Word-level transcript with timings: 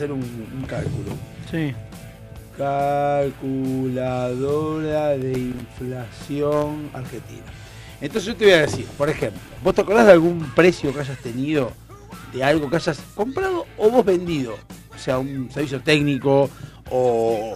Hacer 0.00 0.12
un, 0.12 0.20
un 0.20 0.62
cálculo. 0.66 1.10
Sí. 1.50 1.74
Calculadora 3.50 5.08
de 5.10 5.32
inflación 5.38 6.88
argentina. 6.94 7.42
Entonces 8.00 8.26
yo 8.28 8.36
te 8.36 8.44
voy 8.46 8.54
a 8.54 8.60
decir, 8.62 8.86
por 8.96 9.10
ejemplo, 9.10 9.40
¿vos 9.62 9.74
te 9.74 9.82
acordás 9.82 10.06
de 10.06 10.12
algún 10.12 10.40
precio 10.54 10.92
que 10.94 11.00
hayas 11.00 11.18
tenido 11.18 11.72
de 12.32 12.42
algo 12.42 12.70
que 12.70 12.76
hayas 12.76 12.98
comprado 13.14 13.66
o 13.76 13.90
vos 13.90 14.04
vendido? 14.04 14.54
O 14.94 14.98
sea, 14.98 15.18
un 15.18 15.50
servicio 15.50 15.80
técnico 15.82 16.48
o 16.90 17.54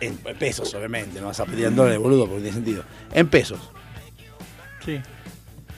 en 0.00 0.16
pesos, 0.38 0.74
obviamente, 0.74 1.18
no 1.20 1.28
vas 1.28 1.40
a 1.40 1.46
pedir 1.46 1.64
en 1.66 1.76
dólares, 1.76 1.98
boludo, 1.98 2.26
porque 2.26 2.36
no 2.36 2.42
tiene 2.42 2.54
sentido. 2.56 2.82
En 3.12 3.28
pesos, 3.28 3.58
Sí. 4.84 5.00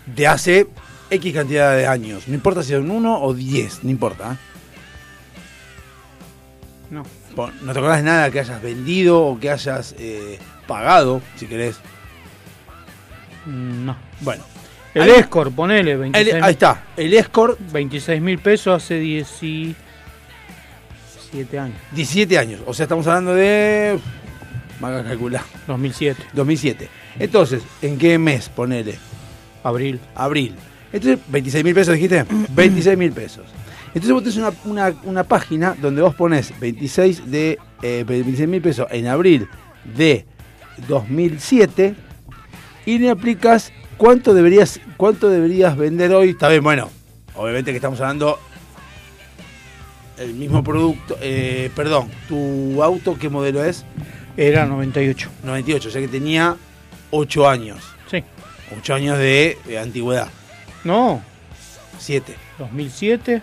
de 0.07 0.27
hace 0.27 0.67
X 1.11 1.33
cantidad 1.35 1.77
de 1.77 1.87
años. 1.87 2.27
No 2.27 2.35
importa 2.35 2.63
si 2.65 2.73
son 2.73 2.91
uno 2.91 3.23
o 3.23 3.33
10, 3.35 3.85
no 3.85 3.91
importa. 3.91 4.33
¿eh? 4.33 4.37
No. 6.91 7.03
No 7.63 7.73
te 7.73 7.79
acordás 7.79 7.99
de 7.99 8.05
nada 8.05 8.31
que 8.31 8.41
hayas 8.41 8.61
vendido 8.63 9.21
o 9.23 9.39
que 9.39 9.51
hayas 9.51 9.95
eh, 9.99 10.39
pagado, 10.67 11.21
si 11.37 11.47
querés. 11.47 11.77
Mm, 13.47 13.85
No. 13.87 13.97
Bueno, 14.21 14.43
El 14.95 15.03
Ahí- 15.03 15.11
Escort, 15.21 15.55
ponele, 15.55 15.97
26 15.97 16.35
el- 16.37 16.43
ahí 16.43 16.53
está. 16.53 16.83
El 16.97 17.13
Escort, 17.15 17.59
26 17.73 18.21
mil 18.23 18.39
pesos 18.39 18.83
hace 18.83 18.95
17 18.99 19.77
años. 21.59 21.77
17 21.93 22.39
años. 22.39 22.61
O 22.67 22.73
sea, 22.75 22.85
estamos 22.85 23.07
hablando 23.07 23.35
de. 23.35 23.99
Más 24.81 25.03
calcular. 25.05 25.43
2007. 25.67 26.23
2007. 26.33 26.89
Entonces, 27.19 27.63
¿en 27.83 27.99
qué 27.99 28.19
mes? 28.19 28.49
Ponele. 28.49 28.97
Abril. 29.63 30.01
Abril. 30.15 30.55
Entonces, 30.93 31.19
26 31.29 31.65
mil 31.65 31.75
pesos 31.75 31.95
dijiste. 31.95 32.25
26 32.51 32.97
mil 32.99 33.13
pesos. 33.13 33.45
Entonces 33.95 34.13
vos 34.13 34.23
tenés 34.23 34.37
una, 34.39 34.53
una- 34.65 34.97
una 35.05 35.25
página 35.25 35.75
donde 35.81 36.03
vos 36.03 36.15
pones 36.15 36.59
26 36.61 37.31
de 37.31 37.59
eh, 37.83 38.05
26 38.07 38.49
mil 38.49 38.61
pesos 38.63 38.87
en 38.91 39.07
abril 39.07 39.49
de 39.97 40.25
2007 40.89 41.95
y 42.87 42.99
le 42.99 43.11
aplicas 43.11 43.73
cuánto 43.97 44.35
deberías 44.35 44.81
cuánto 44.97 45.29
deberías 45.29 45.77
vender 45.77 46.13
hoy. 46.15 46.31
Está 46.31 46.49
bien, 46.49 46.63
bueno, 46.63 46.91
obviamente 47.35 47.71
que 47.73 47.77
estamos 47.77 48.01
hablando 48.01 48.39
el 50.19 50.35
mismo 50.35 50.63
producto. 50.65 51.17
eh, 51.21 51.71
perdón, 51.75 52.09
tu 52.29 52.83
auto, 52.83 53.17
¿qué 53.19 53.29
modelo 53.29 53.63
es? 53.65 53.85
Era 54.37 54.67
98. 54.67 55.31
98, 55.45 55.89
o 55.89 55.93
sea 55.93 56.01
que 56.01 56.09
tenía 56.09 56.57
8 57.11 57.49
años. 57.49 57.79
Sí. 58.11 58.23
8 58.79 58.95
años 58.95 59.19
de, 59.19 59.59
de 59.67 59.79
antigüedad. 59.79 60.29
No. 60.85 61.23
7. 61.99 62.35
2007. 62.59 63.43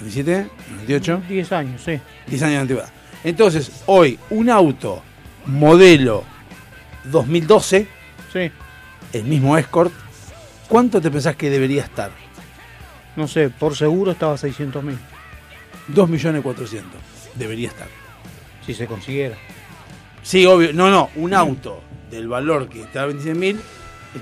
27, 0.00 0.48
98, 0.70 1.22
10 1.28 1.52
años, 1.52 1.82
sí. 1.82 1.98
10 2.26 2.42
años 2.42 2.52
de 2.54 2.60
antigüedad. 2.60 2.90
Entonces, 3.24 3.82
hoy, 3.86 4.18
un 4.30 4.50
auto 4.50 5.02
modelo 5.46 6.24
2012, 7.04 7.88
Sí. 8.32 8.50
el 9.12 9.24
mismo 9.24 9.56
Escort, 9.56 9.92
¿cuánto 10.68 11.00
te 11.00 11.10
pensás 11.10 11.36
que 11.36 11.48
debería 11.50 11.82
estar? 11.82 12.10
No 13.16 13.26
sé, 13.26 13.48
por 13.48 13.74
seguro 13.76 14.12
estaba 14.12 14.36
600 14.36 14.84
mil. 14.84 14.98
2.400.000. 15.94 16.82
Debería 17.34 17.68
estar. 17.68 17.88
Si 18.64 18.74
se 18.74 18.86
consiguiera. 18.86 19.36
Sí, 20.22 20.44
obvio. 20.44 20.72
No, 20.72 20.90
no, 20.90 21.10
un 21.16 21.32
auto 21.32 21.80
del 22.10 22.28
valor 22.28 22.68
que 22.68 22.82
está 22.82 23.02
a 23.04 23.06
26.000, 23.08 23.58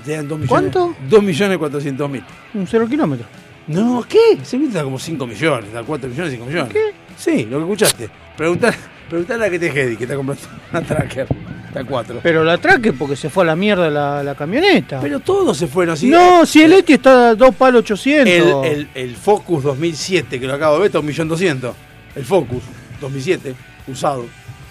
te 0.05 0.11
dan 0.15 0.27
2 0.27 0.39
millones. 0.39 0.49
¿Cuánto? 0.49 0.95
2.400.000. 1.09 2.23
Un 2.53 2.67
cero 2.67 2.87
kilómetro. 2.87 3.25
No, 3.67 4.05
¿qué? 4.07 4.37
Se 4.43 4.57
está 4.57 4.83
como 4.83 4.99
5 4.99 5.25
millones, 5.25 5.73
da 5.73 5.83
4 5.83 6.09
millones, 6.09 6.31
5 6.33 6.45
millones. 6.45 6.73
¿Qué? 6.73 6.93
Sí, 7.17 7.45
lo 7.45 7.57
que 7.57 7.63
escuchaste. 7.63 8.09
Preguntar, 8.37 8.75
preguntarle 9.09 9.45
a 9.45 9.49
que 9.49 9.59
te 9.59 9.67
Hedy, 9.67 9.97
que 9.97 10.03
está 10.03 10.15
comprando 10.15 10.43
una 10.71 10.81
tracker. 10.81 11.27
Está 11.67 11.83
4. 11.83 12.19
Pero 12.23 12.43
la 12.43 12.57
traque 12.57 12.93
porque 12.93 13.15
se 13.15 13.29
fue 13.29 13.43
a 13.43 13.47
la 13.47 13.55
mierda 13.55 13.89
la, 13.89 14.23
la 14.23 14.35
camioneta. 14.35 14.99
Pero 15.01 15.19
todos 15.19 15.57
se 15.57 15.67
fueron 15.67 15.93
así. 15.93 16.07
no, 16.09 16.45
si 16.45 16.61
el 16.61 16.73
Eti 16.73 16.93
está 16.93 17.29
a 17.29 17.35
2 17.35 17.55
palos 17.55 17.81
800. 17.81 18.65
el, 18.65 18.71
el, 18.71 18.87
el 18.93 19.15
Focus 19.15 19.63
2007, 19.63 20.39
que 20.39 20.47
lo 20.47 20.53
acabo 20.53 20.75
de 20.75 20.81
ver, 20.81 20.85
está 20.87 20.99
a 20.99 21.01
1.200.000. 21.01 21.73
El 22.15 22.23
Focus 22.23 22.63
2007, 23.01 23.55
usado. 23.87 24.25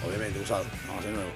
Obviamente, 0.06 0.40
usado. 0.42 0.64
Vamos 0.86 0.96
a 0.96 0.98
hacer 1.00 1.12
nuevo. 1.12 1.30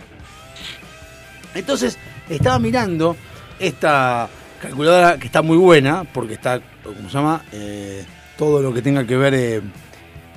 Entonces, 1.54 1.98
estaba 2.30 2.58
mirando 2.58 3.16
esta 3.58 4.28
calculadora 4.60 5.18
que 5.18 5.26
está 5.26 5.42
muy 5.42 5.56
buena, 5.56 6.04
porque 6.04 6.34
está, 6.34 6.60
¿cómo 6.82 7.08
se 7.08 7.14
llama? 7.16 7.42
Eh, 7.52 8.04
todo 8.36 8.62
lo 8.62 8.72
que 8.74 8.82
tenga 8.82 9.06
que 9.06 9.16
ver 9.16 9.34
eh, 9.34 9.60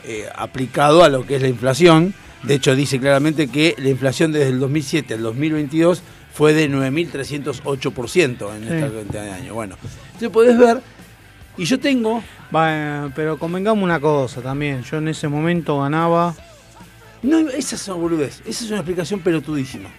eh, 0.05 0.25
aplicado 0.35 1.03
a 1.03 1.09
lo 1.09 1.25
que 1.25 1.35
es 1.35 1.41
la 1.41 1.47
inflación. 1.47 2.13
De 2.43 2.55
hecho, 2.55 2.75
dice 2.75 2.99
claramente 2.99 3.47
que 3.47 3.75
la 3.77 3.89
inflación 3.89 4.31
desde 4.31 4.49
el 4.49 4.59
2007 4.59 5.13
al 5.15 5.21
2022 5.21 6.01
fue 6.33 6.53
de 6.53 6.69
9.308% 6.69 8.55
en 8.55 8.63
esta 8.63 8.87
Sí. 8.89 8.93
cantidad 8.95 9.23
de 9.23 9.31
años. 9.31 9.53
Bueno, 9.53 9.75
entonces 10.07 10.29
podés 10.29 10.57
ver, 10.57 10.81
y 11.57 11.65
yo 11.65 11.79
tengo, 11.79 12.23
Bueno, 12.49 13.11
pero 13.15 13.37
convengamos 13.37 13.83
una 13.83 13.99
cosa 13.99 14.41
también. 14.41 14.83
Yo 14.83 14.97
en 14.97 15.07
ese 15.09 15.27
momento 15.27 15.79
ganaba. 15.79 16.33
no, 17.21 17.37
esa 17.49 17.75
es 17.75 17.87
una 17.87 17.97
boludez, 17.97 18.41
esa 18.45 18.63
es 18.65 18.69
una 18.71 18.77
explicación 18.79 19.19
pelotudísima. 19.21 19.89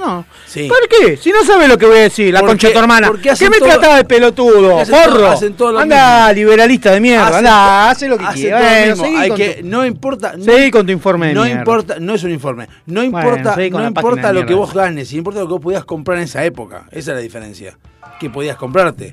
No. 0.00 0.24
Sí. 0.46 0.66
¿Por 0.68 0.88
qué? 0.88 1.16
Si 1.18 1.30
no 1.30 1.44
sabes 1.44 1.68
lo 1.68 1.76
que 1.76 1.84
voy 1.86 1.98
a 1.98 2.02
decir, 2.02 2.32
la 2.32 2.40
concha 2.40 2.68
de 2.68 2.72
tu 2.72 2.78
hermana. 2.80 3.12
¿Qué 3.22 3.50
me 3.50 3.58
todo- 3.58 3.68
trataba 3.68 3.96
de 3.96 4.04
pelotudo? 4.04 4.78
hacen 4.80 4.94
¡Porro! 4.94 5.26
hacen 5.28 5.52
todo 5.54 5.72
lo 5.72 5.78
Anda, 5.80 6.28
mismo. 6.28 6.34
liberalista 6.40 6.90
de 6.92 7.00
mierda. 7.00 7.26
Hacen 7.26 7.36
Anda, 7.38 7.90
hace 7.90 8.08
lo 8.08 8.16
que 8.18 8.24
hacen 8.24 8.40
quiera. 8.40 8.58
todo 8.58 8.66
lo 8.66 8.72
Bueno, 8.74 8.90
mismo. 8.90 9.04
seguí 9.04 9.16
Hay 9.16 9.28
con 9.28 9.36
que, 9.38 9.48
tu- 9.60 9.66
no 9.66 9.86
importa, 9.86 10.32
no, 10.38 10.44
Seguí 10.44 10.70
con 10.70 10.86
tu 10.86 10.92
informe 10.92 11.26
de 11.28 11.34
no 11.34 11.42
mierda. 11.44 11.58
importa, 11.60 11.96
no 12.00 12.14
es 12.14 12.24
un 12.24 12.30
informe, 12.30 12.68
no 12.86 13.02
importa, 13.02 13.56
no 13.56 13.86
importa 13.86 14.32
lo 14.32 14.46
que 14.46 14.54
vos 14.54 14.72
ganes, 14.72 15.12
importa 15.12 15.40
lo 15.40 15.46
que 15.46 15.52
vos 15.52 15.60
podías 15.62 15.84
comprar 15.84 16.18
en 16.18 16.24
esa 16.24 16.44
época, 16.44 16.84
esa 16.90 17.10
es 17.12 17.16
la 17.16 17.22
diferencia, 17.22 17.76
que 18.18 18.30
podías 18.30 18.56
comprarte. 18.56 19.12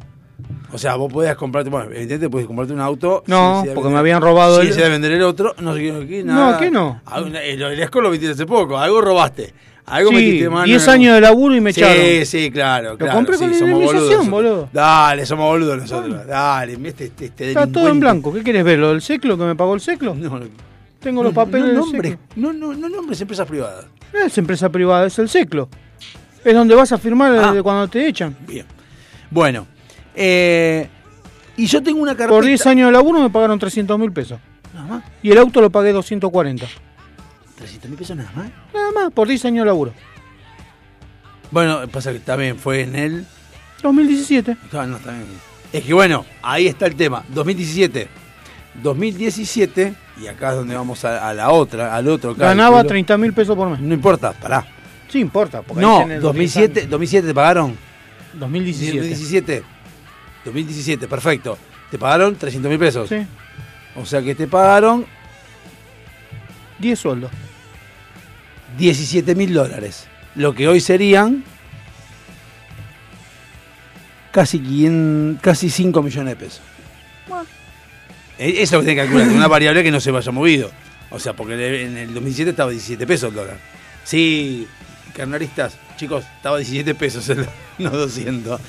O 0.71 0.77
sea, 0.77 0.95
vos 0.95 1.11
podías 1.11 1.35
comprarte, 1.37 1.69
bueno, 1.69 1.85
evidentemente 1.87 2.29
podías 2.29 2.47
comprarte 2.47 2.73
un 2.73 2.81
auto. 2.81 3.23
No, 3.27 3.61
si 3.61 3.67
porque 3.69 3.75
vender- 3.87 3.93
me 3.93 3.99
habían 3.99 4.21
robado 4.21 4.55
Si 4.55 4.61
el- 4.61 4.67
decidías 4.67 4.89
vender 4.91 5.11
el 5.13 5.23
otro, 5.23 5.55
no 5.59 5.73
sé 5.73 5.79
qué, 5.79 6.07
qué, 6.07 6.23
No. 6.23 6.57
¿qué 6.59 6.69
no? 6.69 7.01
El, 7.15 7.61
el 7.61 7.79
Escort 7.79 8.03
lo 8.03 8.11
vendiste 8.11 8.33
hace 8.33 8.45
poco, 8.45 8.77
algo 8.77 8.99
robaste. 9.01 9.53
Algo 9.87 10.09
Sí, 10.09 10.15
metiste 10.17 10.49
mano. 10.49 10.65
10 10.65 10.83
en- 10.83 10.89
años 10.89 11.15
de 11.15 11.21
laburo 11.21 11.55
y 11.55 11.61
me 11.61 11.71
sí, 11.71 11.79
echaron. 11.81 12.25
Sí, 12.25 12.51
claro, 12.51 12.91
Lo 12.91 12.97
claro. 12.97 13.13
compré 13.15 13.37
sí, 13.37 13.43
con 13.45 13.53
somos 13.53 13.83
boludos 13.85 14.29
boludo. 14.29 14.69
Dale, 14.73 15.25
somos 15.25 15.45
boludos 15.49 15.77
nosotros. 15.77 16.27
Dale, 16.27 16.77
este, 16.83 17.05
este, 17.19 17.47
Está 17.49 17.67
todo 17.67 17.87
en 17.87 17.99
blanco. 18.01 18.33
¿Qué 18.33 18.43
quieres 18.43 18.65
ver? 18.65 18.79
¿Lo 18.79 18.89
del 18.89 19.01
seclo 19.01 19.37
que 19.37 19.45
me 19.45 19.55
pagó 19.55 19.73
el 19.75 19.79
seclo? 19.79 20.13
No, 20.13 20.37
no, 20.39 20.45
Tengo 20.99 21.23
los 21.23 21.33
papeles 21.33 21.73
no 21.73 21.85
nombres, 21.85 22.17
no, 22.35 22.51
no, 22.51 22.73
no 22.73 22.89
nombres 22.89 23.21
empresas 23.21 23.47
privadas. 23.47 23.85
No 24.13 24.19
es 24.19 24.37
empresa 24.37 24.69
privada, 24.69 25.07
es 25.07 25.17
el 25.19 25.29
seclo. 25.29 25.69
Es 26.43 26.53
donde 26.53 26.75
vas 26.75 26.91
a 26.91 26.97
firmar 26.97 27.31
Ah. 27.37 27.55
cuando 27.63 27.87
te 27.87 28.05
echan. 28.07 28.35
Bien. 28.45 28.65
Bueno, 29.31 29.67
eh, 30.15 30.89
y 31.55 31.65
yo 31.65 31.81
tengo 31.81 32.01
una 32.01 32.11
carpeta. 32.11 32.29
Por 32.29 32.45
10 32.45 32.65
años 32.67 32.87
de 32.87 32.91
laburo 32.91 33.21
me 33.21 33.29
pagaron 33.29 33.57
300 33.57 33.97
mil 33.97 34.11
pesos. 34.11 34.37
Nada 34.73 34.85
más. 34.87 35.03
Y 35.23 35.31
el 35.31 35.37
auto 35.37 35.61
lo 35.61 35.69
pagué 35.69 35.93
240. 35.93 36.65
300 37.57 37.89
mil 37.89 37.97
pesos 37.99 38.15
nada 38.15 38.31
más. 38.35 38.49
Nada 38.73 38.91
más, 38.93 39.11
por 39.13 39.27
10 39.27 39.45
años 39.45 39.63
de 39.63 39.67
laburo. 39.67 39.93
Bueno, 41.51 41.87
pasa 41.87 42.11
que 42.13 42.19
también 42.19 42.57
fue 42.57 42.81
en 42.81 42.95
el. 42.95 43.25
2017. 43.83 44.57
No, 44.71 44.87
no, 44.87 44.97
está 44.97 45.11
bien. 45.11 45.25
Es 45.73 45.83
que 45.83 45.93
bueno, 45.93 46.25
ahí 46.41 46.67
está 46.67 46.85
el 46.87 46.95
tema. 46.95 47.23
2017. 47.29 48.07
2017, 48.83 49.93
y 50.21 50.27
acá 50.27 50.51
es 50.51 50.55
donde 50.57 50.75
vamos 50.75 51.03
a, 51.03 51.27
a 51.27 51.33
la 51.33 51.49
otra, 51.49 51.95
al 51.95 52.07
otro 52.07 52.35
Ganaba 52.35 52.77
cálculo. 52.77 52.89
30 52.89 53.17
mil 53.17 53.33
pesos 53.33 53.55
por 53.55 53.69
mes. 53.69 53.79
No 53.79 53.93
importa, 53.93 54.33
pará. 54.33 54.65
Sí, 55.09 55.19
importa. 55.19 55.61
Porque 55.63 55.83
ahí 55.83 55.89
No, 55.89 55.99
tenés 55.99 56.21
2007, 56.21 56.87
2007 56.87 57.27
te 57.27 57.33
pagaron. 57.33 57.75
2017. 58.33 58.97
2017. 58.99 59.63
2017, 60.45 61.07
perfecto. 61.07 61.57
Te 61.89 61.97
pagaron 61.97 62.35
300 62.35 62.69
mil 62.69 62.79
pesos. 62.79 63.09
Sí, 63.09 63.25
O 63.95 64.05
sea 64.05 64.21
que 64.21 64.35
te 64.35 64.47
pagaron 64.47 65.05
10 66.79 66.99
sueldos. 66.99 67.31
17 68.77 69.35
mil 69.35 69.53
dólares. 69.53 70.07
Lo 70.35 70.53
que 70.53 70.67
hoy 70.67 70.79
serían 70.81 71.43
casi, 74.31 74.59
500 74.59 75.41
casi 75.41 75.69
5 75.69 76.01
millones 76.03 76.37
de 76.37 76.45
pesos. 76.45 76.61
Eh, 78.37 78.55
Eso 78.57 78.61
es 78.63 78.71
lo 78.73 78.79
que 78.79 78.85
tiene 78.85 79.01
que 79.01 79.07
calcular, 79.07 79.29
una 79.29 79.47
variable 79.47 79.83
que 79.83 79.91
no 79.91 79.99
se 79.99 80.11
vaya 80.11 80.31
movido. 80.31 80.71
O 81.09 81.19
sea, 81.19 81.33
porque 81.33 81.53
en 81.53 81.97
el 81.97 82.13
2017 82.13 82.51
estaba 82.51 82.69
17 82.71 83.07
pesos 83.07 83.29
el 83.29 83.35
dólar. 83.35 83.57
Sí, 84.03 84.67
carnaristas, 85.15 85.77
chicos, 85.95 86.25
estaba 86.35 86.57
17 86.57 86.93
pesos, 86.95 87.27
el, 87.29 87.47
no 87.79 87.89
200. 87.89 88.59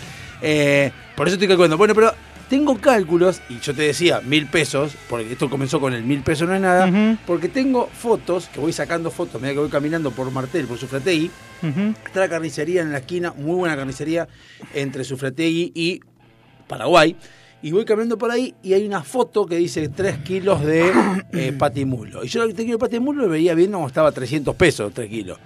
Eh, 0.41 0.91
por 1.17 1.27
eso 1.27 1.35
estoy 1.35 1.49
calculando. 1.49 1.77
Bueno, 1.77 1.95
pero 1.95 2.15
tengo 2.49 2.79
cálculos, 2.79 3.43
y 3.49 3.59
yo 3.61 3.75
te 3.75 3.83
decía 3.83 4.21
mil 4.21 4.47
pesos, 4.47 4.95
porque 5.09 5.33
esto 5.33 5.51
comenzó 5.51 5.81
con 5.81 5.93
el 5.93 6.03
mil 6.03 6.23
pesos 6.23 6.49
no 6.49 6.55
es 6.55 6.61
nada, 6.61 7.19
porque 7.27 7.49
tengo 7.49 7.89
fotos, 7.93 8.49
que 8.49 8.61
voy 8.61 8.73
sacando 8.73 9.11
fotos, 9.11 9.41
medida 9.41 9.55
que 9.55 9.61
voy 9.61 9.71
caminando 9.71 10.11
por 10.11 10.31
Martel, 10.31 10.67
por 10.67 10.79
Sufrategui, 10.79 11.31
está 12.07 12.21
la 12.21 12.29
carnicería 12.29 12.83
en 12.83 12.93
la 12.93 12.99
esquina, 12.99 13.33
muy 13.37 13.57
buena 13.57 13.77
carnicería, 13.77 14.29
entre 14.75 15.05
Sufrategui 15.05 15.73
y 15.75 16.01
Paraguay. 16.67 17.17
Y 17.61 17.73
voy 17.73 17.85
caminando 17.85 18.17
por 18.17 18.31
ahí 18.31 18.55
y 18.63 18.75
hay 18.75 18.87
una 18.87 19.03
foto 19.03 19.45
que 19.45 19.57
dice 19.57 19.89
3 19.89 20.19
kilos 20.19 20.65
de 20.65 20.93
eh, 21.33 21.53
patimulo. 21.59 22.23
Y 22.23 22.29
yo 22.29 22.45
el 22.45 22.55
3 22.55 22.65
kilos 22.65 22.79
de 22.79 22.87
patimulo 22.87 23.23
lo 23.23 23.29
veía 23.29 23.55
viendo 23.55 23.79
como 23.79 23.89
estaba 23.89 24.11
a 24.11 24.13
300 24.13 24.55
pesos 24.55 24.93
3 24.95 25.11
kilos. 25.11 25.39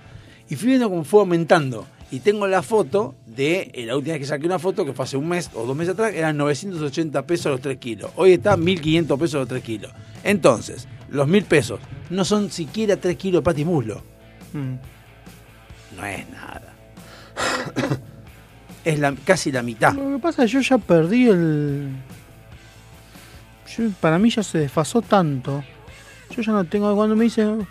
Y 0.50 0.56
fui 0.56 0.68
viendo 0.68 0.90
cómo 0.90 1.04
fue 1.04 1.20
aumentando. 1.20 1.86
Y 2.12 2.20
tengo 2.20 2.46
la 2.46 2.62
foto 2.62 3.14
de 3.26 3.70
eh, 3.72 3.86
la 3.86 3.96
última 3.96 4.12
vez 4.12 4.20
que 4.20 4.26
saqué 4.26 4.44
una 4.46 4.58
foto, 4.58 4.84
que 4.84 4.92
fue 4.92 5.04
hace 5.06 5.16
un 5.16 5.26
mes 5.28 5.50
o 5.54 5.64
dos 5.66 5.74
meses 5.74 5.94
atrás, 5.94 6.12
eran 6.14 6.36
980 6.36 7.26
pesos 7.26 7.50
los 7.50 7.60
3 7.62 7.78
kilos. 7.78 8.10
Hoy 8.16 8.32
está 8.34 8.54
1500 8.56 9.18
pesos 9.18 9.40
los 9.40 9.48
3 9.48 9.62
kilos. 9.62 9.90
Entonces, 10.22 10.86
los 11.08 11.26
1000 11.26 11.44
pesos 11.44 11.80
no 12.10 12.24
son 12.26 12.50
siquiera 12.50 12.98
3 12.98 13.16
kilos 13.16 13.40
de 13.40 13.44
patimuslo. 13.44 14.02
Mm. 14.52 14.74
No 15.96 16.06
es 16.06 16.28
nada. 16.28 16.74
es 18.84 18.98
la, 18.98 19.14
casi 19.24 19.50
la 19.50 19.62
mitad. 19.62 19.94
Lo 19.94 20.16
que 20.16 20.18
pasa 20.22 20.44
es 20.44 20.50
que 20.50 20.54
yo 20.58 20.60
ya 20.60 20.76
perdí 20.78 21.28
el. 21.28 21.92
yo- 23.74 23.90
para 24.02 24.18
mí 24.18 24.28
ya 24.28 24.42
se 24.42 24.58
desfasó 24.58 25.00
tanto. 25.00 25.64
Yo 26.30 26.42
ya 26.42 26.52
no 26.52 26.64
tengo. 26.64 26.94
Cuando 26.94 27.16
me 27.16 27.24
dicen, 27.24 27.66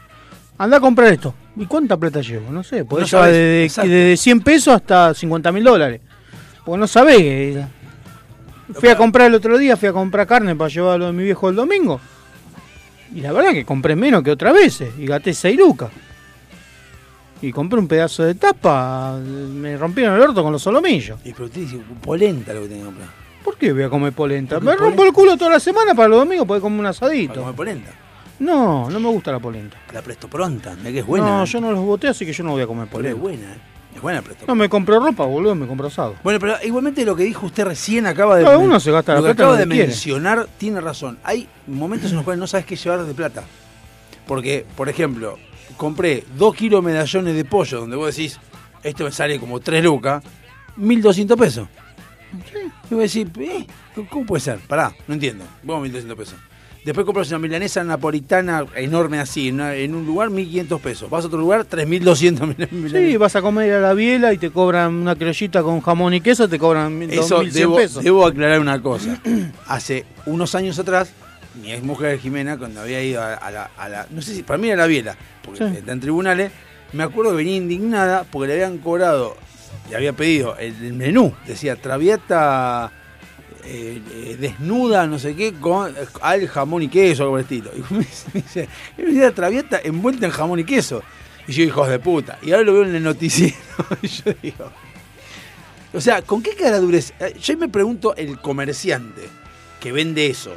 anda 0.64 0.78
a 0.78 0.80
comprar 0.80 1.12
esto. 1.12 1.34
¿Y 1.56 1.66
cuánta 1.66 1.98
plata 1.98 2.22
llevo? 2.22 2.52
No 2.52 2.64
sé. 2.64 2.86
Porque 2.86 3.02
No 3.04 3.08
lleva 3.08 3.24
sabés, 3.26 3.76
desde, 3.76 3.88
desde 3.90 4.18
100 4.18 4.42
pesos 4.42 4.74
hasta 4.76 5.14
50 5.14 5.52
mil 5.52 5.64
dólares. 5.64 6.02
Porque 6.66 6.80
no 6.80 6.88
sabés. 6.88 7.18
que- 7.18 7.66
Fui 8.74 8.88
a 8.88 8.96
comprar 8.96 9.28
el 9.28 9.36
otro 9.36 9.58
día, 9.58 9.76
fui 9.76 9.90
a 9.90 9.94
comprar 9.94 10.26
carne 10.26 10.56
para 10.56 10.70
llevarlo 10.70 11.08
a 11.08 11.12
mi 11.12 11.24
viejo 11.24 11.50
el 11.50 11.56
domingo. 11.56 12.00
Y 13.14 13.20
la 13.20 13.34
verdad 13.34 13.52
que 13.52 13.66
compré 13.66 13.96
menos 13.98 14.24
que 14.24 14.32
otras 14.32 14.54
veces. 14.54 14.94
Y 14.98 15.06
gasté 15.06 15.34
6 15.34 15.58
lucas. 15.58 15.90
Y 17.42 17.52
compré 17.52 17.80
un 17.80 17.88
pedazo 17.88 18.24
de 18.24 18.36
tapa. 18.36 19.18
Me 19.18 19.76
rompieron 19.76 20.16
el 20.16 20.22
orto 20.22 20.42
con 20.44 20.54
los 20.54 20.62
solomillos. 20.62 21.20
Y 21.26 21.34
pero 21.34 21.46
usted 21.46 21.62
dice 21.62 21.80
polenta 22.02 22.54
lo 22.54 22.62
que 22.62 22.68
tiene 22.68 22.82
que 22.84 22.86
comprar. 22.86 23.10
¿Por 23.44 23.58
qué 23.58 23.74
voy 23.74 23.84
a 23.84 23.90
comer 23.90 24.14
polenta? 24.14 24.56
Porque 24.60 24.70
Me 24.70 24.76
rompo 24.76 25.04
el 25.04 25.12
culo 25.12 25.36
toda 25.36 25.52
la 25.52 25.60
semana 25.60 25.94
para 25.96 26.08
los 26.08 26.20
domingos 26.20 26.46
poder 26.48 26.62
comer 26.62 26.78
un 26.80 26.84
Para 26.84 26.90
asadito. 26.92 27.40
comer 27.42 27.56
polenta. 27.56 27.92
No, 28.42 28.90
no 28.90 29.00
me 29.00 29.08
gusta 29.10 29.32
la 29.32 29.40
polenta. 29.40 29.78
La 29.94 30.02
presto 30.02 30.28
pronta, 30.28 30.76
que 30.84 31.00
es 31.00 31.06
buena. 31.06 31.28
no, 31.38 31.46
yo 31.46 31.62
no 31.62 31.72
los 31.72 31.86
boté, 31.86 32.08
así 32.08 32.26
que 32.26 32.34
yo 32.34 32.44
no 32.44 32.52
voy 32.52 32.64
a 32.64 32.68
comer 32.68 32.88
Pero 32.92 33.08
es 33.08 33.16
polenta. 33.16 33.22
buena, 33.22 33.54
¿eh? 33.54 33.58
Es 33.96 34.02
buena 34.02 34.20
la 34.20 34.24
presto 34.26 34.46
No 34.48 34.56
me 34.56 34.68
compro 34.68 35.00
ropa, 35.00 35.26
boludo, 35.26 35.54
me 35.54 35.68
compro 35.68 35.88
asado. 35.88 36.16
Bueno, 36.24 36.40
pero 36.40 36.56
igualmente 36.64 37.06
lo 37.06 37.16
que 37.16 37.24
dijo 37.24 37.46
usted 37.46 37.66
recién 37.66 38.08
acaba 38.08 38.38
de. 38.38 38.44
Cada 38.44 38.58
uno 38.58 38.80
se 38.80 38.92
gasta 38.92 39.14
la 39.14 39.20
lo 39.20 39.28
que 39.28 39.36
plata 39.36 39.44
acaba 39.44 39.58
de 39.58 39.68
quiere. 39.68 39.88
mencionar 39.88 40.48
tiene 40.58 40.82
razón. 40.82 41.20
Hay 41.24 41.48
momentos 41.68 42.10
en 42.10 42.16
los 42.16 42.24
cuales 42.26 42.40
no 42.40 42.48
sabes 42.48 42.66
qué 42.66 42.76
llevar 42.76 43.04
de 43.06 43.14
plata. 43.14 43.44
Porque, 44.26 44.66
por 44.76 44.90
ejemplo, 44.90 45.38
compré 45.78 46.24
dos 46.36 46.56
kilos 46.56 46.84
de 46.84 46.92
medallones 46.92 47.36
de 47.36 47.46
pollo, 47.46 47.82
donde 47.82 47.96
vos 47.96 48.16
decís, 48.16 48.40
esto 48.82 49.04
me 49.04 49.12
sale 49.12 49.40
como 49.40 49.60
3 49.60 49.84
lucas, 49.84 50.24
1200 50.78 51.38
pesos. 51.38 51.68
Y 52.90 52.96
vos 52.96 53.04
decís, 53.14 53.28
eh, 53.40 53.68
¿cómo 54.10 54.26
puede 54.26 54.42
ser? 54.42 54.58
Pará, 54.60 54.96
no 55.08 55.14
entiendo. 55.14 55.44
Vos 55.64 55.80
1200 55.82 56.18
pesos. 56.18 56.40
Después 56.84 57.06
compras 57.06 57.30
una 57.30 57.38
milanesa 57.38 57.84
napolitana 57.84 58.66
enorme 58.76 59.20
así, 59.20 59.50
en, 59.50 59.94
un 59.94 60.06
lugar 60.06 60.32
1500 60.32 60.82
pesos. 60.82 61.10
Vas 61.12 61.24
a 61.24 61.28
otro 61.28 61.38
lugar 61.40 61.64
3200 61.66 62.48
milanesas. 62.58 62.92
Sí, 63.00 63.18
vas 63.18 63.36
a 63.36 63.42
comer 63.42 63.72
a 63.74 63.80
la 63.82 63.94
biela 63.94 64.34
y 64.34 64.40
te 64.40 64.50
cobran 64.50 64.96
una 64.96 65.16
criollita 65.16 65.62
con 65.62 65.80
jamón 65.82 66.16
y 66.16 66.22
queso, 66.22 66.50
te 66.50 66.58
cobran 66.58 67.04
Eso 67.04 67.36
2100 67.36 67.54
debo, 67.54 67.76
pesos. 67.76 68.04
debo 68.04 68.26
aclarar 68.26 68.60
una 68.60 68.82
cosa. 68.82 69.20
Hace 69.68 70.06
unos 70.26 70.56
años 70.56 70.80
atrás, 70.80 71.12
mi 71.62 71.72
ex 71.72 71.84
mujer 71.84 72.18
Jimena, 72.20 72.58
cuando 72.58 72.82
había 72.82 73.04
ido 73.04 73.22
a, 73.22 73.36
a 73.36 73.52
la, 73.52 73.70
a 73.78 73.88
la- 73.88 74.08
No 74.10 74.22
sé 74.24 74.34
si 74.34 74.42
para 74.42 74.58
mí 74.58 74.68
era 74.70 74.78
la 74.78 74.88
biela, 74.88 75.16
porque 75.44 75.60
Sí. 75.60 75.78
está 75.78 75.92
en 75.92 76.00
tribunales, 76.00 76.52
me 76.94 77.04
acuerdo 77.04 77.32
que 77.32 77.38
venía 77.38 77.58
indignada 77.58 78.24
porque 78.32 78.48
le 78.48 78.54
habían 78.56 78.80
cobrado, 78.80 79.38
le 79.90 79.96
había 79.98 80.14
pedido 80.14 80.58
el, 80.58 80.74
el 80.84 80.94
menú, 80.94 81.32
decía 81.46 81.76
traviata 81.76 82.92
eh, 83.64 84.02
eh, 84.12 84.38
desnuda, 84.40 85.08
no 85.08 85.20
sé 85.20 85.36
qué, 85.36 85.54
con 85.54 85.94
al 86.22 86.48
jamón 86.48 86.84
y 86.84 86.88
queso, 86.88 87.24
algo 87.24 87.40
estilo. 87.40 87.72
Y 87.76 87.94
me 87.94 88.06
dice, 88.34 88.68
era 88.98 89.32
traviata 89.32 89.80
envuelta 89.84 90.26
en 90.26 90.32
jamón 90.32 90.60
y 90.60 90.64
queso. 90.64 91.04
Y 91.48 91.54
yo, 91.54 91.64
hijos 91.64 91.90
de 91.90 92.00
puta. 92.00 92.38
Y 92.42 92.52
ahora 92.52 92.64
lo 92.64 92.74
veo 92.74 92.84
en 92.84 92.96
el 92.96 93.04
noticiero. 93.04 93.56
y 94.02 94.08
yo 94.08 94.34
digo. 94.42 94.72
O 95.94 96.00
sea, 96.00 96.22
¿con 96.22 96.42
qué 96.42 96.56
cara 96.56 96.80
durez? 96.80 97.14
Eh, 97.20 97.36
Yo 97.42 97.58
me 97.58 97.68
pregunto 97.68 98.16
el 98.16 98.40
comerciante 98.40 99.22
que 99.80 99.92
vende 99.92 100.28
eso 100.28 100.56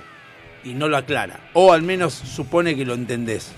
y 0.62 0.74
no 0.74 0.88
lo 0.88 0.96
aclara. 0.96 1.50
O 1.54 1.72
al 1.72 1.82
menos 1.82 2.14
supone 2.14 2.76
que 2.76 2.84
lo 2.84 2.94
entendés. 2.94 3.52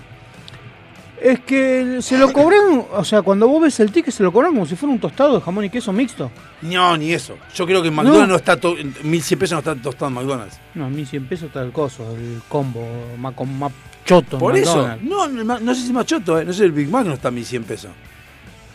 Es 1.21 1.39
que 1.39 1.97
se 2.01 2.15
lo 2.17 2.31
cobran, 2.31 2.85
o 2.91 3.03
sea, 3.03 3.23
cuando 3.23 3.47
vos 3.47 3.61
ves 3.63 3.79
el 3.79 3.91
ticket 3.91 4.13
se 4.13 4.21
lo 4.21 4.31
cobran 4.31 4.51
como 4.53 4.67
si 4.67 4.75
fuera 4.75 4.93
un 4.93 4.99
tostado 4.99 5.35
de 5.35 5.41
jamón 5.41 5.65
y 5.65 5.69
queso 5.71 5.91
mixto. 5.91 6.29
No, 6.61 6.95
ni 6.95 7.11
eso. 7.11 7.37
Yo 7.55 7.65
creo 7.65 7.81
que 7.81 7.87
en 7.87 7.95
McDonald's 7.95 8.27
No. 8.27 8.33
no, 8.33 8.35
está 8.35 8.55
to- 8.59 8.75
1100 9.03 9.39
pesos 9.39 9.53
no 9.53 9.59
está 9.59 9.75
tostado 9.81 10.07
en 10.09 10.13
McDonald's. 10.13 10.59
No, 10.75 10.89
1100 10.89 11.25
pesos 11.27 11.47
está 11.47 11.63
el 11.63 11.71
coso, 11.71 12.15
el 12.15 12.41
combo, 12.47 12.87
más, 13.17 13.33
más 13.47 13.71
choto. 14.05 14.35
en 14.35 14.39
Por 14.39 14.55
eso. 14.55 14.75
McDonald's. 14.77 15.03
No, 15.03 15.27
no, 15.43 15.59
no 15.59 15.73
sé 15.75 15.81
si 15.81 15.87
es 15.87 15.93
machoto, 15.93 16.39
¿eh? 16.39 16.45
no 16.45 16.53
sé, 16.53 16.65
el 16.65 16.71
Big 16.71 16.87
Mac 16.89 17.05
no 17.07 17.13
está 17.13 17.29
en 17.29 17.35
1100 17.35 17.63
pesos. 17.63 17.91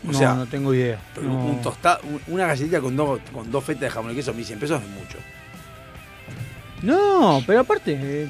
O 0.05 0.11
No, 0.11 0.19
sea, 0.19 0.35
no 0.35 0.47
tengo 0.47 0.75
idea. 0.75 0.99
pero 1.15 1.29
No. 1.29 1.45
un 1.47 1.63
tosta- 1.63 2.01
un- 2.03 2.21
una 2.35 2.49
galletita 2.49 2.81
con 2.81 2.97
dos, 2.97 3.21
con 3.33 3.49
dos 3.53 3.63
fetas 3.63 3.83
de 3.83 3.91
jamón 3.91 4.11
y 4.11 4.15
queso, 4.17 4.35
1100 4.35 4.59
pesos 4.59 4.83
es 4.83 4.89
mucho. 4.89 5.19
No, 6.83 7.41
pero 7.47 7.61
aparte. 7.61 7.97
eh, 8.01 8.29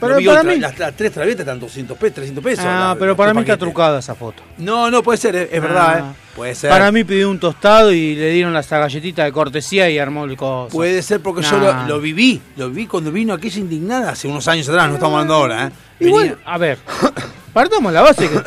Pero 0.00 0.16
vi 0.16 0.26
para 0.26 0.42
mí. 0.42 0.56
las, 0.58 0.78
las 0.78 0.96
tres 0.96 1.12
travietas 1.12 1.40
están 1.40 1.60
200 1.60 1.96
pesos, 1.98 2.14
300 2.14 2.42
pesos. 2.44 2.64
Ah, 2.66 2.90
la- 2.94 2.96
pero 2.98 3.14
para 3.16 3.34
mí 3.34 3.40
está 3.40 3.56
trucada 3.56 3.98
esa 3.98 4.14
foto. 4.14 4.42
No, 4.58 4.90
no, 4.90 5.02
puede 5.02 5.18
ser, 5.18 5.36
es, 5.36 5.48
es 5.52 5.58
Ah. 5.58 5.60
verdad, 5.60 5.98
¿eh? 5.98 6.02
Puede 6.34 6.54
ser. 6.54 6.70
Para 6.70 6.90
mí 6.90 7.04
pidió 7.04 7.28
un 7.30 7.38
tostado 7.38 7.92
y 7.92 8.14
le 8.14 8.30
dieron 8.30 8.52
las 8.54 8.68
galletitas 8.70 9.24
de 9.26 9.32
cortesía 9.32 9.90
y 9.90 9.98
armó 9.98 10.24
el 10.24 10.36
coso. 10.36 10.68
Puede 10.74 11.02
ser 11.02 11.20
porque 11.20 11.42
yo 11.42 11.58
lo, 11.58 11.86
lo 11.86 12.00
viví, 12.00 12.40
lo 12.56 12.68
viví 12.70 12.86
cuando 12.86 13.12
vino 13.12 13.34
aquella 13.34 13.58
indignada 13.58 14.10
hace 14.12 14.26
unos 14.26 14.48
años 14.48 14.68
atrás, 14.68 14.88
no 14.88 14.94
estamos 14.94 15.14
hablando 15.14 15.34
ahora, 15.34 15.66
¿eh? 15.66 15.70
Igual, 16.00 16.30
Venía- 16.30 16.38
a 16.46 16.58
ver, 16.58 16.78
partamos 17.52 17.92
la 17.92 18.00
base. 18.02 18.28
Que, 18.28 18.40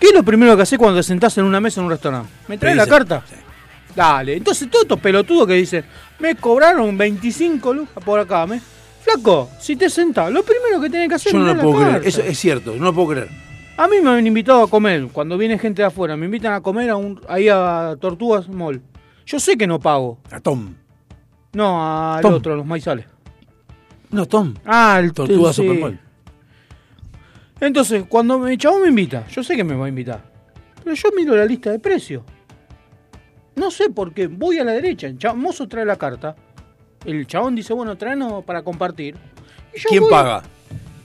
¿Qué 0.00 0.06
es 0.08 0.14
lo 0.14 0.22
primero 0.22 0.56
que 0.56 0.62
haces 0.62 0.78
cuando 0.78 0.98
te 0.98 1.02
sentás 1.04 1.36
en 1.38 1.44
una 1.44 1.60
mesa 1.60 1.80
en 1.80 1.84
un 1.84 1.90
restaurante? 1.92 2.28
¿Me 2.48 2.58
traes 2.58 2.76
la 2.76 2.86
carta? 2.86 3.22
Sí. 3.28 3.36
Dale. 3.94 4.36
Entonces 4.36 4.70
todos 4.70 4.84
estos 4.84 4.98
pelotudos 5.00 5.46
que 5.46 5.52
dicen, 5.54 5.84
me 6.18 6.34
cobraron 6.34 6.96
25 6.96 7.74
lucas 7.74 8.02
por 8.04 8.18
acá, 8.18 8.46
me. 8.46 8.60
Flaco, 9.02 9.50
si 9.58 9.74
te 9.76 9.90
sentás, 9.90 10.32
lo 10.32 10.42
primero 10.44 10.80
que 10.80 10.88
tenés 10.88 11.08
que 11.08 11.14
hacer 11.16 11.32
Yo 11.32 11.38
es 11.38 11.44
no 11.44 11.50
mirar 11.52 11.64
lo 11.64 11.70
la 11.70 11.76
puedo 11.76 11.90
creer, 11.90 12.06
eso 12.06 12.22
es 12.22 12.38
cierto, 12.38 12.74
no 12.76 12.84
lo 12.84 12.94
puedo 12.94 13.08
creer. 13.08 13.28
A 13.76 13.88
mí 13.88 13.96
me 14.00 14.10
han 14.10 14.26
invitado 14.26 14.62
a 14.62 14.70
comer, 14.70 15.08
cuando 15.12 15.36
viene 15.36 15.58
gente 15.58 15.82
de 15.82 15.86
afuera, 15.88 16.16
me 16.16 16.26
invitan 16.26 16.52
a 16.52 16.60
comer 16.60 16.90
a 16.90 16.96
un, 16.96 17.20
ahí 17.28 17.48
a 17.48 17.96
Tortugas 18.00 18.48
Mall. 18.48 18.80
Yo 19.26 19.40
sé 19.40 19.56
que 19.56 19.66
no 19.66 19.80
pago. 19.80 20.18
A 20.30 20.40
Tom. 20.40 20.74
No, 21.52 22.14
al 22.14 22.22
Tom. 22.22 22.34
otro, 22.34 22.52
a 22.54 22.56
los 22.56 22.66
maizales. 22.66 23.06
No, 24.10 24.26
Tom. 24.26 24.54
Ah, 24.64 24.98
el 25.02 25.12
Tortuga 25.12 25.52
sí. 25.52 25.62
Supermall. 25.62 25.98
Entonces, 27.60 28.04
cuando 28.08 28.46
el 28.46 28.58
chabón 28.58 28.82
me 28.82 28.88
invita, 28.88 29.26
yo 29.28 29.42
sé 29.42 29.56
que 29.56 29.64
me 29.64 29.74
va 29.74 29.86
a 29.86 29.88
invitar. 29.88 30.22
Pero 30.82 30.94
yo 30.94 31.08
miro 31.16 31.36
la 31.36 31.44
lista 31.44 31.70
de 31.70 31.78
precios. 31.78 32.22
No 33.54 33.70
sé 33.70 33.90
por 33.90 34.12
qué. 34.12 34.26
Voy 34.26 34.58
a 34.58 34.64
la 34.64 34.72
derecha. 34.72 35.06
El 35.06 35.16
mozo 35.36 35.68
trae 35.68 35.84
la 35.84 35.96
carta. 35.96 36.34
El 37.04 37.26
chabón 37.26 37.54
dice, 37.56 37.72
bueno, 37.72 37.96
tráenos 37.96 38.44
para 38.44 38.62
compartir. 38.62 39.16
Y 39.74 39.80
yo 39.80 39.88
¿Quién 39.88 40.02
voy- 40.02 40.10
paga? 40.10 40.42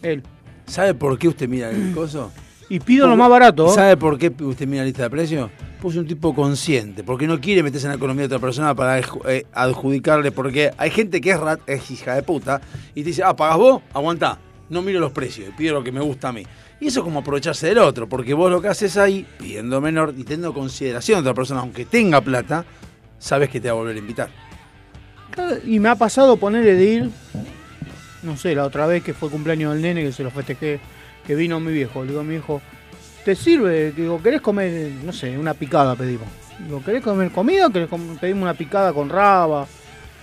Él. 0.02 0.24
¿Sabe 0.66 0.94
por 0.94 1.18
qué 1.18 1.28
usted 1.28 1.48
mira 1.48 1.70
el 1.72 1.94
coso? 1.94 2.32
Y 2.70 2.82
pido 2.82 3.08
lo 3.08 3.16
más 3.16 3.30
barato. 3.30 3.70
¿Sabe 3.70 3.96
por 3.96 4.18
qué 4.18 4.28
usted 4.44 4.68
mira 4.68 4.82
la 4.82 4.88
lista 4.88 5.04
de 5.04 5.10
precios? 5.10 5.50
Pues 5.82 5.96
un 5.96 6.06
tipo 6.06 6.36
consciente, 6.36 7.02
porque 7.02 7.26
no 7.26 7.40
quiere 7.40 7.64
meterse 7.64 7.86
en 7.88 7.92
la 7.92 7.96
economía 7.96 8.24
de 8.24 8.36
otra 8.36 8.40
persona 8.46 8.76
para 8.76 9.00
adju- 9.02 9.22
eh, 9.26 9.46
adjudicarle, 9.54 10.34
porque 10.34 10.72
hay 10.78 10.90
gente 10.90 11.22
que 11.22 11.30
es, 11.32 11.40
rat- 11.40 11.62
es 11.66 11.90
hija 11.92 12.14
de 12.16 12.24
puta 12.24 12.60
y 12.94 13.04
te 13.04 13.08
dice, 13.12 13.24
ah, 13.24 13.34
¿pagás 13.34 13.58
vos? 13.58 13.82
Aguantá. 13.94 14.38
no 14.70 14.82
miro 14.82 15.00
los 15.00 15.14
precios, 15.14 15.48
pido 15.58 15.76
lo 15.76 15.82
que 15.86 15.94
me 15.94 16.02
gusta 16.02 16.28
a 16.28 16.34
mí. 16.34 16.44
Y 16.82 16.88
eso 16.88 17.00
es 17.00 17.04
como 17.06 17.20
aprovecharse 17.20 17.68
del 17.68 17.78
otro, 17.78 18.10
porque 18.10 18.34
vos 18.34 18.52
lo 18.52 18.62
que 18.62 18.68
haces 18.68 18.98
ahí, 18.98 19.26
pidiendo 19.40 19.80
menor 19.80 20.14
y 20.18 20.26
teniendo 20.26 20.54
consideración 20.54 21.20
de 21.24 21.30
otra 21.30 21.36
persona, 21.36 21.62
aunque 21.62 21.86
tenga 21.86 22.20
plata, 22.20 22.66
sabes 23.18 23.48
que 23.50 23.62
te 23.62 23.70
va 23.70 23.76
a 23.76 23.78
volver 23.78 23.96
a 23.96 24.00
invitar. 24.00 24.30
Y 25.66 25.80
me 25.80 25.90
ha 25.90 25.96
pasado 25.96 26.38
ponerle 26.38 26.74
de 26.76 27.10
no 28.24 28.38
sé, 28.38 28.56
la 28.56 28.66
otra 28.66 28.86
vez 28.88 29.04
que 29.04 29.14
fue 29.14 29.30
cumpleaños 29.30 29.74
del 29.74 29.82
nene, 29.82 30.04
que 30.04 30.12
se 30.12 30.24
lo 30.24 30.32
festejé, 30.32 30.80
que 31.26 31.36
vino 31.36 31.60
mi 31.60 31.72
viejo. 31.72 32.02
Le 32.04 32.10
digo 32.10 32.22
a 32.22 32.24
mi 32.24 32.36
hijo, 32.36 32.62
¿te 33.24 33.36
sirve? 33.36 33.92
Digo, 33.92 34.22
¿querés 34.22 34.42
comer, 34.42 34.92
no 35.04 35.14
sé, 35.14 35.38
una 35.38 35.54
picada 35.54 35.96
pedimos? 35.96 36.28
Digo, 36.60 36.84
¿querés 36.84 37.04
comer 37.04 37.32
comida 37.32 37.68
o 37.68 37.70
querés 37.70 37.90
pedimos 38.20 38.44
una 38.44 38.54
picada 38.54 38.92
con 38.94 39.10
raba? 39.10 39.68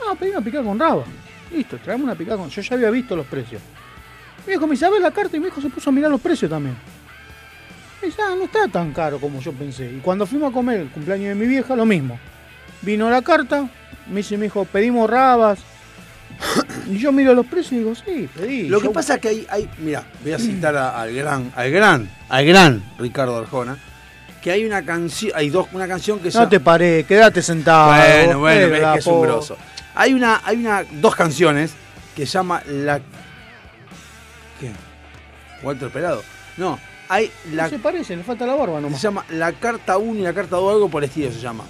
No, 0.00 0.14
pedimos 0.16 0.38
una 0.38 0.44
picada 0.44 0.64
con 0.64 0.78
raba. 0.78 1.04
Listo, 1.52 1.78
traemos 1.78 2.04
una 2.04 2.14
picada 2.14 2.38
con... 2.38 2.50
Yo 2.50 2.62
ya 2.62 2.74
había 2.74 2.90
visto 2.90 3.16
los 3.16 3.26
precios. 3.26 3.62
Mi 4.46 4.54
hijo 4.54 4.66
me 4.66 4.72
dice, 4.72 4.84
a 4.84 4.90
ver 4.90 5.00
la 5.00 5.10
carta 5.10 5.36
y 5.36 5.40
mi 5.40 5.46
hijo 5.46 5.60
se 5.60 5.70
puso 5.70 5.90
a 5.90 5.92
mirar 5.92 6.10
los 6.10 6.20
precios 6.20 6.50
también. 6.50 6.76
Y 8.02 8.06
dice, 8.06 8.20
ah, 8.20 8.34
no 8.36 8.44
está 8.44 8.68
tan 8.68 8.92
caro 8.92 9.18
como 9.18 9.40
yo 9.40 9.52
pensé. 9.52 9.90
Y 9.90 10.00
cuando 10.00 10.26
fuimos 10.26 10.50
a 10.50 10.52
comer 10.52 10.80
el 10.80 10.88
cumpleaños 10.88 11.28
de 11.28 11.34
mi 11.34 11.46
vieja, 11.46 11.74
lo 11.74 11.86
mismo. 11.86 12.18
Vino 12.82 13.08
la 13.08 13.22
carta, 13.22 13.68
me 14.08 14.16
dice 14.16 14.36
mi 14.36 14.46
hijo, 14.46 14.64
pedimos 14.64 15.08
rabas. 15.08 15.58
Y 16.86 16.98
yo 16.98 17.12
miro 17.12 17.32
los 17.32 17.46
precios 17.46 17.72
y 17.72 17.76
digo, 17.78 17.94
sí, 17.94 18.28
pedí. 18.36 18.68
Lo 18.68 18.78
que 18.80 18.90
pasa 18.90 19.14
es 19.14 19.20
que 19.20 19.28
hay, 19.28 19.46
hay 19.48 19.70
mira, 19.78 20.04
voy 20.22 20.32
a 20.34 20.38
citar 20.38 20.76
a- 20.76 21.00
al 21.00 21.14
gran, 21.14 21.50
al 21.56 21.70
gran, 21.70 22.10
al 22.28 22.44
gran 22.44 22.82
Ricardo 22.98 23.38
Arjona, 23.38 23.78
que 24.42 24.50
hay 24.50 24.64
una 24.66 24.84
canción, 24.84 25.32
hay 25.34 25.48
dos, 25.48 25.66
una 25.72 25.88
canción 25.88 26.18
que 26.18 26.30
se 26.30 26.38
No 26.38 26.46
te 26.48 26.60
paré, 26.60 27.04
quédate 27.08 27.40
sentado. 27.40 27.86
Bueno, 27.86 28.38
bueno, 28.40 28.74
es 28.76 28.82
la 28.82 28.92
que 28.92 28.98
es 28.98 29.06
un 29.06 29.22
grosso. 29.22 29.56
Hay 29.94 30.12
una, 30.12 30.42
hay 30.44 30.56
una, 30.56 30.84
dos 30.90 31.14
canciones 31.16 31.72
que 32.14 32.26
se 32.26 32.32
llama 32.32 32.62
la. 32.66 32.98
¿Qué? 34.60 34.70
Walter 35.62 35.88
Pelado. 35.88 36.22
No, 36.58 36.78
hay 37.08 37.30
la 37.52 37.64
No 37.64 37.70
se 37.70 37.78
parece, 37.78 38.16
le 38.16 38.22
falta 38.24 38.44
la 38.46 38.54
barba 38.54 38.76
se 38.76 38.82
nomás. 38.82 39.00
llama 39.00 39.24
la 39.30 39.52
carta 39.52 39.96
1 39.96 40.20
y 40.20 40.22
la 40.22 40.32
carta 40.34 40.56
2, 40.56 40.72
algo 40.74 40.88
por 40.90 41.02
el 41.02 41.08
estilo 41.08 41.32
se 41.32 41.40
llama. 41.40 41.64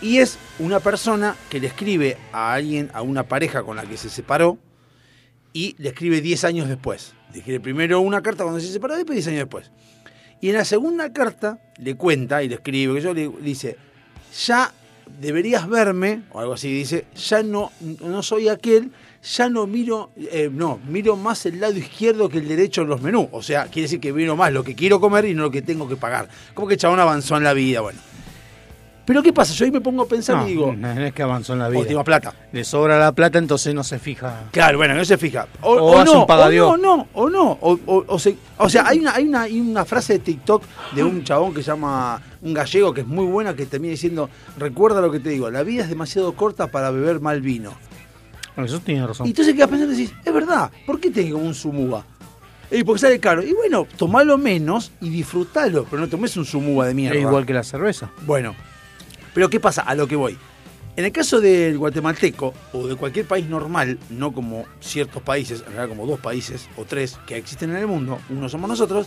Y 0.00 0.18
es 0.18 0.38
una 0.58 0.80
persona 0.80 1.34
que 1.50 1.58
le 1.58 1.66
escribe 1.66 2.16
a 2.32 2.52
alguien, 2.52 2.90
a 2.94 3.02
una 3.02 3.24
pareja 3.24 3.62
con 3.62 3.76
la 3.76 3.84
que 3.84 3.96
se 3.96 4.08
separó, 4.08 4.58
y 5.52 5.74
le 5.78 5.88
escribe 5.88 6.20
10 6.20 6.44
años 6.44 6.68
después. 6.68 7.14
Le 7.32 7.38
escribe 7.38 7.60
primero 7.60 8.00
una 8.00 8.22
carta 8.22 8.44
cuando 8.44 8.60
se 8.60 8.72
separó, 8.72 8.94
después 8.96 9.16
10 9.16 9.28
años 9.28 9.40
después. 9.40 9.70
Y 10.40 10.50
en 10.50 10.54
la 10.54 10.64
segunda 10.64 11.12
carta 11.12 11.58
le 11.78 11.96
cuenta 11.96 12.42
y 12.42 12.48
le 12.48 12.56
escribe, 12.56 12.94
que 12.94 13.00
yo 13.00 13.12
le 13.12 13.28
dice, 13.40 13.76
ya 14.46 14.72
deberías 15.20 15.68
verme, 15.68 16.22
o 16.30 16.38
algo 16.38 16.52
así, 16.52 16.72
dice, 16.72 17.06
ya 17.16 17.42
no, 17.42 17.72
no 18.00 18.22
soy 18.22 18.48
aquel, 18.48 18.92
ya 19.22 19.48
no 19.48 19.66
miro, 19.66 20.10
eh, 20.16 20.48
no, 20.52 20.78
miro 20.86 21.16
más 21.16 21.44
el 21.46 21.60
lado 21.60 21.76
izquierdo 21.76 22.28
que 22.28 22.38
el 22.38 22.46
derecho 22.46 22.82
en 22.82 22.88
los 22.88 23.02
menús. 23.02 23.26
O 23.32 23.42
sea, 23.42 23.64
quiere 23.64 23.82
decir 23.82 23.98
que 23.98 24.12
miro 24.12 24.36
más 24.36 24.52
lo 24.52 24.62
que 24.62 24.76
quiero 24.76 25.00
comer 25.00 25.24
y 25.24 25.34
no 25.34 25.42
lo 25.42 25.50
que 25.50 25.62
tengo 25.62 25.88
que 25.88 25.96
pagar. 25.96 26.28
Como 26.54 26.68
que 26.68 26.74
el 26.74 26.80
chabón 26.80 27.00
avanzó 27.00 27.36
en 27.36 27.42
la 27.42 27.52
vida, 27.52 27.80
bueno. 27.80 27.98
Pero 29.08 29.22
¿qué 29.22 29.32
pasa? 29.32 29.54
Yo 29.54 29.64
ahí 29.64 29.70
me 29.70 29.80
pongo 29.80 30.02
a 30.02 30.06
pensar 30.06 30.36
No, 30.36 30.44
y 30.46 30.50
digo, 30.50 30.74
no 30.76 30.90
es 30.92 31.14
que 31.14 31.22
avanzó 31.22 31.54
en 31.54 31.60
la 31.60 31.68
última 31.68 31.82
vida. 31.88 32.04
plata. 32.04 32.34
Le 32.52 32.62
sobra 32.62 32.98
la 32.98 33.10
plata, 33.12 33.38
entonces 33.38 33.74
no 33.74 33.82
se 33.82 33.98
fija. 33.98 34.42
Claro, 34.50 34.76
bueno, 34.76 34.92
no 34.94 35.02
se 35.02 35.16
fija. 35.16 35.46
O, 35.62 35.72
O 35.72 35.92
o 35.92 35.98
hace 35.98 36.12
no, 36.12 36.24
un 36.26 36.30
o 36.30 36.76
no, 36.76 36.96
no, 36.96 37.08
o 37.14 37.30
no. 37.30 37.52
O, 37.62 37.78
o- 37.86 38.04
o 38.06 38.18
se- 38.18 38.36
o 38.58 38.68
sea, 38.68 38.86
hay 38.86 38.98
una, 38.98 39.14
hay, 39.14 39.24
una, 39.26 39.40
hay 39.42 39.58
una 39.60 39.86
frase 39.86 40.12
de 40.12 40.18
TikTok 40.18 40.62
de 40.94 41.02
un 41.02 41.24
chabón 41.24 41.54
que 41.54 41.62
se 41.62 41.68
llama, 41.70 42.20
un 42.42 42.52
gallego 42.52 42.92
que 42.92 43.00
es 43.00 43.06
muy 43.06 43.24
buena, 43.24 43.56
que 43.56 43.64
termina 43.64 43.92
diciendo, 43.92 44.28
recuerda 44.58 45.00
lo 45.00 45.10
que 45.10 45.20
te 45.20 45.30
digo, 45.30 45.50
la 45.50 45.62
vida 45.62 45.84
es 45.84 45.88
demasiado 45.88 46.34
corta 46.34 46.66
para 46.66 46.90
beber 46.90 47.18
mal 47.20 47.40
vino. 47.40 47.72
Bueno, 48.56 48.66
eso 48.66 48.78
tiene 48.80 49.06
razón. 49.06 49.26
Y 49.26 49.30
entonces 49.30 49.54
quedas 49.54 49.70
pensando 49.70 49.94
y 49.94 49.96
decís, 49.96 50.14
es 50.22 50.32
verdad, 50.34 50.70
¿por 50.84 51.00
qué 51.00 51.10
tenés 51.10 51.32
como 51.32 51.46
un 51.46 51.54
sumuba? 51.54 52.04
Y 52.70 52.84
porque 52.84 53.00
sale 53.00 53.18
caro. 53.18 53.42
Y 53.42 53.54
bueno, 53.54 53.86
tomalo 53.96 54.36
menos 54.36 54.92
y 55.00 55.08
disfrutalo, 55.08 55.86
pero 55.90 56.02
no 56.02 56.08
tomes 56.08 56.36
un 56.36 56.44
sumuba 56.44 56.86
de 56.86 56.92
mierda. 56.92 57.16
es 57.16 57.22
igual 57.22 57.46
que 57.46 57.54
la 57.54 57.62
cerveza. 57.62 58.10
Bueno, 58.26 58.54
pero 59.38 59.48
¿qué 59.50 59.60
pasa? 59.60 59.82
A 59.82 59.94
lo 59.94 60.08
que 60.08 60.16
voy. 60.16 60.36
En 60.96 61.04
el 61.04 61.12
caso 61.12 61.40
del 61.40 61.78
guatemalteco 61.78 62.52
o 62.72 62.88
de 62.88 62.96
cualquier 62.96 63.24
país 63.24 63.46
normal, 63.48 64.00
no 64.10 64.32
como 64.32 64.64
ciertos 64.80 65.22
países, 65.22 65.60
en 65.60 65.74
realidad 65.74 65.90
como 65.96 66.10
dos 66.10 66.18
países 66.18 66.68
o 66.76 66.84
tres 66.84 67.16
que 67.24 67.36
existen 67.36 67.70
en 67.70 67.76
el 67.76 67.86
mundo, 67.86 68.18
uno 68.30 68.48
somos 68.48 68.68
nosotros, 68.68 69.06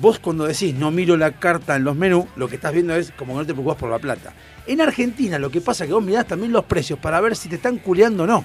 vos 0.00 0.18
cuando 0.18 0.44
decís 0.46 0.74
no 0.74 0.90
miro 0.90 1.18
la 1.18 1.32
carta 1.32 1.76
en 1.76 1.84
los 1.84 1.94
menús, 1.94 2.24
lo 2.36 2.48
que 2.48 2.54
estás 2.54 2.72
viendo 2.72 2.96
es 2.96 3.10
como 3.18 3.34
que 3.34 3.40
no 3.40 3.46
te 3.46 3.52
preocupás 3.52 3.76
por 3.76 3.90
la 3.90 3.98
plata. 3.98 4.32
En 4.66 4.80
Argentina 4.80 5.38
lo 5.38 5.50
que 5.50 5.60
pasa 5.60 5.84
es 5.84 5.88
que 5.88 5.94
vos 5.94 6.02
mirás 6.02 6.26
también 6.26 6.52
los 6.52 6.64
precios 6.64 6.98
para 6.98 7.20
ver 7.20 7.36
si 7.36 7.50
te 7.50 7.56
están 7.56 7.76
culeando 7.76 8.22
o 8.22 8.26
no. 8.26 8.42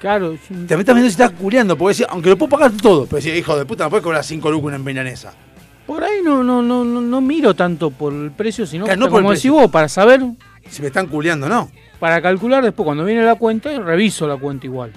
Claro, 0.00 0.30
un- 0.30 0.38
También 0.38 0.80
estás 0.80 0.94
viendo 0.94 1.10
si 1.10 1.22
estás 1.22 1.32
culeando, 1.32 1.76
porque 1.76 1.98
decís, 1.98 2.06
aunque 2.08 2.30
lo 2.30 2.38
puedo 2.38 2.48
pagar 2.48 2.72
todo, 2.80 3.04
pero 3.04 3.22
decís, 3.22 3.38
hijo 3.38 3.58
de 3.58 3.66
puta, 3.66 3.84
no 3.84 3.90
puedes 3.90 4.02
cobrar 4.02 4.24
5 4.24 4.50
lucas 4.50 4.68
una 4.68 4.76
embenanesa. 4.76 5.34
Por 5.94 6.04
ahí 6.04 6.20
no, 6.22 6.42
no, 6.42 6.62
no, 6.62 6.84
no, 6.84 7.00
no 7.00 7.20
miro 7.20 7.54
tanto 7.54 7.90
por 7.90 8.12
el 8.12 8.30
precio, 8.30 8.66
sino 8.66 8.84
Claro, 8.84 9.00
no 9.00 9.06
por 9.08 9.18
el 9.18 9.22
como 9.22 9.30
decís 9.32 9.42
precio. 9.50 9.52
vos, 9.62 9.70
para 9.70 9.88
saber, 9.88 10.20
Si 10.70 10.80
me 10.82 10.88
están 10.88 11.06
culeando 11.06 11.46
o 11.46 11.48
no. 11.48 11.70
para 12.00 12.20
calcular 12.22 12.62
después 12.64 12.84
cuando 12.84 13.04
viene 13.04 13.22
la 13.22 13.34
cuenta, 13.36 13.70
reviso 13.78 14.26
la 14.26 14.36
cuenta 14.36 14.66
igual. 14.66 14.92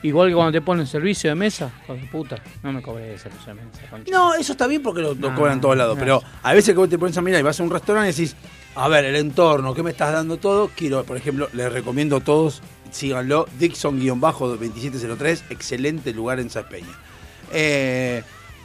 Igual 0.00 0.28
que 0.28 0.34
cuando 0.34 0.52
te 0.52 0.60
ponen 0.60 0.86
servicio 0.86 1.28
de 1.28 1.34
mesa, 1.34 1.72
hijo 1.82 1.94
de 1.94 2.00
puta, 2.06 2.36
no 2.62 2.72
me 2.72 2.80
cobré 2.80 3.14
ese 3.14 3.24
servicio 3.24 3.54
de 3.54 3.62
mesa. 3.64 3.80
concha. 3.90 4.12
No, 4.12 4.32
eso 4.34 4.52
está 4.52 4.68
bien 4.68 4.80
porque 4.80 5.00
lo, 5.02 5.14
lo 5.14 5.30
No, 5.30 5.34
cobran 5.34 5.54
en 5.54 5.60
todos 5.60 5.76
lados. 5.76 5.96
no. 5.96 6.00
Pero 6.00 6.22
a 6.42 6.52
veces 6.54 6.72
que 6.72 6.78
vos 6.78 6.88
te 6.88 6.98
pones 6.98 7.18
a 7.18 7.20
mirar 7.20 7.40
y 7.40 7.42
vas 7.42 7.58
a 7.58 7.64
un 7.64 7.70
restaurante 7.70 8.10
y 8.10 8.12
decís, 8.12 8.36
a 8.76 8.86
ver, 8.86 9.04
el 9.06 9.16
entorno, 9.16 9.74
¿qué 9.74 9.82
me 9.82 9.90
estás 9.90 10.12
dando 10.12 10.36
todo? 10.36 10.70
Quiero, 10.76 11.02
por 11.02 11.16
ejemplo, 11.16 11.48
les 11.52 11.72
recomiendo 11.72 12.18
a 12.18 12.20
todos, 12.20 12.62
síganlo, 12.92 13.46
Dixon-2703, 13.58 15.42
excelente 15.50 16.12
lugar 16.12 16.38
en 16.38 16.48
Peña. 16.48 16.86
Eh, 17.52 18.22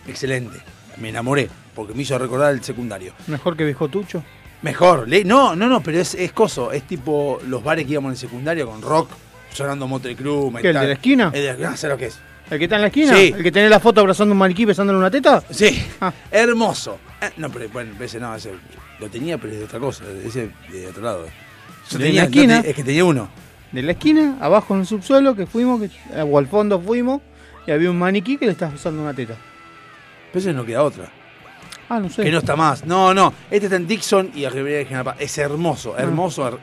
excelente, 0.07 0.59
me 0.97 1.09
enamoré, 1.09 1.49
porque 1.75 1.93
me 1.93 2.03
hizo 2.03 2.17
recordar 2.17 2.53
el 2.53 2.63
secundario. 2.63 3.13
Mejor 3.27 3.55
que 3.57 3.63
viejo 3.65 3.87
tucho. 3.87 4.23
Mejor, 4.61 5.07
no, 5.25 5.55
no, 5.55 5.67
no, 5.67 5.81
pero 5.83 5.99
es, 5.99 6.15
es 6.15 6.31
coso, 6.31 6.71
es 6.71 6.83
tipo 6.83 7.39
los 7.47 7.61
bares 7.63 7.85
que 7.85 7.91
íbamos 7.93 8.09
en 8.09 8.13
el 8.13 8.17
secundario 8.17 8.65
con 8.65 8.81
rock, 8.81 9.09
sonando 9.51 9.87
Motley 9.87 10.15
Crue, 10.15 10.51
¿Qué, 10.61 10.69
el 10.69 10.73
de 10.79 10.87
la 10.87 10.93
esquina? 10.93 11.31
El 11.33 11.57
de, 11.57 11.63
no 11.65 11.75
sé 11.75 11.87
lo 11.89 11.97
que 11.97 12.05
es. 12.05 12.19
¿El 12.49 12.57
que 12.59 12.65
está 12.65 12.75
en 12.77 12.81
la 12.81 12.87
esquina? 12.87 13.13
Sí. 13.15 13.33
¿El 13.35 13.43
que 13.43 13.51
tiene 13.51 13.67
la 13.69 13.79
foto 13.79 13.99
abrazando 14.01 14.31
un 14.31 14.37
maniquí 14.37 14.63
besándole 14.65 14.99
una 14.99 15.11
teta? 15.11 15.43
Sí, 15.49 15.83
Ah. 15.99 16.13
hermoso. 16.31 16.97
Eh, 17.21 17.29
no, 17.37 17.49
pero 17.49 17.67
bueno, 17.69 17.91
ese 17.99 18.19
no, 18.19 18.33
ese 18.35 18.51
lo 18.99 19.09
tenía, 19.09 19.37
pero 19.37 19.51
es 19.53 19.59
de 19.59 19.65
otra 19.65 19.79
cosa, 19.79 20.03
ese 20.25 20.49
de 20.71 20.87
otro 20.87 21.03
lado. 21.03 21.25
Yo 21.89 21.97
De 21.97 22.05
tenía, 22.05 22.21
la 22.21 22.25
esquina. 22.27 22.61
no 22.61 22.67
es 22.69 22.75
que 22.75 22.83
tenía 22.83 23.03
uno. 23.05 23.27
De 23.73 23.81
la 23.81 23.91
esquina, 23.93 24.37
abajo 24.39 24.75
en 24.75 24.81
el 24.81 24.85
subsuelo, 24.87 25.35
que 25.35 25.45
fuimos, 25.45 25.81
que, 25.81 25.87
eh, 25.87 26.21
o 26.21 26.37
al 26.37 26.47
fondo 26.47 26.79
fuimos, 26.79 27.21
y 27.67 27.71
había 27.71 27.89
un 27.91 27.97
maniquí 27.99 28.37
que 28.37 28.45
le 28.45 28.51
estaba 28.53 28.71
besando 28.71 29.01
una 29.01 29.13
teta. 29.13 29.35
Pero 30.33 30.39
ese 30.41 30.51
no 30.53 30.65
queda 30.65 30.83
otra. 30.83 31.05
Ah, 31.87 31.99
no 31.99 32.09
sé. 32.09 32.23
Que 32.23 32.31
no 32.31 32.39
está 32.39 32.55
más. 32.55 32.83
No, 32.85 33.13
no. 33.13 33.33
Este 33.51 33.67
está 33.67 33.75
en 33.77 33.87
Dixon 33.87 34.31
y 34.35 34.43
a 34.45 34.49
Rivera 34.49 34.79
de 34.79 34.85
General 34.85 35.05
Paz. 35.05 35.15
Es 35.19 35.37
hermoso, 35.37 35.93
Ah. 35.97 36.01
hermoso. 36.01 36.45
her- 36.47 36.59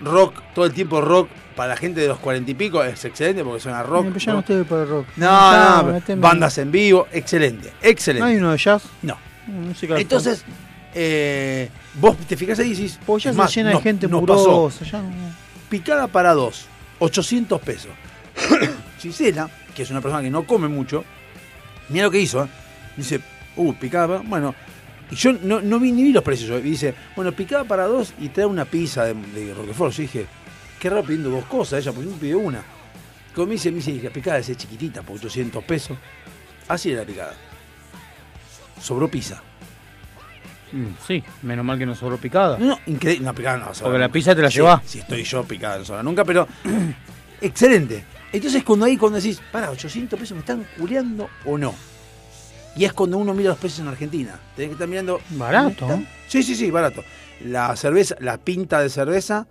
Rock, 0.00 0.40
todo 0.54 0.64
el 0.64 0.72
tiempo 0.72 1.00
rock. 1.00 1.28
Para 1.56 1.70
la 1.70 1.76
gente 1.76 2.00
de 2.00 2.06
los 2.06 2.18
cuarenta 2.20 2.48
y 2.52 2.54
pico 2.54 2.84
es 2.84 3.04
excelente 3.04 3.42
porque 3.42 3.58
suena 3.58 3.82
rock. 3.82 4.04
No 4.04 4.10
rock. 4.12 4.38
estoy 4.40 4.62
por 4.62 4.78
el 4.78 4.88
rock. 4.88 5.06
No, 5.16 5.82
no, 5.82 5.92
meteme- 5.94 6.20
bandas 6.20 6.56
en 6.58 6.70
vivo, 6.70 7.08
excelente, 7.12 7.72
excelente. 7.82 8.20
¿No 8.20 8.26
hay 8.26 8.36
uno 8.36 8.52
de 8.52 8.58
jazz? 8.58 8.84
No. 9.02 9.18
Música 9.48 9.94
de 9.94 10.02
Entonces, 10.02 10.44
eh, 10.94 11.68
vos 11.94 12.16
te 12.18 12.36
fijas 12.36 12.60
ahí 12.60 12.68
y 12.68 12.74
decís. 12.74 13.00
Pues 13.04 13.24
ya 13.24 13.32
se 13.32 13.36
más, 13.38 13.52
llena 13.52 13.70
de 13.70 13.80
gente 13.80 14.06
murosa. 14.06 14.84
Ya 14.84 15.02
no... 15.02 15.10
Picada 15.68 16.06
para 16.06 16.32
dos, 16.32 16.66
800 17.00 17.60
pesos. 17.60 17.90
Gisela, 19.00 19.50
que 19.74 19.82
es 19.82 19.90
una 19.90 20.00
persona 20.00 20.22
que 20.22 20.30
no 20.30 20.44
come 20.44 20.68
mucho, 20.68 21.04
mira 21.88 22.04
lo 22.04 22.10
que 22.12 22.20
hizo. 22.20 22.44
¿eh? 22.44 22.48
Dice, 22.98 23.20
uh, 23.56 23.72
picada, 23.74 24.06
para- 24.18 24.28
bueno. 24.28 24.54
Y 25.10 25.14
yo 25.14 25.32
no, 25.32 25.62
no 25.62 25.80
vi 25.80 25.90
ni 25.90 26.02
vi 26.02 26.12
los 26.12 26.22
precios. 26.22 26.50
yo, 26.50 26.58
Y 26.58 26.62
dice, 26.62 26.94
bueno, 27.16 27.32
picada 27.32 27.64
para 27.64 27.86
dos 27.86 28.12
y 28.20 28.28
trae 28.28 28.44
una 28.44 28.66
pizza 28.66 29.04
de, 29.04 29.14
de 29.14 29.54
Roquefort. 29.54 29.92
Yo 29.94 30.02
dije, 30.02 30.26
qué 30.78 30.90
raro 30.90 31.02
pidiendo 31.02 31.30
dos 31.30 31.44
cosas. 31.46 31.80
Ella, 31.82 31.92
porque 31.92 32.10
me 32.10 32.16
pidió 32.16 32.38
una. 32.40 32.62
Como 33.34 33.46
me 33.46 33.52
dice, 33.54 33.70
me 33.70 33.76
dice, 33.78 33.98
la 34.02 34.10
picada 34.10 34.38
es 34.38 34.54
chiquitita 34.54 35.00
por 35.02 35.16
800 35.16 35.64
pesos. 35.64 35.96
Así 36.68 36.90
era 36.90 37.00
la 37.00 37.06
picada. 37.06 37.34
Sobró 38.82 39.08
pizza. 39.08 39.42
Mm, 40.72 40.86
sí, 41.06 41.24
menos 41.42 41.64
mal 41.64 41.78
que 41.78 41.86
no 41.86 41.94
sobró 41.94 42.18
picada. 42.18 42.58
No, 42.58 42.66
no, 42.66 42.78
increíble. 42.86 43.24
No, 43.24 43.34
picada 43.34 43.56
no. 43.56 43.72
Porque 43.80 43.98
la 43.98 44.10
pizza 44.10 44.34
te 44.34 44.42
la 44.42 44.50
Sí, 44.50 44.56
llevás. 44.58 44.82
Si 44.84 44.98
estoy 44.98 45.24
yo 45.24 45.44
picada 45.44 45.78
no 45.78 45.84
sobra 45.86 46.02
nunca, 46.02 46.24
pero 46.24 46.46
excelente. 47.40 48.04
Entonces 48.30 48.62
cuando 48.62 48.84
ahí 48.84 48.96
cuando 48.98 49.16
decís, 49.18 49.40
para, 49.50 49.70
800 49.70 50.18
pesos 50.20 50.34
me 50.34 50.40
están 50.40 50.66
culeando 50.78 51.30
o 51.46 51.56
no. 51.56 51.74
Y 52.78 52.84
es 52.84 52.92
cuando 52.92 53.18
uno 53.18 53.34
mira 53.34 53.48
los 53.50 53.58
precios 53.58 53.80
en 53.80 53.88
Argentina. 53.88 54.38
Tenés 54.54 54.68
que 54.68 54.72
estar 54.74 54.86
mirando. 54.88 55.20
Barato. 55.30 55.86
Sí, 56.28 56.42
sí, 56.42 56.54
sí, 56.54 56.70
barato. 56.70 57.02
La 57.44 57.74
cerveza, 57.76 58.14
la 58.20 58.38
pinta 58.38 58.80
de 58.80 58.88
cerveza, 58.88 59.46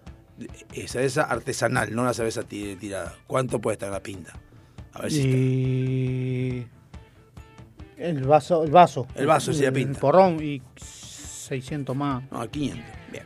es 0.73 0.91
cerveza 0.91 1.23
artesanal, 1.23 1.93
no 1.93 2.03
la 2.05 2.13
cerveza 2.13 2.43
ti- 2.43 2.75
tirada. 2.79 3.13
¿Cuánto 3.27 3.59
puede 3.59 3.73
estar 3.73 3.91
la 3.91 4.01
pinta? 4.01 4.33
A 4.93 5.01
ver 5.01 5.11
si 5.11 5.19
está. 5.19 5.37
Y... 5.37 6.67
El 7.97 8.23
vaso, 8.23 8.63
el 8.63 8.71
vaso. 8.71 9.07
El 9.15 9.25
vaso, 9.27 9.51
sí, 9.53 9.63
la 9.63 9.71
pinta. 9.71 9.91
El 9.91 9.97
porrón 9.97 10.43
y 10.43 10.61
600 10.77 11.95
más. 11.95 12.23
No, 12.31 12.49
500. 12.49 12.85
Bien. 13.11 13.23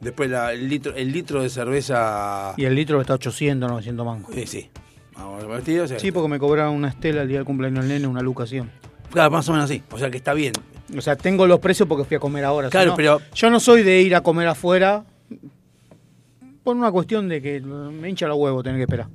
Después 0.00 0.30
la- 0.30 0.52
el, 0.52 0.68
litro, 0.68 0.94
el 0.94 1.12
litro 1.12 1.42
de 1.42 1.48
cerveza. 1.50 2.54
Y 2.56 2.64
el 2.64 2.74
litro 2.74 3.00
está 3.00 3.14
800, 3.14 3.68
900 3.70 4.06
mangos. 4.06 4.36
Eh, 4.36 4.46
sí, 4.46 4.70
Vamos, 5.14 5.46
vestido, 5.48 5.84
o 5.84 5.88
sea, 5.88 5.98
Sí, 5.98 6.12
porque 6.12 6.28
me 6.28 6.38
cobraron 6.38 6.74
una 6.74 6.88
estela 6.88 7.22
el 7.22 7.28
día 7.28 7.38
del 7.38 7.46
cumpleaños 7.46 7.84
del 7.84 7.88
nene, 7.94 8.06
una 8.06 8.20
lucación. 8.20 8.70
Claro, 9.16 9.30
más 9.30 9.48
o 9.48 9.52
menos 9.52 9.70
así. 9.70 9.82
O 9.90 9.96
sea 9.98 10.10
que 10.10 10.18
está 10.18 10.34
bien. 10.34 10.52
O 10.94 11.00
sea, 11.00 11.16
tengo 11.16 11.46
los 11.46 11.58
precios 11.58 11.88
porque 11.88 12.04
fui 12.04 12.18
a 12.18 12.20
comer 12.20 12.44
ahora. 12.44 12.68
Claro, 12.68 12.90
no- 12.90 12.96
pero- 12.96 13.18
Yo 13.34 13.48
no 13.48 13.60
soy 13.60 13.82
de 13.82 14.02
ir 14.02 14.14
a 14.14 14.20
comer 14.20 14.46
afuera 14.46 15.04
por 16.62 16.76
una 16.76 16.90
cuestión 16.92 17.26
de 17.26 17.40
que 17.40 17.60
me 17.62 18.10
hincha 18.10 18.26
los 18.28 18.36
huevos 18.36 18.62
tener 18.62 18.78
que 18.78 18.82
esperar. 18.82 19.08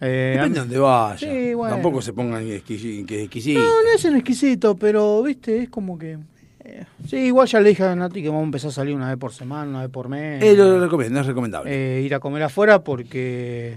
Eh, 0.00 0.32
Depende 0.36 0.54
de 0.54 0.60
dónde 0.60 0.78
vaya. 0.78 1.18
Sí, 1.18 1.52
bueno. 1.52 1.74
Tampoco 1.74 2.00
se 2.00 2.14
pongan 2.14 2.50
exquisitos. 2.50 3.62
No, 3.62 3.82
no 3.82 3.88
es 3.94 4.02
exquisito, 4.06 4.74
pero, 4.74 5.22
viste, 5.22 5.64
es 5.64 5.68
como 5.68 5.98
que... 5.98 6.16
eh, 6.64 6.86
sí, 7.06 7.16
igual 7.18 7.46
ya 7.46 7.60
le 7.60 7.68
dije 7.68 7.84
a 7.84 7.94
Nati 7.94 8.22
que 8.22 8.28
vamos 8.28 8.40
a 8.40 8.44
empezar 8.46 8.70
a 8.70 8.72
salir 8.72 8.94
una 8.94 9.08
vez 9.10 9.18
por 9.18 9.34
semana, 9.34 9.68
una 9.68 9.80
vez 9.82 9.90
por 9.90 10.08
mes. 10.08 10.42
Eh, 10.42 10.56
lo 10.56 10.80
recomiendo, 10.80 11.20
es 11.20 11.26
recomendable. 11.26 11.70
eh, 11.98 12.00
ir 12.00 12.14
a 12.14 12.20
comer 12.20 12.42
afuera 12.44 12.82
porque... 12.82 13.76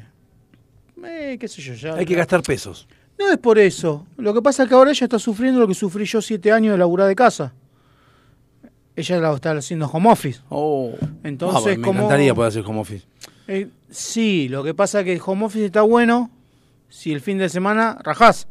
Eh, 1.05 1.35
qué 1.37 1.47
sé 1.49 1.61
yo, 1.61 1.73
ya... 1.73 1.95
Hay 1.95 2.05
que 2.05 2.15
gastar 2.15 2.41
pesos. 2.43 2.87
No 3.19 3.31
es 3.31 3.37
por 3.37 3.59
eso. 3.59 4.05
Lo 4.17 4.33
que 4.33 4.41
pasa 4.41 4.63
es 4.63 4.69
que 4.69 4.75
ahora 4.75 4.91
ella 4.91 5.05
está 5.05 5.19
sufriendo 5.19 5.59
lo 5.59 5.67
que 5.67 5.73
sufrí 5.75 6.05
yo 6.05 6.21
siete 6.21 6.51
años 6.51 6.71
de 6.73 6.77
laburar 6.77 7.07
de 7.07 7.15
casa. 7.15 7.53
Ella 8.95 9.17
la 9.19 9.33
está 9.33 9.51
haciendo 9.51 9.87
home 9.87 10.11
office. 10.11 10.39
Oh. 10.49 10.91
Entonces, 11.23 11.57
Ah, 11.57 11.61
bueno, 11.61 11.77
me 11.79 11.85
como- 11.87 11.99
encantaría 12.01 12.33
poder 12.35 12.49
hacer 12.49 12.63
home 12.65 12.79
office. 12.81 13.05
Eh, 13.47 13.67
sí, 13.89 14.47
lo 14.49 14.63
que 14.63 14.73
pasa 14.73 14.99
es 14.99 15.05
que 15.05 15.13
el 15.13 15.21
home 15.25 15.45
office 15.45 15.65
está 15.65 15.81
bueno 15.81 16.29
si 16.89 17.11
el 17.11 17.21
fin 17.21 17.37
de 17.39 17.49
semana 17.49 17.97
rajás. 18.03 18.47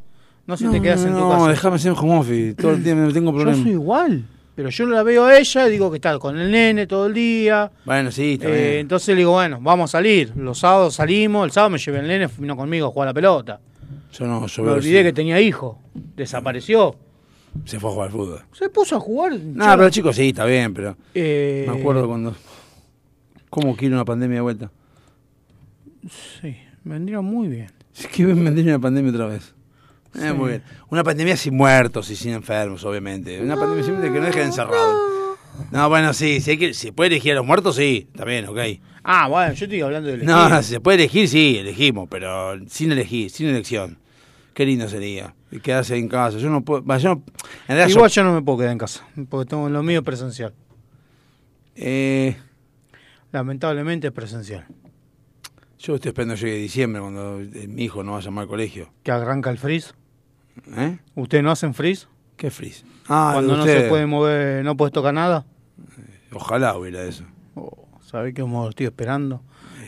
No 0.46 0.56
si 0.56 0.66
te 0.68 0.80
quedas 0.82 1.04
en 1.04 1.12
tu 1.12 1.20
no, 1.20 1.30
casa. 1.30 1.48
déjame 1.50 1.76
hacer 1.76 1.92
home 1.92 2.18
office. 2.18 2.54
Todo 2.54 2.72
el 2.72 2.82
tiempo 2.82 3.12
tengo 3.12 3.30
Yo 3.30 3.36
problemas. 3.36 3.62
soy 3.62 3.72
igual. 3.72 4.24
Pero 4.56 4.68
yo 4.68 4.86
la 4.86 5.02
veo 5.04 5.24
a 5.26 5.38
ella 5.38 5.68
y 5.68 5.70
digo 5.70 5.90
que 5.90 5.96
está 5.96 6.18
con 6.18 6.36
el 6.38 6.50
nene 6.50 6.86
todo 6.88 7.06
el 7.06 7.14
día. 7.14 7.70
Bueno, 7.84 8.10
sí, 8.10 8.34
está 8.34 8.48
Eh, 8.48 8.52
bien. 8.52 8.72
entonces 8.80 9.08
le 9.10 9.16
digo, 9.20 9.30
bueno, 9.32 9.58
vamos 9.62 9.90
a 9.90 9.92
salir. 9.98 10.32
Los 10.36 10.58
sábados 10.58 10.94
salimos. 10.96 11.44
El 11.46 11.52
sábado 11.52 11.70
me 11.70 11.78
llevé 11.78 12.00
el 12.00 12.08
nene, 12.08 12.28
vino 12.36 12.56
conmigo 12.56 12.88
a 12.88 12.90
jugar 12.90 13.06
a 13.08 13.10
la 13.10 13.14
pelota. 13.14 13.60
Yo 14.12 14.26
no, 14.26 14.46
yo 14.46 14.62
Me 14.62 14.70
olvidé 14.72 15.02
que 15.02 15.12
tenía 15.12 15.40
hijo. 15.40 15.80
Desapareció. 16.16 16.96
Se 17.64 17.78
fue 17.80 17.90
a 17.90 17.92
jugar 17.92 18.06
al 18.08 18.12
fútbol. 18.12 18.40
Se 18.52 18.68
puso 18.68 18.96
a 18.96 19.00
jugar. 19.00 19.32
No, 19.38 19.64
pero 19.76 19.90
chicos, 19.90 20.16
sí, 20.16 20.28
está 20.28 20.44
bien, 20.44 20.72
pero 20.72 20.96
Eh, 21.14 21.66
me 21.68 21.78
acuerdo 21.80 22.06
cuando... 22.06 22.34
¿Cómo 23.50 23.76
quiero 23.76 23.96
una 23.96 24.04
pandemia 24.04 24.36
de 24.36 24.40
vuelta? 24.42 24.70
Sí, 26.40 26.56
vendría 26.84 27.20
muy 27.20 27.48
bien. 27.48 27.70
Es 27.96 28.06
que 28.06 28.24
vendría 28.24 28.74
una 28.76 28.80
pandemia 28.80 29.12
otra 29.12 29.26
vez. 29.26 29.54
Eh, 30.14 30.28
Sí. 30.28 30.32
muy 30.34 30.48
bien. 30.50 30.62
Una 30.90 31.04
pandemia 31.04 31.36
sin 31.36 31.56
muertos 31.56 32.10
y 32.10 32.16
sin 32.16 32.32
enfermos, 32.32 32.84
obviamente. 32.84 33.40
Una 33.40 33.56
pandemia 33.56 33.84
sin 33.84 34.00
que 34.00 34.10
no 34.20 34.26
dejen 34.26 34.44
encerrados. 34.44 34.96
No, 35.70 35.88
bueno, 35.88 36.14
sí, 36.14 36.40
si, 36.40 36.52
hay 36.52 36.58
que, 36.58 36.74
si 36.74 36.92
puede 36.92 37.08
elegir 37.08 37.32
a 37.32 37.36
los 37.36 37.46
muertos, 37.46 37.76
sí, 37.76 38.08
está 38.10 38.24
bien, 38.24 38.46
ok. 38.48 38.58
Ah, 39.04 39.28
bueno, 39.28 39.52
yo 39.52 39.64
estoy 39.66 39.80
hablando 39.82 40.08
de 40.08 40.18
No, 40.18 40.48
no, 40.48 40.62
si 40.62 40.70
se 40.70 40.80
puede 40.80 40.96
elegir, 40.98 41.28
sí, 41.28 41.58
elegimos, 41.58 42.08
pero 42.10 42.58
sin 42.68 42.92
elegir, 42.92 43.30
sin 43.30 43.48
elección. 43.48 43.98
Qué 44.54 44.66
lindo 44.66 44.88
sería. 44.88 45.34
Quedarse 45.62 45.96
en 45.96 46.08
casa. 46.08 46.38
Yo 46.38 46.50
no 46.50 46.62
puedo. 46.62 46.82
yo 46.98 47.22
en 47.68 47.88
Igual 47.90 48.10
yo- 48.10 48.14
yo 48.22 48.24
no 48.24 48.34
me 48.34 48.42
puedo 48.42 48.58
quedar 48.58 48.72
en 48.72 48.78
casa, 48.78 49.06
porque 49.28 49.48
tengo 49.50 49.68
lo 49.68 49.82
mío 49.82 50.02
presencial. 50.02 50.52
eh, 51.74 52.36
Lamentablemente 53.32 54.08
es 54.08 54.12
presencial. 54.12 54.66
yo 55.78 55.94
estoy 55.94 56.10
esperando 56.10 56.34
llegue 56.34 56.54
diciembre 56.56 57.00
cuando 57.00 57.40
eh, 57.40 57.66
mi 57.66 57.84
hijo 57.84 58.02
no 58.04 58.12
vaya 58.12 58.30
más 58.30 58.42
al 58.42 58.48
colegio. 58.48 58.90
Que 59.02 59.10
arranca 59.10 59.50
el 59.50 59.58
freeze. 59.58 59.92
¿Eh? 60.76 60.98
¿Ustedes 61.14 61.42
no 61.42 61.50
hacen 61.50 61.72
freeze? 61.74 62.06
¿Qué 62.36 62.50
frizz? 62.50 62.84
Ah, 63.08 63.30
Cuando 63.34 63.56
no 63.56 63.64
se 63.64 63.88
puede 63.88 64.06
mover, 64.06 64.64
no 64.64 64.76
puedes 64.76 64.92
tocar 64.92 65.14
nada. 65.14 65.46
Ojalá 66.32 66.76
hubiera 66.76 67.02
eso. 67.02 67.24
Oh, 67.54 67.88
¿Sabés 68.02 68.34
lo 68.64 68.68
estoy 68.70 68.86
esperando? 68.86 69.42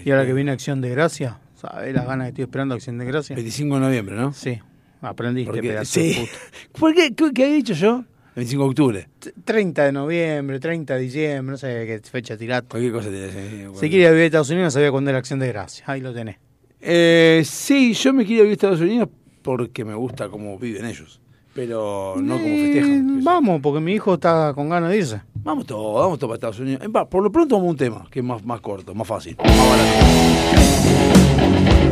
Y 0.05 0.11
ahora 0.11 0.24
que 0.27 0.33
viene 0.33 0.50
Acción 0.50 0.81
de 0.81 0.90
Gracia, 0.90 1.38
¿sabés 1.72 1.94
las 1.94 2.07
ganas 2.07 2.27
que 2.27 2.29
estoy 2.31 2.42
esperando 2.44 2.74
Acción 2.74 2.98
de 2.98 3.05
Gracia? 3.05 3.37
25 3.37 3.74
de 3.77 3.81
noviembre, 3.81 4.16
¿no? 4.16 4.33
Sí, 4.33 4.59
aprendiste, 5.00 5.50
Porque- 5.53 5.68
pedazo 5.68 6.00
de 6.00 6.12
sí. 6.14 6.29
¿Por 6.79 6.94
qué? 6.94 7.14
¿Qué, 7.14 7.33
qué 7.33 7.44
había 7.44 7.57
dicho 7.57 7.74
yo? 7.74 8.05
25 8.37 8.62
de 8.64 8.68
octubre. 8.70 9.09
T- 9.20 9.33
30 9.44 9.85
de 9.85 9.92
noviembre, 9.92 10.59
30 10.59 10.94
de 10.96 11.00
diciembre, 11.00 11.53
no 11.53 11.57
sé 11.57 11.85
qué 11.87 12.00
fecha 12.11 12.37
tiraste. 12.37 12.68
Cualquier 12.68 12.92
cosa 12.92 13.09
decía. 13.11 13.68
Si 13.74 13.88
quiere 13.88 14.09
vivir 14.11 14.22
a 14.22 14.27
Estados 14.27 14.50
Unidos, 14.50 14.66
no 14.66 14.70
sabía 14.72 14.90
cuándo 14.90 15.11
era 15.11 15.18
Acción 15.20 15.38
de 15.38 15.48
Gracia. 15.48 15.85
Ahí 15.87 16.00
lo 16.00 16.12
tenés. 16.12 16.37
Eh, 16.81 17.42
sí, 17.46 17.94
yo 17.94 18.12
me 18.12 18.24
quiero 18.27 18.42
vivir 18.42 18.53
a 18.53 18.55
Estados 18.55 18.81
Unidos 18.81 19.09
porque 19.42 19.85
me 19.85 19.94
gusta 19.94 20.29
cómo 20.29 20.59
viven 20.59 20.85
ellos. 20.87 21.20
Pero 21.55 22.16
no 22.20 22.35
como 22.35 22.48
Eh, 22.48 22.72
festejan. 22.72 23.22
Vamos, 23.22 23.61
porque 23.62 23.79
mi 23.81 23.92
hijo 23.92 24.14
está 24.14 24.53
con 24.53 24.68
ganas 24.68 24.90
de 24.90 24.96
irse. 24.98 25.20
Vamos 25.44 25.64
todos, 25.66 25.94
vamos 26.03 26.18
todos 26.18 26.31
para 26.31 26.35
Estados 26.35 26.59
Unidos. 26.59 26.83
Por 27.09 27.22
lo 27.22 27.31
pronto 27.31 27.55
vamos 27.55 27.68
a 27.68 27.70
un 27.70 27.77
tema 27.77 28.07
que 28.11 28.18
es 28.18 28.24
más, 28.24 28.44
más 28.44 28.61
corto, 28.61 28.92
más 28.96 29.07
fácil, 29.07 29.37
más 29.37 29.57
barato. 29.57 31.13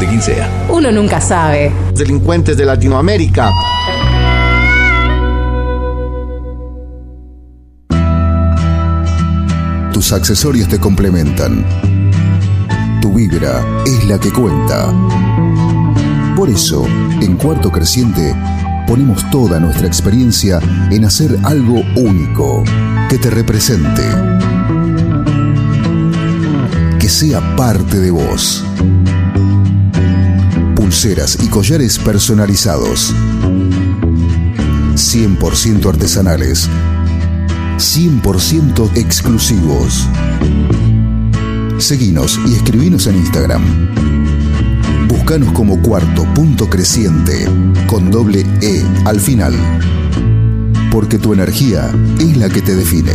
de 0.00 0.06
quien 0.06 0.22
sea. 0.22 0.48
Uno 0.68 0.90
nunca 0.90 1.20
sabe. 1.20 1.72
Delincuentes 1.94 2.56
de 2.56 2.64
Latinoamérica. 2.64 3.50
Tus 9.92 10.12
accesorios 10.12 10.68
te 10.68 10.78
complementan. 10.78 11.64
Tu 13.00 13.12
vibra 13.12 13.64
es 13.84 14.04
la 14.04 14.18
que 14.18 14.30
cuenta. 14.30 14.92
Por 16.36 16.48
eso, 16.48 16.86
en 17.20 17.36
Cuarto 17.36 17.72
Creciente, 17.72 18.32
ponemos 18.86 19.28
toda 19.30 19.58
nuestra 19.58 19.88
experiencia 19.88 20.60
en 20.90 21.04
hacer 21.04 21.36
algo 21.42 21.82
único, 21.96 22.62
que 23.08 23.18
te 23.18 23.28
represente, 23.28 24.02
que 27.00 27.08
sea 27.08 27.56
parte 27.56 27.98
de 27.98 28.12
vos. 28.12 28.67
Pulseras 30.98 31.38
y 31.40 31.46
collares 31.46 31.96
personalizados, 31.96 33.14
100% 34.96 35.88
artesanales, 35.88 36.68
100% 37.76 38.96
exclusivos. 38.96 40.08
Seguinos 41.78 42.40
y 42.48 42.54
escribinos 42.54 43.06
en 43.06 43.14
Instagram. 43.14 43.62
Buscanos 45.06 45.52
como 45.52 45.80
cuarto 45.82 46.24
punto 46.34 46.68
creciente 46.68 47.48
con 47.86 48.10
doble 48.10 48.44
E 48.60 48.84
al 49.04 49.20
final. 49.20 49.54
Porque 50.90 51.16
tu 51.18 51.32
energía 51.32 51.92
es 52.18 52.36
la 52.36 52.48
que 52.48 52.60
te 52.60 52.74
define. 52.74 53.14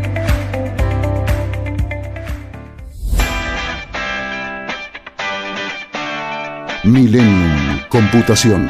Millennium 6.91 7.79
Computación. 7.87 8.69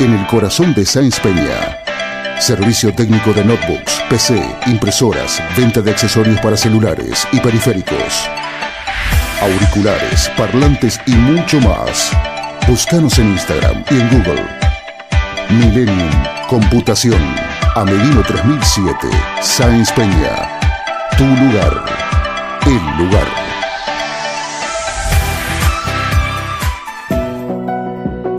En 0.00 0.12
el 0.12 0.26
corazón 0.26 0.74
de 0.74 0.84
Sáenz 0.84 1.18
Peña. 1.18 1.78
Servicio 2.38 2.94
técnico 2.94 3.32
de 3.32 3.42
notebooks, 3.42 4.02
PC, 4.10 4.44
impresoras, 4.66 5.42
venta 5.56 5.80
de 5.80 5.92
accesorios 5.92 6.38
para 6.40 6.58
celulares 6.58 7.26
y 7.32 7.40
periféricos. 7.40 8.28
Auriculares, 9.40 10.30
parlantes 10.36 11.00
y 11.06 11.12
mucho 11.12 11.58
más. 11.60 12.12
Búscanos 12.68 13.18
en 13.18 13.28
Instagram 13.28 13.82
y 13.90 13.94
en 13.94 14.08
Google. 14.10 14.44
Millennium 15.48 16.10
Computación. 16.48 17.22
Amelino 17.76 18.22
3007. 18.22 19.08
Sáenz 19.40 19.90
Peña. 19.92 20.60
Tu 21.16 21.24
lugar. 21.24 21.82
El 22.66 23.04
lugar. 23.04 23.43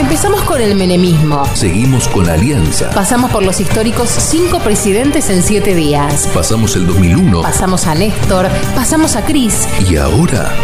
Empezamos 0.00 0.40
con 0.44 0.62
el 0.62 0.76
menemismo. 0.76 1.44
Seguimos 1.54 2.08
con 2.08 2.26
Alianza. 2.30 2.88
Pasamos 2.94 3.30
por 3.30 3.42
los 3.42 3.60
históricos 3.60 4.08
cinco 4.08 4.58
presidentes 4.58 5.28
en 5.28 5.42
siete 5.42 5.74
días. 5.74 6.26
Pasamos 6.32 6.74
el 6.74 6.86
2001. 6.86 7.42
Pasamos 7.42 7.86
a 7.86 7.94
Néstor, 7.94 8.48
pasamos 8.74 9.14
a 9.14 9.26
Cris. 9.26 9.68
Y 9.90 9.96
ahora 9.96 10.54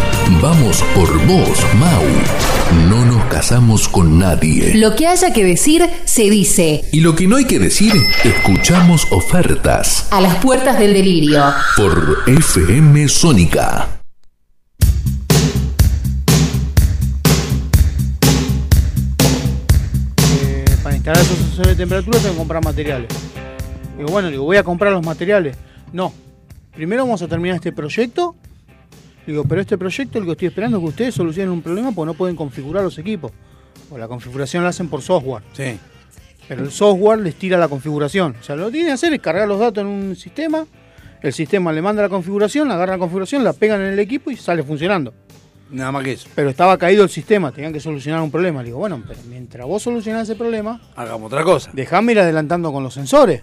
vamos 0.41 0.83
por 0.95 1.23
vos, 1.27 1.59
Mau. 1.75 2.03
No 2.89 3.05
nos 3.05 3.23
casamos 3.25 3.87
con 3.87 4.17
nadie. 4.17 4.73
Lo 4.73 4.95
que 4.95 5.05
haya 5.05 5.31
que 5.31 5.45
decir, 5.45 5.87
se 6.05 6.31
dice. 6.31 6.85
Y 6.91 7.01
lo 7.01 7.15
que 7.15 7.27
no 7.27 7.35
hay 7.35 7.45
que 7.45 7.59
decir, 7.59 7.93
escuchamos 8.23 9.05
ofertas. 9.11 10.07
A 10.09 10.19
las 10.19 10.37
puertas 10.37 10.79
del 10.79 10.95
delirio. 10.95 11.43
Por 11.75 12.23
FM 12.25 13.07
Sónica. 13.07 13.96
Instalar 21.07 21.25
esos 21.25 21.37
sensores 21.37 21.77
de 21.77 21.83
temperatura 21.83 22.19
tengo 22.19 22.33
que 22.33 22.37
comprar 22.37 22.65
materiales. 22.65 23.07
Digo, 23.95 24.09
bueno, 24.09 24.29
digo, 24.29 24.43
voy 24.43 24.57
a 24.57 24.63
comprar 24.63 24.91
los 24.91 25.05
materiales. 25.05 25.55
No. 25.93 26.11
Primero 26.73 27.05
vamos 27.05 27.21
a 27.21 27.29
terminar 27.29 27.55
este 27.55 27.71
proyecto. 27.71 28.35
Digo, 29.25 29.45
pero 29.45 29.61
este 29.61 29.77
proyecto 29.77 30.19
lo 30.19 30.25
que 30.25 30.31
estoy 30.33 30.49
esperando 30.49 30.79
es 30.79 30.83
que 30.83 30.89
ustedes 30.89 31.15
solucionen 31.15 31.53
un 31.53 31.61
problema 31.61 31.93
porque 31.93 32.07
no 32.07 32.13
pueden 32.13 32.35
configurar 32.35 32.83
los 32.83 32.97
equipos. 32.97 33.31
O 33.89 33.97
la 33.97 34.09
configuración 34.09 34.63
la 34.63 34.69
hacen 34.71 34.89
por 34.89 35.01
software. 35.01 35.43
Sí. 35.53 35.79
Pero 36.45 36.63
el 36.63 36.71
software 36.71 37.19
les 37.19 37.35
tira 37.35 37.57
la 37.57 37.69
configuración. 37.69 38.35
O 38.37 38.43
sea, 38.43 38.57
lo 38.57 38.65
que 38.65 38.73
tienen 38.73 38.89
que 38.89 38.95
hacer 38.95 39.13
es 39.13 39.21
cargar 39.21 39.47
los 39.47 39.61
datos 39.61 39.83
en 39.83 39.87
un 39.87 40.13
sistema. 40.17 40.67
El 41.21 41.31
sistema 41.31 41.71
le 41.71 41.81
manda 41.81 42.01
la 42.01 42.09
configuración, 42.09 42.69
agarra 42.69 42.95
la 42.95 42.99
configuración, 42.99 43.45
la 43.45 43.53
pegan 43.53 43.79
en 43.79 43.93
el 43.93 43.99
equipo 43.99 44.29
y 44.29 44.35
sale 44.35 44.61
funcionando. 44.61 45.13
Nada 45.69 45.91
más 45.91 46.03
que 46.03 46.13
eso. 46.13 46.29
Pero 46.33 46.49
estaba 46.49 46.77
caído 46.77 47.03
el 47.03 47.09
sistema, 47.09 47.51
tenían 47.51 47.73
que 47.73 47.79
solucionar 47.79 48.21
un 48.21 48.31
problema. 48.31 48.61
Le 48.61 48.67
digo, 48.67 48.77
bueno, 48.79 49.03
pero 49.07 49.19
mientras 49.29 49.65
vos 49.67 49.83
solucionás 49.83 50.23
ese 50.23 50.35
problema, 50.37 50.79
Hagamos 50.95 51.27
otra 51.31 51.43
cosa. 51.43 51.69
dejame 51.73 52.13
ir 52.13 52.19
adelantando 52.19 52.71
con 52.71 52.83
los 52.83 52.93
sensores. 52.93 53.41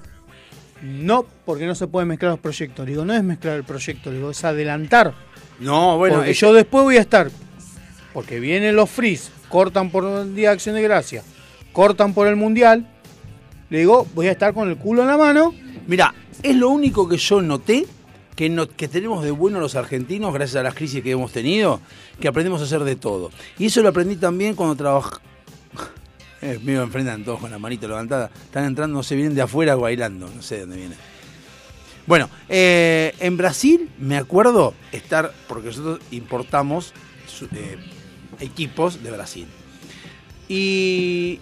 No, 0.82 1.24
porque 1.44 1.66
no 1.66 1.74
se 1.74 1.86
pueden 1.86 2.08
mezclar 2.08 2.32
los 2.32 2.40
proyectos. 2.40 2.86
Digo, 2.86 3.04
no 3.04 3.14
es 3.14 3.22
mezclar 3.22 3.56
el 3.56 3.64
proyecto, 3.64 4.10
digo, 4.10 4.30
es 4.30 4.44
adelantar. 4.44 5.14
No, 5.60 5.96
bueno, 5.98 6.16
porque 6.16 6.32
es- 6.32 6.40
yo 6.40 6.52
después 6.52 6.84
voy 6.84 6.96
a 6.96 7.00
estar. 7.00 7.30
Porque 8.12 8.38
vienen 8.40 8.76
los 8.76 8.90
freeze, 8.90 9.30
cortan 9.48 9.90
por 9.90 10.04
el 10.04 10.34
Día 10.34 10.48
de 10.50 10.54
Acción 10.54 10.74
de 10.74 10.82
Gracia, 10.82 11.22
cortan 11.72 12.14
por 12.14 12.26
el 12.26 12.36
Mundial. 12.36 12.86
Le 13.70 13.78
digo, 13.78 14.06
voy 14.14 14.28
a 14.28 14.32
estar 14.32 14.52
con 14.54 14.68
el 14.68 14.76
culo 14.76 15.02
en 15.02 15.08
la 15.08 15.16
mano. 15.16 15.54
Mira, 15.86 16.14
es 16.42 16.54
lo 16.56 16.70
único 16.70 17.08
que 17.08 17.16
yo 17.16 17.40
noté 17.42 17.86
que, 18.36 18.48
no- 18.48 18.68
que 18.68 18.88
tenemos 18.88 19.22
de 19.24 19.30
bueno 19.30 19.60
los 19.60 19.74
argentinos, 19.76 20.32
gracias 20.34 20.56
a 20.60 20.62
las 20.62 20.74
crisis 20.74 21.02
que 21.02 21.10
hemos 21.12 21.32
tenido, 21.32 21.80
que 22.20 22.28
aprendemos 22.28 22.60
a 22.60 22.64
hacer 22.64 22.84
de 22.84 22.96
todo. 22.96 23.30
Y 23.58 23.66
eso 23.66 23.82
lo 23.82 23.88
aprendí 23.90 24.16
también 24.16 24.54
cuando 24.54 24.74
trabajé. 24.76 25.16
Eh, 26.42 26.60
me 26.62 26.74
enfrentan 26.74 27.24
todos 27.24 27.40
con 27.40 27.50
la 27.50 27.58
manito 27.58 27.88
levantada. 27.88 28.30
Están 28.44 28.66
entrando, 28.66 28.98
no 28.98 29.02
sé, 29.02 29.16
vienen 29.16 29.34
de 29.34 29.40
afuera 29.40 29.76
bailando. 29.76 30.28
No 30.28 30.42
sé 30.42 30.56
de 30.56 30.60
dónde 30.62 30.76
vienen. 30.76 30.98
Bueno, 32.06 32.28
eh, 32.50 33.14
en 33.18 33.38
Brasil 33.38 33.88
me 33.98 34.18
acuerdo 34.18 34.74
estar, 34.92 35.32
porque 35.48 35.68
nosotros 35.68 36.00
importamos 36.10 36.92
eh, 37.54 37.78
equipos 38.40 39.02
de 39.02 39.10
Brasil. 39.10 39.46
Y 40.46 41.40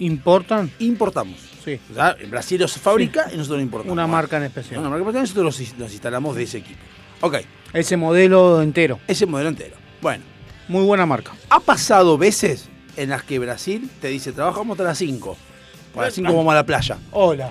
¿Importan? 0.00 0.72
importamos. 0.80 1.36
Sí. 1.64 1.80
O 1.90 1.94
sea, 1.94 2.16
en 2.20 2.30
Brasil 2.30 2.60
los 2.60 2.72
fabrica 2.76 3.26
y 3.32 3.36
nosotros 3.36 3.58
lo 3.58 3.62
importamos. 3.62 3.92
Una 3.92 4.06
marca 4.06 4.36
en 4.36 4.44
especial. 4.44 4.80
Una 4.80 4.90
marca 4.90 5.02
en 5.02 5.08
especial, 5.24 5.44
nosotros 5.44 5.60
los, 5.70 5.78
nos 5.78 5.92
instalamos 5.92 6.36
de 6.36 6.42
ese 6.42 6.58
equipo. 6.58 6.80
Ok, 7.20 7.36
Ese 7.72 7.96
modelo 7.96 8.60
entero. 8.60 9.00
ese 9.08 9.24
modelo 9.26 9.48
entero. 9.48 9.76
Bueno, 10.02 10.22
Muy 10.68 10.84
buena 10.84 11.06
marca. 11.06 11.32
ha 11.48 11.60
pasado 11.60 12.18
veces 12.18 12.68
en 12.96 13.08
las 13.10 13.22
que 13.22 13.38
Brasil 13.38 13.88
te 14.00 14.08
dice, 14.08 14.32
trabajamos 14.32 14.74
hasta 14.74 14.84
las 14.84 14.98
5. 14.98 15.36
A 15.96 16.02
las 16.02 16.12
5 16.14 16.34
vamos 16.34 16.52
a 16.52 16.56
la 16.56 16.66
playa. 16.66 16.98
Hola. 17.12 17.50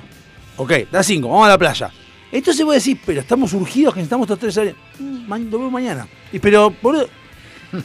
Ok, 0.58 0.72
las 0.92 1.06
5, 1.08 1.28
vamos 1.28 1.46
a 1.48 1.50
la 1.50 1.58
playa. 1.58 1.90
Entonces 2.32 2.64
voy 2.66 2.74
a 2.74 2.76
decir, 2.76 3.00
pero 3.06 3.22
estamos 3.22 3.54
urgidos 3.54 3.94
que 3.94 4.00
necesitamos 4.00 4.26
estos 4.26 4.40
tres 4.40 4.58
años. 4.58 4.76
Mm, 5.00 5.50
Lo 5.52 5.60
veo 5.60 5.72
mañana. 5.72 6.08
Y 6.32 6.40
pero, 6.40 6.74
boludo, 6.82 7.08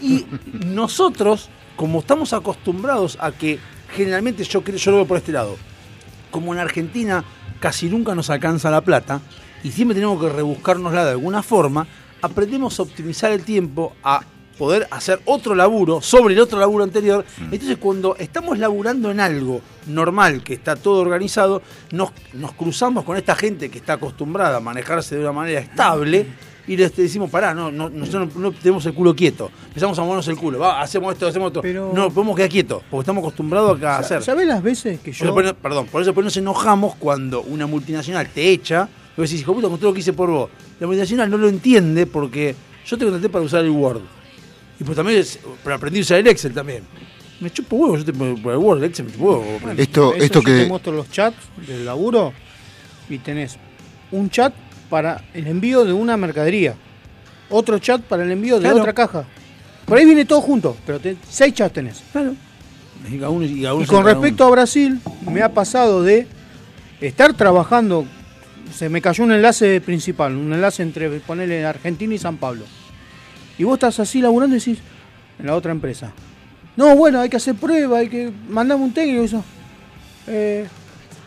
Y 0.02 0.26
nosotros, 0.66 1.48
como 1.76 2.00
estamos 2.00 2.32
acostumbrados 2.32 3.16
a 3.20 3.32
que 3.32 3.58
generalmente 3.94 4.44
yo, 4.44 4.62
creo- 4.62 4.76
yo 4.76 4.90
lo 4.90 4.96
veo 4.98 5.06
por 5.06 5.16
este 5.18 5.32
lado, 5.32 5.56
como 6.30 6.52
en 6.54 6.60
Argentina 6.60 7.24
casi 7.60 7.88
nunca 7.88 8.14
nos 8.14 8.30
alcanza 8.30 8.70
la 8.70 8.80
plata 8.80 9.20
y 9.62 9.72
siempre 9.72 9.94
tenemos 9.94 10.20
que 10.20 10.28
rebuscárnosla 10.28 11.04
de 11.04 11.10
alguna 11.12 11.42
forma, 11.42 11.86
aprendemos 12.22 12.78
a 12.78 12.82
optimizar 12.82 13.32
el 13.32 13.42
tiempo, 13.42 13.94
a 14.02 14.22
poder 14.56 14.88
hacer 14.90 15.20
otro 15.24 15.54
laburo 15.54 16.02
sobre 16.02 16.34
el 16.34 16.40
otro 16.40 16.58
laburo 16.58 16.82
anterior. 16.84 17.24
Entonces 17.38 17.78
cuando 17.78 18.16
estamos 18.16 18.58
laburando 18.58 19.10
en 19.10 19.20
algo 19.20 19.60
normal, 19.86 20.42
que 20.42 20.54
está 20.54 20.74
todo 20.74 21.00
organizado, 21.00 21.62
nos, 21.92 22.10
nos 22.32 22.52
cruzamos 22.52 23.04
con 23.04 23.16
esta 23.16 23.36
gente 23.36 23.70
que 23.70 23.78
está 23.78 23.94
acostumbrada 23.94 24.56
a 24.56 24.60
manejarse 24.60 25.14
de 25.14 25.22
una 25.22 25.32
manera 25.32 25.60
estable 25.60 26.26
y 26.68 26.76
les 26.76 26.94
decimos, 26.94 27.30
pará, 27.30 27.54
no, 27.54 27.72
no, 27.72 27.88
nosotros 27.90 28.34
no, 28.36 28.40
no 28.40 28.52
tenemos 28.52 28.84
el 28.86 28.94
culo 28.94 29.16
quieto. 29.16 29.50
Empezamos 29.68 29.98
a 29.98 30.02
movernos 30.02 30.28
el 30.28 30.36
culo, 30.36 30.58
va, 30.58 30.80
hacemos 30.80 31.12
esto, 31.14 31.26
hacemos 31.26 31.48
esto. 31.48 31.62
Pero- 31.62 31.90
No 31.94 32.10
podemos 32.10 32.36
quedar 32.36 32.50
quietos, 32.50 32.82
porque 32.90 33.02
estamos 33.02 33.22
acostumbrados 33.22 33.82
a 33.82 33.98
hacer. 33.98 34.22
¿Sabes 34.22 34.46
las 34.46 34.62
veces 34.62 35.00
que 35.00 35.10
Por 35.12 35.18
yo... 35.34 35.40
eso, 35.40 35.54
perdón, 35.56 35.86
por 35.86 36.02
eso 36.02 36.12
por 36.14 36.22
eso 36.22 36.26
nos 36.26 36.36
enojamos 36.36 36.94
cuando 36.96 37.42
una 37.42 37.66
multinacional 37.66 38.28
te 38.28 38.50
echa. 38.50 38.88
Y 39.16 39.20
vos 39.20 39.28
decís, 39.30 39.40
hijo 39.42 39.54
puta, 39.54 39.68
con 39.68 39.78
todo 39.78 39.90
lo 39.90 39.94
que 39.94 40.00
hice 40.00 40.12
por 40.12 40.30
vos. 40.30 40.50
La 40.78 40.86
multinacional 40.86 41.28
no 41.30 41.38
lo 41.38 41.48
entiende 41.48 42.06
porque 42.06 42.54
yo 42.86 42.96
te 42.98 43.04
contraté 43.04 43.28
para 43.28 43.44
usar 43.44 43.64
el 43.64 43.70
Word. 43.70 44.02
Y 44.78 44.84
pues 44.84 44.94
también 44.94 45.18
es, 45.18 45.40
pero 45.64 45.74
aprendí 45.74 45.98
a 45.98 46.02
usar 46.02 46.18
el 46.20 46.26
Excel 46.28 46.52
también. 46.54 46.84
Me 47.40 47.50
chupo 47.50 47.76
huevo, 47.76 47.96
yo 47.96 48.04
te 48.04 48.12
por 48.12 48.52
el 48.52 48.58
Word, 48.58 48.78
el 48.78 48.84
Excel 48.84 49.06
me 49.06 49.12
chupo 49.12 49.24
huevo. 49.24 49.44
Esto, 49.76 50.14
esto 50.14 50.40
yo 50.40 50.44
te 50.44 50.62
que. 50.62 50.66
muestro 50.68 50.92
los 50.92 51.10
chats 51.10 51.36
del 51.66 51.84
laburo 51.84 52.32
y 53.08 53.18
tenés 53.18 53.56
un 54.12 54.28
chat 54.30 54.52
para 54.88 55.22
el 55.34 55.46
envío 55.46 55.84
de 55.84 55.92
una 55.92 56.16
mercadería, 56.16 56.74
otro 57.50 57.78
chat 57.78 58.00
para 58.02 58.22
el 58.24 58.30
envío 58.30 58.56
de 58.56 58.62
Claro. 58.62 58.78
otra 58.80 58.92
caja. 58.92 59.24
Por 59.86 59.96
ahí 59.98 60.04
viene 60.04 60.24
todo 60.24 60.40
junto, 60.40 60.76
pero 60.86 61.00
te- 61.00 61.16
seis 61.28 61.54
chats 61.54 61.72
tenés. 61.74 62.02
Claro. 62.12 62.34
Y, 63.10 63.16
cada 63.18 63.30
uno- 63.30 63.44
y 63.44 63.62
cada 63.62 63.74
uno 63.74 63.82
Y 63.84 63.86
se 63.86 63.92
con 63.92 64.04
respecto 64.04 64.44
a 64.44 64.50
Brasil, 64.50 65.00
me 65.30 65.40
ha 65.42 65.48
pasado 65.52 66.02
de 66.02 66.26
estar 67.00 67.32
trabajando, 67.34 68.04
se 68.74 68.88
me 68.88 69.00
cayó 69.00 69.24
un 69.24 69.32
enlace 69.32 69.80
principal, 69.80 70.34
un 70.36 70.52
enlace 70.52 70.82
entre 70.82 71.08
ponerle 71.20 71.64
Argentina 71.64 72.14
y 72.14 72.18
San 72.18 72.36
Pablo. 72.36 72.64
Y 73.56 73.64
vos 73.64 73.74
estás 73.74 73.98
así 74.00 74.20
laburando 74.20 74.56
y 74.56 74.58
decís, 74.58 74.78
en 75.38 75.46
la 75.46 75.54
otra 75.54 75.72
empresa. 75.72 76.12
No, 76.76 76.94
bueno, 76.96 77.20
hay 77.20 77.28
que 77.28 77.36
hacer 77.36 77.54
prueba, 77.54 77.98
hay 77.98 78.08
que 78.08 78.30
mandarme 78.48 78.84
un 78.84 78.92
técnico 78.92 79.22
y 79.22 79.24
eso. 79.24 79.44
Eh, 80.26 80.66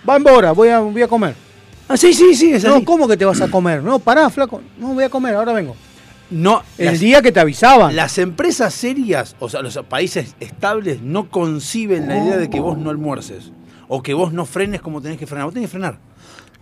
va 0.07 0.15
en 0.17 0.23
Bora, 0.23 0.51
voy 0.51 0.69
a, 0.69 0.79
voy 0.79 1.01
a 1.01 1.07
comer. 1.07 1.33
Ah, 1.91 1.97
sí, 1.97 2.13
sí, 2.13 2.33
sí, 2.35 2.53
es 2.53 2.63
No. 2.63 2.85
¿cómo 2.85 3.05
que 3.05 3.17
te 3.17 3.25
vas 3.25 3.41
a 3.41 3.49
comer? 3.49 3.83
No, 3.83 3.99
pará, 3.99 4.29
flaco. 4.29 4.61
No, 4.77 4.93
voy 4.93 5.03
a 5.03 5.09
comer, 5.09 5.35
ahora 5.35 5.51
vengo. 5.51 5.75
No, 6.29 6.63
El 6.77 6.85
las, 6.85 6.99
día 7.01 7.21
que 7.21 7.33
te 7.33 7.41
avisaban. 7.41 7.93
las 7.93 8.17
empresas 8.17 8.73
serias, 8.73 9.35
o 9.39 9.49
sea, 9.49 9.61
los 9.61 9.75
países 9.89 10.33
estables, 10.39 11.01
no 11.01 11.29
conciben 11.29 12.07
la 12.07 12.23
idea 12.23 12.37
de 12.37 12.49
que 12.49 12.61
vos 12.61 12.77
no 12.77 12.89
almuerces. 12.89 13.51
O 13.89 14.01
que 14.01 14.13
vos 14.13 14.31
no 14.31 14.45
frenes 14.45 14.81
como 14.81 15.01
tenés 15.01 15.17
que 15.17 15.27
frenar. 15.27 15.45
Vos 15.45 15.53
tenés 15.53 15.67
que 15.67 15.71
frenar. 15.71 15.97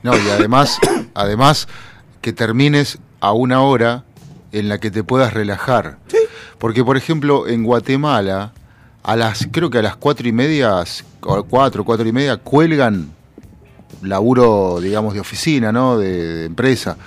No, 0.01 0.17
y 0.17 0.29
además, 0.31 0.79
además 1.13 1.67
que 2.21 2.33
termines 2.33 2.97
a 3.19 3.33
una 3.33 3.61
hora 3.61 4.05
en 4.51 4.67
la 4.67 4.79
que 4.79 4.89
te 4.89 5.03
puedas 5.03 5.31
relajar. 5.35 5.99
Porque, 6.57 6.83
por 6.83 6.97
ejemplo, 6.97 7.47
en 7.47 7.63
Guatemala, 7.63 8.53
a 9.03 9.15
las, 9.15 9.47
creo 9.51 9.69
que 9.69 9.77
a 9.77 9.83
las 9.83 9.95
cuatro 9.95 10.27
y 10.27 10.31
media, 10.31 10.83
o 11.21 11.43
cuatro, 11.43 11.85
cuatro 11.85 12.07
y 12.07 12.11
media, 12.11 12.37
cuelgan 12.37 13.11
laburo, 14.01 14.79
digamos, 14.81 15.13
de 15.13 15.19
oficina, 15.19 15.71
¿no? 15.71 15.97
De, 15.97 16.09
de 16.39 16.45
empresa. 16.45 16.97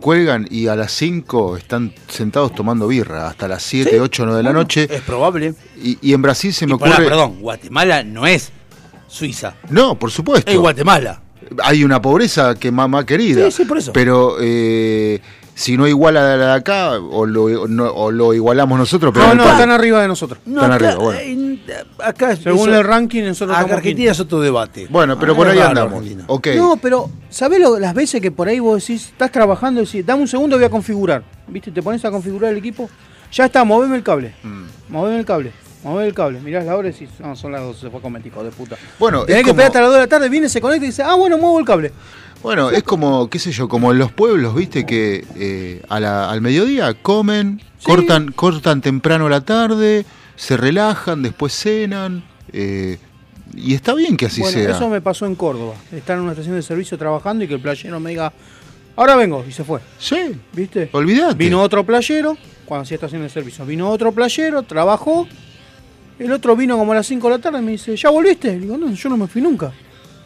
Cuelgan 0.00 0.46
y 0.50 0.66
a 0.66 0.74
las 0.74 0.90
5 0.92 1.56
están 1.56 1.92
sentados 2.08 2.52
tomando 2.54 2.88
birra 2.88 3.28
hasta 3.28 3.46
las 3.46 3.62
7, 3.62 3.90
Sí, 3.90 3.96
8, 3.98 4.24
9 4.26 4.36
de 4.38 4.42
la 4.42 4.52
noche. 4.52 4.88
Es 4.90 5.02
probable. 5.02 5.54
Y, 5.82 5.98
y 6.02 6.12
en 6.14 6.22
Brasil 6.22 6.52
se 6.52 6.66
me 6.66 6.76
pará, 6.76 6.94
ocurre. 6.94 7.08
perdón, 7.08 7.40
Guatemala 7.40 8.02
no 8.02 8.26
es 8.26 8.50
Suiza. 9.06 9.54
No, 9.70 9.96
por 9.98 10.10
supuesto. 10.10 10.50
Es 10.50 10.58
Guatemala. 10.58 11.20
hay 11.62 11.84
una 11.84 12.02
pobreza 12.02 12.54
que 12.56 12.72
mamá 12.72 13.06
querida. 13.06 13.44
Sí, 13.50 13.58
sí, 13.58 13.64
por 13.64 13.78
eso. 13.78 13.92
Pero 13.92 14.36
eh, 14.40 15.20
si 15.62 15.76
no 15.76 15.86
iguala 15.86 16.22
la 16.22 16.36
de 16.46 16.52
acá, 16.52 16.98
o 16.98 17.24
lo, 17.24 17.68
no- 17.68 17.90
o 17.92 18.10
lo 18.10 18.34
igualamos 18.34 18.76
nosotros, 18.78 19.12
pero 19.14 19.28
No, 19.28 19.34
no, 19.36 19.50
están 19.50 19.70
arriba 19.70 20.02
de 20.02 20.08
nosotros. 20.08 20.40
Están 20.44 20.64
acá, 20.72 20.74
arriba, 20.74 20.94
bueno. 20.96 21.20
en- 21.20 21.62
acá 22.02 22.34
Según 22.34 22.70
eso- 22.70 22.78
el 22.80 22.84
ranking, 22.84 23.22
nosotros 23.22 23.50
acá 23.56 23.62
estamos 23.66 23.78
Argentina 23.78 24.10
es 24.10 24.18
otro 24.20 24.40
debate. 24.40 24.88
Bueno, 24.90 25.16
pero 25.18 25.34
Ah, 25.34 25.36
por 25.36 25.46
ahí 25.48 25.58
raro, 25.58 25.68
andamos. 25.68 25.92
Argentina. 25.98 26.24
Ok. 26.26 26.48
No, 26.56 26.76
pero 26.82 27.08
¿sabés 27.30 27.60
lo- 27.60 27.78
las 27.78 27.94
veces 27.94 28.20
que 28.20 28.32
por 28.32 28.48
ahí 28.48 28.58
vos 28.58 28.80
decís, 28.84 29.06
estás 29.10 29.30
trabajando 29.30 29.80
y 29.80 29.84
decís, 29.84 30.04
dame 30.04 30.22
un 30.22 30.28
segundo, 30.28 30.56
voy 30.56 30.64
a 30.64 30.70
configurar? 30.70 31.22
¿Viste? 31.46 31.70
Te 31.70 31.80
pones 31.82 32.04
a 32.04 32.10
configurar 32.10 32.50
el 32.50 32.58
equipo. 32.58 32.90
Ya 33.32 33.44
está, 33.44 33.62
moveme 33.64 33.96
el 33.96 34.02
cable. 34.02 34.34
Mm. 34.42 34.64
Moveme 34.88 35.18
el 35.20 35.24
cable. 35.24 35.52
Moveme 35.84 36.06
el 36.08 36.14
cable. 36.14 36.40
Mirás 36.40 36.64
la 36.64 36.76
hora 36.76 36.88
y 36.88 36.92
decís, 36.92 37.08
no, 37.18 37.34
son 37.34 37.52
las 37.52 37.60
12, 37.62 37.80
se 37.80 37.90
fue 37.90 38.00
a 38.00 38.26
hijo 38.26 38.44
de 38.44 38.50
puta. 38.50 38.76
Bueno, 38.98 39.24
Tenés 39.24 39.40
es 39.40 39.44
que 39.46 39.50
como- 39.50 39.60
esperar 39.62 39.66
hasta 39.68 39.80
las 39.80 39.88
2 39.88 39.94
de 39.94 40.00
la 40.00 40.06
tarde, 40.06 40.28
viene, 40.28 40.48
se 40.48 40.60
conecta 40.60 40.84
y 40.84 40.88
dice, 40.88 41.02
ah, 41.02 41.14
bueno, 41.14 41.38
muevo 41.38 41.58
el 41.58 41.64
cable. 41.64 41.92
Bueno, 42.42 42.70
es 42.70 42.82
como, 42.82 43.30
qué 43.30 43.38
sé 43.38 43.52
yo, 43.52 43.68
como 43.68 43.92
en 43.92 43.98
los 43.98 44.10
pueblos, 44.12 44.54
viste, 44.54 44.84
que 44.84 45.24
eh, 45.36 45.82
a 45.88 46.00
la- 46.00 46.28
al 46.30 46.40
mediodía 46.40 46.92
comen, 46.94 47.60
cortan, 47.84 48.32
cortan 48.32 48.80
temprano 48.80 49.28
la 49.28 49.42
tarde, 49.42 50.04
se 50.36 50.56
relajan, 50.56 51.22
después 51.22 51.52
cenan. 51.54 52.24
eh, 52.52 52.98
y 53.54 53.74
está 53.74 53.94
bien 53.94 54.16
que 54.16 54.26
así 54.26 54.40
bueno, 54.40 54.58
sea. 54.58 54.70
eso 54.70 54.88
me 54.88 55.00
pasó 55.02 55.26
en 55.26 55.34
Córdoba. 55.34 55.74
Estar 55.92 56.16
en 56.16 56.22
una 56.22 56.32
estación 56.32 56.54
de 56.56 56.62
servicio 56.62 56.96
trabajando 56.98 57.44
y 57.44 57.48
que 57.48 57.54
el 57.54 57.60
playero 57.60 58.00
me 58.00 58.10
diga, 58.10 58.32
ahora 58.96 59.14
vengo, 59.14 59.44
y 59.48 59.52
se 59.52 59.62
fue. 59.62 59.80
Sí, 59.98 60.16
¿Viste? 60.54 60.88
olvidate. 60.92 61.34
Vino 61.34 61.60
otro 61.62 61.84
playero, 61.84 62.36
cuando 62.64 62.82
hacía 62.82 62.94
estación 62.96 63.22
de 63.22 63.28
servicio, 63.28 63.64
vino 63.66 63.88
otro 63.90 64.10
playero, 64.12 64.62
trabajó. 64.62 65.28
El 66.18 66.32
otro 66.32 66.56
vino 66.56 66.76
como 66.78 66.92
a 66.92 66.96
las 66.96 67.06
5 67.06 67.28
de 67.28 67.36
la 67.36 67.42
tarde 67.42 67.58
y 67.58 67.62
me 67.62 67.72
dice, 67.72 67.94
¿ya 67.96 68.10
volviste? 68.10 68.48
Le 68.52 68.60
digo, 68.60 68.76
no, 68.78 68.90
yo 68.92 69.08
no 69.08 69.16
me 69.16 69.26
fui 69.26 69.40
nunca. 69.42 69.72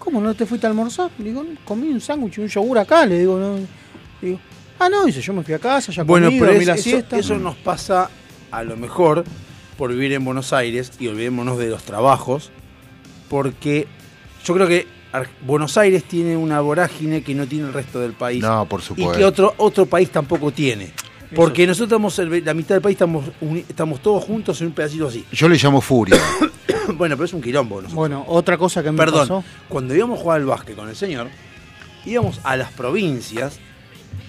¿Cómo 0.06 0.20
no 0.20 0.34
te 0.34 0.46
fuiste 0.46 0.68
a 0.68 0.70
almorzar? 0.70 1.10
Le 1.18 1.24
digo, 1.24 1.42
"No, 1.42 1.50
comí 1.64 1.88
un 1.88 2.00
sándwich 2.00 2.38
y 2.38 2.42
un 2.42 2.46
yogur 2.48 2.78
acá. 2.78 3.04
Le 3.04 3.18
digo, 3.18 3.40
no. 3.40 3.56
Le 3.56 4.28
digo, 4.28 4.40
ah, 4.78 4.88
no, 4.88 5.04
dice, 5.04 5.20
yo 5.20 5.32
me 5.32 5.42
fui 5.42 5.52
a 5.52 5.58
casa, 5.58 5.90
ya 5.90 6.04
Bueno, 6.04 6.28
comí, 6.28 6.38
pero 6.38 6.52
dormí 6.52 6.60
es- 6.62 6.68
la 6.68 6.74
eso, 6.74 6.82
siesta. 6.84 7.18
eso 7.18 7.34
nos 7.38 7.56
pasa 7.56 8.08
a 8.52 8.62
lo 8.62 8.76
mejor 8.76 9.24
por 9.76 9.90
vivir 9.90 10.12
en 10.12 10.24
Buenos 10.24 10.52
Aires 10.52 10.92
y 11.00 11.08
olvidémonos 11.08 11.58
de 11.58 11.70
los 11.70 11.82
trabajos, 11.82 12.52
porque 13.28 13.88
yo 14.44 14.54
creo 14.54 14.68
que 14.68 14.86
Buenos 15.44 15.76
Aires 15.76 16.04
tiene 16.04 16.36
una 16.36 16.60
vorágine 16.60 17.22
que 17.24 17.34
no 17.34 17.46
tiene 17.48 17.66
el 17.66 17.72
resto 17.72 17.98
del 18.00 18.12
país 18.12 18.42
No, 18.42 18.64
por 18.68 18.80
y 18.80 18.84
supuesto. 18.84 19.18
que 19.18 19.24
otro 19.24 19.54
otro 19.56 19.86
país 19.86 20.10
tampoco 20.10 20.52
tiene. 20.52 20.92
Porque 21.34 21.66
nosotros 21.66 21.88
estamos, 22.16 22.44
la 22.44 22.54
mitad 22.54 22.74
del 22.76 22.82
país 22.82 22.94
estamos, 22.94 23.24
estamos 23.68 24.00
todos 24.00 24.24
juntos 24.24 24.60
en 24.60 24.68
un 24.68 24.72
pedacito 24.72 25.08
así. 25.08 25.24
Yo 25.32 25.48
le 25.48 25.56
llamo 25.56 25.80
furia. 25.80 26.16
bueno, 26.94 27.16
pero 27.16 27.24
es 27.24 27.32
un 27.32 27.42
quilombo. 27.42 27.76
nosotros. 27.76 27.94
Bueno, 27.94 28.24
otra 28.28 28.56
cosa 28.56 28.82
que 28.82 28.92
me 28.92 28.98
Perdón, 28.98 29.20
pasó. 29.28 29.44
cuando 29.68 29.94
íbamos 29.94 30.18
a 30.18 30.22
jugar 30.22 30.40
al 30.40 30.46
básquet 30.46 30.76
con 30.76 30.88
el 30.88 30.96
señor, 30.96 31.28
íbamos 32.04 32.40
a 32.44 32.56
las 32.56 32.70
provincias, 32.72 33.58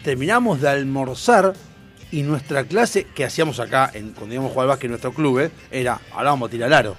terminamos 0.03 0.61
de 0.61 0.69
almorzar 0.69 1.53
y 2.11 2.23
nuestra 2.23 2.63
clase 2.63 3.05
que 3.13 3.25
hacíamos 3.25 3.59
acá, 3.59 3.91
en, 3.93 4.11
cuando 4.11 4.33
íbamos 4.33 4.51
a 4.51 4.53
jugar 4.53 4.65
al 4.65 4.69
básquet 4.69 4.85
en 4.85 4.91
nuestro 4.91 5.13
club, 5.13 5.39
eh, 5.39 5.51
era, 5.71 5.99
ahora 6.13 6.31
vamos 6.31 6.47
a 6.47 6.51
tirar 6.51 6.67
al 6.67 6.73
aro. 6.73 6.95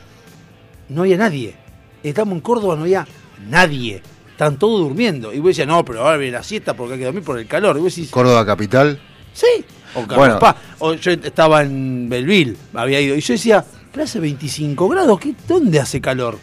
No 0.91 1.03
había 1.03 1.17
nadie. 1.17 1.57
Estamos 2.03 2.35
en 2.35 2.41
Córdoba, 2.41 2.77
no 2.77 2.83
había 2.83 3.07
nadie. 3.49 4.03
Están 4.31 4.57
todos 4.59 4.81
durmiendo. 4.81 5.33
Y 5.33 5.41
vos 5.41 5.49
decías, 5.49 5.67
no, 5.67 5.85
pero 5.85 6.03
ahora 6.03 6.17
viene 6.17 6.37
la 6.37 6.45
siesta 6.45 6.75
porque 6.75 6.95
hay 6.95 6.99
que 7.01 7.05
dormir 7.07 7.25
por 7.25 7.39
el 7.39 7.47
calor. 7.49 7.77
Y 7.77 7.81
vos 7.81 7.95
decís, 7.95 8.11
Córdoba 8.11 8.47
Capital. 8.47 9.01
sí. 9.33 9.65
O, 9.95 10.01
Carlos 10.01 10.17
Bueno. 10.17 10.39
Paz. 10.39 10.57
o 10.79 10.95
yo 10.95 11.11
estaba 11.13 11.63
en 11.63 12.09
Belville, 12.09 12.57
había 12.75 13.01
ido. 13.01 13.17
Y 13.17 13.21
yo 13.21 13.35
decía, 13.35 13.65
pero 13.93 14.05
hace 14.05 14.21
25 14.21 14.89
grados, 14.89 15.19
¿qué, 15.19 15.35
¿dónde 15.47 15.81
hace 15.81 16.01
calor? 16.01 16.39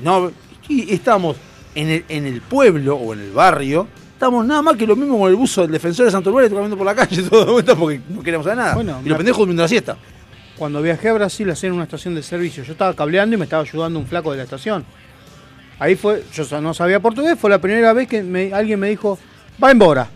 No, 0.00 0.30
y 0.68 0.92
estábamos 0.94 1.36
en 1.74 1.88
el, 1.88 2.04
en 2.08 2.26
el 2.26 2.40
pueblo 2.40 2.96
o 2.96 3.12
en 3.14 3.20
el 3.20 3.32
barrio, 3.32 3.86
estamos 4.14 4.44
nada 4.46 4.62
más 4.62 4.76
que 4.76 4.86
lo 4.86 4.96
mismo 4.96 5.18
con 5.18 5.30
el 5.30 5.36
buzo 5.36 5.62
del 5.62 5.70
defensor 5.72 6.06
de 6.06 6.10
Santo 6.12 6.30
Lugar 6.30 6.48
caminando 6.48 6.76
por 6.76 6.86
la 6.86 6.94
calle 6.94 7.22
todo 7.30 7.44
de 7.44 7.52
vuelta 7.52 7.74
porque 7.76 8.00
no 8.08 8.22
queríamos 8.22 8.46
hacer 8.46 8.56
nada. 8.56 8.74
Bueno, 8.74 9.00
y 9.04 9.08
los 9.08 9.16
pendejos 9.18 9.38
durmiendo 9.40 9.62
la 9.62 9.68
siesta. 9.68 9.96
cuando 10.56 10.80
viajé 10.82 11.08
a 11.10 11.12
Brasil 11.14 11.48
a 11.50 11.52
hacer 11.52 11.70
una 11.72 11.84
estación 11.84 12.14
de 12.14 12.22
servicio. 12.22 12.64
Yo 12.64 12.72
estaba 12.72 12.94
cableando 12.94 13.34
y 13.34 13.38
me 13.38 13.44
estaba 13.44 13.62
ayudando 13.62 13.98
un 13.98 14.06
flaco 14.06 14.30
de 14.32 14.38
la 14.38 14.42
estación. 14.44 14.84
Ahí 15.78 15.96
fue, 15.96 16.24
yo 16.34 16.60
no 16.60 16.74
sabía 16.74 17.00
portugués, 17.00 17.38
fue 17.38 17.48
la 17.48 17.58
primera 17.58 17.92
vez 17.94 18.06
que 18.08 18.22
me- 18.22 18.52
alguien 18.52 18.78
me 18.78 18.88
dijo, 18.90 19.18
va 19.62 19.70
embora. 19.70 20.08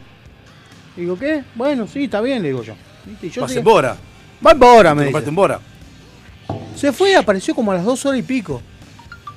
Digo, 0.97 1.19
¿qué? 1.19 1.43
Bueno, 1.55 1.87
sí, 1.87 2.05
está 2.05 2.21
bien, 2.21 2.43
le 2.43 2.49
digo 2.49 2.63
yo. 2.63 2.75
¿Viste? 3.05 3.27
Y 3.27 3.31
yo 3.31 3.43
Vas 3.43 3.55
en 3.57 3.65
Bora. 3.65 3.97
Va 4.47 4.53
embora, 4.53 4.91
Te 4.91 4.95
me 4.97 5.05
dice. 5.07 5.29
en 5.29 5.35
Bora. 5.35 5.61
Se 6.77 6.93
fue 6.93 7.11
y 7.13 7.15
apareció 7.15 7.55
como 7.55 7.73
a 7.73 7.77
las 7.77 7.85
dos 7.85 8.05
horas 8.07 8.21
y 8.21 8.23
pico. 8.23 8.61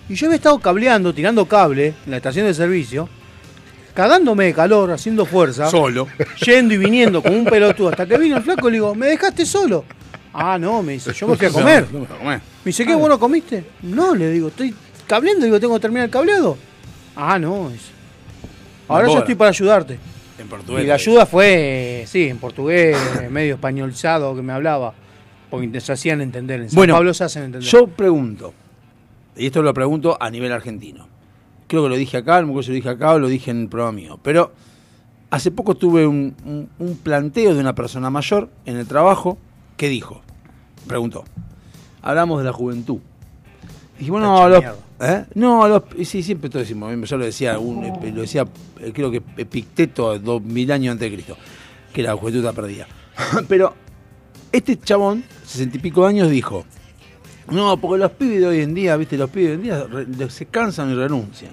Y 0.10 0.16
yo 0.16 0.28
había 0.28 0.38
estado 0.38 0.60
cableando, 0.60 1.14
tirando 1.14 1.46
cable 1.46 1.88
en 2.06 2.12
la 2.12 2.18
estación 2.18 2.46
de 2.46 2.54
servicio, 2.54 3.10
cagándome 3.94 4.46
de 4.46 4.54
calor, 4.54 4.92
haciendo 4.92 5.26
fuerza, 5.26 5.70
Solo. 5.70 6.08
yendo 6.46 6.74
y 6.74 6.78
viniendo 6.78 7.22
como 7.22 7.36
un 7.36 7.46
pelotudo. 7.46 7.90
Hasta 7.90 8.06
que 8.06 8.18
vino 8.18 8.38
el 8.38 8.44
flaco 8.44 8.68
y 8.70 8.72
le 8.72 8.78
digo, 8.78 8.96
¿me 8.96 9.08
dejaste 9.08 9.46
solo? 9.46 9.84
Ah, 10.34 10.58
no, 10.60 10.84
me 10.84 10.94
dice, 10.94 11.14
yo 11.14 11.28
me 11.28 11.36
fui 11.36 11.48
a 11.48 11.50
comer. 11.52 11.88
No, 11.92 12.00
no, 12.00 12.06
a 12.06 12.18
comer. 12.18 12.38
Me 12.40 12.70
dice, 12.70 12.86
¿qué, 12.86 12.96
vos 12.96 13.10
no 13.10 13.20
comiste? 13.20 13.64
No, 13.82 14.14
le 14.16 14.30
digo, 14.32 14.50
estoy 14.50 14.74
cableando, 15.08 15.46
digo, 15.46 15.60
tengo 15.60 15.74
que 15.76 15.80
terminar 15.82 16.06
el 16.06 16.12
cableado. 16.12 16.58
Ah, 17.16 17.40
no, 17.40 17.70
dice. 17.70 17.92
Ahora 18.88 19.08
yo 19.08 19.20
estoy 19.20 19.36
para 19.36 19.50
ayudarte. 19.50 20.00
En 20.40 20.48
portugués. 20.48 20.84
Y 20.84 20.88
la 20.88 20.94
ayuda 20.96 21.26
fue, 21.26 22.04
sí, 22.08 22.28
en 22.30 22.38
portugués, 22.38 22.98
medio 23.32 23.56
españolizado 23.56 24.36
que 24.36 24.42
me 24.42 24.54
hablaba. 24.54 24.94
Porque 25.50 25.80
se 25.82 25.94
hacían 25.94 26.22
entender. 26.22 26.62
En 26.62 26.70
San 26.70 26.76
Bueno, 26.76 26.94
Pablo 26.96 27.14
se 27.14 27.24
hacen 27.24 27.44
entender. 27.44 27.70
Yo 27.70 27.88
pregunto, 27.88 28.54
y 29.36 29.46
esto 29.46 29.62
lo 29.62 29.74
pregunto 29.74 30.18
a 30.22 30.30
nivel 30.30 30.52
argentino. 30.52 31.08
Creo 31.68 31.84
que 31.84 31.90
lo 31.90 31.96
dije 31.96 32.18
acá, 32.18 32.42
no 32.42 32.54
lo 32.54 32.62
dije 32.62 32.90
acá 32.90 33.14
o 33.14 33.20
lo 33.20 33.28
dije 33.28 33.52
en 33.52 33.62
el 33.62 33.68
programa 33.70 33.94
mío. 33.94 34.20
Pero 34.22 34.52
hace 35.30 35.52
poco 35.52 35.76
tuve 35.76 36.06
un, 36.06 36.36
un- 36.46 36.70
un 36.80 36.98
planteo 36.98 37.54
de 37.54 37.60
una 37.62 37.74
persona 37.76 38.10
mayor 38.10 38.50
en 38.66 38.78
el 38.78 38.88
trabajo 38.88 39.38
que 39.78 39.88
dijo, 39.90 40.22
preguntó, 40.86 41.24
hablamos 42.02 42.40
de 42.40 42.46
la 42.46 42.54
juventud. 42.54 43.00
Dije, 43.98 44.12
bueno, 44.12 44.48
los, 44.50 44.64
¿eh? 45.00 45.26
No, 45.36 45.68
los, 45.68 45.84
sí, 46.08 46.24
siempre 46.24 46.50
todo 46.50 46.60
decimos, 46.62 47.10
yo 47.10 47.18
lo 47.18 47.26
decía, 47.26 47.60
un- 47.60 47.84
eh, 47.86 48.12
lo 48.14 48.22
decía, 48.22 48.46
eh, 48.80 48.92
creo 48.94 49.12
que 49.12 49.22
Epicteto, 49.38 50.18
dos 50.20 50.42
mil 50.42 50.72
años 50.72 50.94
antes 50.94 51.10
de 51.10 51.16
Cristo, 51.16 51.38
que 51.94 52.04
la 52.04 52.16
juventud 52.16 52.40
está 52.40 52.54
perdida. 52.54 52.88
Pero 53.48 53.74
este 54.52 54.78
chabón, 54.80 55.24
sesenta 55.46 55.78
y 55.78 55.80
pico 55.82 56.04
de 56.04 56.10
años, 56.10 56.30
dijo, 56.30 56.66
no, 57.52 57.78
porque 57.78 58.00
los 58.00 58.12
pibes 58.12 58.42
de 58.42 58.48
hoy 58.48 58.60
en 58.62 58.74
día, 58.74 58.98
viste, 58.98 59.18
los 59.18 59.30
pibes 59.30 59.62
de 59.62 59.72
hoy 59.72 60.04
en 60.04 60.18
día 60.18 60.30
se 60.30 60.46
cansan 60.48 60.92
y 60.92 60.96
renuncian. 60.96 61.52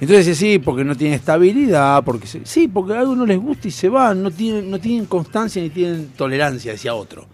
Entonces 0.00 0.26
dice, 0.26 0.38
sí, 0.38 0.58
porque 0.58 0.84
no 0.84 0.96
tienen 0.96 1.14
estabilidad, 1.18 2.02
porque 2.04 2.26
se- 2.26 2.44
sí, 2.44 2.66
porque 2.68 2.94
algo 2.94 3.14
no 3.14 3.24
les 3.26 3.38
gusta 3.38 3.68
y 3.68 3.70
se 3.70 3.88
van, 3.88 4.22
no 4.22 4.30
tienen, 4.30 4.70
no 4.70 4.78
tienen 4.78 5.06
constancia 5.06 5.62
ni 5.62 5.70
tienen 5.70 6.08
tolerancia, 6.16 6.72
decía 6.72 6.94
otro. 6.94 7.26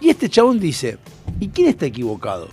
Y 0.00 0.08
este 0.10 0.28
chabón 0.28 0.58
dice, 0.58 0.98
¿y 1.40 1.48
quién 1.48 1.68
está 1.68 1.86
equivocado? 1.86 2.48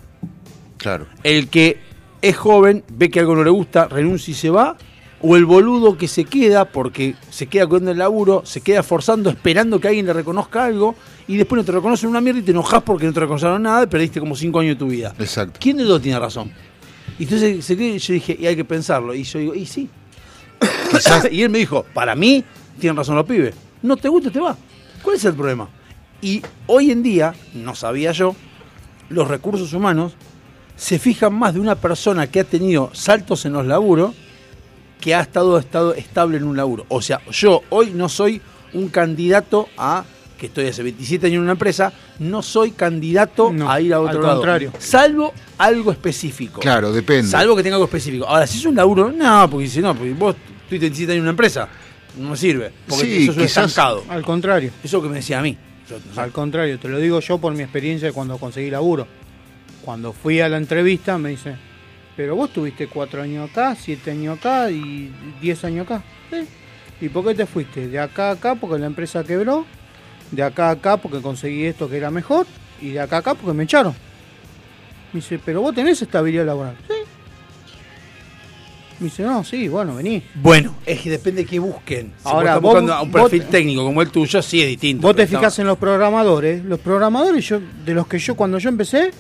Claro. 0.86 1.08
¿El 1.24 1.48
que 1.48 1.80
es 2.22 2.38
joven, 2.38 2.84
ve 2.94 3.10
que 3.10 3.20
algo 3.20 3.36
no 3.36 3.44
le 3.44 3.50
gusta, 3.50 3.88
renuncia 3.88 4.32
y 4.34 4.36
se 4.36 4.52
va? 4.52 4.78
¿O 5.20 5.36
el 5.36 5.44
boludo 5.44 5.98
que 5.98 6.08
se 6.08 6.26
queda 6.26 6.66
porque 6.66 7.16
se 7.32 7.48
queda 7.48 7.66
con 7.66 7.88
el 7.88 7.98
laburo, 7.98 8.44
se 8.46 8.62
queda 8.62 8.84
forzando, 8.84 9.32
esperando 9.32 9.80
que 9.80 9.88
alguien 9.88 10.06
le 10.06 10.14
reconozca 10.14 10.64
algo 10.64 10.94
y 11.28 11.38
después 11.38 11.58
no 11.58 11.66
te 11.66 11.72
reconocen 11.72 12.08
una 12.12 12.22
mierda 12.22 12.42
y 12.42 12.44
te 12.44 12.52
enojas 12.52 12.84
porque 12.84 13.08
no 13.08 13.14
te 13.14 13.20
reconocieron 13.20 13.64
nada 13.64 13.82
y 13.82 13.88
perdiste 13.88 14.20
como 14.20 14.36
cinco 14.36 14.60
años 14.60 14.76
de 14.76 14.80
tu 14.80 14.86
vida? 14.86 15.16
Exacto. 15.18 15.58
¿Quién 15.60 15.78
de 15.78 15.86
los 15.86 15.94
dos 15.94 16.02
tiene 16.04 16.20
razón? 16.20 16.52
Y 17.18 17.24
entonces 17.24 17.68
yo 17.68 18.14
dije, 18.14 18.38
y 18.40 18.46
hay 18.46 18.56
que 18.56 18.66
pensarlo. 18.66 19.16
Y 19.16 19.24
yo 19.24 19.40
digo, 19.40 19.56
y 19.56 19.66
sí. 19.66 19.90
y 21.32 21.42
él 21.42 21.50
me 21.50 21.58
dijo, 21.58 21.84
para 21.96 22.14
mí, 22.14 22.44
tienen 22.80 22.96
razón 22.96 23.16
los 23.16 23.26
pibes. 23.26 23.56
No 23.82 23.98
te 23.98 24.08
gusta, 24.08 24.30
te 24.30 24.40
va. 24.40 24.56
¿Cuál 25.02 25.16
es 25.16 25.26
el 25.26 25.34
problema? 25.34 25.68
Y 26.22 26.44
hoy 26.68 26.92
en 26.92 27.02
día, 27.02 27.34
no 27.56 27.74
sabía 27.74 28.12
yo, 28.12 28.36
los 29.10 29.28
recursos 29.28 29.74
humanos 29.74 30.16
se 30.76 31.00
fijan 31.00 31.34
más 31.34 31.54
de 31.54 31.60
una 31.60 31.76
persona 31.76 32.28
que 32.28 32.42
ha 32.42 32.44
tenido 32.44 32.90
saltos 32.94 33.46
en 33.46 33.54
los 33.54 33.66
laburos 33.66 34.14
que 35.00 35.14
ha 35.16 35.22
estado, 35.22 35.58
estado 35.60 35.94
estable 35.94 36.38
en 36.38 36.44
un 36.44 36.58
laburo. 36.58 36.86
O 36.90 37.02
sea, 37.02 37.22
yo 37.32 37.62
hoy 37.70 37.92
no 37.94 38.10
soy 38.10 38.42
un 38.74 38.90
candidato 38.90 39.70
a, 39.78 40.04
que 40.38 40.48
estoy 40.48 40.68
hace 40.68 40.84
27 40.84 41.28
años 41.28 41.36
en 41.38 41.42
una 41.44 41.52
empresa, 41.54 41.94
no 42.20 42.42
soy 42.42 42.72
candidato 42.72 43.52
No, 43.54 43.70
a 43.70 43.80
ir 43.80 43.94
a 43.94 44.00
otro 44.02 44.18
al 44.18 44.24
lado. 44.24 44.36
contrario. 44.38 44.72
Salvo 44.80 45.32
algo 45.58 45.92
específico. 45.92 46.60
Claro, 46.60 46.92
depende. 46.92 47.28
Salvo 47.30 47.56
que 47.56 47.64
tenga 47.64 47.76
algo 47.76 47.86
específico. 47.86 48.26
Ahora, 48.28 48.48
si 48.48 48.58
es 48.58 48.66
un 48.66 48.76
laburo, 48.76 49.12
no, 49.12 49.50
porque 49.50 49.68
si 49.68 49.80
no, 49.80 49.96
porque 49.96 50.14
vos 50.14 50.36
estuviste 50.64 50.80
27 50.86 51.12
años 51.14 51.18
en 51.20 51.22
una 51.24 51.30
empresa, 51.32 51.70
no 52.18 52.30
me 52.32 52.38
sirve. 52.38 52.72
Porque 52.88 53.06
Sí, 53.06 53.24
eso 53.24 53.32
es 53.32 53.38
un 53.38 53.44
quizás- 53.44 53.66
estancado. 53.70 54.04
Al 54.10 54.24
contrario. 54.24 54.70
Eso 54.80 54.86
es 54.88 54.94
lo 54.94 55.02
que 55.04 55.10
me 55.10 55.16
decía 55.18 55.40
a 55.40 55.42
mí. 55.42 55.56
Yo- 55.90 55.98
no 56.06 56.14
sé. 56.16 56.20
Al 56.20 56.32
contrario, 56.32 56.80
te 56.80 56.90
lo 56.90 56.98
digo 57.00 57.20
yo 57.20 57.38
por 57.38 57.54
mi 57.54 57.62
experiencia 57.64 58.08
de 58.08 58.14
cuando 58.14 58.38
conseguí 58.38 58.70
laburo. 58.72 59.08
Cuando 59.86 60.12
fui 60.14 60.42
a 60.42 60.50
la 60.50 60.58
entrevista 60.58 61.18
me 61.20 61.30
dice, 61.30 61.56
pero 62.18 62.36
vos 62.36 62.52
tuviste 62.52 62.88
cuatro 62.88 63.22
años 63.22 63.50
acá, 63.52 63.76
siete 63.80 64.12
años 64.12 64.40
acá 64.40 64.72
y 64.72 65.12
diez 65.42 65.64
años 65.64 65.86
acá. 65.86 66.04
Sí. 66.32 66.48
¿Y 67.06 67.10
por 67.10 67.24
qué 67.26 67.36
te 67.36 67.46
fuiste? 67.46 67.88
De 67.88 68.00
acá 68.00 68.30
a 68.30 68.32
acá 68.32 68.56
porque 68.56 68.80
la 68.80 68.88
empresa 68.88 69.24
quebró, 69.24 69.66
de 70.32 70.42
acá 70.42 70.70
a 70.70 70.72
acá 70.72 70.98
porque 70.98 71.22
conseguí 71.22 71.66
esto 71.66 71.88
que 71.90 71.98
era 71.98 72.10
mejor 72.10 72.48
y 72.82 72.90
de 72.92 73.00
acá 73.00 73.18
a 73.18 73.20
acá 73.20 73.36
porque 73.36 73.54
me 73.56 73.64
echaron. 73.66 73.94
Me 75.14 75.20
dice, 75.20 75.40
pero 75.46 75.62
vos 75.62 75.76
tenés 75.76 76.02
estabilidad 76.02 76.46
laboral. 76.46 76.76
Sí. 76.88 76.94
Me 79.00 79.06
dice, 79.06 79.24
no, 79.24 79.44
sí, 79.44 79.68
bueno, 79.68 79.96
vení. 79.96 80.24
Bueno, 80.36 80.76
es 80.86 81.02
que 81.02 81.10
depende 81.10 81.44
de 81.44 81.48
qué 81.50 81.60
busquen. 81.60 82.14
Si 82.18 82.30
Ahora, 82.30 82.54
vos 82.56 82.72
buscando 82.72 82.94
a 82.94 83.02
un 83.02 83.12
vos- 83.12 83.24
perfil 83.24 83.44
técnico 83.50 83.84
como 83.84 84.02
el 84.02 84.10
tuyo, 84.10 84.42
sí 84.42 84.62
es 84.62 84.68
distinto. 84.68 85.06
Vos 85.06 85.16
te 85.16 85.28
fijás 85.28 85.60
en 85.60 85.68
los 85.68 85.78
programadores. 85.78 86.64
Los 86.64 86.80
programadores, 86.80 87.46
yo, 87.46 87.60
de 87.86 87.94
los 87.94 88.08
que 88.08 88.18
yo, 88.18 88.36
cuando 88.36 88.58
yo 88.58 88.70
empecé, 88.70 89.12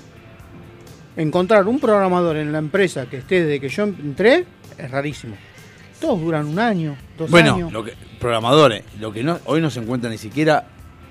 encontrar 1.18 1.68
un 1.68 1.80
programador 1.80 2.38
en 2.38 2.52
la 2.52 2.58
empresa 2.60 3.06
que 3.08 3.18
esté 3.18 3.44
desde 3.44 3.60
que 3.60 3.70
yo 3.70 3.84
entré, 3.84 4.46
es 4.78 4.92
rarísimo. 4.92 5.36
Todos 6.00 6.20
duran 6.22 6.46
un 6.46 6.60
año, 6.60 6.96
dos 7.18 7.30
Bueno, 7.32 7.56
años. 7.56 7.72
lo 7.72 7.84
que, 7.84 7.94
programadores, 8.20 8.84
lo 9.00 9.12
que 9.14 9.24
no, 9.24 9.40
hoy 9.46 9.62
no 9.62 9.70
se 9.70 9.80
encuentra 9.80 10.10
ni 10.10 10.18
siquiera 10.18 10.66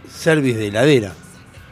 service 0.09 0.59
de 0.59 0.69
heladera. 0.69 1.13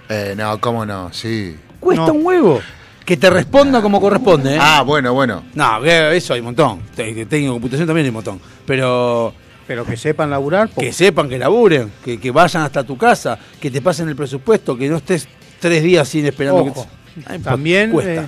Eh, 0.09 0.35
no, 0.37 0.59
cómo 0.61 0.85
no, 0.87 1.13
sí. 1.13 1.57
Cuesta 1.79 2.07
No. 2.07 2.15
un 2.15 2.25
huevo. 2.27 2.61
Que 3.05 3.17
te 3.17 3.29
responda 3.29 3.83
como 3.83 4.01
corresponde, 4.01 4.55
¿eh? 4.55 4.59
Ah, 4.61 4.83
bueno, 4.87 5.13
bueno. 5.13 5.43
No, 5.55 5.85
eso 5.85 6.35
hay 6.35 6.41
un 6.41 6.47
montón. 6.47 6.81
Técnico 6.95 7.29
de 7.29 7.47
computación 7.49 7.87
también 7.87 8.05
hay 8.05 8.11
un 8.11 8.15
montón. 8.15 8.41
Pero 8.65 9.35
Pero 9.67 9.85
que 9.85 9.97
sepan 9.97 10.31
laburar, 10.31 10.69
po- 10.69 10.81
que 10.81 10.93
sepan 10.93 11.29
que 11.29 11.37
laburen, 11.39 11.91
que, 12.05 12.19
que 12.21 12.31
vayan 12.31 12.63
hasta 12.63 12.85
tu 12.85 12.97
casa, 12.97 13.39
que 13.61 13.71
te 13.71 13.83
pasen 13.83 14.09
el 14.09 14.15
presupuesto, 14.17 14.77
que 14.77 14.89
no 14.89 14.97
estés 14.99 15.27
tres 15.61 15.83
días 15.83 16.09
sin 16.09 16.25
esperando 16.27 16.63
Ojo. 16.63 16.87
Que. 17.15 17.23
Ay, 17.27 17.39
también, 17.39 17.93
eh, 18.03 18.27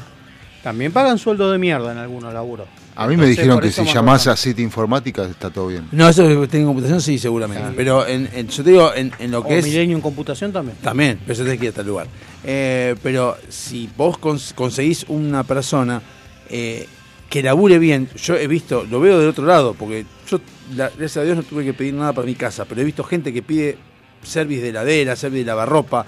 también 0.63 0.93
pagan 0.93 1.19
sueldo 1.19 1.51
de 1.53 1.59
mierda 1.59 1.93
en 1.93 1.99
algunos 1.99 2.33
laburos. 2.33 2.67
A 2.97 3.09
mí 3.09 3.17
me 3.17 3.27
dijeron 3.27 3.59
que 3.61 3.73
si 3.73 3.85
llamás 3.85 4.29
a 4.29 4.37
City 4.37 4.63
Informática 4.63 5.25
está 5.25 5.51
todo 5.51 5.67
bien. 5.67 5.89
No, 5.91 6.09
eso 6.09 6.23
de 6.23 6.35
técnico 6.47 6.57
de 6.59 6.65
computación 6.67 7.01
sí, 7.01 7.19
seguramente. 7.19 7.73
Pero 7.77 8.07
en, 8.07 8.29
en- 8.33 8.47
yo 8.49 8.63
te 8.63 8.71
digo, 8.71 8.95
en, 8.95 9.11
en 9.19 9.33
lo 9.33 9.41
O 9.41 9.49
que 9.49 9.59
es... 9.59 9.65
Milenio 9.65 9.97
en 9.97 10.01
computación 10.03 10.53
también. 10.53 10.77
También, 10.81 11.19
pero 11.23 11.33
eso 11.33 11.43
tenés 11.43 11.59
que 11.59 11.67
ir 11.67 11.73
a 11.73 11.75
tal 11.75 11.87
lugar. 11.87 12.07
Eh, 12.45 12.95
pero 13.03 13.37
si 13.49 13.91
vos 13.97 14.17
cons- 14.21 14.55
conseguís 14.55 15.07
una 15.09 15.43
persona 15.43 16.01
eh, 16.49 16.87
que 17.29 17.43
labure 17.43 17.81
bien, 17.81 18.09
yo 18.17 18.37
he 18.37 18.47
visto, 18.47 18.87
lo 18.89 19.01
veo 19.01 19.19
del 19.19 19.29
otro 19.31 19.45
lado, 19.45 19.75
porque 19.75 20.07
yo, 20.31 20.39
la- 20.77 20.89
gracias 20.91 21.17
a 21.17 21.23
Dios, 21.25 21.37
no 21.37 21.43
tuve 21.43 21.65
que 21.65 21.75
pedir 21.75 21.95
nada 21.95 22.13
para 22.13 22.27
mi 22.29 22.37
casa, 22.37 22.65
pero 22.65 22.81
he 22.81 22.85
visto 22.85 23.03
gente 23.03 23.33
que 23.33 23.43
pide 23.43 23.77
service 24.23 24.63
de 24.63 24.69
heladera, 24.69 25.17
service 25.17 25.41
de 25.41 25.47
lavarropa, 25.47 26.07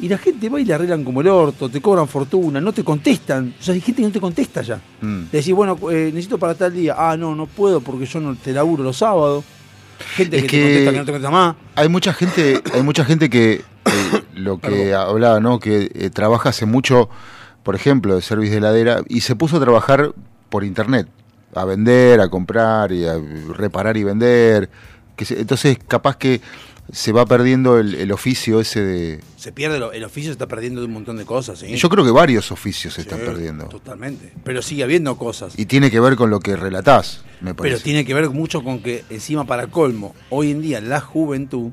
y 0.00 0.08
la 0.08 0.18
gente 0.18 0.48
va 0.48 0.60
y 0.60 0.64
le 0.64 0.74
arreglan 0.74 1.04
como 1.04 1.20
el 1.20 1.28
orto, 1.28 1.68
te 1.68 1.80
cobran 1.80 2.08
fortuna, 2.08 2.60
no 2.60 2.72
te 2.72 2.82
contestan. 2.84 3.54
O 3.58 3.62
sea, 3.62 3.74
hay 3.74 3.80
gente 3.80 4.02
que 4.02 4.06
no 4.08 4.12
te 4.12 4.20
contesta 4.20 4.62
ya. 4.62 4.80
Mm. 5.00 5.20
Le 5.32 5.38
decís, 5.38 5.52
bueno, 5.54 5.78
eh, 5.90 6.10
necesito 6.12 6.38
para 6.38 6.54
tal 6.54 6.72
día. 6.72 6.94
Ah, 6.96 7.16
no, 7.16 7.34
no 7.34 7.46
puedo 7.46 7.80
porque 7.80 8.06
yo 8.06 8.20
no 8.20 8.34
te 8.36 8.52
laburo 8.52 8.82
los 8.82 8.96
sábados. 8.98 9.44
Gente 10.14 10.38
Es 10.38 10.42
que, 10.44 10.48
que- 10.48 10.56
te 10.58 10.64
contesta 10.68 10.90
que 10.92 10.98
no 10.98 11.04
te 11.04 11.12
contesta 11.12 11.30
más. 11.30 11.56
Hay 11.76 11.88
mucha 11.88 12.12
gente, 12.12 12.62
hay 12.72 12.82
mucha 12.82 13.04
gente 13.04 13.28
que 13.28 13.52
eh, 13.84 14.22
lo 14.34 14.58
que 14.58 14.94
hablaba, 14.94 15.40
¿no? 15.40 15.58
Que 15.60 15.90
eh, 15.94 16.10
trabaja 16.10 16.48
hace 16.50 16.64
mucho, 16.66 17.08
por 17.62 17.74
ejemplo, 17.74 18.14
de 18.14 18.22
servicio 18.22 18.52
de 18.52 18.58
heladera, 18.58 19.02
y 19.08 19.20
se 19.20 19.36
puso 19.36 19.58
a 19.58 19.60
trabajar 19.60 20.12
por 20.48 20.64
internet, 20.64 21.06
a 21.54 21.64
vender, 21.64 22.20
a 22.20 22.28
comprar, 22.28 22.92
y 22.92 23.04
a 23.06 23.18
reparar 23.54 23.96
y 23.98 24.04
vender. 24.04 24.70
Que 25.16 25.24
se- 25.26 25.38
entonces, 25.40 25.76
capaz 25.86 26.16
que 26.16 26.40
se 26.92 27.12
va 27.12 27.26
perdiendo 27.26 27.78
el, 27.78 27.94
el 27.94 28.12
oficio 28.12 28.60
ese 28.60 28.80
de. 28.82 29.20
Se 29.36 29.52
pierde, 29.52 29.78
lo- 29.78 29.92
el 29.92 30.04
oficio 30.04 30.28
se 30.30 30.32
está 30.32 30.46
perdiendo 30.46 30.80
de 30.80 30.86
un 30.86 30.92
montón 30.92 31.16
de 31.16 31.24
cosas. 31.24 31.58
¿sí? 31.60 31.74
Yo 31.76 31.88
creo 31.88 32.04
que 32.04 32.10
varios 32.10 32.50
oficios 32.52 32.94
se 32.94 33.02
están 33.02 33.20
perdiendo. 33.20 33.66
Totalmente. 33.66 34.32
Pero 34.44 34.62
sigue 34.62 34.82
habiendo 34.84 35.16
cosas. 35.16 35.58
Y 35.58 35.66
tiene 35.66 35.90
que 35.90 36.00
ver 36.00 36.16
con 36.16 36.30
lo 36.30 36.40
que 36.40 36.56
relatás, 36.56 37.22
me 37.40 37.54
parece. 37.54 37.74
Pero 37.76 37.84
tiene 37.84 38.04
que 38.04 38.14
ver 38.14 38.28
mucho 38.30 38.62
con 38.62 38.82
que, 38.82 39.04
encima 39.10 39.44
para 39.46 39.66
colmo, 39.68 40.14
hoy 40.30 40.50
en 40.50 40.60
día 40.62 40.80
la 40.80 41.00
juventud, 41.00 41.70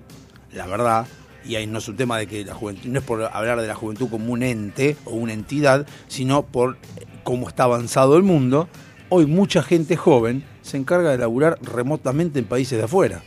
la 0.53 0.65
verdad, 0.67 1.07
y 1.45 1.55
ahí 1.55 1.67
no 1.67 1.79
es 1.79 1.87
un 1.87 1.95
tema 1.95 2.17
de 2.17 2.27
que 2.27 2.43
la 2.45 2.53
juventud, 2.53 2.89
no 2.89 2.99
es 2.99 3.05
por 3.05 3.23
hablar 3.23 3.61
de 3.61 3.67
la 3.67 3.75
juventud 3.75 4.09
como 4.09 4.33
un 4.33 4.43
ente 4.43 4.97
o 5.05 5.11
una 5.11 5.33
entidad, 5.33 5.87
sino 6.07 6.43
por 6.45 6.77
eh, 6.97 7.05
cómo 7.23 7.47
está 7.47 7.63
avanzado 7.63 8.17
el 8.17 8.23
mundo, 8.23 8.67
hoy 9.09 9.25
mucha 9.25 9.63
gente 9.63 9.95
joven 9.95 10.43
se 10.67 10.77
encarga 10.77 11.11
de 11.11 11.17
laburar 11.17 11.57
remotamente 11.61 12.39
en 12.39 12.45
países 12.45 12.77
de 12.77 12.83
afuera. 12.85 13.21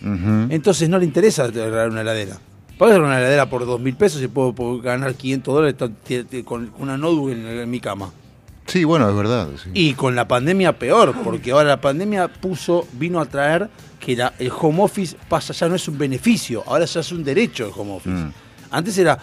Entonces 0.50 0.88
no 0.88 0.98
le 0.98 1.04
interesa 1.04 1.44
arreglar 1.44 1.88
una 1.90 2.02
heladera. 2.02 2.38
Pagas 2.78 2.98
una 2.98 3.18
heladera 3.18 3.48
por 3.50 3.66
dos 3.66 3.80
mil 3.80 3.94
pesos 3.94 4.22
y 4.22 4.28
puedo, 4.28 4.52
puedo 4.54 4.80
ganar 4.80 5.14
500 5.14 5.54
dólares 5.54 5.76
con 6.44 6.72
una 6.78 6.96
notebook 6.96 7.30
en, 7.32 7.46
en 7.46 7.70
mi 7.70 7.80
cama. 7.80 8.10
Sí, 8.66 8.84
bueno, 8.84 9.08
es 9.10 9.16
verdad. 9.16 9.48
sí. 9.62 9.70
Y 9.74 9.94
con 9.94 10.14
la 10.14 10.28
pandemia 10.28 10.78
peor, 10.78 11.14
porque 11.24 11.50
ahora 11.50 11.68
la 11.70 11.80
pandemia 11.80 12.28
puso, 12.28 12.86
vino 12.92 13.20
a 13.20 13.26
traer 13.26 13.68
que 13.98 14.14
la- 14.16 14.32
el 14.38 14.50
home 14.58 14.82
office 14.82 15.16
pasa, 15.28 15.52
ya 15.52 15.68
no 15.68 15.74
es 15.74 15.86
un 15.88 15.98
beneficio, 15.98 16.62
ahora 16.66 16.84
ya 16.84 17.00
es 17.00 17.10
un 17.12 17.24
derecho 17.24 17.66
el 17.66 17.72
home 17.76 17.92
office. 17.96 18.14
Mm. 18.14 18.32
Antes 18.70 18.96
era, 18.96 19.18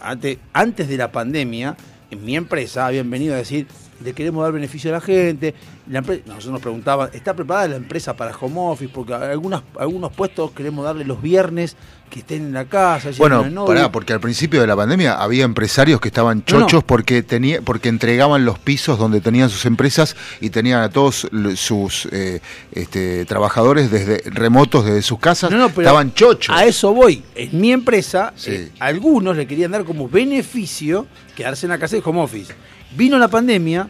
antes, 0.00 0.38
antes 0.52 0.88
de 0.88 0.96
la 0.96 1.10
pandemia, 1.10 1.76
en 2.10 2.24
mi 2.24 2.36
empresa 2.36 2.86
habían 2.86 3.10
venido 3.10 3.34
a 3.34 3.38
decir, 3.38 3.66
le 4.04 4.12
queremos 4.12 4.42
dar 4.42 4.52
beneficio 4.52 4.90
a 4.90 4.94
la 4.94 5.00
gente. 5.00 5.54
La 5.90 6.02
empre- 6.02 6.22
nosotros 6.26 6.52
nos 6.52 6.60
preguntaban, 6.62 7.10
¿está 7.12 7.34
preparada 7.34 7.68
la 7.68 7.76
empresa 7.76 8.14
para 8.16 8.36
home 8.36 8.56
office? 8.58 8.90
Porque 8.92 9.14
algunas, 9.14 9.62
algunos 9.78 10.12
puestos 10.12 10.52
queremos 10.52 10.84
darle 10.84 11.04
los 11.04 11.20
viernes 11.20 11.76
que 12.10 12.18
estén 12.20 12.42
en 12.42 12.52
la 12.52 12.66
casa. 12.66 13.08
Bueno, 13.16 13.42
pará, 13.64 13.90
porque 13.90 14.12
al 14.12 14.20
principio 14.20 14.60
de 14.60 14.66
la 14.66 14.76
pandemia 14.76 15.14
había 15.14 15.44
empresarios 15.44 15.98
que 15.98 16.08
estaban 16.08 16.44
No, 16.46 16.58
no. 16.58 16.66
chochos 16.66 16.84
porque 16.84 17.22
tenía, 17.22 17.62
porque 17.62 17.88
entregaban 17.88 18.44
los 18.44 18.58
pisos 18.58 18.98
donde 18.98 19.22
tenían 19.22 19.48
sus 19.48 19.64
empresas 19.64 20.14
y 20.40 20.50
tenían 20.50 20.82
a 20.82 20.90
todos 20.90 21.26
sus 21.56 22.06
eh, 22.12 22.40
este, 22.72 23.24
trabajadores 23.24 23.90
desde 23.90 24.22
remotos 24.30 24.84
desde 24.84 25.00
sus 25.00 25.18
casas. 25.18 25.50
No, 25.50 25.56
no, 25.56 25.68
pero 25.70 25.82
estaban 25.82 26.12
chochos. 26.12 26.54
A 26.54 26.66
eso 26.66 26.92
voy. 26.92 27.22
En 27.34 27.58
mi 27.58 27.72
empresa, 27.72 28.34
Sí. 28.36 28.50
eh, 28.52 28.70
algunos 28.78 29.34
le 29.34 29.46
querían 29.46 29.70
dar 29.70 29.84
como 29.84 30.06
beneficio 30.08 31.06
quedarse 31.34 31.64
en 31.64 31.70
la 31.70 31.78
casa 31.78 31.96
de 31.96 32.02
home 32.04 32.20
office. 32.20 32.52
Vino 32.96 33.18
la 33.18 33.28
pandemia, 33.28 33.88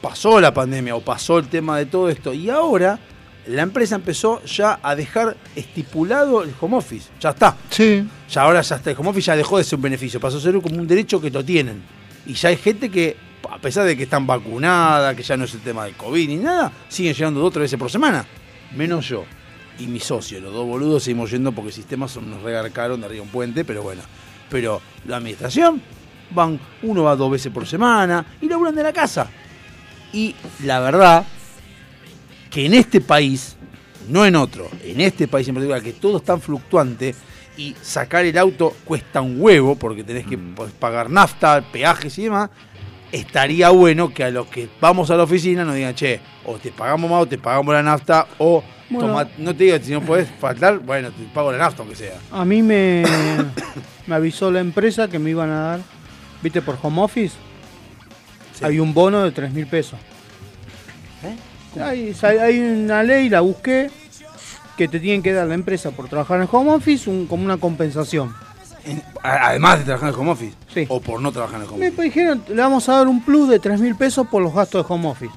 pasó 0.00 0.40
la 0.40 0.52
pandemia 0.54 0.94
o 0.96 1.00
pasó 1.00 1.38
el 1.38 1.48
tema 1.48 1.76
de 1.78 1.86
todo 1.86 2.08
esto 2.08 2.32
y 2.32 2.48
ahora 2.50 2.98
la 3.46 3.62
empresa 3.62 3.94
empezó 3.94 4.42
ya 4.44 4.78
a 4.82 4.94
dejar 4.94 5.36
estipulado 5.56 6.42
el 6.42 6.52
home 6.60 6.76
office. 6.76 7.08
Ya 7.20 7.30
está. 7.30 7.56
Sí. 7.70 8.04
Ya 8.30 8.42
ahora 8.42 8.60
ya 8.60 8.76
está. 8.76 8.90
El 8.90 8.96
home 8.98 9.10
office 9.10 9.26
ya 9.26 9.36
dejó 9.36 9.58
de 9.58 9.64
ser 9.64 9.76
un 9.76 9.82
beneficio, 9.82 10.20
pasó 10.20 10.38
a 10.38 10.40
ser 10.40 10.60
como 10.60 10.76
un 10.76 10.86
derecho 10.86 11.20
que 11.20 11.30
lo 11.30 11.44
tienen. 11.44 11.82
Y 12.26 12.34
ya 12.34 12.50
hay 12.50 12.56
gente 12.56 12.90
que, 12.90 13.16
a 13.50 13.58
pesar 13.58 13.86
de 13.86 13.96
que 13.96 14.02
están 14.02 14.26
vacunadas, 14.26 15.14
que 15.14 15.22
ya 15.22 15.36
no 15.36 15.44
es 15.44 15.54
el 15.54 15.60
tema 15.60 15.84
del 15.84 15.94
COVID 15.94 16.28
ni 16.28 16.36
nada, 16.36 16.70
siguen 16.88 17.14
llegando 17.14 17.40
dos 17.40 17.48
o 17.48 17.52
tres 17.52 17.62
veces 17.62 17.78
por 17.78 17.90
semana. 17.90 18.24
Menos 18.76 19.08
yo 19.08 19.24
y 19.78 19.86
mi 19.86 20.00
socio, 20.00 20.40
los 20.40 20.52
dos 20.52 20.66
boludos 20.66 21.04
seguimos 21.04 21.30
yendo 21.30 21.52
porque 21.52 21.68
el 21.68 21.74
sistema 21.74 22.08
son- 22.08 22.28
nos 22.30 22.42
regarcaron 22.42 23.00
de 23.00 23.06
arriba 23.06 23.22
un 23.22 23.28
puente, 23.30 23.64
pero 23.64 23.82
bueno. 23.82 24.02
Pero 24.50 24.80
la 25.06 25.16
administración 25.18 25.80
van, 26.30 26.58
uno 26.82 27.02
va 27.04 27.16
dos 27.16 27.30
veces 27.30 27.52
por 27.52 27.66
semana 27.66 28.24
y 28.40 28.48
laburan 28.48 28.74
de 28.74 28.82
la 28.82 28.92
casa. 28.92 29.28
Y 30.12 30.34
la 30.64 30.80
verdad 30.80 31.24
que 32.50 32.66
en 32.66 32.74
este 32.74 33.00
país, 33.00 33.56
no 34.08 34.24
en 34.24 34.36
otro, 34.36 34.68
en 34.82 35.00
este 35.00 35.28
país 35.28 35.46
en 35.48 35.54
particular, 35.54 35.82
que 35.82 35.92
todo 35.92 36.16
es 36.18 36.24
tan 36.24 36.40
fluctuante 36.40 37.14
y 37.56 37.74
sacar 37.82 38.24
el 38.24 38.38
auto 38.38 38.74
cuesta 38.84 39.20
un 39.20 39.40
huevo 39.40 39.74
porque 39.76 40.04
tenés 40.04 40.26
que 40.26 40.38
pues, 40.38 40.72
pagar 40.72 41.10
nafta, 41.10 41.60
peajes 41.72 42.16
y 42.18 42.24
demás, 42.24 42.50
estaría 43.12 43.70
bueno 43.70 44.12
que 44.14 44.24
a 44.24 44.30
los 44.30 44.46
que 44.46 44.68
vamos 44.80 45.10
a 45.10 45.16
la 45.16 45.24
oficina 45.24 45.64
nos 45.64 45.74
digan, 45.74 45.94
che, 45.94 46.20
o 46.46 46.54
te 46.56 46.70
pagamos 46.70 47.10
más 47.10 47.22
o 47.22 47.26
te 47.26 47.36
pagamos 47.38 47.74
la 47.74 47.82
nafta 47.82 48.26
o 48.38 48.62
Bueno. 48.88 49.08
toma- 49.08 49.28
no 49.38 49.54
te 49.54 49.64
digo 49.64 49.76
si 49.82 49.92
no 49.92 50.00
puedes 50.02 50.28
faltar, 50.38 50.78
bueno, 50.78 51.10
te 51.10 51.24
pago 51.34 51.50
la 51.52 51.58
nafta 51.58 51.82
aunque 51.82 51.96
sea. 51.96 52.14
A 52.30 52.44
mí 52.44 52.62
me, 52.62 53.02
me 54.06 54.14
avisó 54.14 54.50
la 54.50 54.60
empresa 54.60 55.08
que 55.08 55.18
me 55.18 55.30
iban 55.30 55.50
a 55.50 55.60
dar, 55.60 55.80
viste, 56.42 56.62
por 56.62 56.78
home 56.82 57.02
office. 57.02 57.34
Sí. 58.58 58.64
Hay 58.64 58.78
un 58.80 58.92
bono 58.94 59.22
de 59.22 59.30
3 59.32 59.52
mil 59.52 59.66
pesos. 59.66 59.98
¿Eh? 61.24 61.80
Hay, 61.80 62.14
hay 62.22 62.58
una 62.60 63.02
ley, 63.02 63.28
la 63.28 63.40
busqué, 63.40 63.90
que 64.76 64.88
te 64.88 65.00
tienen 65.00 65.22
que 65.22 65.32
dar 65.32 65.46
la 65.46 65.54
empresa 65.54 65.90
por 65.90 66.08
trabajar 66.08 66.40
en 66.40 66.48
home 66.50 66.70
office 66.72 67.08
un- 67.10 67.26
como 67.26 67.44
una 67.44 67.56
compensación. 67.56 68.34
En- 68.84 69.02
además 69.22 69.80
de 69.80 69.84
trabajar 69.84 70.08
en 70.10 70.14
home 70.14 70.30
office 70.30 70.54
Sí. 70.72 70.86
o 70.88 71.00
por 71.00 71.20
no 71.20 71.30
trabajar 71.32 71.60
en 71.60 71.68
home 71.68 71.78
Me 71.78 71.88
office. 71.88 72.02
dijeron, 72.02 72.42
le 72.48 72.54
vamos 72.54 72.88
a 72.88 72.94
dar 72.96 73.08
un 73.08 73.22
plus 73.22 73.48
de 73.48 73.58
3 73.58 73.80
mil 73.80 73.94
pesos 73.96 74.26
por 74.28 74.42
los 74.42 74.54
gastos 74.54 74.86
de 74.86 74.94
home 74.94 75.08
office. 75.08 75.32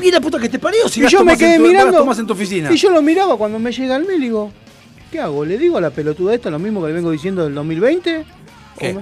Mira 0.00 0.20
puta 0.20 0.38
que 0.38 0.48
te 0.48 0.58
parió 0.58 0.88
si 0.88 1.02
y 1.02 1.08
yo 1.08 1.20
me 1.20 1.26
más 1.26 1.34
en 1.34 1.38
quedé 1.38 1.56
tu- 1.58 1.62
mirando. 1.68 2.12
en 2.12 2.26
tu 2.26 2.32
oficina. 2.32 2.72
Y 2.72 2.76
yo 2.76 2.90
lo 2.90 3.00
miraba 3.02 3.36
cuando 3.36 3.58
me 3.58 3.72
llega 3.72 3.96
el 3.96 4.04
mail 4.06 4.18
y 4.20 4.24
digo, 4.26 4.52
¿qué 5.10 5.20
hago? 5.20 5.44
¿Le 5.44 5.58
digo 5.58 5.78
a 5.78 5.80
la 5.80 5.90
pelotuda 5.90 6.34
esta 6.34 6.50
lo 6.50 6.58
mismo 6.58 6.80
que 6.82 6.88
le 6.88 6.92
vengo 6.94 7.10
diciendo 7.10 7.44
del 7.44 7.54
2020? 7.54 8.24
¿Qué? 8.78 8.98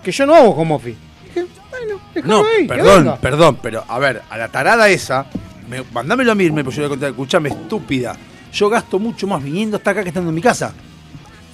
¿O 0.00 0.02
me- 0.02 0.04
Que 0.04 0.12
yo 0.12 0.26
no 0.26 0.34
hago 0.34 0.50
home 0.50 0.74
office. 0.74 0.96
Dije, 1.24 1.46
bueno, 1.70 2.00
No, 2.24 2.44
ahí, 2.46 2.66
perdón, 2.66 3.14
perdón, 3.20 3.58
pero 3.62 3.84
a 3.86 3.98
ver, 3.98 4.22
a 4.28 4.36
la 4.38 4.48
tarada 4.48 4.88
esa, 4.88 5.26
me, 5.68 5.82
mandámelo 5.92 6.32
a 6.32 6.34
mí, 6.34 6.44
yo 6.48 6.54
le 6.54 6.62
voy 6.62 6.84
a 6.84 6.88
contar, 6.88 7.10
escuchame, 7.10 7.48
estúpida. 7.50 8.16
Yo 8.52 8.68
gasto 8.68 8.98
mucho 8.98 9.26
más 9.26 9.42
viniendo 9.42 9.76
hasta 9.76 9.90
acá 9.92 10.02
que 10.02 10.08
estando 10.08 10.30
en 10.30 10.34
mi 10.34 10.42
casa. 10.42 10.72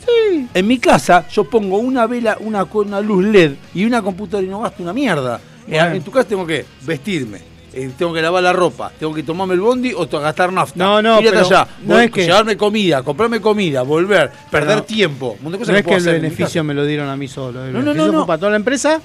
Sí. 0.05 0.49
En 0.55 0.67
mi 0.67 0.79
casa 0.79 1.27
yo 1.29 1.45
pongo 1.45 1.79
una 1.79 2.07
vela, 2.07 2.37
una, 2.41 2.65
con 2.65 2.89
una 2.89 3.01
luz 3.01 3.25
LED 3.25 3.53
y 3.75 3.85
una 3.85 4.01
computadora 4.03 4.47
y 4.47 4.51
no 4.51 4.61
gasto 4.61 4.83
una 4.83 4.93
mierda. 4.93 5.41
Eh, 5.67 5.71
Bueno. 5.79 5.95
En 5.97 6.03
tu 6.03 6.11
casa 6.11 6.29
tengo 6.29 6.47
que 6.47 6.65
vestirme, 6.83 7.41
eh, 7.77 7.91
tengo 7.99 8.15
que 8.15 8.23
lavar 8.23 8.43
la 8.43 8.55
ropa, 8.55 8.91
tengo 8.99 9.13
que 9.13 9.23
tomarme 9.23 9.53
el 9.53 9.61
bondi 9.61 9.93
o 9.93 10.07
gastar 10.07 10.51
nafta. 10.51 10.83
No, 10.83 11.03
no, 11.03 11.19
pero 11.23 11.41
allá, 11.41 11.69
no 11.85 12.01
es 12.01 12.11
que- 12.11 12.25
llevarme 12.25 12.57
comida, 12.57 13.03
comprarme 13.03 13.39
comida, 13.39 13.83
volver, 13.83 14.33
perder 14.51 14.79
no. 14.79 14.83
tiempo. 14.85 15.37
Un 15.43 15.53
de 15.53 15.59
cosas 15.59 15.73
No 15.73 15.79
es 15.79 15.85
que 15.85 15.95
el 15.95 16.05
beneficio 16.05 16.65
me 16.65 16.73
lo 16.73 16.87
dieron 16.87 17.09
a 17.11 17.17
mí 17.19 17.29
solo. 17.29 17.67
El 17.67 17.75
No, 17.75 17.83
no, 17.83 17.93
no, 17.93 18.11
no. 18.11 18.27
para 18.27 18.39
toda 18.39 18.51
la 18.53 18.57
empresa, 18.57 18.99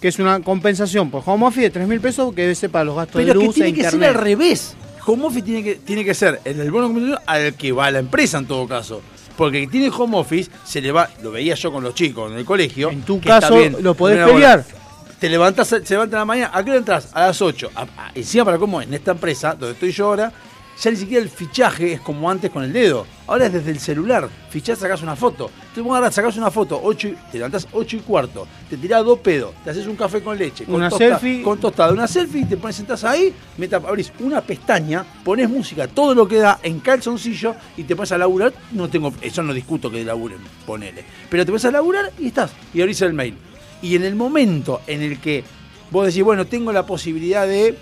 que 0.00 0.06
es 0.06 0.18
una 0.20 0.40
compensación 0.40 1.10
por 1.10 1.24
home 1.26 1.46
office 1.46 1.62
de 1.62 1.70
3 1.70 1.88
mil 1.88 2.00
pesos 2.00 2.32
que 2.32 2.42
debe 2.42 2.54
ser 2.54 2.70
para 2.70 2.84
los 2.84 2.94
gastos 2.94 3.20
Pero 3.20 3.34
de 3.34 3.38
que 3.40 3.44
luz 3.46 3.54
tiene 3.56 3.70
e 3.70 3.74
que 3.74 3.90
ser 3.90 4.04
al 4.04 4.14
revés. 4.14 4.76
Home 5.04 5.24
office 5.24 5.42
tiene 5.42 5.64
que, 5.64 5.74
tiene 5.74 6.04
que 6.04 6.14
ser 6.14 6.40
en 6.44 6.60
el 6.60 6.70
bono 6.70 7.18
al 7.26 7.54
que 7.54 7.72
va 7.72 7.90
la 7.90 7.98
empresa 7.98 8.38
en 8.38 8.46
todo 8.46 8.68
caso. 8.68 9.02
Porque 9.36 9.58
el 9.58 9.64
que 9.64 9.72
tiene 9.72 9.90
home 9.90 10.16
office 10.16 10.48
se 10.64 10.80
le 10.80 10.92
va, 10.92 11.10
lo 11.22 11.32
veía 11.32 11.56
yo 11.56 11.72
con 11.72 11.82
los 11.82 11.94
chicos 11.94 12.30
en 12.30 12.38
el 12.38 12.44
colegio. 12.44 12.90
En 12.90 13.02
tu 13.02 13.20
que 13.20 13.28
caso, 13.28 13.58
lo 13.80 13.94
podés 13.94 14.24
pelear. 14.24 14.64
Te 15.22 15.28
levantas, 15.28 15.68
se 15.68 15.78
levanta 15.90 16.16
en 16.16 16.18
la 16.18 16.24
mañana, 16.24 16.50
¿a 16.52 16.64
qué 16.64 16.70
hora 16.70 16.78
entras? 16.80 17.10
A 17.12 17.26
las 17.28 17.40
8. 17.40 17.70
A- 17.76 17.82
a- 17.82 18.10
encima 18.12 18.44
para 18.44 18.58
cómo 18.58 18.82
en 18.82 18.92
esta 18.92 19.12
empresa, 19.12 19.50
donde 19.52 19.74
estoy 19.74 19.92
yo 19.92 20.06
ahora, 20.06 20.32
ya 20.82 20.90
ni 20.90 20.96
siquiera 20.96 21.22
el 21.22 21.30
fichaje 21.30 21.92
es 21.92 22.00
como 22.00 22.28
antes 22.28 22.50
con 22.50 22.64
el 22.64 22.72
dedo. 22.72 23.06
Ahora 23.28 23.46
es 23.46 23.52
desde 23.52 23.70
el 23.70 23.78
celular. 23.78 24.28
Fichás, 24.50 24.80
sacás 24.80 25.00
una 25.00 25.14
foto. 25.14 25.48
Te 25.72 25.80
vos 25.80 25.92
agarrás, 25.92 26.16
sacás 26.16 26.36
una 26.36 26.50
foto, 26.50 26.80
8 26.82 27.06
y- 27.06 27.16
te 27.30 27.38
levantás 27.38 27.68
8 27.70 27.94
y 27.98 28.00
cuarto, 28.00 28.48
te 28.68 28.76
tirás 28.76 29.04
dos 29.04 29.20
pedos, 29.20 29.52
te 29.62 29.70
haces 29.70 29.86
un 29.86 29.94
café 29.94 30.20
con 30.24 30.36
leche, 30.36 30.64
con 30.64 30.74
Una 30.74 30.90
tosta- 30.90 31.10
selfie. 31.20 31.42
con 31.44 31.60
tostada, 31.60 31.92
una 31.92 32.08
selfie, 32.08 32.44
te 32.44 32.56
pones 32.56 32.74
sentás 32.74 33.04
ahí, 33.04 33.32
mientras 33.58 33.84
abrís 33.84 34.12
una 34.18 34.40
pestaña, 34.40 35.04
pones 35.24 35.48
música, 35.48 35.86
todo 35.86 36.16
lo 36.16 36.26
que 36.26 36.38
da 36.38 36.58
en 36.64 36.80
calzoncillo 36.80 37.54
y 37.76 37.84
te 37.84 37.94
pones 37.94 38.10
a 38.10 38.18
laburar. 38.18 38.52
No 38.72 38.90
tengo, 38.90 39.12
eso 39.20 39.40
no 39.44 39.54
discuto 39.54 39.88
que 39.88 40.02
laburen, 40.04 40.38
ponele. 40.66 41.04
Pero 41.30 41.44
te 41.44 41.52
pones 41.52 41.64
a 41.66 41.70
laburar 41.70 42.10
y 42.18 42.26
estás, 42.26 42.50
y 42.74 42.80
abrís 42.80 43.00
el 43.02 43.12
mail. 43.12 43.36
Y 43.82 43.96
en 43.96 44.04
el 44.04 44.14
momento 44.14 44.80
en 44.86 45.02
el 45.02 45.18
que 45.20 45.44
vos 45.90 46.06
decís, 46.06 46.22
bueno, 46.22 46.46
tengo 46.46 46.72
la 46.72 46.86
posibilidad 46.86 47.46
de 47.46 47.76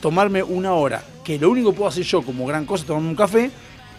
tomarme 0.00 0.42
una 0.42 0.72
hora, 0.72 1.02
que 1.22 1.38
lo 1.38 1.50
único 1.50 1.70
que 1.70 1.76
puedo 1.76 1.88
hacer 1.90 2.04
yo 2.04 2.22
como 2.22 2.46
gran 2.46 2.64
cosa 2.66 2.82
es 2.82 2.86
tomarme 2.88 3.08
un 3.10 3.14
café, 3.16 3.50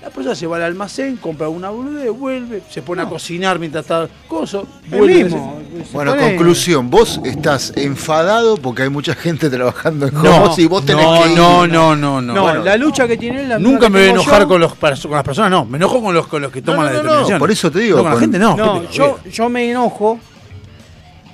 la 0.02 0.10
persona 0.10 0.36
se 0.36 0.46
va 0.48 0.58
al 0.58 0.64
almacén, 0.64 1.16
compra 1.16 1.48
una 1.48 1.70
boludez, 1.70 2.10
vuelve, 2.12 2.62
se 2.70 2.82
pone 2.82 3.04
a 3.04 3.06
cocinar 3.06 3.58
mientras 3.58 3.86
está 3.86 4.10
coso, 4.28 4.68
El 4.92 4.98
vuelve. 4.98 5.24
mismo. 5.24 5.62
se 5.90 5.94
Bueno, 5.94 6.12
pone- 6.12 6.28
conclusión, 6.36 6.90
vos 6.90 7.22
estás 7.24 7.72
enfadado 7.78 8.58
porque 8.58 8.82
hay 8.84 8.90
mucha 8.90 9.16
gente 9.16 9.50
trabajando 9.50 10.08
en 10.08 10.14
No, 10.16 10.54
y 10.58 10.66
vos 10.66 10.86
tenés 10.86 11.06
no, 11.06 11.24
que 11.24 11.30
ir. 11.32 11.38
no, 11.38 11.68
no, 11.68 11.96
no, 11.96 12.22
no. 12.22 12.34
No, 12.34 12.42
Bueno, 12.42 12.64
la 12.66 12.76
lucha 12.76 13.08
que 13.08 13.16
tiene 13.16 13.44
él, 13.44 13.50
la 13.50 13.60
Nunca 13.60 13.88
me 13.88 14.00
voy 14.00 14.08
a 14.10 14.12
enojar 14.12 14.42
yo. 14.42 14.48
con, 14.50 14.60
los, 14.60 14.74
con 14.76 14.90
las 15.12 15.24
personas, 15.24 15.50
no. 15.52 15.64
Me 15.64 15.78
enojo 15.78 16.02
con 16.04 16.14
los, 16.14 16.28
con 16.28 16.42
los 16.42 16.52
que 16.52 16.62
toman 16.62 16.80
no, 16.80 16.84
la 16.86 16.90
no, 16.92 16.96
no, 16.98 17.04
determinación. 17.04 17.40
por 17.40 17.52
eso 17.52 17.72
te 17.72 17.80
digo, 17.80 17.98
No, 17.98 18.04
con 18.04 18.14
la 18.14 18.20
gente 18.20 18.40
no. 18.40 18.58
No, 18.58 18.92
yo, 18.92 19.20
yo 19.32 19.48
me 19.48 19.72
enojo 19.72 20.20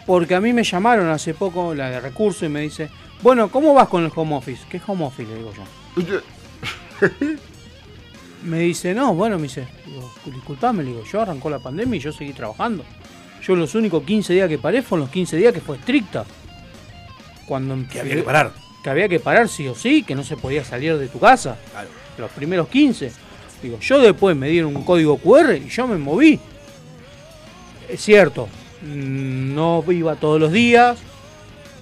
porque 0.09 0.33
a 0.33 0.41
mí 0.41 0.53
me 0.53 0.63
llamaron 0.63 1.07
hace 1.09 1.35
poco 1.35 1.75
la 1.75 1.91
de 1.91 1.99
recursos 1.99 2.41
y 2.41 2.49
me 2.49 2.61
dice, 2.61 2.89
bueno, 3.21 3.51
¿cómo 3.51 3.75
vas 3.75 3.87
con 3.87 4.03
el 4.03 4.11
home 4.15 4.37
office? 4.37 4.63
¿Qué 4.67 4.81
home 4.87 5.05
office? 5.05 5.29
Le 5.31 5.37
digo 5.37 5.53
yo. 5.53 6.19
Me 8.43 8.57
dice, 8.61 8.95
no, 8.95 9.13
bueno, 9.13 9.37
me 9.37 9.43
dice, 9.43 9.67
digo, 9.85 10.11
disculpame, 10.25 10.81
le 10.81 10.89
digo, 10.89 11.03
yo 11.03 11.21
arrancó 11.21 11.47
la 11.51 11.59
pandemia 11.59 11.97
y 11.97 11.99
yo 11.99 12.11
seguí 12.11 12.33
trabajando. 12.33 12.83
Yo 13.43 13.55
los 13.55 13.75
únicos 13.75 14.01
15 14.03 14.33
días 14.33 14.49
que 14.49 14.57
paré 14.57 14.81
fueron 14.81 15.01
los 15.05 15.11
15 15.11 15.37
días 15.37 15.53
que 15.53 15.61
fue 15.61 15.77
estricta. 15.77 16.25
Cuando 17.45 17.77
Que 17.87 17.99
había 17.99 18.15
que 18.15 18.23
parar. 18.23 18.51
que 18.83 18.89
había 18.89 19.07
que 19.09 19.19
parar 19.19 19.47
sí 19.47 19.67
o 19.67 19.75
sí, 19.75 20.01
que 20.01 20.15
no 20.15 20.23
se 20.23 20.37
podía 20.37 20.63
salir 20.63 20.97
de 20.97 21.07
tu 21.07 21.19
casa. 21.19 21.55
Claro. 21.69 21.89
Los 22.17 22.31
primeros 22.31 22.67
15. 22.69 23.11
Digo, 23.61 23.77
yo 23.79 23.99
después 23.99 24.35
me 24.35 24.49
dieron 24.49 24.75
un 24.75 24.83
código 24.83 25.19
QR 25.19 25.55
y 25.55 25.69
yo 25.69 25.85
me 25.85 25.97
moví. 25.97 26.39
Es 27.87 28.01
cierto, 28.01 28.47
no 28.81 29.83
iba 29.91 30.15
todos 30.15 30.39
los 30.39 30.51
días, 30.51 30.97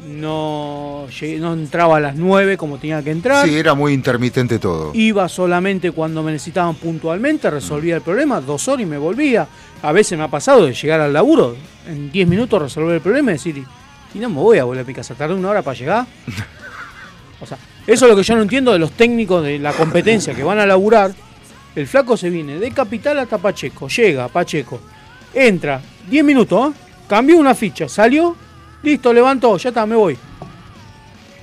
no, 0.06 1.08
no 1.40 1.54
entraba 1.54 1.98
a 1.98 2.00
las 2.00 2.16
9 2.16 2.58
como 2.58 2.78
tenía 2.78 3.02
que 3.02 3.12
entrar. 3.12 3.48
Sí, 3.48 3.58
era 3.58 3.74
muy 3.74 3.94
intermitente 3.94 4.60
todo. 4.60 4.92
Iba 4.94 5.28
solamente 5.28 5.92
cuando 5.92 6.24
me 6.24 6.32
necesitaban 6.32 6.76
puntualmente, 6.76 7.50
resolvía 7.50 7.96
el 7.96 8.02
problema, 8.02 8.42
dos 8.42 8.68
horas 8.68 8.84
y 8.84 8.86
me 8.86 8.98
volvía. 8.98 9.48
A 9.82 9.92
veces 9.92 10.18
me 10.18 10.24
ha 10.24 10.28
pasado 10.28 10.66
de 10.66 10.74
llegar 10.74 11.02
al 11.02 11.14
laburo, 11.14 11.56
en 11.88 12.12
10 12.12 12.28
minutos 12.28 12.62
resolver 12.62 12.96
el 12.96 13.02
problema 13.02 13.32
y 13.32 13.34
decir, 13.34 13.64
y 14.14 14.20
no 14.20 14.30
me 14.30 14.36
voy 14.36 14.58
a 14.58 14.64
volver 14.64 14.84
a 14.84 14.88
mi 14.88 14.94
casa, 14.94 15.16
tardé 15.16 15.36
una 15.36 15.50
hora 15.50 15.62
para 15.62 15.78
llegar. 15.78 16.06
O 17.40 17.46
sea, 17.46 17.60
eso 17.86 18.06
es 18.06 18.10
lo 18.10 18.18
que 18.18 18.24
yo 18.24 18.36
no 18.36 18.42
entiendo 18.42 18.74
de 18.74 18.80
los 18.80 18.94
técnicos 18.94 19.44
de 19.44 19.60
la 19.60 19.72
competencia 19.72 20.34
que 20.34 20.42
van 20.44 20.58
a 20.58 20.66
laburar. 20.66 21.14
El 21.76 21.86
flaco 21.86 22.18
se 22.18 22.32
viene 22.32 22.58
de 22.58 22.72
Capital 22.72 23.20
hasta 23.20 23.38
Pacheco, 23.38 23.88
llega 23.88 24.26
a 24.26 24.28
Pacheco, 24.28 24.80
entra, 25.36 25.80
10 26.10 26.26
minutos, 26.26 26.74
¿eh? 26.74 26.87
Cambió 27.08 27.38
una 27.38 27.56
ficha, 27.56 27.88
salió, 27.88 28.36
listo, 28.84 29.14
levantó, 29.14 29.58
ya 29.58 29.70
está, 29.70 29.86
me 29.86 29.96
voy. 29.96 30.18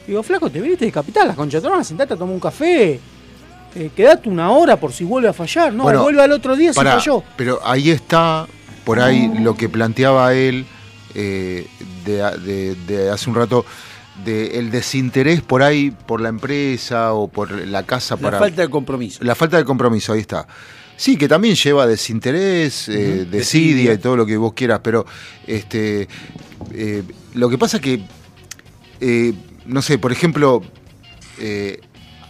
Digo, 0.07 0.23
flaco, 0.23 0.51
te 0.51 0.61
viniste 0.61 0.85
de 0.85 0.93
capital, 0.93 1.29
la 1.29 1.35
concha 1.35 1.57
de 1.57 1.62
tu 1.62 1.67
hermana, 1.69 1.85
sentate 1.85 2.12
a 2.15 2.17
tomar 2.17 2.35
un 2.35 2.41
café. 2.41 3.01
Eh, 3.75 3.91
quedate 3.97 4.29
una 4.29 4.51
hora 4.51 4.77
por 4.79 4.93
si 4.93 5.03
vuelve 5.05 5.29
a 5.29 5.33
fallar. 5.33 5.73
No, 5.73 5.85
Bueno, 5.85 6.03
vuelve 6.03 6.23
al 6.23 6.31
otro 6.33 6.55
día 6.55 6.73
si 6.73 6.77
Pará, 6.77 6.93
falló. 6.99 7.23
Pero 7.37 7.61
ahí 7.65 7.91
está, 7.91 8.47
por 8.85 9.01
ahí, 9.01 9.33
lo 9.41 9.57
que 9.57 9.69
planteaba 9.71 10.35
él 10.35 10.67
eh, 11.15 11.67
de, 12.05 12.17
de- 12.41 12.75
de 12.87 13.11
hace 13.11 13.31
un 13.31 13.37
rato, 13.37 13.65
de 14.25 14.59
el 14.59 14.71
desinterés 14.71 15.41
por 15.43 15.62
ahí 15.62 15.91
por 15.91 16.21
la 16.21 16.29
empresa 16.29 17.15
o 17.15 17.27
por 17.27 17.51
la 17.67 17.83
casa 17.85 18.15
La 18.17 18.21
para. 18.21 18.39
falta 18.39 18.62
de 18.62 18.69
compromiso. 18.69 19.25
La 19.25 19.35
falta 19.35 19.57
de 19.57 19.65
compromiso, 19.65 20.12
ahí 20.12 20.21
está. 20.21 20.47
Sí, 20.97 21.17
que 21.17 21.27
también 21.27 21.57
lleva 21.57 21.87
desinterés, 21.87 22.89
eh, 22.89 23.27
desidia 23.29 23.93
y 23.93 23.99
todo 23.99 24.17
lo 24.17 24.25
que 24.25 24.37
vos 24.37 24.53
quieras, 24.53 24.81
pero 24.83 25.05
este 25.47 26.09
eh, 26.73 27.03
lo 27.35 27.49
que 27.49 27.59
pasa 27.59 27.81
que, 27.81 28.01
eh, 29.01 29.33
no 29.67 29.83
sé, 29.83 29.99
por 29.99 30.13
ejemplo, 30.13 30.63
eh, 31.39 31.81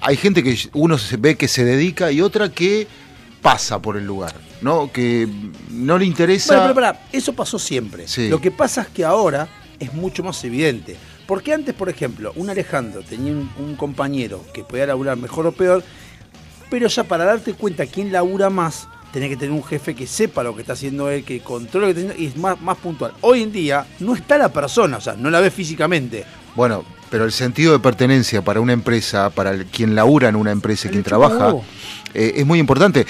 hay 0.01 0.17
gente 0.17 0.43
que 0.43 0.59
uno 0.73 0.99
se 0.99 1.17
ve 1.17 1.37
que 1.37 1.49
se 1.49 1.65
dedica 1.65 2.11
y 2.11 2.21
otra 2.21 2.51
que 2.51 2.87
pasa 3.43 3.81
por 3.81 3.97
el 3.97 4.07
lugar, 4.07 4.35
¿no? 4.63 4.91
Que 4.91 5.29
no 5.71 5.99
le 5.99 6.07
interesa. 6.07 6.55
Bueno, 6.55 6.75
pero 6.75 6.75
pará, 6.75 7.07
eso 7.13 7.35
pasó 7.35 7.59
siempre. 7.59 8.09
Sí. 8.09 8.29
Lo 8.29 8.41
que 8.41 8.51
pasa 8.51 8.83
es 8.83 8.89
que 8.89 9.05
ahora 9.05 9.49
es 9.79 9.93
mucho 9.93 10.23
más 10.23 10.43
evidente. 10.45 10.97
Porque 11.27 11.55
antes, 11.55 11.75
por 11.75 11.89
ejemplo, 11.89 12.33
un 12.37 12.51
Alejandro 12.51 13.03
tenía 13.03 13.33
un, 13.33 13.51
un 13.59 13.77
compañero 13.77 14.45
que 14.53 14.63
podía 14.63 14.87
laburar 14.87 15.17
mejor 15.17 15.47
o 15.47 15.53
peor, 15.53 15.83
pero 16.75 16.89
ya 16.89 17.05
para 17.05 17.25
darte 17.25 17.55
cuenta 17.55 17.87
quién 17.87 18.11
labura 18.11 18.51
más, 18.51 18.89
tenés 19.13 19.29
que 19.29 19.37
tener 19.37 19.53
un 19.53 19.63
jefe 19.63 19.95
que 19.95 20.09
sepa 20.09 20.43
lo 20.43 20.57
que 20.57 20.63
está 20.63 20.73
haciendo 20.73 21.09
él, 21.09 21.23
que 21.23 21.39
controle 21.39 21.87
lo 21.87 21.95
que 21.95 22.01
está 22.01 22.13
haciendo 22.15 22.21
y 22.25 22.35
es 22.35 22.37
más, 22.37 22.61
más 22.61 22.77
puntual. 22.79 23.13
Hoy 23.21 23.45
en 23.45 23.53
día 23.53 23.87
no 24.01 24.17
está 24.17 24.37
la 24.39 24.49
persona, 24.53 24.97
o 24.97 25.01
sea, 25.01 25.15
no 25.15 25.31
la 25.31 25.39
ves 25.39 25.55
físicamente. 25.55 26.25
Bueno, 26.57 26.85
pero 27.11 27.25
el 27.25 27.31
sentido 27.31 27.71
de 27.75 27.79
pertenencia 27.79 28.43
para 28.43 28.59
una 28.61 28.73
empresa, 28.73 29.31
para 29.31 29.53
el- 29.53 29.67
quien 29.67 29.95
labura 29.95 30.29
en 30.29 30.35
una 30.35 30.51
empresa, 30.51 30.89
quien 30.89 31.05
trabaja, 31.05 31.55
eh, 32.13 32.33
es 32.39 32.45
muy 32.45 32.59
importante. 32.59 33.07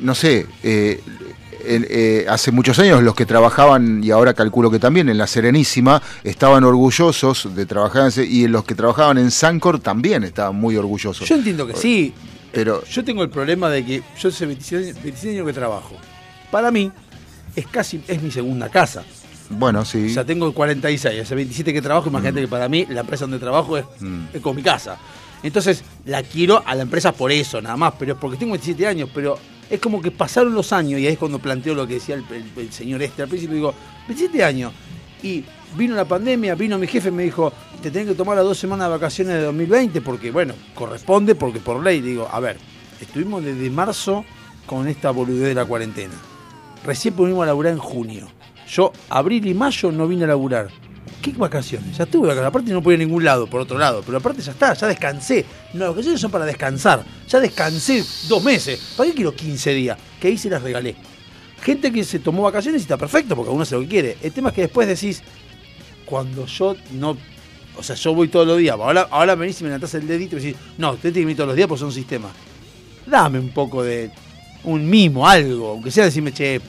No 0.00 0.14
sé, 0.14 0.46
eh, 0.62 1.02
eh, 1.66 2.24
hace 2.30 2.50
muchos 2.50 2.78
años 2.78 3.02
los 3.02 3.14
que 3.14 3.26
trabajaban, 3.26 4.02
y 4.02 4.10
ahora 4.10 4.32
calculo 4.32 4.70
que 4.70 4.78
también, 4.78 5.10
en 5.10 5.18
la 5.18 5.26
Serenísima, 5.26 6.00
estaban 6.24 6.64
orgullosos 6.64 7.54
de 7.54 7.66
trabajar 7.66 8.02
en 8.04 8.08
ese- 8.08 8.24
y 8.24 8.48
los 8.48 8.64
que 8.64 8.74
trabajaban 8.74 9.18
en 9.18 9.30
Sancor 9.30 9.80
también 9.80 10.24
estaban 10.24 10.56
muy 10.56 10.78
orgullosos. 10.78 11.28
Yo 11.28 11.34
entiendo 11.34 11.66
que 11.66 11.76
sí, 11.76 12.14
Pero 12.52 12.84
Yo 12.84 13.04
tengo 13.04 13.22
el 13.22 13.30
problema 13.30 13.70
de 13.70 13.84
que 13.84 14.02
yo 14.18 14.28
hace 14.28 14.46
26 14.46 14.82
años, 14.88 15.02
26 15.02 15.34
años 15.34 15.46
que 15.46 15.52
trabajo. 15.52 15.96
Para 16.50 16.70
mí, 16.70 16.90
es 17.56 17.66
casi, 17.66 18.02
es 18.06 18.22
mi 18.22 18.30
segunda 18.30 18.68
casa. 18.68 19.04
bueno, 19.50 19.84
sí. 19.84 20.06
O 20.10 20.14
sea, 20.14 20.24
tengo 20.24 20.52
46, 20.52 21.20
hace 21.22 21.34
27 21.34 21.72
que 21.72 21.82
trabajo, 21.82 22.08
imagínate 22.08 22.40
que 22.42 22.48
para 22.48 22.68
mí 22.68 22.86
la 22.88 23.00
empresa 23.00 23.24
donde 23.24 23.38
trabajo 23.38 23.76
es, 23.76 23.84
Mm. 24.00 24.24
es 24.34 24.40
como 24.40 24.54
mi 24.54 24.62
casa. 24.62 24.96
Entonces, 25.42 25.82
la 26.06 26.22
quiero 26.22 26.62
a 26.66 26.74
la 26.74 26.82
empresa 26.82 27.12
por 27.12 27.32
eso, 27.32 27.60
nada 27.60 27.76
más, 27.76 27.94
pero 27.98 28.12
es 28.14 28.18
porque 28.18 28.36
tengo 28.38 28.52
27 28.52 28.86
años, 28.86 29.10
pero 29.12 29.38
es 29.68 29.80
como 29.80 30.00
que 30.00 30.10
pasaron 30.10 30.54
los 30.54 30.72
años 30.72 31.00
y 31.00 31.06
ahí 31.06 31.12
es 31.14 31.18
cuando 31.18 31.38
planteo 31.38 31.74
lo 31.74 31.86
que 31.86 31.94
decía 31.94 32.14
el, 32.14 32.24
el- 32.30 32.50
el 32.62 32.72
señor 32.72 33.02
este 33.02 33.22
al 33.22 33.28
principio, 33.28 33.56
digo, 33.56 33.74
27 34.08 34.44
años. 34.44 34.72
Y 35.22 35.44
vino 35.76 35.94
la 35.94 36.04
pandemia, 36.04 36.54
vino 36.54 36.78
mi 36.78 36.86
jefe 36.86 37.08
y 37.08 37.12
me 37.12 37.22
dijo, 37.24 37.52
te 37.80 37.90
tenés 37.90 38.08
que 38.08 38.14
tomar 38.14 38.36
las 38.36 38.44
dos 38.44 38.58
semanas 38.58 38.86
de 38.88 38.92
vacaciones 38.92 39.34
de 39.34 39.42
2020 39.42 40.00
porque, 40.00 40.30
bueno, 40.30 40.54
corresponde, 40.74 41.34
porque 41.34 41.60
por 41.60 41.82
ley, 41.82 42.00
digo, 42.00 42.28
a 42.30 42.40
ver, 42.40 42.58
estuvimos 43.00 43.44
desde 43.44 43.70
marzo 43.70 44.24
con 44.66 44.88
esta 44.88 45.10
boludez 45.10 45.48
de 45.48 45.54
la 45.54 45.64
cuarentena. 45.64 46.14
Recién 46.84 47.14
pudimos 47.14 47.42
a 47.42 47.46
laburar 47.46 47.72
en 47.72 47.78
junio. 47.78 48.28
Yo, 48.68 48.92
abril 49.08 49.46
y 49.46 49.54
mayo 49.54 49.92
no 49.92 50.08
vine 50.08 50.24
a 50.24 50.28
laburar. 50.28 50.68
¿Qué 51.20 51.32
vacaciones? 51.32 51.96
Ya 51.96 52.06
tuve 52.06 52.22
vacaciones. 52.22 52.48
Aparte 52.48 52.72
no 52.72 52.82
pude 52.82 52.94
ir 52.94 53.00
a 53.00 53.04
ningún 53.04 53.24
lado, 53.24 53.46
por 53.46 53.60
otro 53.60 53.78
lado. 53.78 54.02
Pero 54.04 54.18
aparte 54.18 54.42
ya 54.42 54.52
está, 54.52 54.74
ya 54.74 54.88
descansé. 54.88 55.44
No, 55.72 55.80
las 55.80 55.88
vacaciones 55.90 56.20
son 56.20 56.30
para 56.30 56.44
descansar. 56.44 57.04
Ya 57.28 57.38
descansé 57.38 58.04
dos 58.28 58.42
meses. 58.42 58.94
¿Para 58.96 59.10
qué 59.10 59.16
quiero 59.16 59.34
15 59.34 59.74
días? 59.74 59.98
Que 60.20 60.28
ahí 60.28 60.38
se 60.38 60.50
las 60.50 60.62
regalé. 60.62 60.96
Gente 61.62 61.92
que 61.92 62.02
se 62.02 62.18
tomó 62.18 62.42
vacaciones 62.42 62.80
y 62.80 62.84
está 62.84 62.96
perfecto, 62.96 63.36
porque 63.36 63.52
uno 63.52 63.62
hace 63.62 63.76
lo 63.76 63.82
que 63.82 63.88
quiere. 63.88 64.16
El 64.20 64.32
tema 64.32 64.48
es 64.48 64.54
que 64.56 64.62
después 64.62 64.88
decís, 64.88 65.22
cuando 66.12 66.44
yo 66.44 66.76
no... 66.92 67.16
O 67.78 67.82
sea, 67.82 67.96
yo 67.96 68.14
voy 68.14 68.28
todos 68.28 68.46
los 68.46 68.58
días. 68.58 68.74
Ahora, 68.78 69.08
ahora 69.10 69.34
venís 69.34 69.58
y 69.62 69.64
me 69.64 69.70
levantás 69.70 69.94
el 69.94 70.06
dedito 70.06 70.36
y 70.36 70.40
me 70.40 70.44
decís, 70.44 70.60
no, 70.76 70.90
usted 70.90 71.04
tiene 71.10 71.14
que 71.14 71.24
venir 71.24 71.36
todos 71.38 71.46
los 71.48 71.56
días 71.56 71.66
porque 71.66 71.80
son 71.80 71.90
sistemas. 71.90 72.32
Dame 73.06 73.38
un 73.38 73.48
poco 73.48 73.82
de... 73.82 74.10
Un 74.64 74.88
mimo, 74.90 75.26
algo. 75.26 75.70
Aunque 75.70 75.90
sea 75.90 76.04
decirme, 76.04 76.32
che, 76.34 76.60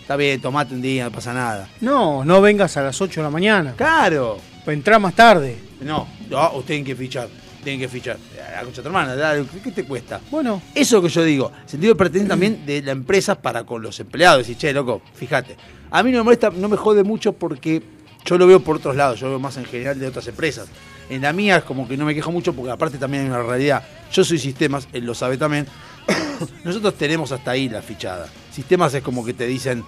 está 0.00 0.14
bien, 0.14 0.40
tomate 0.40 0.72
un 0.72 0.80
día, 0.80 1.06
no 1.06 1.10
pasa 1.10 1.34
nada. 1.34 1.68
No, 1.80 2.24
no 2.24 2.40
vengas 2.40 2.76
a 2.76 2.82
las 2.82 3.00
8 3.00 3.20
de 3.20 3.24
la 3.24 3.30
mañana. 3.30 3.74
Claro. 3.76 4.38
Entrá 4.64 5.00
más 5.00 5.14
tarde. 5.14 5.56
No, 5.80 6.06
no, 6.30 6.46
ustedes 6.50 6.66
tienen 6.66 6.84
que 6.84 6.94
fichar. 6.94 7.28
Tienen 7.64 7.80
que 7.80 7.88
fichar. 7.88 8.16
La 8.54 8.60
concha 8.62 8.76
de 8.76 8.82
tu 8.82 8.88
hermana, 8.88 9.16
dale, 9.16 9.44
¿qué- 9.52 9.60
¿qué 9.62 9.72
te 9.72 9.84
cuesta? 9.84 10.20
Bueno, 10.30 10.62
Eso 10.76 10.80
es 10.80 10.92
lo 10.92 11.02
que 11.02 11.08
yo 11.08 11.24
digo. 11.24 11.50
Sentido 11.66 11.94
de 11.94 11.98
pertenencia 11.98 12.28
también 12.28 12.64
de 12.64 12.82
la 12.82 12.92
empresa 12.92 13.34
para 13.34 13.64
con 13.64 13.82
los 13.82 13.98
empleados. 13.98 14.38
Decir, 14.46 14.56
che, 14.56 14.72
loco, 14.72 15.02
fíjate. 15.14 15.56
A 15.90 16.04
mí 16.04 16.12
no 16.12 16.18
me 16.18 16.24
molesta, 16.24 16.50
no 16.50 16.68
me 16.68 16.76
jode 16.76 17.02
mucho 17.02 17.32
porque 17.32 17.82
yo 18.24 18.38
lo 18.38 18.46
veo 18.46 18.60
por 18.60 18.76
otros 18.76 18.96
lados. 18.96 19.20
Yo 19.20 19.26
lo 19.26 19.32
veo 19.32 19.40
más 19.40 19.56
en 19.56 19.64
general 19.64 19.98
de 19.98 20.06
otras 20.06 20.26
empresas. 20.28 20.68
En 21.08 21.22
la 21.22 21.32
mía 21.32 21.58
es 21.58 21.64
como 21.64 21.86
que 21.86 21.96
no 21.96 22.04
me 22.04 22.14
quejo 22.14 22.30
mucho 22.32 22.52
porque 22.52 22.70
aparte 22.70 22.98
también 22.98 23.24
hay 23.24 23.28
una 23.30 23.42
realidad. 23.42 23.84
Yo 24.12 24.24
soy 24.24 24.38
sistemas, 24.38 24.88
él 24.92 25.04
lo 25.04 25.14
sabe 25.14 25.36
también. 25.36 25.66
Nosotros 26.64 26.94
tenemos 26.94 27.32
hasta 27.32 27.50
ahí 27.50 27.68
la 27.68 27.82
fichada. 27.82 28.28
Sistemas 28.50 28.94
es 28.94 29.02
como 29.02 29.24
que 29.24 29.34
te 29.34 29.46
dicen, 29.46 29.84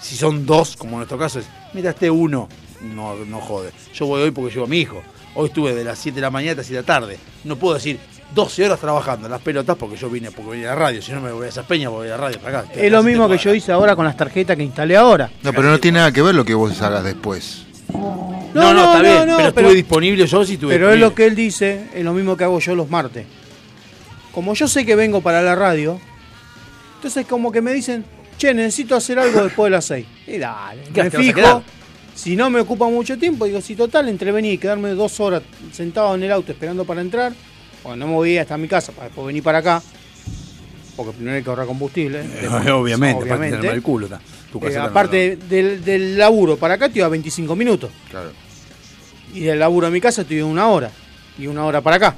si 0.00 0.16
son 0.16 0.46
dos, 0.46 0.76
como 0.76 0.92
en 0.92 0.98
nuestro 0.98 1.18
caso 1.18 1.40
es, 1.40 1.46
mira, 1.74 1.90
este 1.90 2.10
uno, 2.10 2.48
no, 2.80 3.16
no 3.16 3.40
jode. 3.40 3.72
Yo 3.92 4.06
voy 4.06 4.22
hoy 4.22 4.30
porque 4.30 4.52
llevo 4.52 4.66
a 4.66 4.68
mi 4.68 4.78
hijo. 4.78 5.02
Hoy 5.34 5.48
estuve 5.48 5.74
de 5.74 5.84
las 5.84 5.98
7 5.98 6.16
de 6.16 6.22
la 6.22 6.30
mañana 6.30 6.52
hasta 6.52 6.64
7 6.64 6.74
de 6.76 6.82
la 6.82 6.86
tarde. 6.86 7.18
No 7.44 7.56
puedo 7.56 7.74
decir 7.74 8.00
12 8.34 8.64
horas 8.64 8.80
trabajando 8.80 9.26
en 9.26 9.32
las 9.32 9.40
pelotas 9.40 9.76
porque 9.76 9.96
yo 9.96 10.08
vine 10.08 10.30
porque 10.30 10.52
vine 10.52 10.66
a 10.66 10.70
la 10.70 10.76
radio. 10.76 11.02
Si 11.02 11.12
no 11.12 11.20
me 11.20 11.32
voy 11.32 11.46
a 11.46 11.48
esas 11.48 11.66
peñas, 11.66 11.90
voy 11.90 12.06
a 12.06 12.10
la 12.10 12.16
radio 12.16 12.38
para 12.38 12.60
acá. 12.60 12.72
es 12.74 12.90
lo 12.90 13.02
mismo 13.02 13.28
que 13.28 13.38
yo 13.38 13.54
hice 13.54 13.72
ahora 13.72 13.96
con 13.96 14.04
las 14.04 14.16
tarjetas 14.16 14.56
que 14.56 14.62
instalé 14.62 14.96
ahora. 14.96 15.30
No, 15.42 15.52
pero 15.52 15.70
no 15.70 15.78
tiene 15.78 15.98
nada 15.98 16.12
que 16.12 16.22
ver 16.22 16.34
lo 16.34 16.44
que 16.44 16.54
vos 16.54 16.80
hagas 16.82 17.04
después. 17.04 17.66
No, 17.92 18.62
no, 18.62 18.74
no, 18.74 18.84
está 18.84 18.96
no, 18.96 19.02
bien, 19.02 19.14
no, 19.28 19.36
pero, 19.36 19.54
pero- 19.54 19.66
estuve 19.68 19.74
disponible, 19.74 20.26
yo 20.26 20.44
sí 20.44 20.54
estuve 20.54 20.74
Pero 20.74 20.92
es 20.92 20.98
lo 20.98 21.14
que 21.14 21.26
él 21.26 21.34
dice, 21.34 21.86
es 21.94 22.04
lo 22.04 22.12
mismo 22.12 22.36
que 22.36 22.44
hago 22.44 22.58
yo 22.58 22.74
los 22.74 22.88
martes. 22.88 23.26
Como 24.32 24.54
yo 24.54 24.68
sé 24.68 24.86
que 24.86 24.94
vengo 24.94 25.20
para 25.20 25.42
la 25.42 25.54
radio, 25.54 26.00
entonces 26.96 27.26
como 27.26 27.50
que 27.50 27.60
me 27.60 27.72
dicen, 27.72 28.04
che, 28.38 28.54
necesito 28.54 28.94
hacer 28.94 29.18
algo 29.18 29.42
después 29.44 29.66
de 29.66 29.76
las 29.76 29.84
6. 29.86 30.06
Y 30.28 30.38
dale, 30.38 30.82
¿Qué, 30.94 31.04
me 31.04 31.10
fijo. 31.10 31.62
Si 32.14 32.36
no 32.36 32.50
me 32.50 32.60
ocupa 32.60 32.86
mucho 32.88 33.18
tiempo, 33.18 33.44
digo, 33.46 33.60
si 33.60 33.74
total, 33.74 34.08
entre 34.08 34.30
venir 34.30 34.54
y 34.54 34.58
quedarme 34.58 34.90
dos 34.90 35.18
horas 35.20 35.42
sentado 35.72 36.14
en 36.14 36.22
el 36.22 36.32
auto 36.32 36.52
esperando 36.52 36.84
para 36.84 37.00
entrar, 37.00 37.32
bueno, 37.82 37.96
no 37.96 38.06
me 38.08 38.14
voy 38.14 38.38
hasta 38.38 38.56
mi 38.58 38.68
casa 38.68 38.92
para 38.92 39.06
después 39.06 39.26
venir 39.26 39.42
para 39.42 39.58
acá, 39.58 39.82
porque 40.96 41.12
primero 41.12 41.36
hay 41.36 41.42
que 41.42 41.48
ahorrar 41.50 41.66
combustible. 41.66 42.22
después- 42.22 42.66
Eh, 42.66 42.70
obviamente, 42.72 43.16
aparte 43.16 43.32
obviamente. 43.34 43.56
tener 43.58 43.72
mal 43.72 43.82
culo. 43.82 44.08
Tu 44.52 44.66
Eh, 44.66 44.76
aparte 44.76 45.36
del, 45.48 45.84
del 45.84 46.18
laburo 46.18 46.56
para 46.56 46.74
acá 46.74 46.88
te 46.88 46.98
iba 46.98 47.08
25 47.08 47.54
minutos. 47.54 47.90
Claro. 48.10 48.32
Y 49.32 49.40
del 49.40 49.58
laburo 49.60 49.86
a 49.86 49.90
mi 49.90 50.00
casa 50.00 50.22
estoy 50.22 50.40
una 50.42 50.66
hora. 50.68 50.90
Y 51.38 51.46
una 51.46 51.64
hora 51.64 51.80
para 51.80 51.96
acá. 51.96 52.14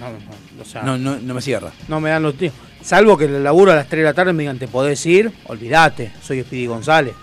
No, 0.00 0.08
no, 0.10 0.62
o 0.62 0.64
sea, 0.64 0.82
No, 0.82 0.96
no, 0.96 1.18
no 1.20 1.34
me 1.34 1.42
cierra. 1.42 1.70
no 1.88 2.00
me 2.00 2.08
dan 2.10 2.22
los 2.22 2.34
tiempos. 2.36 2.60
Salvo 2.82 3.16
que 3.18 3.26
el 3.26 3.44
laburo 3.44 3.72
a 3.72 3.74
las 3.76 3.88
3 3.88 4.00
de 4.00 4.04
la 4.04 4.14
tarde 4.14 4.32
me 4.32 4.42
digan, 4.44 4.58
te 4.58 4.68
podés 4.68 5.04
ir, 5.06 5.30
olvídate, 5.46 6.12
soy 6.22 6.42
Speedy 6.42 6.66
González. 6.66 7.14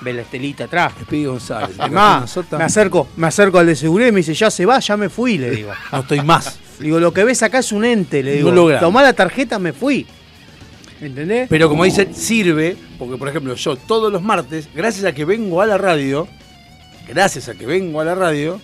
Ve 0.00 0.12
la 0.12 0.22
estelita 0.22 0.64
atrás. 0.64 0.92
Speedy 1.02 1.26
González. 1.26 1.70
Es 1.78 1.90
más, 1.90 2.36
me 2.52 2.64
acerco, 2.64 3.08
me 3.16 3.26
acerco 3.26 3.58
al 3.58 3.66
de 3.66 3.76
seguridad 3.76 4.08
y 4.08 4.12
me 4.12 4.18
dice, 4.18 4.32
ya 4.32 4.50
se 4.50 4.64
va, 4.64 4.78
ya 4.78 4.96
me 4.96 5.08
fui, 5.10 5.36
le 5.38 5.50
digo. 5.50 5.70
No 5.92 6.00
estoy 6.00 6.22
más. 6.22 6.58
Digo, 6.80 7.00
lo 7.00 7.12
que 7.12 7.24
ves 7.24 7.42
acá 7.42 7.58
es 7.58 7.72
un 7.72 7.84
ente, 7.84 8.22
le 8.22 8.36
digo. 8.36 8.52
No. 8.52 8.78
Tomá 8.78 9.02
la 9.02 9.12
tarjeta, 9.12 9.58
me 9.58 9.72
fui. 9.72 10.06
¿Entendés? 11.00 11.48
Pero 11.48 11.68
como 11.68 11.84
dice, 11.84 12.12
sirve, 12.12 12.76
porque 12.98 13.16
por 13.16 13.28
ejemplo, 13.28 13.54
yo 13.54 13.76
todos 13.76 14.12
los 14.12 14.22
martes, 14.22 14.68
gracias 14.74 15.04
a 15.04 15.12
que 15.12 15.24
vengo 15.24 15.62
a 15.62 15.66
la 15.66 15.78
radio, 15.78 16.26
gracias 17.08 17.48
a 17.48 17.54
que 17.54 17.66
vengo 17.66 18.00
a 18.00 18.04
la 18.04 18.16
radio, 18.16 18.60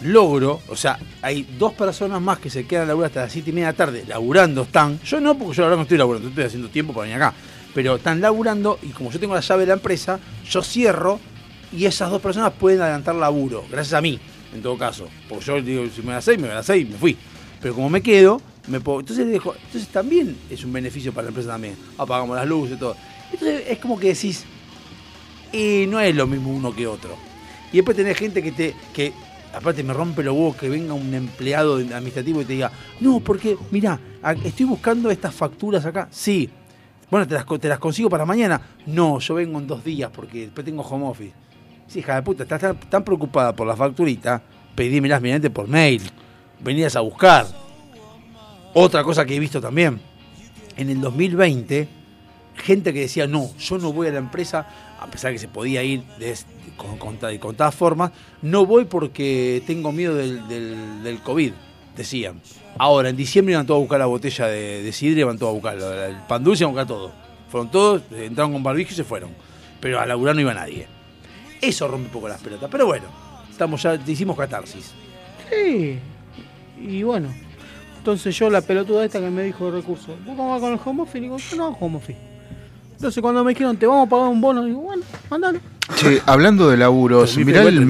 logro, 0.00 0.60
o 0.68 0.76
sea, 0.76 0.98
hay 1.20 1.46
dos 1.58 1.74
personas 1.74 2.20
más 2.22 2.38
que 2.38 2.48
se 2.48 2.66
quedan 2.66 2.84
a 2.84 2.86
laburar 2.86 3.08
hasta 3.08 3.20
las 3.22 3.32
7 3.32 3.50
y 3.50 3.52
media 3.52 3.66
de 3.66 3.72
la 3.72 3.76
tarde, 3.76 4.04
laburando 4.06 4.62
están. 4.62 4.98
Yo 5.02 5.20
no, 5.20 5.36
porque 5.36 5.56
yo 5.56 5.64
ahora 5.64 5.76
no 5.76 5.82
estoy 5.82 5.98
laburando, 5.98 6.28
estoy 6.28 6.44
haciendo 6.44 6.68
tiempo 6.68 6.92
para 6.92 7.02
venir 7.02 7.22
acá. 7.22 7.34
Pero 7.74 7.96
están 7.96 8.20
laburando 8.20 8.78
y 8.82 8.88
como 8.88 9.10
yo 9.10 9.20
tengo 9.20 9.34
la 9.34 9.40
llave 9.40 9.62
de 9.62 9.66
la 9.68 9.74
empresa, 9.74 10.18
yo 10.48 10.62
cierro 10.62 11.20
y 11.70 11.84
esas 11.84 12.10
dos 12.10 12.22
personas 12.22 12.52
pueden 12.58 12.80
adelantar 12.80 13.14
laburo, 13.14 13.64
gracias 13.70 13.92
a 13.92 14.00
mí, 14.00 14.18
en 14.54 14.62
todo 14.62 14.78
caso. 14.78 15.06
Porque 15.28 15.44
yo 15.44 15.60
digo, 15.60 15.84
si 15.94 16.00
me 16.00 16.06
voy 16.06 16.12
a 16.12 16.16
las 16.16 16.24
6, 16.24 16.38
me 16.38 16.44
voy 16.44 16.52
a 16.52 16.56
las 16.56 16.66
6 16.66 16.86
y 16.86 16.90
me 16.90 16.96
fui. 16.96 17.16
Pero 17.60 17.74
como 17.74 17.90
me 17.90 18.02
quedo, 18.02 18.40
me 18.68 18.80
puedo. 18.80 19.00
Entonces 19.00 19.26
dejo. 19.26 19.54
Entonces 19.54 19.88
también 19.88 20.36
es 20.50 20.64
un 20.64 20.72
beneficio 20.72 21.12
para 21.12 21.24
la 21.24 21.28
empresa 21.28 21.50
también. 21.50 21.76
Apagamos 21.96 22.36
las 22.36 22.46
luces 22.46 22.76
y 22.76 22.78
todo. 22.78 22.96
Entonces 23.32 23.64
es 23.68 23.78
como 23.78 23.98
que 23.98 24.08
decís. 24.08 24.44
Y 25.52 25.86
no 25.88 25.98
es 25.98 26.14
lo 26.14 26.26
mismo 26.26 26.50
uno 26.50 26.74
que 26.74 26.86
otro. 26.86 27.16
Y 27.72 27.76
después 27.76 27.96
tenés 27.96 28.16
gente 28.16 28.42
que 28.42 28.52
te. 28.52 28.74
que 28.92 29.12
aparte 29.52 29.82
me 29.82 29.92
rompe 29.92 30.22
los 30.22 30.34
huevos 30.34 30.56
que 30.56 30.68
venga 30.68 30.94
un 30.94 31.12
empleado 31.14 31.76
administrativo 31.76 32.42
y 32.42 32.44
te 32.44 32.52
diga, 32.54 32.70
no, 33.00 33.20
porque, 33.20 33.56
mirá, 33.70 33.98
estoy 34.44 34.66
buscando 34.66 35.10
estas 35.10 35.34
facturas 35.34 35.84
acá. 35.86 36.08
Sí. 36.10 36.50
Bueno, 37.10 37.26
te 37.26 37.34
las, 37.34 37.46
te 37.46 37.68
las 37.68 37.78
consigo 37.78 38.10
para 38.10 38.26
mañana. 38.26 38.60
No, 38.86 39.18
yo 39.18 39.34
vengo 39.34 39.58
en 39.58 39.66
dos 39.66 39.82
días 39.82 40.10
porque 40.14 40.42
después 40.42 40.64
tengo 40.64 40.82
home 40.82 41.06
office. 41.06 41.32
Sí, 41.86 42.00
hija 42.00 42.16
de 42.16 42.22
puta, 42.22 42.42
estás 42.42 42.60
tan, 42.60 42.78
tan 42.78 43.02
preocupada 43.02 43.56
por 43.56 43.66
la 43.66 43.74
facturita, 43.74 44.42
pedímelas 44.74 45.22
mediante 45.22 45.48
por 45.48 45.66
mail. 45.66 46.02
Venías 46.60 46.96
a 46.96 47.00
buscar. 47.00 47.46
Otra 48.74 49.02
cosa 49.02 49.24
que 49.24 49.36
he 49.36 49.40
visto 49.40 49.60
también. 49.60 50.00
En 50.76 50.90
el 50.90 51.00
2020, 51.00 51.88
gente 52.56 52.92
que 52.92 53.00
decía, 53.00 53.26
no, 53.26 53.50
yo 53.58 53.78
no 53.78 53.92
voy 53.92 54.08
a 54.08 54.12
la 54.12 54.18
empresa, 54.18 54.66
a 55.00 55.06
pesar 55.06 55.32
que 55.32 55.38
se 55.38 55.48
podía 55.48 55.82
ir 55.82 56.02
de, 56.18 56.36
con, 56.76 56.98
con, 56.98 57.56
todas 57.56 57.74
formas, 57.74 58.12
no 58.42 58.66
voy 58.66 58.84
porque 58.84 59.62
tengo 59.66 59.92
miedo 59.92 60.14
del, 60.14 60.46
del, 61.02 61.20
COVID, 61.22 61.52
decían. 61.96 62.40
Ahora, 62.78 63.08
en 63.08 63.16
diciembre 63.16 63.54
iban 63.54 63.66
todos 63.66 63.78
a 63.78 63.80
buscar 63.80 63.98
la 63.98 64.06
botella 64.06 64.46
de, 64.46 64.82
de 64.82 65.06
iban 65.08 65.38
todos 65.38 65.50
a 65.50 65.54
buscar 65.54 65.78
el 65.78 66.16
pan 66.28 66.44
dulce, 66.44 66.64
iban 66.64 66.70
a 66.70 66.82
buscar 66.82 66.86
todo. 66.86 67.12
Fueron 67.50 67.70
todos, 67.70 68.02
entraron 68.12 68.52
con 68.52 68.62
barbijo 68.62 68.92
y 68.92 68.94
se 68.94 69.04
fueron. 69.04 69.30
Pero 69.80 70.00
a 70.00 70.06
laburar 70.06 70.34
no 70.34 70.42
iba 70.42 70.54
nadie. 70.54 70.86
Eso 71.60 71.88
rompe 71.88 72.06
un 72.06 72.12
poco 72.12 72.28
las 72.28 72.40
pelotas. 72.40 72.68
Pero 72.70 72.86
bueno, 72.86 73.06
estamos 73.50 73.82
ya, 73.82 73.94
hicimos 74.06 74.36
catarsis. 74.36 74.92
Sí. 75.50 75.98
Y 76.80 77.02
bueno. 77.02 77.28
Entonces 77.98 78.36
yo, 78.38 78.48
la 78.48 78.60
pelotuda 78.60 79.04
esta 79.04 79.20
que 79.20 79.28
me 79.30 79.42
dijo 79.42 79.66
de 79.66 79.72
recursos, 79.80 80.08
¿vos 80.24 80.36
cómo 80.36 80.50
vas 80.52 80.60
con 80.60 80.72
el 80.72 80.80
home 80.84 81.02
office? 81.02 81.20
Digo, 81.20 81.36
yo 81.36 81.56
no 81.56 81.64
hago 81.66 81.76
home 81.80 81.96
office. 81.98 82.18
Entonces 82.92 83.20
cuando 83.20 83.44
me 83.44 83.52
dijeron, 83.52 83.76
te 83.76 83.86
vamos 83.86 84.06
a 84.06 84.10
pagar 84.10 84.28
un 84.28 84.40
bono, 84.40 84.64
digo, 84.64 84.80
bueno, 84.80 85.02
mandalo. 85.30 85.60
Che, 85.96 86.20
hablando 86.26 86.68
de 86.68 86.76
laburos, 86.76 87.36
mirá 87.38 87.62
el, 87.62 87.84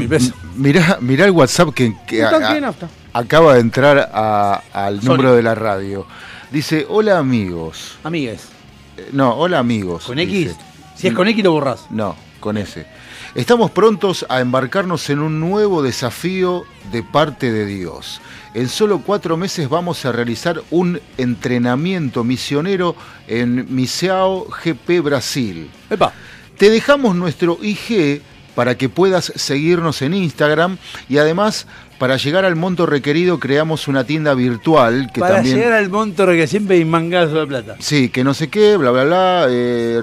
mirá, 0.56 0.98
mirá 1.00 1.24
el 1.24 1.30
WhatsApp 1.32 1.70
que, 1.74 1.94
que 2.06 2.22
a- 2.22 2.28
a- 2.30 2.74
acaba 3.12 3.54
de 3.54 3.60
entrar 3.60 4.10
a- 4.12 4.62
al 4.72 4.96
Sorry. 5.00 5.06
número 5.08 5.34
de 5.34 5.42
la 5.42 5.54
radio. 5.54 6.06
Dice, 6.50 6.86
hola 6.88 7.18
amigos. 7.18 7.98
Amigues, 8.04 8.48
Eh, 8.96 9.10
No, 9.12 9.34
hola 9.34 9.58
amigos. 9.60 10.04
con 10.06 10.16
dice. 10.16 10.42
X. 10.52 10.56
Si 10.96 11.06
es 11.08 11.14
con 11.14 11.28
X 11.28 11.44
lo 11.44 11.52
borrás. 11.52 11.86
No, 11.90 12.16
con 12.40 12.56
ese. 12.58 12.86
Estamos 13.34 13.70
prontos 13.70 14.26
a 14.28 14.40
embarcarnos 14.40 15.08
en 15.10 15.20
un 15.20 15.38
nuevo 15.38 15.82
desafío 15.82 16.64
de 16.90 17.02
parte 17.02 17.52
de 17.52 17.66
Dios. 17.66 18.20
En 18.54 18.68
solo 18.68 19.02
cuatro 19.04 19.36
meses 19.36 19.68
vamos 19.68 20.04
a 20.04 20.12
realizar 20.12 20.62
un 20.70 21.00
entrenamiento 21.18 22.24
misionero 22.24 22.96
en 23.26 23.66
Miseao 23.74 24.46
GP 24.46 25.00
Brasil. 25.02 25.70
Epa, 25.90 26.12
Te 26.56 26.70
dejamos 26.70 27.14
nuestro 27.14 27.58
IG 27.62 28.22
para 28.54 28.76
que 28.76 28.88
puedas 28.88 29.32
seguirnos 29.36 30.02
en 30.02 30.14
Instagram 30.14 30.78
y 31.08 31.18
además 31.18 31.66
para 31.98 32.16
llegar 32.16 32.44
al 32.44 32.56
monto 32.56 32.86
requerido 32.86 33.38
creamos 33.38 33.86
una 33.86 34.04
tienda 34.04 34.34
virtual 34.34 35.10
que 35.12 35.20
para 35.20 35.36
también... 35.36 35.56
llegar 35.58 35.72
al 35.74 35.90
monto 35.90 36.26
que 36.26 36.46
siempre 36.46 36.76
hay 36.76 36.84
mangazo 36.84 37.40
de 37.40 37.46
plata. 37.46 37.76
Sí, 37.80 38.08
que 38.08 38.24
no 38.24 38.34
sé 38.34 38.48
qué, 38.48 38.76
bla, 38.76 38.90
bla, 38.90 39.04
bla, 39.04 39.46
eh, 39.48 40.00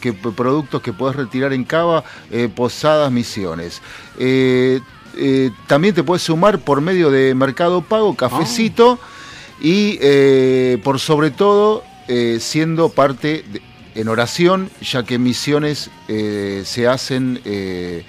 que, 0.00 0.12
productos 0.12 0.82
que 0.82 0.92
podés 0.92 1.16
retirar 1.16 1.52
en 1.52 1.64
Cava, 1.64 2.04
eh, 2.30 2.48
Posadas 2.54 3.10
Misiones. 3.10 3.80
Eh, 4.18 4.80
eh, 5.16 5.50
también 5.66 5.94
te 5.94 6.02
puedes 6.02 6.22
sumar 6.22 6.58
por 6.60 6.80
medio 6.80 7.10
de 7.10 7.34
Mercado 7.34 7.82
Pago, 7.82 8.14
Cafecito 8.16 8.98
y 9.60 9.98
eh, 10.00 10.78
por 10.82 10.98
sobre 10.98 11.30
todo 11.30 11.84
eh, 12.08 12.38
siendo 12.40 12.88
parte 12.88 13.44
de- 13.52 13.62
en 13.94 14.08
oración, 14.08 14.70
ya 14.80 15.02
que 15.02 15.18
misiones 15.18 15.90
eh, 16.08 16.62
se 16.64 16.88
hacen 16.88 17.40
eh, 17.44 18.04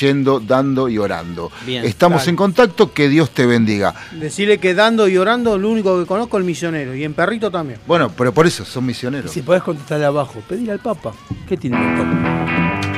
yendo, 0.00 0.40
dando 0.40 0.88
y 0.88 0.98
orando. 0.98 1.52
Bien, 1.64 1.84
Estamos 1.84 2.22
dale. 2.22 2.30
en 2.30 2.36
contacto, 2.36 2.92
que 2.92 3.08
Dios 3.08 3.30
te 3.30 3.46
bendiga. 3.46 3.94
Decirle 4.12 4.58
que 4.58 4.74
dando 4.74 5.06
y 5.06 5.16
orando, 5.16 5.56
lo 5.56 5.70
único 5.70 5.98
que 6.00 6.06
conozco 6.06 6.36
es 6.38 6.40
el 6.42 6.44
misionero. 6.46 6.92
Y 6.94 7.04
en 7.04 7.14
perrito 7.14 7.52
también. 7.52 7.78
Bueno, 7.86 8.10
pero 8.16 8.34
por 8.34 8.48
eso 8.48 8.64
son 8.64 8.84
misioneros. 8.84 9.30
Si 9.30 9.42
podés 9.42 9.62
contestarle 9.62 10.06
abajo, 10.06 10.42
pedir 10.48 10.72
al 10.72 10.80
Papa. 10.80 11.14
¿Qué 11.48 11.56
tiene 11.56 11.76
el 11.78 11.96
Papa? 11.96 12.97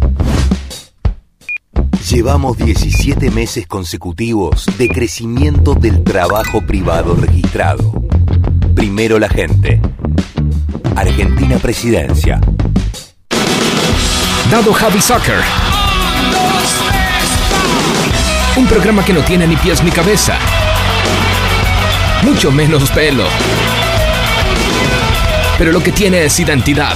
Llevamos 2.09 2.57
17 2.57 3.29
meses 3.31 3.67
consecutivos 3.67 4.65
de 4.77 4.89
crecimiento 4.89 5.75
del 5.75 6.03
trabajo 6.03 6.59
privado 6.61 7.15
registrado. 7.15 7.93
Primero 8.75 9.19
la 9.19 9.29
gente. 9.29 9.79
Argentina 10.95 11.57
Presidencia. 11.57 12.41
Dado 14.49 14.73
Javi 14.73 14.99
Soccer. 14.99 15.41
Un 18.57 18.65
programa 18.65 19.05
que 19.05 19.13
no 19.13 19.21
tiene 19.21 19.47
ni 19.47 19.55
pies 19.55 19.83
ni 19.83 19.91
cabeza. 19.91 20.37
Mucho 22.23 22.51
menos 22.51 22.89
pelo. 22.91 23.25
Pero 25.57 25.71
lo 25.71 25.81
que 25.81 25.91
tiene 25.91 26.25
es 26.25 26.39
identidad. 26.39 26.95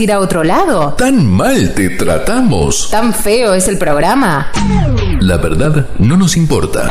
Ir 0.00 0.12
a 0.12 0.18
otro 0.18 0.42
lado? 0.42 0.94
¿Tan 0.96 1.26
mal 1.26 1.74
te 1.74 1.90
tratamos? 1.90 2.88
¿Tan 2.90 3.12
feo 3.12 3.54
es 3.54 3.68
el 3.68 3.78
programa? 3.78 4.50
La 5.20 5.36
verdad 5.36 5.86
no 5.98 6.16
nos 6.16 6.36
importa. 6.36 6.88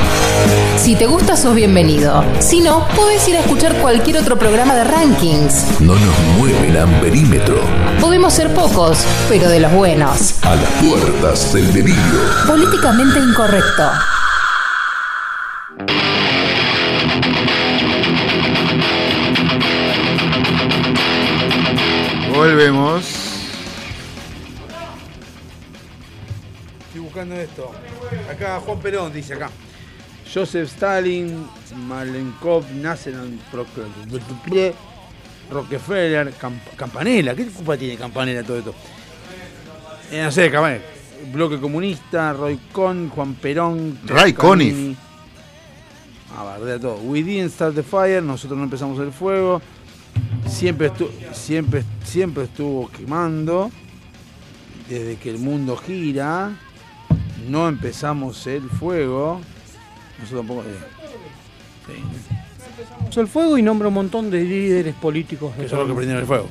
Si 0.78 0.96
te 0.96 1.08
gusta, 1.08 1.36
sos 1.36 1.56
bienvenido. 1.56 2.24
Si 2.40 2.62
no, 2.62 2.88
podés 2.96 3.28
ir 3.28 3.36
a 3.36 3.40
escuchar 3.40 3.76
cualquier 3.76 4.18
otro 4.18 4.38
programa 4.38 4.76
de 4.76 4.84
rankings. 4.84 5.82
No 5.82 5.94
nos 5.94 6.20
mueve 6.38 6.70
el 6.70 6.78
amperímetro. 6.78 7.60
Podemos 8.00 8.34
ser 8.34 8.54
pocos, 8.54 9.00
pero 9.28 9.50
de 9.50 9.60
los 9.60 9.72
buenos. 9.74 10.36
A 10.44 10.56
las 10.56 10.70
puertas 10.84 11.54
del 11.54 11.74
delirio. 11.74 12.20
Políticamente 12.48 13.20
incorrecto. 13.20 13.84
Volvemos. 22.40 23.04
Estoy 26.88 27.02
buscando 27.02 27.36
esto. 27.36 27.70
Acá 28.32 28.62
Juan 28.62 28.80
Perón 28.80 29.12
dice 29.12 29.34
acá. 29.34 29.50
Joseph 30.34 30.70
Stalin, 30.70 31.46
Malenkov, 31.86 32.64
Nasser, 32.76 33.14
Rockefeller, 35.52 36.32
Camp- 36.36 36.64
Campanella. 36.78 37.36
¿Qué 37.36 37.46
culpa 37.48 37.76
tiene 37.76 37.98
Campanella 37.98 38.42
todo 38.42 38.60
esto? 38.60 38.74
Eh, 40.10 40.22
no 40.24 40.32
sé, 40.32 40.50
Campanella. 40.50 40.82
Bloque 41.34 41.60
Comunista, 41.60 42.32
Roy 42.32 42.58
Con, 42.72 43.10
Juan 43.10 43.34
Perón. 43.34 44.00
Ray. 44.06 44.32
Conniff. 44.32 44.98
Ah, 46.38 46.44
bardea 46.46 46.80
todo. 46.80 47.00
We 47.04 47.22
didn't 47.22 47.52
start 47.52 47.76
the 47.76 47.84
fire, 47.84 48.22
nosotros 48.22 48.58
no 48.58 48.64
empezamos 48.64 48.98
el 49.00 49.12
fuego. 49.12 49.62
Siempre 50.48 50.88
estuvo, 50.88 51.10
siempre, 51.34 51.84
siempre 52.04 52.44
estuvo 52.46 52.90
quemando. 52.90 53.70
Desde 54.90 55.18
que 55.18 55.30
el 55.30 55.38
mundo 55.38 55.78
gira, 55.78 56.52
no 57.48 57.68
empezamos 57.68 58.48
el 58.48 58.64
fuego. 58.70 59.40
Nosotros 60.20 60.40
tampoco. 60.40 60.62
eh, 60.62 61.94
sí, 63.12 63.20
el 63.20 63.28
fuego 63.28 63.58
y 63.58 63.62
nombra 63.62 63.88
un 63.90 63.94
montón 63.94 64.30
de 64.32 64.44
líderes 64.44 64.96
políticos. 64.96 65.56
de 65.58 65.64
que 65.64 65.70
son 65.70 65.80
los 65.80 65.88
que 65.90 65.94
prendieron 65.94 66.22
el 66.22 66.28
fuego. 66.28 66.48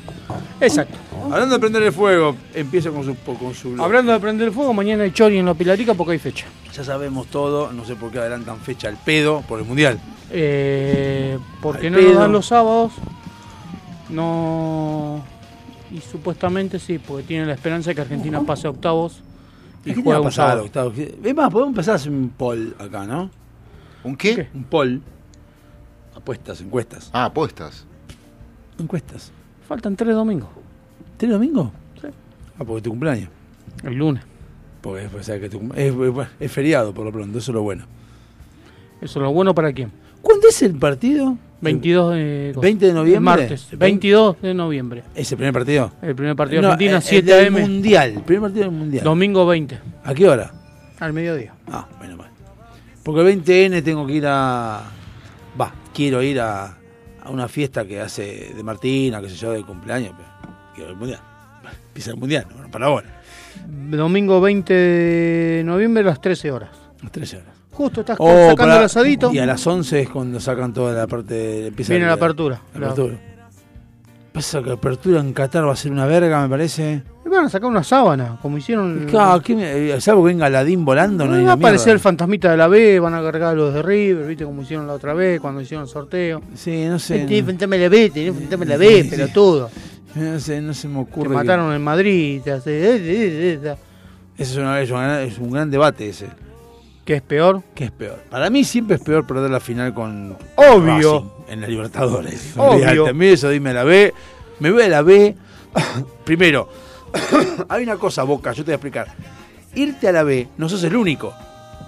Exacto. 0.61 0.97
Hablando 1.31 1.55
de 1.57 1.61
prender 1.61 1.83
el 1.83 1.93
fuego, 1.93 2.37
empieza 2.55 2.91
con 2.91 3.05
su, 3.05 3.15
con 3.17 3.55
su. 3.55 3.75
Hablando 3.83 4.13
de 4.13 4.21
prender 4.21 4.49
el 4.49 4.55
fuego, 4.55 4.73
mañana 4.73 5.05
hay 5.05 5.11
chori 5.13 5.39
en 5.39 5.47
la 5.47 5.55
Pilarica 5.55 5.95
porque 5.95 6.13
hay 6.13 6.19
fecha. 6.19 6.47
Ya 6.75 6.85
sabemos 6.85 7.27
todo, 7.29 7.73
no 7.73 7.85
sé 7.85 7.97
por 7.97 8.11
qué 8.13 8.19
adelantan 8.19 8.59
fecha 8.59 8.89
al 8.89 8.97
pedo 8.97 9.43
por 9.49 9.59
el 9.59 9.65
mundial. 9.67 9.99
Eh, 10.31 11.39
porque 11.61 11.89
Al 11.89 11.93
no 11.95 11.99
nos 11.99 12.07
pedo. 12.07 12.21
dan 12.21 12.33
los 12.33 12.47
sábados. 12.47 12.93
No. 14.11 15.23
Y 15.91 16.01
supuestamente 16.01 16.79
sí, 16.79 16.99
porque 16.99 17.23
tienen 17.25 17.49
la 17.49 17.55
esperanza 17.55 17.91
de 17.91 17.95
que 17.95 18.01
Argentina 18.03 18.41
pase 18.43 18.67
a 18.67 18.71
octavos 18.71 19.23
y 19.85 19.95
¿Qué 19.95 19.95
juegue 19.95 20.11
va 20.11 20.17
a 20.17 20.21
un 20.21 20.25
pasar, 20.27 20.49
sábado. 20.49 20.65
Octavo? 20.67 20.93
Es 20.97 21.35
más, 21.35 21.51
podemos 21.51 21.71
empezar 21.71 21.93
a 21.93 21.97
hacer 21.97 22.13
un 22.13 22.29
poll 22.31 22.75
acá, 22.79 23.07
¿no? 23.07 23.31
¿Un 24.05 24.17
qué? 24.17 24.49
Un 24.55 24.65
poll. 24.65 25.01
Apuestas, 26.15 26.61
encuestas. 26.61 27.11
Ah, 27.13 27.27
apuestas. 27.27 27.87
Encuestas. 28.79 29.33
Faltan 29.67 29.97
tres 29.97 30.15
domingos. 30.15 30.49
¿Tres 31.17 31.31
domingos? 31.31 31.71
Sí. 32.01 32.09
Ah, 32.59 32.65
porque 32.65 32.77
es 32.77 32.83
tu 32.83 32.91
cumpleaños. 32.91 33.31
El 33.83 33.95
lunes. 33.95 34.25
Porque 34.81 35.05
es, 35.05 35.15
o 35.15 35.23
sea, 35.23 35.41
que 35.41 35.49
tu 35.49 35.61
es 35.75 36.53
feriado 36.53 36.93
por 36.93 37.05
lo 37.05 37.13
pronto, 37.13 37.39
eso 37.39 37.51
es 37.51 37.55
lo 37.55 37.63
bueno. 37.63 37.85
Eso 39.01 39.19
es 39.21 39.23
lo 39.23 39.33
bueno 39.33 39.55
para 39.55 39.73
quién. 39.73 39.91
¿Cuándo 40.23 40.49
es 40.49 40.61
el 40.63 40.77
partido? 40.77 41.37
22 41.61 42.15
de, 42.15 42.55
20 42.61 42.87
de 42.87 42.93
noviembre. 42.93 43.21
Martes. 43.21 43.69
22 43.77 44.41
de 44.43 44.55
noviembre. 44.55 45.03
¿Es 45.15 45.31
el 45.33 45.39
primer 45.39 45.53
partido? 45.55 45.93
El 46.03 46.15
primer 46.15 46.37
partido 46.37 46.63
de 46.63 46.67
No, 46.69 46.73
Argentina, 46.73 46.91
el- 46.93 46.97
el 46.97 47.03
7 47.03 47.35
del 47.35 47.47
AM. 47.49 47.61
Mundial. 47.61 48.11
El 48.17 48.23
primer 48.23 48.43
partido 48.43 48.65
del 48.67 48.75
Mundial. 48.75 49.05
Domingo 49.05 49.47
20. 49.47 49.79
¿A 50.05 50.15
qué 50.15 50.29
hora? 50.29 50.53
Al 51.01 51.13
mediodía. 51.13 51.55
Ah, 51.71 51.89
bueno, 51.99 52.17
mal. 52.17 52.29
Porque 53.03 53.21
el 53.21 53.27
20N 53.27 53.83
tengo 53.83 54.07
que 54.07 54.13
ir 54.15 54.25
a. 54.27 54.83
Va, 55.61 55.73
quiero 55.95 56.23
ir 56.23 56.41
a, 56.41 56.77
a 57.23 57.31
una 57.31 57.49
fiesta 57.49 57.85
que 57.87 58.01
hace 58.01 58.53
de 58.57 58.63
Martina, 58.63 59.21
que 59.21 59.29
sé 59.29 59.37
yo, 59.37 59.53
de 59.53 59.63
cumpleaños. 59.65 60.13
Pero 60.17 60.29
quiero 60.75 60.91
el 60.91 60.97
mundial. 60.97 61.21
Empieza 61.89 62.11
el 62.13 62.17
mundial, 62.19 62.47
bueno, 62.53 62.71
para 62.71 62.87
ahora. 62.87 63.21
Domingo 63.67 64.41
20 64.41 64.73
de 64.75 65.63
noviembre 65.65 66.03
a 66.03 66.07
las 66.07 66.21
13 66.21 66.51
horas. 66.53 66.71
Las 67.03 67.11
13 67.11 67.37
horas. 67.39 67.58
Justo 67.79 68.01
estás 68.01 68.17
Oh, 68.19 68.27
sacando 68.27 68.57
para- 68.57 68.77
el 68.79 68.85
asadito. 68.87 69.33
Y 69.33 69.39
a 69.39 69.47
las 69.47 69.65
11 69.65 70.01
es 70.03 70.09
cuando 70.09 70.41
sacan 70.41 70.73
toda 70.73 70.93
la 70.93 71.07
parte. 71.07 71.69
Empieza 71.69 71.93
Viene 71.93 72.07
el- 72.07 72.09
la 72.11 72.15
apertura. 72.15 72.61
La 72.75 72.87
apertura. 72.89 73.15
Pasa 74.33 74.61
que 74.63 74.67
la 74.69 74.75
apertura 74.75 75.21
en 75.21 75.33
Qatar 75.33 75.65
va 75.67 75.73
a 75.73 75.77
ser 75.77 75.91
una 75.93 76.05
verga, 76.07 76.43
me 76.43 76.49
parece. 76.49 77.03
Y 77.25 77.29
van 77.29 77.47
a 77.47 77.49
sacar 77.49 77.69
una 77.71 77.83
sábana, 77.85 78.37
como 78.43 78.59
hicieron. 78.59 79.07
Claro, 79.09 79.41
¿qué 79.43 79.55
me- 79.55 79.91
eh, 79.93 80.01
salvo 80.01 80.23
que 80.25 80.29
venga 80.29 80.47
Aladín 80.47 80.85
volando, 80.85 81.25
no 81.25 81.35
hay 81.35 81.45
va 81.45 81.51
a 81.53 81.55
aparecer 81.55 81.87
mierda. 81.87 81.93
el 81.93 82.01
fantasmita 82.01 82.51
de 82.51 82.57
la 82.57 82.67
B, 82.69 82.99
van 83.01 83.15
a 83.15 83.23
cargar 83.23 83.57
los 83.57 83.73
de 83.75 83.83
River, 83.83 84.27
viste 84.27 84.45
como 84.45 84.63
hicieron 84.63 84.87
la 84.89 84.95
otra 84.95 85.15
vez 85.15 85.41
cuando 85.41 85.61
hicieron 85.61 85.85
el 85.85 85.89
sorteo. 85.91 86.43
Sí, 86.57 86.85
no 86.87 86.99
sé. 86.99 87.21
Tenés 87.27 87.47
de 87.47 87.79
la 87.79 87.89
B, 87.89 88.11
tenés 88.11 88.51
de 88.51 88.67
la 88.67 88.77
B, 88.77 89.05
Sí, 89.05 89.33
todo. 89.33 89.71
No 90.17 90.41
sé, 90.41 90.61
no 90.61 90.75
se 90.75 90.89
me 90.89 90.99
ocurre. 91.01 91.29
que- 91.31 91.35
mataron 91.37 91.73
en 91.73 91.83
Madrid, 91.83 92.41
te 92.43 92.51
hace- 92.53 92.71
eh, 92.77 92.97
eh, 92.97 93.01
eh, 93.55 93.61
eh. 93.65 93.75
Ese 94.37 94.53
es, 94.53 94.91
una- 94.91 95.21
es 95.23 95.39
un 95.39 95.51
gran 95.51 95.71
debate 95.71 96.09
ese. 96.09 96.27
¿Qué 97.09 97.15
es 97.15 97.23
peor? 97.23 97.63
¿Qué 97.75 97.85
es 97.85 97.91
peor? 97.91 98.23
Para 98.29 98.51
mí 98.51 98.65
siempre 98.65 98.97
es 98.97 99.03
peor 99.03 99.27
perder 99.27 99.51
la 99.51 99.61
final 99.61 99.95
con 99.95 100.37
Obvio. 100.57 101.15
Racing 101.15 101.53
en 101.55 101.61
la 101.63 101.67
Libertadores. 101.67 102.53
Obvio. 102.59 103.15
Mí 103.15 103.29
eso 103.29 103.49
dime 103.49 103.71
a 103.71 103.73
la 103.73 103.85
B. 103.85 104.13
Me 104.61 104.71
voy 104.71 104.83
a 104.83 104.89
la 104.89 105.01
B. 105.01 105.35
Primero, 106.25 106.69
hay 107.71 107.83
una 107.83 107.97
cosa, 107.97 108.25
Boca, 108.25 108.53
yo 108.53 108.63
te 108.63 108.65
voy 108.65 108.73
a 108.73 108.75
explicar. 108.75 109.07
Irte 109.75 110.07
a 110.09 110.13
la 110.13 110.23
B, 110.23 110.49
no 110.59 110.69
sos 110.69 110.85
el 110.85 110.95
único. 110.95 111.33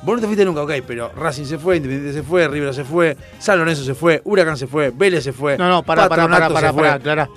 Vos 0.04 0.14
no 0.14 0.20
te 0.22 0.26
fuiste 0.26 0.46
nunca, 0.46 0.62
ok, 0.62 0.72
pero 0.86 1.12
Racing 1.14 1.44
se 1.44 1.58
fue, 1.58 1.76
Independiente 1.76 2.18
se 2.18 2.22
fue, 2.26 2.48
River 2.48 2.72
se 2.72 2.84
fue, 2.84 3.14
San 3.38 3.58
Lorenzo 3.58 3.84
se 3.84 3.94
fue, 3.94 4.22
Huracán 4.24 4.56
se 4.56 4.68
fue, 4.68 4.88
Vélez 4.88 5.22
se 5.22 5.34
fue. 5.34 5.58
No, 5.58 5.68
no, 5.68 5.82
pará, 5.82 6.08
pará, 6.08 6.26
pará, 6.26 6.48
Patronato 6.48 7.04
pará, 7.04 7.28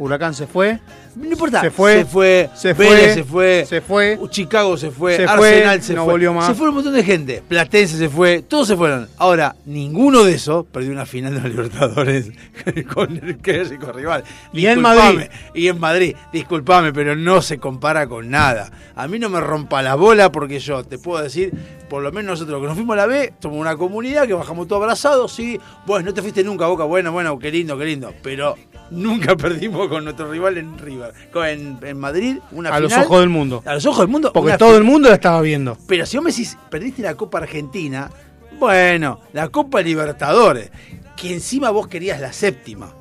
Huracán 0.00 0.32
se 0.34 0.46
fue. 0.46 0.80
No 1.14 1.30
importa. 1.30 1.60
Se 1.60 1.70
fue, 1.70 1.98
Se 1.98 2.04
fue. 2.06 2.50
se 2.54 2.72
Vélez 2.72 3.14
fue, 3.14 3.14
se 3.14 3.24
fue. 3.24 3.64
se 3.68 3.80
fue, 3.82 4.18
Chicago 4.30 4.76
se 4.76 4.90
fue. 4.90 5.16
se 5.16 5.28
fue, 5.28 5.48
Arsenal 5.58 5.82
se 5.82 5.94
no 5.94 6.04
fue. 6.04 6.14
volvió 6.14 6.32
más. 6.32 6.46
Se 6.46 6.54
fue 6.54 6.68
un 6.70 6.74
montón 6.76 6.94
de 6.94 7.04
gente. 7.04 7.42
Platense 7.46 7.98
se 7.98 8.08
fue. 8.08 8.42
Todos 8.42 8.68
se 8.68 8.76
fueron. 8.76 9.08
Ahora, 9.18 9.56
ninguno 9.66 10.24
de 10.24 10.34
esos 10.34 10.64
perdió 10.66 10.90
una 10.92 11.04
final 11.04 11.34
de 11.34 11.40
los 11.40 11.50
Libertadores 11.50 12.30
con 12.94 13.16
el 13.16 13.36
clásico 13.38 13.92
rival. 13.92 14.24
Y 14.54 14.66
en. 14.66 14.80
Madrid. 14.80 15.26
Y 15.54 15.68
en 15.68 15.78
Madrid. 15.78 16.16
Disculpame, 16.32 16.92
pero 16.92 17.14
no 17.14 17.42
se 17.42 17.58
compara 17.58 18.06
con 18.08 18.30
nada. 18.30 18.70
A 18.96 19.06
mí 19.06 19.18
no 19.18 19.28
me 19.28 19.40
rompa 19.40 19.82
la 19.82 19.96
bola 19.96 20.32
porque 20.32 20.60
yo 20.60 20.82
te 20.84 20.98
puedo 20.98 21.22
decir, 21.22 21.52
por 21.90 22.02
lo 22.02 22.10
menos 22.12 22.38
nosotros 22.38 22.60
que 22.60 22.66
nos 22.68 22.76
fuimos 22.76 22.94
a 22.94 22.96
la 22.98 23.06
B, 23.06 23.32
somos 23.40 23.58
una 23.58 23.76
comunidad 23.76 24.26
que 24.26 24.34
bajamos 24.34 24.66
todos 24.68 24.80
abrazados. 24.82 25.32
Sí, 25.32 25.60
vos 25.86 26.02
no 26.04 26.14
te 26.14 26.22
fuiste 26.22 26.42
nunca, 26.42 26.66
Boca. 26.66 26.84
Bueno, 26.84 27.12
bueno, 27.12 27.38
qué 27.38 27.50
lindo, 27.50 27.76
qué 27.76 27.84
lindo. 27.84 28.14
Pero 28.22 28.56
Nunca 28.90 29.36
perdimos 29.36 29.88
con 29.88 30.04
nuestro 30.04 30.30
rival 30.30 30.58
en 30.58 30.78
River. 30.78 31.12
En, 31.34 31.78
en 31.82 31.98
Madrid, 31.98 32.38
una 32.52 32.70
A 32.70 32.80
los 32.80 32.92
ojos 32.92 33.20
del 33.20 33.28
mundo. 33.28 33.62
A 33.64 33.74
los 33.74 33.86
ojos 33.86 34.00
del 34.00 34.08
mundo. 34.08 34.32
Porque 34.32 34.56
todo 34.58 34.76
el 34.76 34.84
mundo 34.84 35.08
la 35.08 35.14
estaba 35.14 35.40
viendo. 35.40 35.76
Pero 35.86 36.06
si 36.06 36.16
vos 36.16 36.24
me 36.24 36.30
decís, 36.30 36.56
perdiste 36.70 37.02
la 37.02 37.14
Copa 37.14 37.38
Argentina, 37.38 38.10
bueno, 38.58 39.20
la 39.32 39.48
Copa 39.48 39.80
Libertadores, 39.80 40.70
que 41.16 41.32
encima 41.32 41.70
vos 41.70 41.86
querías 41.88 42.20
la 42.20 42.32
séptima, 42.32 42.92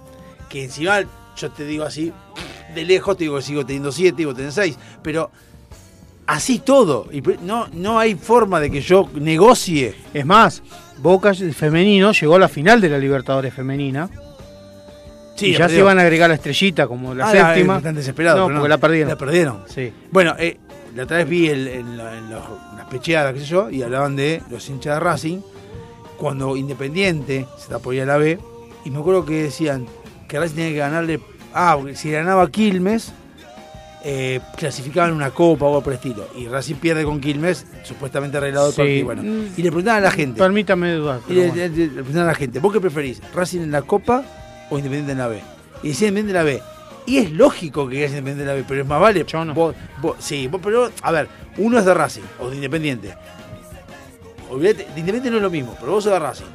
que 0.48 0.66
encima 0.66 1.02
yo 1.36 1.52
te 1.52 1.66
digo 1.66 1.84
así, 1.84 2.12
de 2.74 2.86
lejos 2.86 3.18
te 3.18 3.24
digo 3.24 3.38
que 3.38 3.44
sigo 3.44 3.66
teniendo 3.66 3.92
siete 3.92 4.22
y 4.22 4.26
vos 4.26 4.36
tenés 4.36 4.54
seis, 4.54 4.78
pero 5.02 5.32
así 6.28 6.60
todo, 6.60 7.08
y 7.12 7.22
no, 7.42 7.68
no 7.74 7.98
hay 7.98 8.16
forma 8.16 8.60
de 8.60 8.70
que 8.70 8.82
yo 8.82 9.10
negocie. 9.16 9.96
Es 10.14 10.26
más, 10.26 10.62
Boca 11.02 11.34
femenino 11.34 12.12
llegó 12.12 12.36
a 12.36 12.40
la 12.40 12.50
final 12.50 12.82
de 12.82 12.90
la 12.90 12.98
Libertadores 12.98 13.54
femenina. 13.54 14.10
Sí, 15.40 15.48
y 15.48 15.54
la 15.54 15.60
ya 15.60 15.70
se 15.70 15.78
iban 15.80 15.98
a 16.00 16.02
agregar 16.04 16.30
la 16.30 16.36
estrellita 16.36 16.88
como 16.88 17.14
la 17.16 17.28
Ah, 17.30 17.32
séptima. 17.54 17.78
están 17.78 17.96
desesperados. 17.96 18.50
No, 18.50 18.56
porque 18.56 18.70
la 18.70 18.78
perdieron. 18.78 19.10
La 19.10 19.18
perdieron. 19.18 19.64
Sí. 19.68 19.92
Bueno, 20.12 20.36
eh, 20.38 20.58
la 20.96 21.04
otra 21.04 21.18
vez 21.18 21.30
vi 21.30 21.48
el- 21.48 21.98
los- 22.30 22.44
las 22.78 22.86
pecheadas, 22.90 23.34
qué 23.34 23.40
sé 23.40 23.46
yo, 23.46 23.70
y 23.70 23.82
hablaban 23.84 24.16
de 24.16 24.42
los 24.50 24.68
hinchas 24.70 24.96
de 24.96 25.00
Racing, 25.00 25.40
cuando 26.18 26.56
Independiente 26.58 27.46
se 27.58 27.64
está 27.64 27.80
por 27.80 27.94
ir 27.96 28.02
a 28.02 28.06
la 28.06 28.18
B, 28.18 28.38
y 28.86 28.90
me 28.90 29.00
acuerdo 29.00 29.26
que 29.26 29.44
decían 29.44 29.86
que 30.28 30.40
Racing 30.40 30.56
tenía 30.56 30.72
que 30.72 30.78
ganarle, 30.78 31.20
ah, 31.54 31.76
porque 31.80 31.96
si 31.96 32.12
ganaba 32.12 32.50
Quilmes, 32.52 33.14
eh, 34.04 34.40
clasificaban 34.58 35.12
una 35.14 35.32
copa 35.32 35.66
o 35.66 35.68
algo 35.70 35.82
por 35.84 35.92
el 35.94 35.98
estilo, 35.98 36.28
y 36.38 36.48
Racing 36.48 36.76
pierde 36.76 37.04
con 37.04 37.20
Quilmes, 37.20 37.66
supuestamente 37.84 38.38
arreglado 38.38 38.68
el 38.68 38.74
Sí. 38.74 38.78
partido, 38.78 39.06
bueno, 39.06 39.22
y 39.58 39.62
le 39.62 39.70
preguntaban 39.70 40.02
a 40.02 40.06
la 40.06 40.12
gente, 40.12 40.40
Permítame 40.40 40.94
dudar. 40.94 41.20
y 41.28 41.34
le, 41.34 41.40
bueno. 41.48 41.56
le- 41.56 41.70
le 41.70 41.88
preguntaban 41.90 42.24
a 42.30 42.32
la 42.32 42.36
gente, 42.36 42.60
¿vos 42.60 42.72
qué 42.74 42.80
preferís? 42.80 43.22
¿Racing 43.34 43.60
en 43.62 43.72
la 43.72 43.82
Copa 43.82 44.24
o 44.70 44.78
Independiente 44.78 45.12
en 45.14 45.18
la 45.18 45.28
B? 45.28 45.42
Y 45.84 45.90
decían 45.90 46.10
Independiente 46.18 46.32
en 46.32 46.36
la 46.38 46.44
B. 46.44 46.64
Y 47.06 47.18
es 47.18 47.32
lógico 47.32 47.88
que 47.88 48.04
es 48.04 48.12
Independiente 48.12 48.44
en 48.44 48.48
la 48.50 48.54
B, 48.56 48.66
pero 48.68 48.82
es 48.82 48.88
más 48.88 49.00
vale. 49.02 49.26
Yo 49.26 49.44
no. 49.46 49.54
Vos, 49.54 49.76
vos- 50.02 50.16
sí, 50.20 50.48
vos- 50.48 50.62
pero 50.64 50.92
a 51.02 51.12
ver, 51.12 51.28
uno 51.58 51.80
es 51.80 51.86
de 51.86 51.94
Racing 51.94 52.22
o 52.40 52.50
de 52.50 52.56
Independiente. 52.56 53.14
Olvídate, 54.50 54.84
de 54.84 55.00
Independiente 55.00 55.30
no 55.32 55.38
es 55.38 55.44
lo 55.44 55.50
mismo, 55.50 55.76
pero 55.80 55.92
vos 55.94 56.04
sos 56.04 56.14
de 56.14 56.20
Racing. 56.20 56.46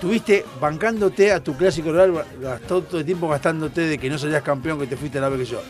Tuviste 0.00 0.44
bancándote 0.60 1.30
a 1.32 1.40
tu 1.44 1.54
clásico 1.56 1.90
rival, 1.92 2.24
gastó 2.40 2.82
todo 2.82 3.00
el 3.00 3.04
tiempo 3.06 3.28
gastándote 3.28 3.82
de 3.82 3.98
que 3.98 4.08
no 4.08 4.18
salías 4.18 4.42
campeón, 4.42 4.78
que 4.78 4.86
te 4.86 4.96
fuiste 4.96 5.18
a 5.18 5.20
la 5.22 5.28
B 5.28 5.36
que 5.38 5.44
yo. 5.44 5.62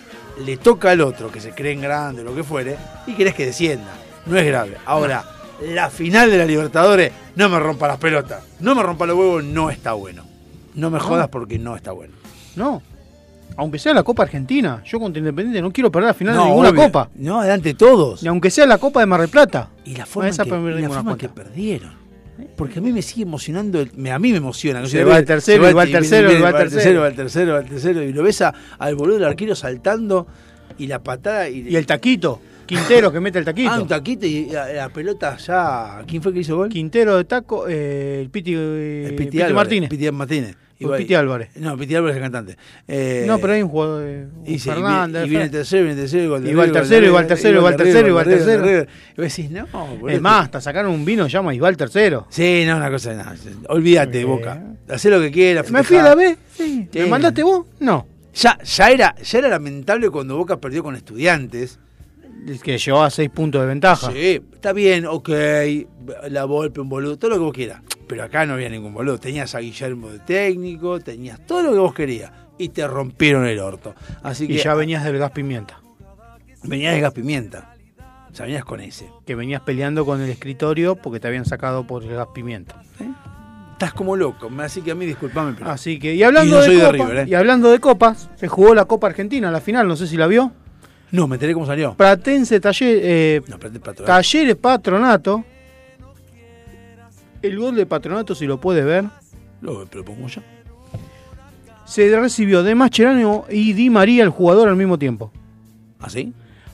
Le 0.44 0.56
toca 0.56 0.90
al 0.92 1.00
otro, 1.00 1.30
que 1.30 1.40
se 1.40 1.50
cree 1.50 1.72
en 1.72 1.80
grande, 1.80 2.22
lo 2.22 2.34
que 2.34 2.44
fuere, 2.44 2.76
y 3.06 3.14
querés 3.14 3.34
que 3.34 3.46
descienda. 3.46 3.92
No 4.26 4.36
es 4.38 4.46
grave. 4.46 4.76
Ahora, 4.86 5.24
la 5.62 5.90
final 5.90 6.30
de 6.30 6.38
la 6.38 6.44
Libertadores, 6.44 7.10
no 7.34 7.48
me 7.48 7.58
rompa 7.58 7.88
las 7.88 7.98
pelotas. 7.98 8.42
No 8.60 8.74
me 8.76 8.82
rompa 8.84 9.06
los 9.06 9.16
huevos, 9.16 9.42
no 9.44 9.68
está 9.70 9.92
bueno. 9.94 10.24
No 10.74 10.90
me 10.90 10.98
jodas 10.98 11.28
porque 11.28 11.58
no 11.58 11.76
está 11.76 11.92
bueno. 11.92 12.14
No. 12.56 12.82
Aunque 13.56 13.78
sea 13.78 13.92
la 13.92 14.02
Copa 14.04 14.22
Argentina, 14.22 14.82
yo 14.86 15.00
contra 15.00 15.18
Independiente 15.18 15.60
no 15.60 15.72
quiero 15.72 15.90
perder 15.90 16.08
la 16.08 16.14
final 16.14 16.34
No, 16.36 16.42
de 16.42 16.48
ninguna 16.50 16.68
obvio. 16.70 16.82
copa. 16.84 17.10
No, 17.16 17.40
adelante 17.40 17.74
todos. 17.74 18.22
Y 18.22 18.28
aunque 18.28 18.50
sea 18.50 18.64
la 18.66 18.78
Copa 18.78 19.00
de 19.00 19.06
Mar 19.06 19.20
del 19.20 19.28
Plata. 19.28 19.70
Y 19.84 19.96
la 19.96 20.06
forma, 20.06 20.28
Esa 20.28 20.44
que, 20.44 20.50
y 20.50 20.80
la 20.80 20.88
forma 20.88 21.16
que 21.18 21.28
perdieron. 21.28 21.98
Porque 22.56 22.78
a 22.78 22.82
mí 22.82 22.90
me 22.92 23.02
sigue 23.02 23.22
emocionando, 23.22 23.80
el- 23.80 23.90
me- 23.96 24.12
a 24.12 24.18
mí 24.18 24.30
me 24.30 24.38
emociona. 24.38 24.86
Se 24.86 25.04
va 25.04 25.18
el 25.18 25.24
tercero, 25.26 25.68
y 25.68 25.72
va 25.74 25.82
el 25.82 25.92
tercero, 25.92 26.32
y 26.32 26.40
va 26.40 26.48
el 26.50 26.56
tercero. 26.70 27.00
va 27.02 27.08
el 27.08 27.14
tercero, 27.16 27.52
va 27.54 27.58
el 27.60 27.66
tercero. 27.68 28.02
Y 28.02 28.12
lo 28.14 28.22
ves 28.22 28.40
a- 28.40 28.54
al 28.78 28.94
boludo 28.94 29.16
del 29.18 29.24
arquero 29.28 29.54
saltando 29.54 30.26
y 30.78 30.86
la 30.86 31.00
patada. 31.02 31.48
Y, 31.50 31.68
Y 31.68 31.76
el 31.76 31.84
taquito. 31.84 32.40
Quintero 32.76 33.10
que 33.12 33.20
mete 33.20 33.38
el 33.40 33.44
taquito. 33.44 33.70
Ah, 33.70 33.80
un 33.80 33.88
taquito 33.88 34.26
y 34.26 34.46
la, 34.46 34.72
la 34.72 34.88
pelota 34.90 35.36
ya. 35.36 36.02
¿Quién 36.06 36.22
fue 36.22 36.32
que 36.32 36.40
hizo 36.40 36.56
gol? 36.56 36.68
Quintero 36.68 37.16
de 37.16 37.24
taco, 37.24 37.66
eh, 37.68 38.20
el 38.22 38.30
Piti, 38.30 38.54
eh, 38.56 39.06
El 39.08 39.14
Piti 39.16 39.38
Álvarez, 39.38 39.54
Martínez. 39.56 39.90
Piti 39.90 40.10
Martínez. 40.10 40.54
O 40.54 40.84
Igual- 40.84 40.98
Piti 40.98 41.14
Álvarez. 41.14 41.48
No, 41.56 41.76
Piti 41.76 41.94
Álvarez 41.94 42.16
es 42.16 42.16
el 42.16 42.22
cantante. 42.22 42.56
Eh, 42.88 43.24
no, 43.26 43.38
pero 43.38 43.52
hay 43.52 43.62
un 43.62 43.68
jugador 43.68 44.02
de 44.04 44.26
y, 44.46 44.58
sí, 44.58 44.70
y 44.70 44.72
Fernández. 44.72 45.26
y 45.26 45.28
viene 45.28 45.44
el 45.44 45.50
tercero, 45.50 45.84
viene 45.84 46.00
el 46.00 46.06
tercero, 46.06 46.24
igual 46.24 46.40
Y 46.40 46.72
tercero, 46.72 47.06
igual 47.06 47.26
tercero, 47.26 47.58
igual 47.58 47.76
tercero, 47.76 48.08
igual 48.08 48.24
tercero. 48.24 48.66
Y 48.70 49.20
vos 49.20 49.36
decís, 49.36 49.50
no. 49.50 50.08
Es 50.08 50.20
más, 50.22 50.44
hasta 50.44 50.60
sacaron 50.62 50.92
un 50.92 51.04
vino, 51.04 51.26
llama 51.26 51.54
Isbal 51.54 51.76
tercero. 51.76 52.26
Sí, 52.30 52.62
no, 52.66 52.76
una 52.78 52.90
cosa, 52.90 53.12
no, 53.12 53.24
olvídate, 53.68 54.24
Boca. 54.24 54.62
Hacé 54.88 55.10
lo 55.10 55.20
que 55.20 55.30
quieras. 55.30 55.70
¿Me 55.70 55.82
fui 55.82 55.96
a 55.98 56.02
la 56.02 56.14
B? 56.14 56.36
Sí. 56.56 56.88
¿Me 56.94 57.06
mandaste 57.06 57.42
vos? 57.42 57.66
No. 57.80 58.06
Ya, 58.32 58.56
ya, 58.62 58.90
era, 58.90 59.14
ya 59.16 59.38
era 59.40 59.48
lamentable 59.48 60.08
cuando 60.08 60.36
Boca 60.38 60.58
perdió 60.60 60.82
con 60.82 60.94
estudiantes. 60.96 61.78
Que 62.62 62.78
llevaba 62.78 63.10
seis 63.10 63.30
puntos 63.30 63.60
de 63.60 63.66
ventaja. 63.66 64.10
Sí, 64.12 64.40
está 64.52 64.72
bien, 64.72 65.06
ok, 65.06 65.28
la 66.28 66.44
Volpe, 66.44 66.80
un 66.80 66.88
boludo, 66.88 67.18
todo 67.18 67.30
lo 67.30 67.36
que 67.36 67.42
vos 67.42 67.52
quieras. 67.52 67.82
Pero 68.06 68.24
acá 68.24 68.44
no 68.46 68.54
había 68.54 68.68
ningún 68.68 68.92
boludo. 68.92 69.18
Tenías 69.18 69.54
a 69.54 69.60
Guillermo 69.60 70.10
de 70.10 70.18
técnico, 70.20 71.00
tenías 71.00 71.44
todo 71.46 71.62
lo 71.62 71.72
que 71.72 71.78
vos 71.78 71.94
querías. 71.94 72.32
Y 72.58 72.70
te 72.70 72.86
rompieron 72.86 73.46
el 73.46 73.58
orto. 73.60 73.94
Así 74.22 74.46
que 74.46 74.54
Y 74.54 74.58
ya 74.58 74.74
venías 74.74 75.04
del 75.04 75.18
gas 75.18 75.30
pimienta. 75.30 75.80
venías 76.64 76.94
de 76.94 77.00
gas 77.00 77.12
pimienta. 77.12 77.74
O 78.30 78.34
sea, 78.34 78.46
venías 78.46 78.64
con 78.64 78.80
ese. 78.80 79.08
Que 79.26 79.34
venías 79.34 79.62
peleando 79.62 80.04
con 80.04 80.20
el 80.20 80.28
escritorio 80.30 80.96
porque 80.96 81.20
te 81.20 81.28
habían 81.28 81.44
sacado 81.44 81.86
por 81.86 82.02
el 82.02 82.14
gas 82.14 82.28
pimienta. 82.34 82.82
Estás 83.72 83.94
como 83.94 84.14
loco. 84.14 84.50
Así 84.58 84.82
que 84.82 84.90
a 84.90 84.94
mí 84.94 85.06
disculpame, 85.06 85.54
pero. 85.56 85.70
Así 85.70 85.98
que, 85.98 86.14
y 86.14 86.22
hablando, 86.22 86.62
Y 86.64 86.68
no 86.68 86.82
de, 86.82 86.92
River, 86.92 87.16
¿eh? 87.16 87.24
y 87.28 87.34
hablando 87.34 87.70
de 87.70 87.78
copas, 87.78 88.28
se 88.36 88.46
jugó 88.46 88.74
la 88.74 88.84
Copa 88.84 89.06
Argentina, 89.06 89.50
la 89.50 89.60
final, 89.60 89.88
no 89.88 89.96
sé 89.96 90.06
si 90.06 90.16
la 90.18 90.26
vio. 90.26 90.52
No, 91.12 91.26
me 91.26 91.36
enteré 91.36 91.54
cómo 91.54 91.66
salió. 91.66 91.94
Platense, 91.94 92.60
Taller, 92.60 93.00
eh, 93.02 93.40
No, 93.48 93.58
pato, 93.58 94.02
¿eh? 94.04 94.06
Talleres 94.06 94.56
Patronato. 94.56 95.44
El 97.42 97.58
gol 97.58 97.74
de 97.74 97.86
Patronato, 97.86 98.34
si 98.34 98.46
lo 98.46 98.60
puede 98.60 98.82
ver, 98.82 99.04
Lo, 99.62 99.86
pero 99.86 100.04
pongo 100.04 100.28
yo. 100.28 100.42
se 101.86 102.14
recibió 102.20 102.62
de 102.62 102.74
Mascherano 102.74 103.44
y 103.50 103.72
Di 103.72 103.88
María, 103.90 104.22
el 104.24 104.28
jugador, 104.30 104.68
al 104.68 104.76
mismo 104.76 104.98
tiempo. 104.98 105.32
¿Así? 105.98 106.32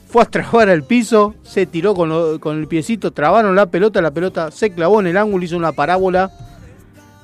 Fue 0.09 0.21
a 0.21 0.25
trabar 0.25 0.69
al 0.69 0.83
piso, 0.83 1.35
se 1.43 1.65
tiró 1.65 1.93
con, 1.95 2.09
lo- 2.09 2.39
con 2.39 2.57
el 2.59 2.67
piecito, 2.67 3.11
trabaron 3.11 3.55
la 3.55 3.65
pelota, 3.67 4.01
la 4.01 4.11
pelota 4.11 4.51
se 4.51 4.71
clavó 4.71 4.99
en 4.99 5.07
el 5.07 5.17
ángulo, 5.17 5.43
hizo 5.43 5.57
una 5.57 5.71
parábola. 5.71 6.31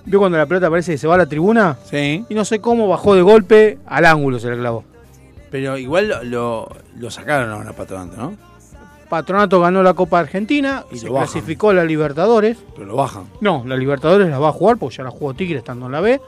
¿Vio 0.06 0.20
cuando 0.20 0.38
la 0.38 0.46
pelota 0.46 0.70
parece 0.70 0.94
que 0.94 0.98
se 0.98 1.08
va 1.08 1.16
a 1.16 1.20
la 1.20 1.26
tribuna? 1.28 1.78
Sí. 1.90 2.26
Y 2.30 2.36
no 2.36 2.44
sé 2.44 2.60
cómo 2.60 2.88
bajó 2.90 3.16
de 3.16 3.22
golpe 3.22 3.78
al 3.86 4.06
ángulo, 4.06 4.38
se 4.40 4.50
le 4.50 4.58
clavó. 4.58 4.84
Pero 5.54 5.78
igual 5.78 6.12
lo, 6.32 6.68
sacaron 7.12 7.52
ahora 7.52 7.74
Patronato, 7.74 8.18
¿no? 8.18 8.36
Patronato 9.08 9.62
ganó 9.62 9.84
la 9.84 9.94
Copa 9.94 10.20
Argentina, 10.20 10.84
Y 10.92 10.98
se 10.98 11.06
lo 11.06 11.14
clasificó 11.14 11.70
a 11.70 11.76
la 11.76 11.86
Libertadores. 11.86 12.58
Pero 12.74 12.88
lo 12.88 12.96
bajan. 12.96 13.26
No, 13.40 13.64
la 13.68 13.78
Libertadores 13.78 14.28
la 14.30 14.40
va 14.40 14.50
a 14.50 14.52
jugar 14.52 14.78
porque 14.78 14.98
ya 14.98 15.04
la 15.04 15.12
jugó 15.12 15.36
Tigre 15.36 15.60
estando 15.60 15.86
en 15.86 15.92
la 15.92 16.02
B. 16.02 16.20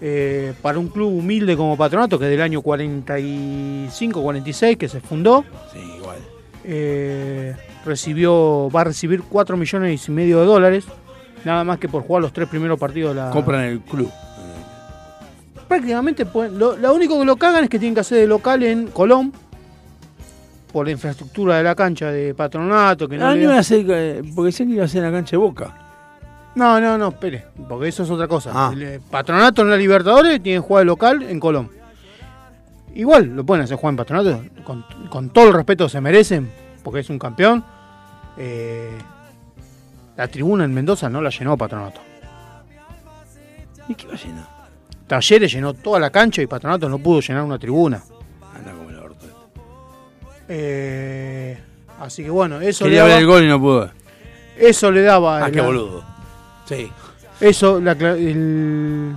Eh, 0.00 0.54
para 0.62 0.78
un 0.78 0.86
club 0.86 1.18
humilde 1.18 1.56
como 1.56 1.76
Patronato, 1.76 2.16
que 2.16 2.26
es 2.26 2.30
del 2.30 2.40
año 2.40 2.62
45-46 2.62 4.76
que 4.76 4.88
se 4.88 5.00
fundó, 5.00 5.44
Sí, 5.72 5.80
igual. 5.98 6.18
eh, 6.62 7.56
recibió, 7.84 8.70
va 8.70 8.82
a 8.82 8.84
recibir 8.84 9.24
4 9.28 9.56
millones 9.56 10.08
y 10.08 10.12
medio 10.12 10.38
de 10.38 10.46
dólares, 10.46 10.84
nada 11.44 11.64
más 11.64 11.80
que 11.80 11.88
por 11.88 12.04
jugar 12.04 12.22
los 12.22 12.32
tres 12.32 12.48
primeros 12.48 12.78
partidos 12.78 13.16
de 13.16 13.20
la... 13.20 13.30
Compran 13.30 13.62
el 13.62 13.80
club. 13.80 14.12
Prácticamente, 15.68 16.24
pueden- 16.26 16.58
lo, 16.58 16.76
lo 16.76 16.94
único 16.94 17.18
que 17.18 17.24
lo 17.26 17.36
cagan 17.36 17.64
es 17.64 17.70
que 17.70 17.78
tienen 17.78 17.94
que 17.94 18.00
hacer 18.00 18.18
de 18.18 18.26
local 18.26 18.62
en 18.62 18.88
Colón, 18.88 19.32
por 20.72 20.86
la 20.86 20.92
infraestructura 20.92 21.56
de 21.58 21.62
la 21.62 21.74
cancha 21.74 22.10
de 22.10 22.34
Patronato. 22.34 23.08
Que 23.08 23.16
no 23.18 23.26
Ah, 23.26 23.34
le 23.34 23.42
no 23.42 23.48
da- 23.48 23.52
iba 23.52 23.56
a 23.56 23.60
hacer, 23.60 23.86
eh, 23.88 24.22
porque 24.34 24.46
decían 24.46 24.68
que 24.68 24.74
iba 24.76 24.84
a 24.84 24.88
ser 24.88 25.04
en 25.04 25.10
la 25.12 25.16
cancha 25.18 25.32
de 25.32 25.36
Boca. 25.38 25.74
No, 26.54 26.80
no, 26.80 26.98
no, 26.98 27.08
espere, 27.08 27.44
porque 27.68 27.88
eso 27.88 28.02
es 28.02 28.10
otra 28.10 28.26
cosa. 28.28 28.50
Ah. 28.54 28.70
El 28.72 28.82
eh, 28.82 29.00
patronato 29.10 29.62
en 29.62 29.70
la 29.70 29.76
Libertadores 29.76 30.42
tiene 30.42 30.58
jugar 30.60 30.84
local 30.86 31.22
en 31.22 31.38
Colón. 31.38 31.70
Igual 32.94 33.26
lo 33.36 33.44
pueden 33.44 33.64
hacer 33.64 33.76
jugar 33.76 33.92
en 33.92 33.96
Patronato, 33.96 34.42
con, 34.64 34.84
con 35.10 35.30
todo 35.30 35.48
el 35.48 35.52
respeto 35.54 35.84
que 35.84 35.90
se 35.90 36.00
merecen, 36.00 36.50
porque 36.82 37.00
es 37.00 37.10
un 37.10 37.18
campeón. 37.18 37.64
Eh, 38.36 38.90
la 40.16 40.26
tribuna 40.28 40.64
en 40.64 40.74
Mendoza 40.74 41.08
no 41.08 41.20
la 41.20 41.30
llenó 41.30 41.56
Patronato. 41.56 42.00
¿Y 43.88 43.94
qué 43.94 44.06
va 44.08 44.14
a 44.14 44.16
llenar? 44.16 44.57
Talleres 45.08 45.50
llenó 45.52 45.74
toda 45.74 45.98
la 45.98 46.10
cancha 46.10 46.42
y 46.42 46.46
Patronato 46.46 46.88
no 46.88 46.98
pudo 46.98 47.20
llenar 47.20 47.42
una 47.42 47.58
tribuna. 47.58 48.02
Anda 48.54 48.72
como 48.72 48.90
el 48.90 48.96
orto. 48.98 49.26
Eh, 50.48 51.58
así 52.00 52.22
que 52.22 52.30
bueno, 52.30 52.60
eso 52.60 52.84
Quería 52.84 53.00
le 53.00 53.04
ver 53.04 53.10
daba, 53.12 53.20
el 53.20 53.26
gol 53.26 53.44
y 53.44 53.48
no 53.48 53.60
pudo. 53.60 53.90
eso 54.58 54.90
le 54.92 55.02
daba 55.02 55.44
Ah, 55.44 55.50
qué 55.50 55.60
boludo. 55.60 56.04
Sí. 56.66 56.90
Eso, 57.40 57.80
la, 57.80 57.92
el- 57.92 59.14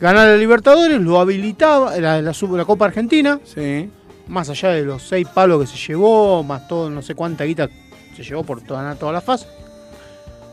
ganar 0.00 0.26
la 0.28 0.36
Libertadores 0.36 1.00
lo 1.00 1.20
habilitaba, 1.20 1.96
la, 1.98 2.20
la, 2.20 2.64
Copa 2.66 2.84
Argentina, 2.86 3.40
Sí. 3.44 3.88
más 4.28 4.50
allá 4.50 4.70
de 4.70 4.82
los 4.84 5.02
seis 5.02 5.26
palos 5.28 5.60
que 5.60 5.66
se 5.66 5.76
llevó, 5.92 6.42
más 6.42 6.66
todo, 6.68 6.90
no 6.90 7.00
sé 7.00 7.14
cuánta 7.14 7.44
guita 7.44 7.68
se 8.16 8.22
llevó 8.22 8.42
por 8.44 8.60
toda, 8.62 8.94
toda 8.96 9.12
la 9.12 9.20
fase, 9.20 9.46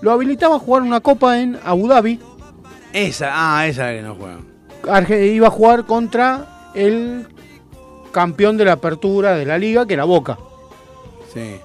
lo 0.02 0.12
habilitaba 0.12 0.56
a 0.56 0.60
jugar 0.60 0.84
una 0.84 1.00
Copa 1.02 1.40
en 1.40 1.60
Abu 1.64 1.88
Dhabi. 1.88 2.20
Esa, 2.94 3.30
ah, 3.32 3.68
esa 3.68 3.92
es 3.94 3.96
la 3.96 4.02
que 4.02 4.08
no 4.08 4.16
juegan. 4.16 4.46
Arge- 4.84 5.34
iba 5.34 5.48
a 5.48 5.52
jugar 5.52 5.86
contra 5.86 6.70
el 6.74 7.28
campeón 8.12 8.58
de 8.58 8.66
la 8.66 8.74
apertura 8.74 9.36
de 9.36 9.46
la 9.46 9.58
liga, 9.58 9.86
que 9.86 9.94
era 9.94 10.04
Boca. 10.04 10.38
Sí. 11.34 11.56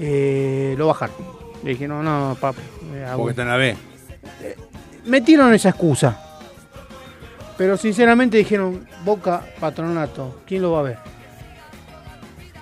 Eh, 0.00 0.74
lo 0.78 0.88
bajaron. 0.88 1.14
Le 1.62 1.70
dije, 1.70 1.86
no, 1.88 2.02
no, 2.02 2.36
papi. 2.40 2.60
eh, 2.94 3.06
Porque 3.16 3.30
está 3.30 3.42
en 3.42 3.48
la 3.48 3.56
B. 3.56 3.76
metieron 5.04 5.52
esa 5.54 5.70
excusa. 5.70 6.24
Pero 7.56 7.76
sinceramente 7.76 8.36
dijeron, 8.36 8.86
Boca, 9.04 9.42
Patronato, 9.60 10.40
¿quién 10.46 10.62
lo 10.62 10.72
va 10.72 10.80
a 10.80 10.82
ver? 10.82 10.98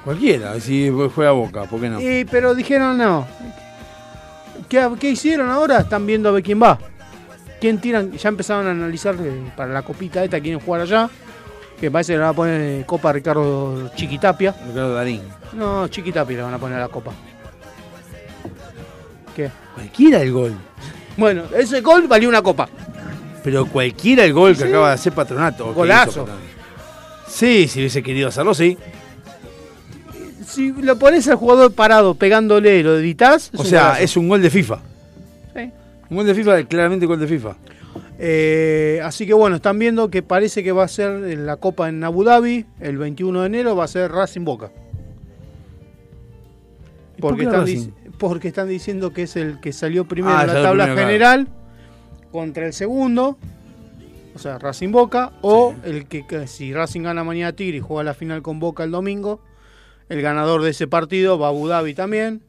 Cualquiera, 0.04 0.58
si 0.60 0.90
juega 1.14 1.32
Boca, 1.32 1.64
¿por 1.64 1.80
qué 1.80 1.88
no? 1.90 2.00
Y, 2.00 2.24
pero 2.24 2.54
dijeron 2.54 2.96
no. 2.96 3.26
¿Qué, 4.68 4.88
qué 5.00 5.10
hicieron 5.10 5.50
ahora? 5.50 5.80
Están 5.80 6.06
viendo 6.06 6.28
a 6.28 6.32
ver 6.32 6.42
quién 6.42 6.62
va. 6.62 6.78
¿Quién 7.60 7.80
tiran? 7.80 8.12
Ya 8.12 8.28
empezaron 8.28 8.66
a 8.66 8.70
analizar 8.70 9.14
eh, 9.20 9.50
para 9.56 9.72
la 9.72 9.82
copita 9.82 10.22
esta 10.24 10.40
quieren 10.40 10.60
jugar 10.60 10.82
allá. 10.82 11.08
Que 11.80 11.90
parece 11.90 12.12
que 12.12 12.16
le 12.18 12.22
van 12.22 12.30
a 12.30 12.36
poner 12.36 12.60
eh, 12.60 12.84
Copa 12.86 13.12
Ricardo 13.12 13.90
Chiquitapia. 13.94 14.54
Ricardo 14.66 14.94
Darín. 14.94 15.22
No, 15.52 15.88
Chiquitapia 15.88 16.36
le 16.38 16.42
van 16.42 16.54
a 16.54 16.58
poner 16.58 16.78
a 16.78 16.82
la 16.82 16.88
copa. 16.88 17.12
¿Qué? 19.34 19.50
Cualquiera 19.74 20.22
el 20.22 20.32
gol. 20.32 20.54
Bueno, 21.16 21.42
ese 21.56 21.80
gol 21.82 22.06
valió 22.08 22.28
una 22.28 22.42
copa. 22.42 22.68
Pero 23.44 23.66
cualquiera 23.66 24.24
el 24.24 24.32
gol 24.32 24.52
que 24.56 24.62
Sí. 24.62 24.68
acaba 24.68 24.88
de 24.88 24.94
hacer 24.94 25.12
Patronato. 25.12 25.72
Golazo. 25.74 26.20
Patronato. 26.24 26.46
Sí, 27.28 27.68
si 27.68 27.80
hubiese 27.80 28.02
querido 28.02 28.28
hacerlo, 28.28 28.54
sí. 28.54 28.78
Si 30.46 30.72
lo 30.72 30.98
pones 30.98 31.28
al 31.28 31.36
jugador 31.36 31.72
parado 31.74 32.14
pegándole, 32.14 32.82
lo 32.82 32.96
editas. 32.98 33.50
O 33.56 33.64
sea, 33.64 34.00
es 34.00 34.16
un 34.16 34.28
gol 34.28 34.40
de 34.40 34.48
FIFA. 34.50 34.78
Un 36.10 36.16
gol 36.16 36.26
de 36.26 36.34
FIFA, 36.34 36.64
claramente 36.64 37.06
gol 37.06 37.18
de 37.20 37.26
FIFA. 37.26 37.56
Eh, 38.18 39.00
así 39.04 39.26
que 39.26 39.34
bueno, 39.34 39.56
están 39.56 39.78
viendo 39.78 40.10
que 40.10 40.22
parece 40.22 40.62
que 40.64 40.72
va 40.72 40.84
a 40.84 40.88
ser 40.88 41.10
la 41.38 41.56
Copa 41.56 41.88
en 41.88 42.02
Abu 42.04 42.24
Dhabi 42.24 42.64
el 42.80 42.96
21 42.98 43.40
de 43.42 43.46
enero, 43.46 43.76
va 43.76 43.84
a 43.84 43.88
ser 43.88 44.10
Racing 44.12 44.44
Boca. 44.44 44.70
¿Y 47.16 47.20
por 47.20 47.30
Porque 47.32 47.44
están, 47.44 47.60
Racing? 47.62 47.78
dic- 47.90 47.92
porque 48.18 48.48
están 48.48 48.68
diciendo 48.68 49.12
que 49.12 49.22
es 49.22 49.36
el 49.36 49.60
que 49.60 49.72
salió 49.72 50.06
primero 50.06 50.36
Ah, 50.36 50.42
en 50.42 50.46
la 50.48 50.54
tabla 50.62 50.84
primero, 50.84 50.94
claro. 50.94 51.08
general 51.08 51.48
contra 52.30 52.66
el 52.66 52.72
segundo, 52.72 53.38
o 54.34 54.38
sea, 54.38 54.58
Racing 54.58 54.92
Boca, 54.92 55.32
o 55.42 55.74
el 55.84 56.06
que, 56.06 56.26
que 56.26 56.46
si 56.46 56.72
Racing 56.74 57.02
gana 57.02 57.24
mañana 57.24 57.48
a 57.48 57.52
Tigre 57.52 57.78
y 57.78 57.80
juega 57.80 58.02
la 58.04 58.14
final 58.14 58.42
con 58.42 58.60
Boca 58.60 58.84
el 58.84 58.90
domingo, 58.90 59.40
el 60.08 60.20
ganador 60.22 60.62
de 60.62 60.70
ese 60.70 60.86
partido 60.86 61.38
va 61.38 61.46
a 61.46 61.50
Abu 61.50 61.66
Dhabi 61.68 61.94
también. 61.94 62.42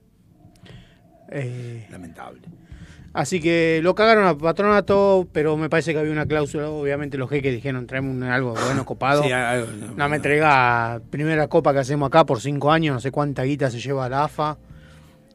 Eh, 1.32 1.88
Lamentable. 1.90 2.42
Así 3.18 3.40
que 3.40 3.80
lo 3.82 3.96
cagaron 3.96 4.28
a 4.28 4.38
Patronato, 4.38 5.28
pero 5.32 5.58
me 5.58 5.72
parece 5.72 5.92
que 5.92 5.98
había 5.98 6.12
una 6.12 6.28
cláusula. 6.28 6.70
Obviamente 6.70 7.18
los 7.18 7.28
jeques 7.32 7.52
dijeron, 7.52 7.88
traeme 7.88 8.12
un- 8.12 8.22
algo 8.22 8.54
bueno, 8.54 8.86
copado. 8.86 9.24
Sí, 9.24 9.32
algo- 9.32 9.66
no, 9.96 10.08
me 10.08 10.18
entrega 10.18 11.02
primera 11.10 11.48
copa 11.48 11.74
que 11.74 11.80
hacemos 11.80 12.06
acá 12.08 12.26
por 12.28 12.40
cinco 12.40 12.72
años, 12.72 12.94
no 12.94 13.00
sé 13.00 13.10
cuánta 13.10 13.42
guita 13.42 13.72
se 13.72 13.80
lleva 13.80 14.08
la 14.08 14.26
AFA. 14.26 14.60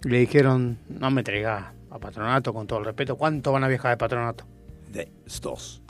Le 0.04 0.18
dijeron, 0.20 0.78
no 0.88 1.10
me 1.10 1.22
entrega 1.22 1.72
a 1.90 1.98
Patronato, 1.98 2.54
con 2.54 2.68
todo 2.68 2.78
el 2.78 2.84
respeto. 2.84 3.16
¿Cuánto 3.16 3.50
van 3.50 3.64
a 3.64 3.68
viajar 3.68 3.90
de 3.90 3.96
Patronato? 3.96 4.44
De 4.92 5.10
dos. 5.42 5.82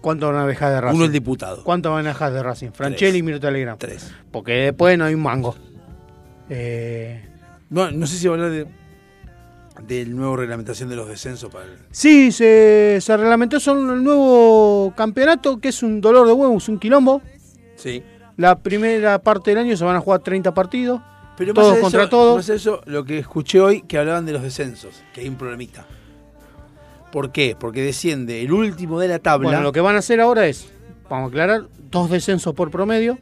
¿Cuánto 0.00 0.28
van 0.32 0.36
a 0.36 0.46
viajar 0.46 0.72
de 0.72 0.80
Racing? 0.80 0.96
Uno 0.96 1.04
el 1.04 1.12
diputado. 1.12 1.64
¿Cuánto 1.64 1.90
van 1.90 2.00
a 2.00 2.02
viajar 2.10 2.32
de 2.32 2.42
Racing? 2.42 2.70
Franchelli 2.72 3.18
y 3.18 3.22
Mirta 3.22 3.48
Telegram. 3.48 3.76
Tres. 3.76 4.10
Porque 4.30 4.52
después 4.54 4.96
no 4.96 5.04
hay 5.04 5.12
un 5.14 5.22
mango. 5.22 5.54
Eh, 6.48 7.22
No, 7.70 7.90
no 7.90 8.06
sé 8.06 8.16
si 8.18 8.26
hablar 8.28 8.50
de 8.50 8.66
del 9.82 10.14
nuevo 10.16 10.36
reglamentación 10.36 10.88
de 10.88 10.96
los 10.96 11.08
descensos 11.08 11.50
para 11.50 11.64
el... 11.64 11.72
Sí, 11.90 12.30
se, 12.32 12.98
se 13.00 13.16
reglamentó 13.16 13.58
son 13.58 13.90
el 13.90 14.02
nuevo 14.02 14.92
campeonato, 14.96 15.58
que 15.58 15.68
es 15.68 15.82
un 15.82 16.00
dolor 16.00 16.26
de 16.26 16.32
huevos, 16.32 16.68
un 16.68 16.78
quilombo. 16.78 17.20
Sí. 17.76 18.02
La 18.36 18.58
primera 18.58 19.18
parte 19.18 19.50
del 19.50 19.58
año 19.58 19.76
se 19.76 19.84
van 19.84 19.96
a 19.96 20.00
jugar 20.00 20.20
30 20.20 20.54
partidos, 20.54 21.00
Pero 21.36 21.54
todos 21.54 21.72
más 21.72 21.80
contra 21.80 22.02
eso, 22.02 22.10
todos. 22.10 22.36
más 22.36 22.48
eso, 22.48 22.80
lo 22.86 23.04
que 23.04 23.18
escuché 23.18 23.60
hoy, 23.60 23.82
que 23.82 23.98
hablaban 23.98 24.26
de 24.26 24.32
los 24.32 24.42
descensos, 24.42 25.02
que 25.12 25.20
hay 25.20 25.28
un 25.28 25.36
problemita. 25.36 25.86
¿Por 27.12 27.30
qué? 27.30 27.56
Porque 27.58 27.82
desciende 27.82 28.42
el 28.42 28.52
último 28.52 28.98
de 28.98 29.08
la 29.08 29.18
tabla. 29.20 29.48
Bueno, 29.48 29.62
lo 29.62 29.72
que 29.72 29.80
van 29.80 29.94
a 29.94 30.00
hacer 30.00 30.20
ahora 30.20 30.46
es, 30.46 30.68
vamos 31.08 31.26
a 31.26 31.28
aclarar, 31.28 31.66
dos 31.90 32.10
descensos 32.10 32.54
por 32.54 32.70
promedio, 32.72 33.18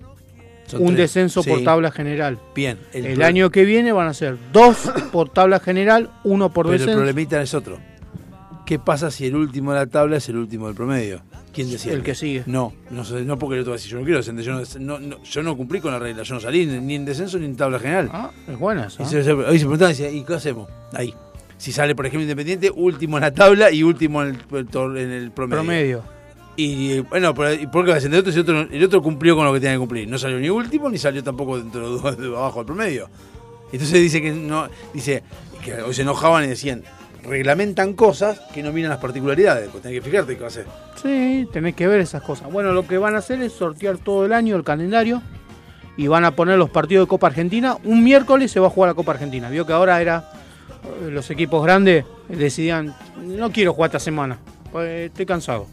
Son 0.66 0.80
un 0.80 0.88
tres. 0.88 0.98
descenso 0.98 1.42
por 1.42 1.62
tabla 1.62 1.90
general. 1.90 2.38
Bien. 2.54 2.78
El, 2.92 3.22
año 3.22 3.50
que 3.50 3.64
viene 3.64 3.92
van 3.92 4.08
a 4.08 4.14
ser 4.14 4.38
dos 4.52 4.90
por 5.12 5.28
tabla 5.28 5.60
general, 5.60 6.10
uno 6.24 6.52
por 6.52 6.68
Pero 6.68 6.82
el 6.84 6.96
problemita 6.96 7.40
es 7.42 7.54
otro. 7.54 7.78
¿Qué 8.64 8.78
pasa 8.78 9.10
si 9.10 9.26
el 9.26 9.36
último 9.36 9.72
de 9.72 9.80
la 9.80 9.86
tabla 9.86 10.16
es 10.16 10.28
el 10.28 10.36
último 10.36 10.66
del 10.66 10.76
promedio? 10.76 11.22
¿Quién 11.52 11.70
decide? 11.70 11.94
El 11.94 12.02
que 12.02 12.14
sigue. 12.14 12.44
No, 12.46 12.72
no, 12.90 13.02
no 13.02 13.38
porque 13.38 13.56
el 13.56 13.60
otro 13.60 13.72
va 13.72 13.74
a 13.74 13.78
decir, 13.78 13.92
yo 13.92 13.98
no 13.98 14.04
quiero 14.04 14.18
descender, 14.18 14.44
yo 14.44 14.62
no, 14.78 14.98
no, 14.98 15.22
yo 15.22 15.42
no 15.42 15.56
cumplí 15.56 15.80
con 15.80 15.92
la 15.92 15.98
regla, 15.98 16.22
yo 16.22 16.34
no 16.34 16.40
salí 16.40 16.64
ni 16.64 16.94
en 16.94 17.04
descenso 17.04 17.38
ni 17.38 17.44
en 17.44 17.56
tabla 17.56 17.78
general. 17.78 18.08
Ah, 18.10 18.30
es 18.48 18.58
buena 18.58 18.86
esa. 18.86 19.02
Y 19.02 19.06
se, 19.06 19.22
se- 19.22 19.32
hoy 19.32 19.58
se 19.58 19.64
preguntaban, 19.64 19.92
decía, 19.92 20.10
¿y 20.10 20.24
qué 20.24 20.34
hacemos? 20.34 20.68
Ahí. 20.94 21.14
Si 21.58 21.70
sale, 21.70 21.94
por 21.94 22.06
ejemplo, 22.06 22.22
Independiente, 22.22 22.70
último 22.70 23.18
en 23.18 23.22
la 23.22 23.32
tabla 23.32 23.70
y 23.70 23.82
último 23.82 24.22
en 24.22 24.30
el, 24.30 24.96
en 24.98 25.10
el 25.10 25.30
promedio. 25.30 25.62
Promedio. 25.62 26.11
Y 26.56 27.00
bueno, 27.00 27.34
pero, 27.34 27.52
¿y 27.54 27.66
por 27.66 27.84
qué 27.84 27.92
otro 27.92 28.60
el 28.70 28.84
otro 28.84 29.02
cumplió 29.02 29.36
con 29.36 29.46
lo 29.46 29.52
que 29.52 29.60
tenía 29.60 29.74
que 29.74 29.78
cumplir? 29.78 30.08
No 30.08 30.18
salió 30.18 30.38
ni 30.38 30.50
último 30.50 30.90
ni 30.90 30.98
salió 30.98 31.22
tampoco 31.24 31.58
dentro 31.58 31.98
de, 31.98 32.16
de 32.16 32.36
abajo 32.36 32.58
del 32.58 32.66
promedio. 32.66 33.08
Entonces 33.72 34.00
dice 34.00 34.20
que 34.20 34.32
no, 34.32 34.68
dice 34.92 35.22
que 35.64 35.80
hoy 35.80 35.94
se 35.94 36.02
enojaban 36.02 36.44
y 36.44 36.48
decían, 36.48 36.84
reglamentan 37.24 37.94
cosas 37.94 38.40
que 38.52 38.62
no 38.62 38.72
miran 38.72 38.90
las 38.90 38.98
particularidades, 38.98 39.70
pues 39.70 39.82
tenés 39.82 40.02
que 40.02 40.10
fijarte 40.10 40.34
qué 40.34 40.40
va 40.40 40.46
a 40.46 40.48
hacer. 40.48 40.66
Sí, 41.00 41.48
tenés 41.52 41.74
que 41.74 41.86
ver 41.86 42.00
esas 42.00 42.22
cosas. 42.22 42.52
Bueno, 42.52 42.72
lo 42.72 42.86
que 42.86 42.98
van 42.98 43.14
a 43.14 43.18
hacer 43.18 43.40
es 43.40 43.52
sortear 43.52 43.96
todo 43.96 44.26
el 44.26 44.32
año 44.32 44.56
el 44.56 44.64
calendario 44.64 45.22
y 45.96 46.06
van 46.06 46.24
a 46.24 46.36
poner 46.36 46.58
los 46.58 46.68
partidos 46.68 47.06
de 47.06 47.08
Copa 47.08 47.28
Argentina. 47.28 47.78
Un 47.84 48.04
miércoles 48.04 48.50
se 48.50 48.60
va 48.60 48.66
a 48.66 48.70
jugar 48.70 48.90
la 48.90 48.94
Copa 48.94 49.12
Argentina. 49.12 49.48
Vio 49.48 49.66
que 49.66 49.72
ahora 49.72 50.00
era 50.02 50.30
eh, 50.84 51.10
los 51.10 51.30
equipos 51.30 51.64
grandes 51.64 52.04
decidían, 52.28 52.94
no 53.22 53.52
quiero 53.52 53.72
jugar 53.72 53.88
esta 53.88 53.98
semana, 54.00 54.38
pues 54.70 55.10
estoy 55.10 55.26
cansado, 55.26 55.66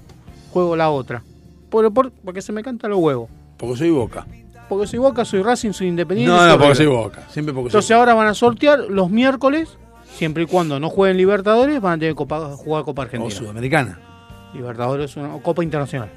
juego 0.50 0.76
la 0.76 0.90
otra. 0.90 1.24
Por, 1.70 1.92
por- 1.94 2.12
porque 2.12 2.42
se 2.42 2.52
me 2.52 2.64
canta 2.64 2.88
los 2.88 3.00
huevos. 3.00 3.30
Porque 3.58 3.78
soy 3.78 3.90
Boca. 3.92 4.26
Porque 4.68 4.86
soy 4.88 5.00
Boca, 5.00 5.26
soy 5.26 5.42
Racing, 5.42 5.72
soy 5.72 5.88
Independiente. 5.88 6.32
No, 6.36 6.46
no, 6.48 6.58
porque 6.60 6.76
soy. 6.76 6.86
Boca. 6.88 7.24
Siempre 7.30 7.54
porque 7.54 7.68
Entonces 7.70 7.88
soy 7.88 7.96
ahora 7.98 8.14
van 8.14 8.28
a 8.28 8.34
sortear 8.34 8.80
los 8.90 9.10
miércoles, 9.10 9.70
siempre 10.16 10.44
y 10.44 10.46
cuando 10.46 10.80
no 10.80 10.90
jueguen 10.90 11.18
Libertadores, 11.18 11.82
van 11.82 11.94
a 11.94 11.98
tener 12.00 12.12
que 12.14 12.18
copa- 12.18 12.56
jugar 12.56 12.84
Copa 12.84 13.02
Boca. 13.02 13.02
O 13.02 13.04
Argentina. 13.22 13.40
Sudamericana. 13.40 14.00
Libertadores 14.54 15.16
una 15.18 15.36
o 15.36 15.42
Copa 15.42 15.64
Internacional. 15.64 16.10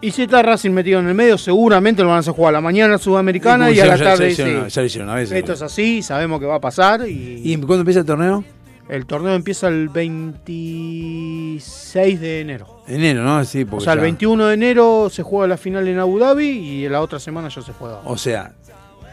Y 0.00 0.10
si 0.10 0.22
está 0.24 0.42
Racing 0.42 0.70
metido 0.72 1.00
en 1.00 1.08
el 1.08 1.14
medio, 1.14 1.38
seguramente 1.38 2.02
lo 2.02 2.08
van 2.08 2.16
a 2.16 2.20
hacer 2.20 2.34
jugar 2.34 2.50
a 2.54 2.58
la 2.58 2.60
mañana 2.60 2.98
Sudamericana 2.98 3.70
y 3.70 3.80
a 3.80 3.86
la 3.86 3.96
Ya- 3.96 4.04
tarde. 4.04 4.26
ya 4.26 4.30
hicieron 4.32 4.64
sí. 4.64 4.74
ya 4.74 4.82
lo 4.82 4.86
hicieron 4.86 5.08
una 5.08 5.16
vez. 5.18 5.32
Esto 5.32 5.52
es 5.54 5.62
así, 5.62 6.02
sabemos 6.02 6.40
que 6.40 6.46
va 6.46 6.56
a 6.56 6.60
pasar. 6.60 7.08
Y, 7.08 7.40
¿Y 7.42 7.56
cuándo 7.58 7.76
empieza 7.80 8.00
el 8.00 8.06
torneo? 8.06 8.44
El 8.88 9.06
torneo 9.06 9.34
empieza 9.34 9.68
el 9.68 9.88
26 9.88 12.20
de 12.20 12.40
enero. 12.40 12.82
Enero, 12.86 13.22
¿no? 13.22 13.44
Sí, 13.44 13.62
O 13.62 13.66
porque 13.66 13.84
sea, 13.84 13.94
el 13.94 14.00
ya- 14.00 14.04
21 14.04 14.46
de 14.46 14.54
enero 14.54 15.08
se 15.10 15.22
juega 15.22 15.46
la 15.48 15.56
final 15.56 15.86
en 15.88 15.98
Abu 15.98 16.18
Dhabi 16.18 16.46
y 16.48 16.88
la 16.88 17.00
otra 17.00 17.18
semana 17.18 17.48
ya 17.48 17.62
se 17.62 17.72
juega. 17.72 18.00
O 18.04 18.16
sea, 18.18 18.52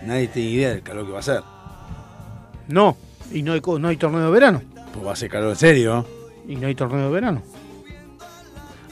nadie 0.05 0.27
tiene 0.27 0.49
idea 0.49 0.69
del 0.69 0.81
calor 0.81 1.05
que 1.05 1.11
va 1.13 1.19
a 1.19 1.23
ser. 1.23 1.41
No, 2.67 2.97
y 3.31 3.41
no 3.43 3.53
hay, 3.53 3.61
no 3.79 3.87
hay 3.87 3.97
torneo 3.97 4.25
de 4.25 4.31
verano. 4.31 4.61
Pues 4.93 5.05
va 5.07 5.13
a 5.13 5.15
ser 5.15 5.29
calor 5.29 5.51
en 5.51 5.55
serio. 5.55 6.05
Y 6.47 6.55
no 6.55 6.67
hay 6.67 6.75
torneo 6.75 7.05
de 7.07 7.11
verano. 7.11 7.41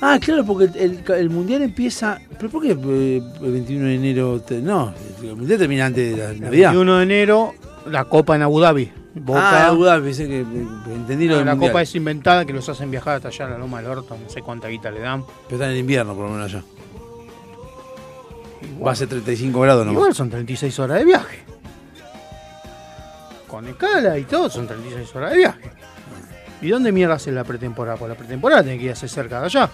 Ah, 0.01 0.17
claro, 0.21 0.45
porque 0.45 0.65
el, 0.81 1.03
el- 1.05 1.11
el 1.13 1.29
mundial 1.29 1.61
empieza. 1.61 2.19
¿Pero 2.37 2.49
por 2.49 2.61
qué 2.63 2.71
eh, 2.71 3.21
el 3.41 3.51
21 3.51 3.85
de 3.87 3.95
enero? 3.95 4.39
te- 4.39 4.61
no, 4.61 4.93
el 5.21 5.35
mundial 5.35 5.59
termina 5.59 5.87
antes 5.87 6.15
de 6.15 6.23
la 6.23 6.29
El 6.31 6.39
Navidad. 6.39 6.69
21 6.71 6.97
de 6.97 7.03
enero, 7.03 7.53
la 7.85 8.05
Copa 8.05 8.35
en 8.37 8.43
Abu 8.43 8.61
Dhabi. 8.61 8.89
Boca, 9.21 9.67
Ah, 9.67 9.73
Dhabi, 9.73 10.03
pensé 10.05 10.27
que 10.27 10.39
entendí 10.41 11.27
lo 11.27 11.37
No, 11.39 11.45
la 11.45 11.51
mundial. 11.55 11.71
copa 11.71 11.81
es 11.81 11.93
inventada 11.95 12.45
que 12.45 12.53
los 12.53 12.67
hacen 12.69 12.89
viajar 12.91 13.15
hasta 13.17 13.27
allá 13.29 13.45
a 13.45 13.49
la 13.49 13.57
Loma 13.57 13.81
del 13.81 13.91
Orto, 13.91 14.17
no 14.21 14.29
sé 14.29 14.41
cuánta 14.41 14.67
guita 14.67 14.89
le 14.91 15.01
dan. 15.01 15.23
Pero 15.47 15.61
está 15.61 15.71
en 15.71 15.77
invierno, 15.77 16.13
por 16.15 16.25
lo 16.25 16.31
menos 16.31 16.53
allá. 16.53 16.63
Va 18.85 18.91
a 18.91 18.95
ser 18.95 19.07
35 19.09 19.59
grados 19.61 19.85
nomás. 19.85 19.99
Igual 19.99 20.15
son 20.15 20.29
36 20.29 20.79
horas 20.79 20.99
de 20.99 21.05
viaje. 21.05 21.39
Con 23.47 23.67
escala 23.67 24.17
y 24.17 24.23
todo 24.23 24.49
son 24.49 24.67
36 24.67 25.15
horas 25.15 25.31
de 25.31 25.37
viaje. 25.37 25.71
¿Y 26.61 26.69
dónde 26.69 26.91
mierda 26.91 27.15
hacer 27.15 27.33
la 27.33 27.43
pretemporada? 27.43 27.97
Pues 27.97 28.09
la 28.09 28.17
pretemporada 28.17 28.63
tiene 28.63 28.77
que 28.77 28.83
ir 28.85 28.89
a 28.91 28.93
hacer 28.93 29.09
cerca 29.09 29.39
de 29.39 29.45
allá. 29.45 29.69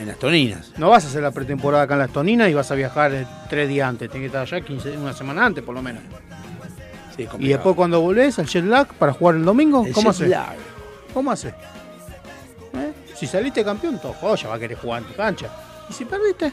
En 0.00 0.06
las 0.06 0.18
toninas. 0.18 0.72
No 0.76 0.90
vas 0.90 1.04
a 1.04 1.08
hacer 1.08 1.22
la 1.22 1.32
pretemporada 1.32 1.82
acá 1.84 1.94
en 1.94 2.00
las 2.00 2.10
Toninas 2.10 2.48
y 2.48 2.54
vas 2.54 2.70
a 2.70 2.76
viajar 2.76 3.12
eh, 3.12 3.26
tres 3.50 3.68
días 3.68 3.88
antes. 3.88 4.08
Tienes 4.08 4.30
que 4.30 4.38
estar 4.38 4.42
allá 4.56 4.64
15, 4.64 4.96
una 4.96 5.12
semana 5.12 5.44
antes 5.44 5.64
por 5.64 5.74
lo 5.74 5.82
menos. 5.82 6.02
Sí, 7.18 7.28
Y 7.40 7.48
después 7.48 7.74
cuando 7.74 8.00
volvés 8.00 8.38
al 8.38 8.46
jet 8.46 8.64
lag 8.64 8.86
para 8.94 9.12
jugar 9.12 9.34
el 9.36 9.44
domingo, 9.44 9.84
El 9.84 9.92
¿cómo 9.92 10.10
haces? 10.10 10.32
¿Cómo 11.12 11.30
haces? 11.32 11.52
¿Eh? 12.74 12.92
Si 13.14 13.26
saliste 13.26 13.64
campeón, 13.64 13.98
todo 14.00 14.12
joya, 14.12 14.48
va 14.48 14.54
a 14.54 14.58
querer 14.58 14.78
jugar 14.78 15.02
en 15.02 15.08
tu 15.08 15.14
cancha. 15.14 15.48
¿Y 15.90 15.92
si 15.92 16.04
perdiste? 16.04 16.52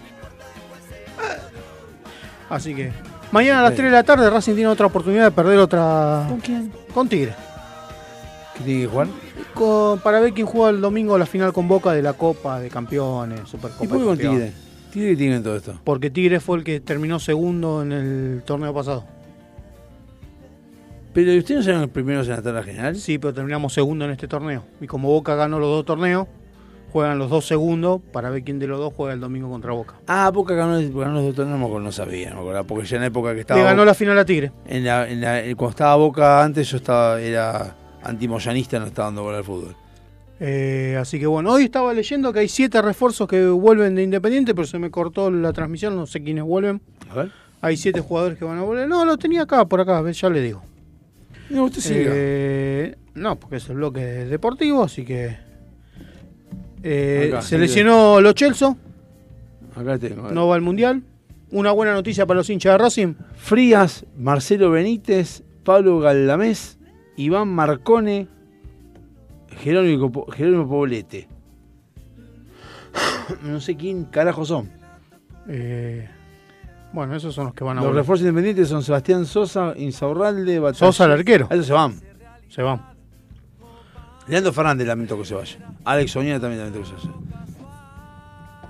Ah. 1.19 2.55
Así 2.55 2.73
que 2.73 2.91
mañana 3.31 3.59
a 3.59 3.63
las 3.63 3.71
Sí. 3.71 3.77
3 3.77 3.91
de 3.91 3.97
la 3.97 4.03
tarde 4.03 4.29
Racing 4.29 4.53
tiene 4.55 4.67
otra 4.69 4.87
oportunidad 4.87 5.25
de 5.25 5.31
perder 5.31 5.59
otra... 5.59 6.25
¿Con 6.27 6.39
quién? 6.39 6.71
Con 6.93 7.07
Tigre. 7.07 7.35
¿Qué 8.57 8.63
tiene 8.63 8.81
que 8.83 8.87
jugar? 8.87 9.07
Con- 9.53 9.99
para 9.99 10.19
ver 10.19 10.33
quién 10.33 10.47
juega 10.47 10.69
el 10.69 10.81
domingo 10.81 11.17
la 11.17 11.25
final 11.25 11.53
con 11.53 11.67
Boca 11.67 11.91
de 11.91 12.01
la 12.01 12.13
Copa 12.13 12.59
de 12.59 12.69
Campeones, 12.69 13.41
Supercopa 13.49 13.83
¿Y 13.85 13.87
por 13.87 13.99
qué 13.99 14.05
con. 14.05 14.17
Tigre? 14.17 14.53
¿Tigre 14.91 15.15
tiene 15.15 15.35
en 15.35 15.43
todo 15.43 15.55
esto? 15.57 15.79
Porque 15.83 16.09
Tigre 16.09 16.39
fue 16.39 16.57
el 16.59 16.63
que 16.63 16.79
terminó 16.79 17.19
segundo 17.19 17.81
en 17.81 17.91
el 17.91 18.43
torneo 18.45 18.73
pasado. 18.73 19.03
¿Pero 21.15 21.31
¿y 21.33 21.39
ustedes 21.39 21.65
no 21.65 21.71
eran 21.71 21.81
los 21.83 21.89
primeros 21.91 22.27
en 22.27 22.35
la 22.35 22.41
tabla 22.43 22.61
general? 22.61 22.95
Sí, 22.97 23.17
pero 23.17 23.33
terminamos 23.33 23.73
segundo 23.73 24.05
en 24.05 24.11
este 24.11 24.27
torneo. 24.27 24.63
Y 24.81 24.85
como 24.85 25.07
Boca 25.07 25.33
ganó 25.35 25.57
los 25.59 25.69
dos 25.69 25.85
torneos, 25.85 26.27
juegan 26.91 27.17
los 27.17 27.29
dos 27.29 27.47
segundos 27.47 28.01
para 28.11 28.29
ver 28.29 28.43
quién 28.43 28.59
de 28.59 28.67
los 28.67 28.77
dos 28.79 28.93
juega 28.93 29.13
el 29.13 29.19
domingo 29.21 29.49
contra 29.49 29.71
Boca. 29.71 29.95
Ah, 30.07 30.29
Boca 30.33 30.53
ganó, 30.55 30.73
ganó 30.97 31.13
los 31.13 31.23
dos 31.23 31.35
torneos, 31.35 31.81
no, 31.81 31.91
sabía, 31.93 32.31
no 32.33 32.41
acuerdo, 32.41 32.65
porque 32.65 32.85
ya 32.85 32.97
en 32.97 33.01
la 33.03 33.07
época 33.07 33.33
que 33.33 33.39
estaba. 33.39 33.59
Le 33.59 33.65
ganó 33.65 33.85
la 33.85 33.93
final 33.93 34.19
a 34.19 34.25
Tigre. 34.25 34.51
En 34.67 34.83
la, 34.83 35.09
en 35.09 35.21
la- 35.21 35.41
cuando 35.55 35.69
estaba 35.69 35.95
Boca 35.95 36.43
antes, 36.43 36.69
yo 36.69 36.77
estaba 36.77 37.21
era 37.21 37.75
antimoyanista, 38.03 38.77
no 38.79 38.85
estaba 38.85 39.07
dando 39.07 39.23
bola 39.23 39.37
al 39.37 39.43
fútbol. 39.45 39.75
Eh, 40.41 40.97
así 40.99 41.17
que 41.17 41.27
bueno, 41.27 41.51
hoy 41.53 41.63
estaba 41.63 41.93
leyendo 41.93 42.33
que 42.33 42.39
hay 42.39 42.49
siete 42.49 42.81
refuerzos 42.81 43.25
que 43.27 43.47
vuelven 43.47 43.95
de 43.95 44.03
Independiente, 44.03 44.53
pero 44.53 44.67
se 44.67 44.77
me 44.79 44.91
cortó 44.91 45.31
la 45.31 45.53
transmisión, 45.53 45.95
no 45.95 46.05
sé 46.07 46.21
quiénes 46.21 46.43
vuelven. 46.43 46.81
A 47.09 47.15
ver. 47.15 47.31
Hay 47.61 47.77
siete 47.77 48.01
jugadores 48.01 48.37
que 48.37 48.43
van 48.43 48.57
a 48.57 48.63
volver. 48.63 48.87
No, 48.87 49.05
lo 49.05 49.17
tenía 49.17 49.43
acá, 49.43 49.63
por 49.65 49.79
acá, 49.79 50.03
ya 50.11 50.29
le 50.29 50.41
digo. 50.41 50.61
No, 51.49 51.65
usted 51.65 51.81
siga. 51.81 52.11
Eh, 52.13 52.95
no, 53.13 53.39
porque 53.39 53.57
es 53.57 53.69
el 53.69 53.75
bloque 53.75 54.01
deportivo, 54.01 54.83
así 54.83 55.05
que. 55.05 55.37
Eh, 56.83 57.29
Acá, 57.31 57.41
se 57.41 57.57
lesionó 57.57 58.21
Lo 58.21 58.33
Chelso, 58.33 58.77
Acá 59.75 59.97
tengo. 59.97 60.29
no 60.31 60.47
va 60.47 60.55
al 60.55 60.61
mundial. 60.61 61.03
Una 61.51 61.71
buena 61.71 61.93
noticia 61.93 62.25
para 62.25 62.39
los 62.39 62.49
hinchas 62.49 62.73
de 62.73 62.77
Racing. 62.79 63.13
Frías, 63.35 64.05
Marcelo 64.17 64.71
Benítez, 64.71 65.43
Pablo 65.63 65.99
Galdamés, 65.99 66.77
Iván 67.17 67.47
Marcone, 67.49 68.27
Jerónimo, 69.59 70.25
Jerónimo 70.31 70.67
Poblete. 70.67 71.27
No 73.43 73.59
sé 73.61 73.75
quién 73.75 74.05
carajo 74.05 74.45
son. 74.45 74.69
Eh, 75.47 76.09
bueno, 76.95 77.15
esos 77.15 77.35
son 77.35 77.45
los 77.45 77.53
que 77.53 77.63
van 77.63 77.77
a 77.77 77.81
Los 77.81 77.89
volver. 77.89 78.01
refuerzos 78.01 78.21
independientes 78.25 78.67
son 78.69 78.81
Sebastián 78.81 79.25
Sosa, 79.25 79.73
Insaurralde, 79.77 80.57
Batalla. 80.59 80.79
Sosa, 80.79 81.05
el 81.05 81.11
arquero. 81.11 81.47
Esos 81.51 81.67
se 81.67 81.73
van. 81.73 82.01
Se 82.49 82.61
van. 82.63 82.81
Leandro 84.27 84.51
Fernández 84.53 84.87
lamento 84.87 85.17
que 85.17 85.25
se 85.25 85.35
vaya. 85.35 85.57
Alex 85.83 86.15
Oña 86.15 86.39
también 86.39 86.59
lamento 86.61 86.79
que 86.79 86.85
se 86.87 87.07
vaya. 87.07 87.19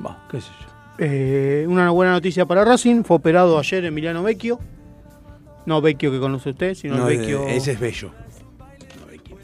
Va, 0.06 0.27
qué 0.30 0.41
sé 0.41 0.47
yo. 0.60 0.65
Eh, 0.97 1.65
una 1.68 1.89
buena 1.91 2.11
noticia 2.14 2.45
para 2.45 2.65
Racing. 2.65 3.03
Fue 3.03 3.18
operado 3.18 3.57
ayer 3.57 3.85
Emiliano 3.85 4.23
Vecchio. 4.23 4.60
No 5.65 5.81
Vecchio 5.81 6.11
que 6.11 6.19
conoce 6.19 6.49
usted, 6.49 6.73
sino 6.76 6.97
No, 6.97 7.07
el 7.07 7.18
Vecchio. 7.18 7.47
ese 7.47 7.72
es 7.73 7.80
bello. 7.80 8.11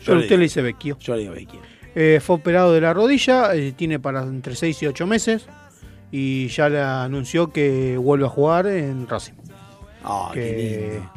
Pero 0.06 0.20
usted 0.20 0.38
le 0.38 0.44
dice 0.44 0.62
Vecchio. 0.62 0.98
Yo 1.00 1.16
le 1.16 1.22
digo 1.22 1.34
Vecchio. 1.34 1.60
Eh, 1.94 2.20
fue 2.22 2.38
operado 2.38 2.74
de 2.74 2.82
la 2.82 2.94
rodilla, 2.94 3.54
eh, 3.54 3.74
tiene 3.76 4.00
para 4.00 4.22
entre 4.24 4.56
6 4.56 4.82
y 4.84 4.88
8 4.88 5.06
meses 5.08 5.46
y 6.12 6.48
ya 6.50 6.70
le 6.70 6.82
anunció 6.82 7.52
que 7.52 7.98
vuelve 7.98 8.26
a 8.26 8.30
jugar 8.30 8.68
en 8.68 9.08
Racing. 9.08 9.34
Ah, 10.04 10.32
Que- 10.34 10.40
qué 10.42 10.90
lindo. 10.94 11.12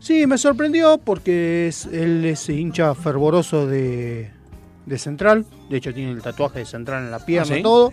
Sí, 0.00 0.26
me 0.26 0.36
sorprendió 0.36 0.98
porque 0.98 1.68
es- 1.68 1.86
él 1.86 2.24
es 2.24 2.48
hincha 2.48 2.94
fervoroso 2.94 3.66
de, 3.66 4.30
de 4.86 4.98
Central. 4.98 5.46
De 5.70 5.76
hecho, 5.76 5.94
tiene 5.94 6.10
el 6.12 6.20
tatuaje 6.22 6.58
de 6.60 6.64
Central 6.66 7.04
en 7.04 7.10
la 7.12 7.24
pierna 7.24 7.52
¿Ah, 7.52 7.54
sí? 7.54 7.60
y 7.60 7.62
todo. 7.62 7.92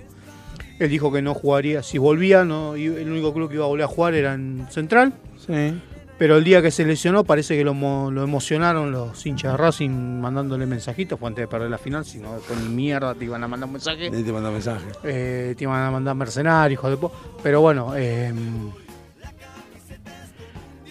Él 0.79 0.89
dijo 0.89 1.11
que 1.11 1.21
no 1.21 1.33
jugaría, 1.35 1.83
si 1.83 1.97
volvía, 1.97 2.43
no, 2.45 2.73
el 2.75 3.11
único 3.11 3.33
club 3.33 3.49
que 3.49 3.55
iba 3.55 3.65
a 3.65 3.67
volver 3.67 3.83
a 3.85 3.87
jugar 3.87 4.13
era 4.15 4.33
en 4.33 4.65
Central. 4.71 5.13
Sí. 5.37 5.73
Pero 6.19 6.35
el 6.37 6.43
día 6.43 6.61
que 6.61 6.69
se 6.69 6.85
lesionó 6.85 7.23
parece 7.23 7.57
que 7.57 7.63
lo, 7.63 7.73
lo 8.11 8.23
emocionaron 8.23 8.91
los 8.91 9.25
hinchas 9.25 9.53
de 9.53 9.57
Racing 9.57 10.19
mandándole 10.19 10.65
mensajitos. 10.65 11.17
Fue 11.17 11.29
antes 11.29 11.43
de 11.43 11.47
perder 11.47 11.69
la 11.71 11.77
final, 11.77 12.03
si 12.05 12.19
no 12.19 12.35
ni 12.61 12.67
mierda 12.69 13.15
te 13.15 13.23
iban 13.25 13.41
a 13.43 13.47
mandar 13.47 13.67
un 13.67 13.73
mensaje. 13.73 14.07
Él 14.07 14.25
te 14.25 14.31
manda 14.33 14.51
mensaje. 14.51 14.85
Eh, 15.05 15.55
te 15.57 15.63
iban 15.63 15.81
a 15.81 15.89
mandar 15.89 16.15
mercenarios, 16.15 16.77
hijos 16.77 16.91
de 16.91 16.97
po- 16.97 17.11
Pero 17.41 17.61
bueno, 17.61 17.93
eh, 17.95 18.33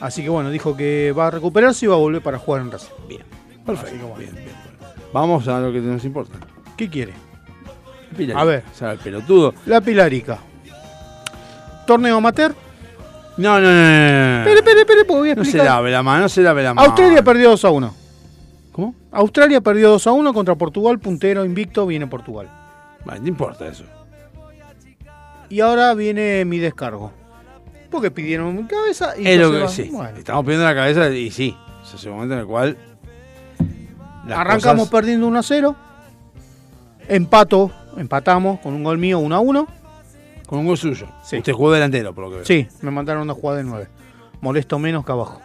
así 0.00 0.22
que 0.22 0.28
bueno, 0.28 0.50
dijo 0.50 0.76
que 0.76 1.12
va 1.16 1.26
a 1.26 1.30
recuperarse 1.30 1.84
y 1.84 1.88
va 1.88 1.96
a 1.96 1.98
volver 1.98 2.22
para 2.22 2.38
jugar 2.38 2.62
en 2.62 2.70
Racing. 2.72 2.88
Bien, 3.08 3.22
Perfecto. 3.66 4.14
Bien, 4.18 4.34
bien. 4.34 4.48
Vamos 5.12 5.46
a 5.48 5.60
lo 5.60 5.72
que 5.72 5.80
nos 5.80 6.04
importa. 6.04 6.38
¿Qué 6.76 6.88
quiere? 6.88 7.12
Pilarica. 8.16 8.40
A 8.40 8.44
ver. 8.44 8.62
O 8.72 8.74
sea, 8.74 8.92
el 8.92 8.98
pelotudo. 8.98 9.54
La 9.66 9.80
Pilarica. 9.80 10.38
Torneo 11.86 12.16
amateur. 12.16 12.54
No, 13.38 13.60
no, 13.60 13.66
no, 13.66 13.72
no. 13.72 14.38
Espere, 14.40 14.56
espere, 14.58 14.80
espere, 14.80 15.04
porque 15.04 15.18
voy 15.20 15.30
a 15.30 15.34
No 15.36 15.44
se 15.44 15.58
lave 15.58 15.90
la 15.90 16.02
mano, 16.02 16.22
no 16.22 16.28
se 16.28 16.42
lave 16.42 16.62
la 16.62 16.74
mano. 16.74 16.86
Australia 16.88 17.22
perdió 17.22 17.50
2 17.50 17.64
a 17.64 17.70
1. 17.70 17.94
¿Cómo? 18.72 18.94
Australia 19.12 19.60
perdió 19.60 19.90
2 19.90 20.06
a 20.06 20.12
1 20.12 20.34
contra 20.34 20.54
Portugal, 20.56 20.98
puntero 20.98 21.44
invicto, 21.44 21.86
viene 21.86 22.06
Portugal. 22.06 22.50
Vale, 23.04 23.20
no 23.20 23.28
importa 23.28 23.66
eso. 23.66 23.84
Y 25.48 25.60
ahora 25.60 25.94
viene 25.94 26.44
mi 26.44 26.58
descargo. 26.58 27.12
Porque 27.90 28.10
pidieron 28.10 28.54
mi 28.54 28.64
cabeza 28.66 29.14
y 29.18 29.26
Es 29.26 29.40
lo 29.40 29.50
que 29.50 29.68
sí. 29.68 29.88
bueno. 29.90 30.18
Estamos 30.18 30.44
pidiendo 30.44 30.66
la 30.66 30.74
cabeza 30.74 31.08
y 31.08 31.30
sí. 31.30 31.56
Es 31.82 31.94
ese 31.94 32.10
momento 32.10 32.34
en 32.34 32.40
el 32.40 32.46
cual. 32.46 32.76
Arrancamos 34.30 34.88
cosas- 34.88 34.90
perdiendo 34.90 35.26
1 35.26 35.38
a 35.38 35.42
0. 35.42 35.76
Empato, 37.08 37.70
empatamos 37.96 38.60
con 38.60 38.74
un 38.74 38.84
gol 38.84 38.98
mío 38.98 39.18
1 39.20 39.34
a 39.34 39.40
1. 39.40 39.66
Con 40.48 40.58
un 40.60 40.66
gol 40.66 40.76
suyo. 40.78 41.06
Usted 41.22 41.52
jugó 41.52 41.70
delantero, 41.70 42.12
por 42.14 42.24
lo 42.24 42.30
que 42.30 42.36
veo. 42.36 42.44
Sí, 42.44 42.66
me 42.82 42.90
mandaron 42.90 43.22
una 43.22 43.34
jugada 43.34 43.58
de 43.58 43.64
9. 43.64 43.86
Molesto 44.40 44.78
menos 44.78 45.04
que 45.04 45.12
abajo. 45.12 45.40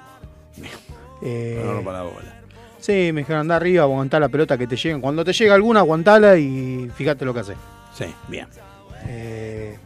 Eh, 1.22 1.62
No, 1.64 1.74
no 1.74 1.82
para 1.84 2.00
la 2.00 2.04
bola. 2.06 2.42
sí, 2.80 3.12
me 3.14 3.22
dijeron 3.22 3.42
anda 3.42 3.56
arriba, 3.58 3.84
aguantá 3.84 4.20
la 4.20 4.30
pelota 4.30 4.58
que 4.58 4.66
te 4.66 4.76
lleguen. 4.78 5.02
Cuando 5.02 5.24
te 5.26 5.34
llega 5.34 5.54
alguna, 5.56 5.82
aguantala 5.82 6.38
y 6.38 6.90
fíjate 6.96 7.26
lo 7.26 7.34
que 7.34 7.40
hace. 7.42 7.54
Sí, 7.94 8.06
bien. 8.30 8.48
Eh, 9.08 9.78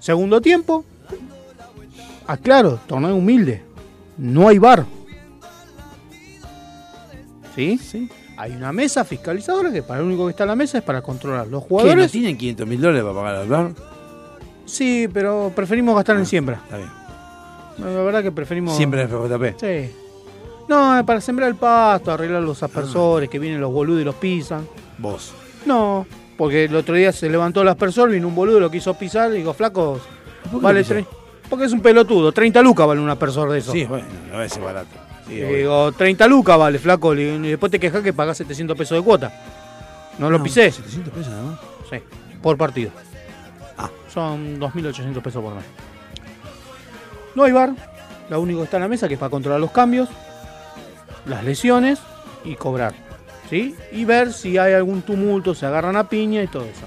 segundo 0.00 0.40
tiempo. 0.40 0.84
Aclaro, 2.26 2.78
torneo 2.86 3.14
humilde. 3.16 3.62
No 4.18 4.48
hay 4.48 4.58
bar. 4.58 4.84
¿Sí? 7.54 7.78
Sí. 7.78 8.10
Hay 8.36 8.52
una 8.52 8.72
mesa 8.72 9.04
fiscalizadora 9.04 9.70
que 9.72 9.82
para 9.82 10.00
lo 10.00 10.06
único 10.06 10.24
que 10.26 10.30
está 10.30 10.44
en 10.44 10.48
la 10.48 10.56
mesa 10.56 10.78
es 10.78 10.84
para 10.84 11.02
controlar 11.02 11.46
los 11.46 11.62
¿Qué? 11.62 11.68
¿No 11.74 11.78
jugadores. 11.80 12.10
tienen 12.12 12.36
500 12.36 12.66
mil 12.66 12.80
dólares 12.80 13.02
para 13.02 13.14
pagar 13.14 13.34
al 13.36 13.48
bar? 13.48 13.70
Sí, 14.66 15.08
pero 15.12 15.52
preferimos 15.54 15.94
gastar 15.94 16.16
en 16.16 16.26
siembra. 16.26 16.60
Está 16.64 16.78
bien. 16.78 16.90
La 17.78 17.86
verdad 18.02 18.22
que 18.22 18.32
preferimos. 18.32 18.76
Siempre 18.76 19.02
en 19.02 19.08
FJP. 19.08 19.60
Sí. 19.60 19.94
No, 20.68 20.98
es 20.98 21.04
para 21.04 21.20
sembrar 21.20 21.48
el 21.50 21.56
pasto, 21.56 22.10
arreglar 22.12 22.42
los 22.42 22.62
aspersores, 22.62 23.28
que 23.28 23.38
vienen 23.38 23.60
los 23.60 23.70
boludos 23.72 24.00
y 24.00 24.04
los 24.04 24.14
pisan. 24.14 24.66
Vos. 24.98 25.32
No, 25.66 26.06
porque 26.38 26.64
el 26.64 26.74
otro 26.74 26.94
día 26.94 27.12
se 27.12 27.28
levantó 27.28 27.62
el 27.62 27.68
aspersor, 27.68 28.10
vino 28.10 28.26
un 28.28 28.34
boludo, 28.34 28.58
lo 28.60 28.70
quiso 28.70 28.94
pisar 28.94 29.30
y 29.32 29.38
digo, 29.38 29.52
flaco, 29.52 30.00
¿Por 30.50 30.60
qué 30.60 30.64
vale 30.64 30.80
lo 30.80 30.84
pisó? 30.86 30.94
tre- 30.94 31.06
Porque 31.50 31.64
es 31.66 31.72
un 31.72 31.80
pelotudo, 31.80 32.32
30 32.32 32.62
lucas 32.62 32.86
vale 32.86 33.00
un 33.00 33.10
aspersor 33.10 33.50
de 33.50 33.58
eso. 33.58 33.72
Sí, 33.72 33.84
bueno, 33.84 34.06
no 34.32 34.42
es 34.42 34.58
barato. 34.58 34.88
Sí, 35.28 35.36
Le 35.36 35.46
obvio. 35.46 35.56
digo, 35.56 35.92
30 35.92 36.26
lucas 36.26 36.58
vale, 36.58 36.78
flaco, 36.78 37.14
y 37.14 37.38
después 37.48 37.72
te 37.72 37.80
quejas 37.80 38.02
que 38.02 38.12
pagás 38.12 38.36
700 38.36 38.76
pesos 38.76 38.98
de 38.98 39.04
cuota. 39.04 39.32
No 40.18 40.30
lo 40.30 40.38
No, 40.38 40.44
pisé. 40.44 40.70
700 40.70 41.12
pesos 41.12 41.32
nada 41.32 41.42
más. 41.42 41.60
Sí, 41.90 41.96
por 42.42 42.56
partido. 42.56 42.90
Ah. 43.78 43.90
Son 44.12 44.60
2.800 44.60 45.22
pesos 45.22 45.42
por 45.42 45.54
mes. 45.54 45.64
No 47.34 47.44
hay 47.44 47.52
bar. 47.52 47.72
Lo 48.30 48.40
único 48.40 48.60
que 48.60 48.64
está 48.64 48.76
en 48.78 48.82
la 48.84 48.88
mesa 48.88 49.08
que 49.08 49.14
es 49.14 49.20
para 49.20 49.30
controlar 49.30 49.60
los 49.60 49.70
cambios, 49.70 50.08
las 51.26 51.42
lesiones 51.44 51.98
y 52.44 52.54
cobrar. 52.54 52.94
¿Sí? 53.50 53.74
Y 53.92 54.04
ver 54.06 54.32
si 54.32 54.56
hay 54.56 54.72
algún 54.72 55.02
tumulto, 55.02 55.54
se 55.54 55.66
agarran 55.66 55.96
a 55.96 56.08
piña 56.08 56.42
y 56.42 56.46
todo 56.46 56.64
eso. 56.64 56.86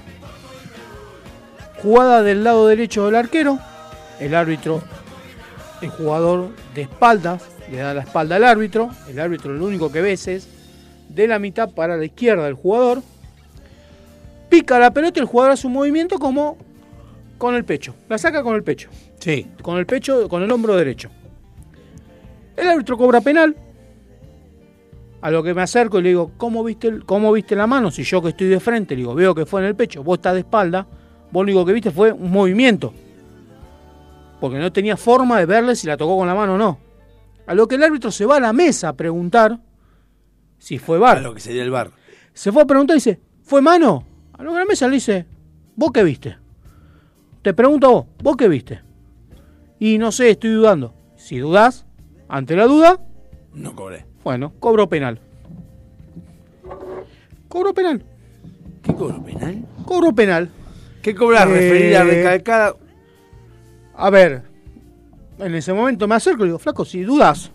Jugada 1.82 2.22
del 2.22 2.42
lado 2.42 2.66
derecho 2.66 3.04
del 3.06 3.14
arquero. 3.14 3.58
El 4.18 4.34
árbitro, 4.34 4.82
el 5.80 5.90
jugador 5.90 6.48
de 6.74 6.82
espaldas, 6.82 7.42
le 7.70 7.78
da 7.78 7.94
la 7.94 8.02
espalda 8.02 8.36
al 8.36 8.44
árbitro. 8.44 8.90
El 9.08 9.18
árbitro 9.20 9.52
lo 9.52 9.64
único 9.66 9.90
que 9.92 10.00
ves 10.00 10.26
es 10.28 10.48
de 11.08 11.26
la 11.26 11.38
mitad 11.38 11.70
para 11.70 11.96
la 11.96 12.04
izquierda 12.04 12.44
del 12.44 12.54
jugador 12.54 13.02
pica 14.48 14.78
la 14.78 14.90
pelota 14.92 15.18
y 15.18 15.22
el 15.22 15.26
jugador 15.28 15.52
hace 15.52 15.66
un 15.66 15.74
movimiento 15.74 16.18
como 16.18 16.56
con 17.36 17.54
el 17.54 17.64
pecho. 17.64 17.94
La 18.08 18.16
saca 18.18 18.42
con 18.42 18.56
el 18.56 18.62
pecho. 18.64 18.88
Sí. 19.18 19.46
Con 19.62 19.78
el 19.78 19.84
pecho, 19.86 20.26
con 20.28 20.42
el 20.42 20.50
hombro 20.50 20.74
derecho. 20.74 21.10
El 22.56 22.66
árbitro 22.68 22.96
cobra 22.96 23.20
penal. 23.20 23.54
A 25.20 25.30
lo 25.30 25.42
que 25.42 25.52
me 25.52 25.62
acerco 25.62 25.98
y 25.98 26.02
le 26.02 26.08
digo, 26.10 26.30
¿cómo 26.36 26.64
viste, 26.64 26.88
el- 26.88 27.04
¿cómo 27.04 27.30
viste 27.32 27.56
la 27.56 27.66
mano? 27.66 27.90
Si 27.90 28.04
yo 28.04 28.22
que 28.22 28.28
estoy 28.30 28.46
de 28.46 28.60
frente, 28.60 28.94
le 28.94 29.00
digo, 29.00 29.14
veo 29.14 29.34
que 29.34 29.44
fue 29.46 29.60
en 29.60 29.66
el 29.66 29.74
pecho, 29.74 30.02
vos 30.02 30.18
estás 30.18 30.34
de 30.34 30.40
espalda, 30.40 30.86
vos 31.30 31.32
lo 31.32 31.40
único 31.52 31.66
que 31.66 31.72
viste 31.72 31.90
fue 31.90 32.12
un 32.12 32.30
movimiento. 32.30 32.94
Porque 34.40 34.58
no 34.58 34.72
tenía 34.72 34.96
forma 34.96 35.38
de 35.40 35.46
verle 35.46 35.74
si 35.76 35.86
la 35.88 35.96
tocó 35.96 36.16
con 36.16 36.26
la 36.28 36.34
mano 36.34 36.54
o 36.54 36.58
no. 36.58 36.78
A 37.48 37.54
lo 37.54 37.66
que 37.66 37.74
el 37.76 37.82
árbitro 37.82 38.10
se 38.12 38.26
va 38.26 38.36
a 38.36 38.40
la 38.40 38.52
mesa 38.52 38.90
a 38.90 38.92
preguntar 38.92 39.58
si 40.58 40.78
fue 40.78 40.98
A 40.98 41.00
bar. 41.00 41.22
lo 41.22 41.34
que 41.34 41.40
sería 41.40 41.62
el 41.62 41.70
bar. 41.70 41.90
Se 42.34 42.52
fue 42.52 42.62
a 42.62 42.66
preguntar 42.66 42.94
y 42.94 42.98
dice, 42.98 43.20
¿fue 43.42 43.60
mano? 43.62 44.04
A 44.34 44.42
lo 44.42 44.52
que 44.52 44.58
la 44.58 44.64
mesa 44.64 44.86
le 44.86 44.94
dice, 44.94 45.26
¿vos 45.74 45.90
qué 45.92 46.04
viste? 46.04 46.36
Te 47.42 47.54
pregunto 47.54 47.86
a 47.86 47.90
vos, 47.90 48.06
¿vos 48.22 48.36
qué 48.36 48.48
viste? 48.48 48.82
Y 49.80 49.98
no 49.98 50.12
sé, 50.12 50.30
estoy 50.30 50.50
dudando. 50.50 50.94
Si 51.16 51.38
dudás, 51.38 51.86
ante 52.28 52.54
la 52.54 52.66
duda, 52.66 53.00
No 53.54 53.74
cobré. 53.74 54.04
bueno, 54.24 54.52
cobro 54.60 54.88
penal. 54.88 55.20
Cobro 57.48 57.72
penal. 57.72 58.02
¿Qué 58.82 58.94
cobro 58.94 59.22
penal? 59.22 59.64
Cobro 59.84 60.12
penal. 60.14 60.50
¿Qué 61.02 61.14
cobras? 61.14 61.46
Eh, 61.48 61.52
Referida, 61.52 62.04
recalcada. 62.04 62.74
A 63.94 64.10
ver, 64.10 64.42
en 65.38 65.54
ese 65.54 65.72
momento 65.72 66.06
me 66.08 66.14
acerco 66.14 66.44
y 66.44 66.48
digo, 66.48 66.58
flaco, 66.58 66.84
si 66.84 67.02
dudas, 67.02 67.50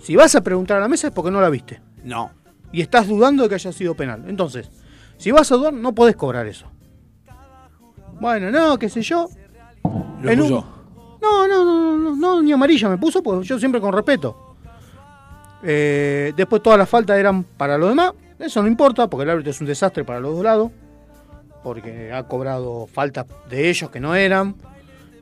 si 0.00 0.16
vas 0.16 0.34
a 0.34 0.40
preguntar 0.42 0.78
a 0.78 0.80
la 0.80 0.88
mesa 0.88 1.08
es 1.08 1.12
porque 1.12 1.30
no 1.30 1.40
la 1.40 1.50
viste. 1.50 1.80
No. 2.04 2.30
y 2.72 2.80
estás 2.80 3.08
dudando 3.08 3.42
de 3.42 3.48
que 3.48 3.56
haya 3.56 3.72
sido 3.72 3.94
penal. 3.94 4.24
Entonces, 4.28 4.70
Si 5.18 5.30
vas 5.32 5.52
a 5.52 5.56
dudar, 5.56 5.74
no 5.74 5.94
podés 5.94 6.16
cobrar 6.16 6.46
eso. 6.46 6.66
Bueno, 8.20 8.50
no, 8.50 8.78
qué 8.78 8.88
sé 8.88 9.02
yo. 9.02 9.28
Lo 10.22 10.30
En 10.30 10.40
un-. 10.40 10.50
No, 10.50 11.46
no, 11.46 11.64
no, 11.64 11.98
no, 11.98 12.16
no, 12.16 12.42
ni 12.42 12.52
amarilla 12.52 12.88
me 12.88 12.96
puso, 12.96 13.22
pues 13.22 13.46
yo 13.46 13.58
siempre 13.58 13.82
con 13.82 13.92
respeto. 13.92 14.56
Eh, 15.62 16.32
después 16.34 16.62
todas 16.62 16.78
las 16.78 16.88
faltas 16.88 17.18
eran 17.18 17.42
para 17.44 17.76
los 17.76 17.90
demás. 17.90 18.12
Eso 18.38 18.62
no 18.62 18.68
importa, 18.68 19.08
porque 19.08 19.24
el 19.24 19.30
árbitro 19.30 19.50
es 19.50 19.60
un 19.60 19.66
desastre 19.66 20.04
para 20.04 20.20
los 20.20 20.34
dos 20.34 20.42
lados. 20.44 20.70
Porque 21.62 22.10
ha 22.12 22.22
cobrado 22.26 22.86
faltas 22.86 23.26
de 23.50 23.68
ellos 23.68 23.90
que 23.90 24.00
no 24.00 24.14
eran. 24.14 24.54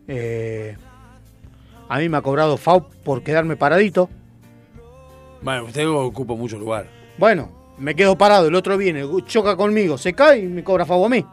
Eh, 0.07 0.77
a 1.89 1.99
mí 1.99 2.09
me 2.09 2.17
ha 2.17 2.23
cobrado 2.23 2.57
FAU 2.57 2.89
por 3.05 3.23
quedarme 3.23 3.57
paradito. 3.57 4.09
Bueno, 5.43 5.65
usted 5.65 5.89
ocupa 5.89 6.35
mucho 6.35 6.59
lugar. 6.59 6.87
Bueno, 7.17 7.51
me 7.79 7.95
quedo 7.95 8.17
parado, 8.19 8.49
el 8.49 8.55
otro 8.55 8.77
viene, 8.77 9.05
choca 9.27 9.57
conmigo, 9.57 9.97
se 9.99 10.13
cae 10.13 10.41
y 10.41 10.47
me 10.49 10.65
cobra 10.65 10.85
FAU 10.85 11.05
a 11.05 11.09
mí. 11.09 11.25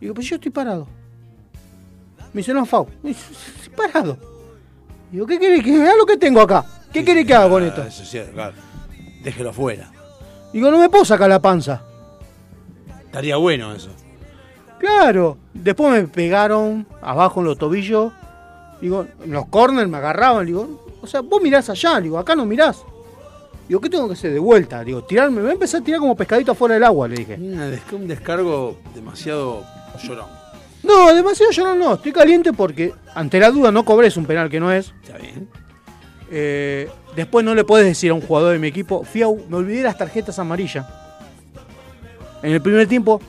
Digo, 0.00 0.14
pues 0.14 0.26
yo 0.28 0.36
estoy 0.36 0.50
parado. 0.50 0.86
Me 2.32 2.38
dice, 2.38 2.54
no, 2.54 2.64
FAU. 2.64 2.86
Me 3.02 3.08
dice, 3.10 3.32
estoy 3.56 3.74
parado. 3.74 4.16
Digo, 5.10 5.26
¿qué 5.26 5.38
querés 5.38 5.64
que 5.64 5.76
vea 5.78 5.96
lo 5.96 6.06
que 6.06 6.16
tengo 6.16 6.40
acá? 6.40 6.64
¿Qué 6.92 7.04
querés 7.04 7.26
que 7.26 7.34
haga 7.34 7.48
con 7.48 7.62
esto? 7.64 7.82
Ah, 7.82 7.88
Eso 7.88 8.04
sí, 8.04 8.18
claro. 8.32 8.54
Déjelo 9.22 9.52
fuera. 9.52 9.90
Digo, 10.52 10.70
no 10.70 10.78
me 10.78 10.88
puedo 10.88 11.04
sacar 11.04 11.28
la 11.28 11.40
panza. 11.42 11.82
Estaría 13.04 13.36
bueno 13.36 13.72
eso. 13.74 13.90
Claro. 14.78 15.36
Después 15.52 15.92
me 15.92 16.08
pegaron 16.08 16.86
abajo 17.02 17.40
en 17.40 17.46
los 17.46 17.58
tobillos. 17.58 18.12
Digo, 18.80 19.06
en 19.22 19.30
los 19.30 19.46
corners 19.46 19.88
me 19.88 19.98
agarraban. 19.98 20.46
Digo, 20.46 20.84
o 21.02 21.06
sea, 21.06 21.20
vos 21.20 21.42
mirás 21.42 21.68
allá. 21.70 22.00
Digo, 22.00 22.18
acá 22.18 22.34
no 22.34 22.44
mirás. 22.46 22.82
Digo, 23.68 23.80
¿qué 23.80 23.88
tengo 23.88 24.06
que 24.08 24.14
hacer? 24.14 24.32
De 24.32 24.38
vuelta. 24.38 24.82
Digo, 24.82 25.04
tirarme. 25.04 25.36
Me 25.36 25.42
voy 25.42 25.50
a 25.50 25.54
empezar 25.54 25.80
a 25.80 25.84
tirar 25.84 26.00
como 26.00 26.16
pescadito 26.16 26.52
afuera 26.52 26.74
del 26.74 26.84
agua, 26.84 27.08
le 27.08 27.16
dije. 27.16 27.36
Una 27.40 27.70
un 27.92 28.08
descargo 28.08 28.78
demasiado 28.94 29.64
llorón. 30.02 30.26
No, 30.82 31.14
demasiado 31.14 31.52
no, 31.64 31.74
no. 31.74 31.94
Estoy 31.94 32.12
caliente 32.12 32.52
porque 32.52 32.94
ante 33.14 33.38
la 33.38 33.50
duda 33.50 33.70
no 33.70 33.84
cobres 33.84 34.16
un 34.16 34.26
penal 34.26 34.48
que 34.48 34.60
no 34.60 34.72
es. 34.72 34.92
Está 35.02 35.18
bien. 35.18 35.48
Eh, 36.30 36.88
después 37.16 37.44
no 37.44 37.54
le 37.54 37.64
puedes 37.64 37.86
decir 37.86 38.10
a 38.10 38.14
un 38.14 38.20
jugador 38.20 38.52
de 38.52 38.58
mi 38.58 38.68
equipo, 38.68 39.02
Fiau, 39.04 39.44
me 39.48 39.56
olvidé 39.56 39.82
las 39.82 39.98
tarjetas 39.98 40.38
amarillas. 40.38 40.86
En 42.42 42.52
el 42.52 42.62
primer 42.62 42.86
tiempo, 42.86 43.20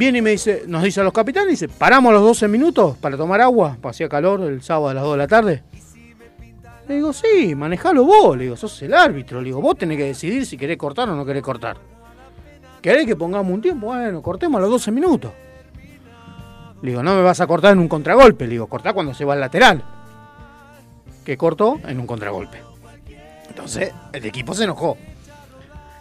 viene 0.00 0.18
y 0.18 0.22
me 0.22 0.30
dice, 0.30 0.64
nos 0.66 0.82
dice 0.82 1.02
a 1.02 1.04
los 1.04 1.12
capitanes, 1.12 1.60
dice, 1.60 1.68
paramos 1.68 2.10
los 2.14 2.22
12 2.22 2.48
minutos 2.48 2.96
para 2.96 3.18
tomar 3.18 3.42
agua, 3.42 3.76
hacía 3.82 4.08
calor 4.08 4.40
el 4.40 4.62
sábado 4.62 4.88
a 4.88 4.94
las 4.94 5.02
2 5.04 5.12
de 5.12 5.18
la 5.18 5.28
tarde. 5.28 5.62
Le 6.88 6.94
digo, 6.94 7.12
sí, 7.12 7.54
manejalo 7.54 8.04
vos, 8.04 8.34
le 8.36 8.44
digo, 8.44 8.56
sos 8.56 8.80
el 8.80 8.94
árbitro, 8.94 9.40
le 9.40 9.46
digo, 9.46 9.60
vos 9.60 9.76
tenés 9.76 9.98
que 9.98 10.04
decidir 10.04 10.46
si 10.46 10.56
querés 10.56 10.78
cortar 10.78 11.06
o 11.10 11.14
no 11.14 11.26
querés 11.26 11.42
cortar. 11.42 11.76
¿Querés 12.80 13.04
que 13.04 13.14
pongamos 13.14 13.52
un 13.52 13.60
tiempo? 13.60 13.88
Bueno, 13.88 14.22
cortemos 14.22 14.58
a 14.58 14.62
los 14.62 14.70
12 14.70 14.90
minutos. 14.90 15.32
Le 16.80 16.90
digo, 16.92 17.02
no 17.02 17.14
me 17.14 17.22
vas 17.22 17.38
a 17.42 17.46
cortar 17.46 17.72
en 17.74 17.78
un 17.80 17.88
contragolpe, 17.88 18.46
le 18.46 18.52
digo, 18.52 18.66
cortá 18.68 18.94
cuando 18.94 19.12
se 19.12 19.26
va 19.26 19.34
al 19.34 19.40
lateral 19.40 19.84
que 21.24 21.36
cortó 21.36 21.78
en 21.86 22.00
un 22.00 22.06
contragolpe. 22.06 22.62
Entonces, 23.48 23.92
el 24.14 24.24
equipo 24.24 24.54
se 24.54 24.64
enojó. 24.64 24.96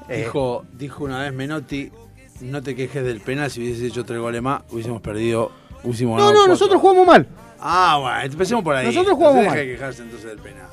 Eh, 0.07 0.19
Dijo, 0.23 0.63
dijo 0.71 1.03
una 1.03 1.23
vez 1.23 1.33
Menotti, 1.33 1.91
no 2.41 2.61
te 2.61 2.75
quejes 2.75 3.03
del 3.03 3.19
penal, 3.21 3.49
si 3.51 3.61
hubiese 3.61 3.87
hecho 3.87 4.03
tres 4.05 4.19
goles 4.19 4.41
más, 4.41 4.61
hubiésemos 4.71 5.01
perdido, 5.01 5.51
hubiésemos 5.83 6.17
no, 6.17 6.25
no, 6.27 6.31
cuatro. 6.33 6.47
nosotros 6.51 6.81
jugamos 6.81 7.05
mal. 7.07 7.27
Ah, 7.59 7.97
bueno, 8.01 8.21
empecemos 8.33 8.63
por 8.63 8.75
ahí. 8.75 8.85
Nosotros 8.87 9.15
jugamos 9.15 9.35
Deje 9.37 9.47
mal. 9.49 9.57
de 9.57 9.65
quejarse 9.67 10.01
entonces 10.03 10.29
del 10.29 10.39
penal. 10.39 10.67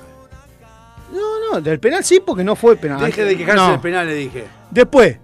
No, 1.12 1.52
no, 1.52 1.60
del 1.60 1.78
penal 1.80 2.04
sí, 2.04 2.20
porque 2.24 2.44
no 2.44 2.56
fue 2.56 2.76
penal. 2.76 3.00
Deje 3.00 3.24
de 3.24 3.36
quejarse 3.36 3.56
No. 3.64 3.70
del 3.72 3.80
penal, 3.80 4.06
le 4.06 4.14
dije. 4.14 4.44
Después, 4.70 5.16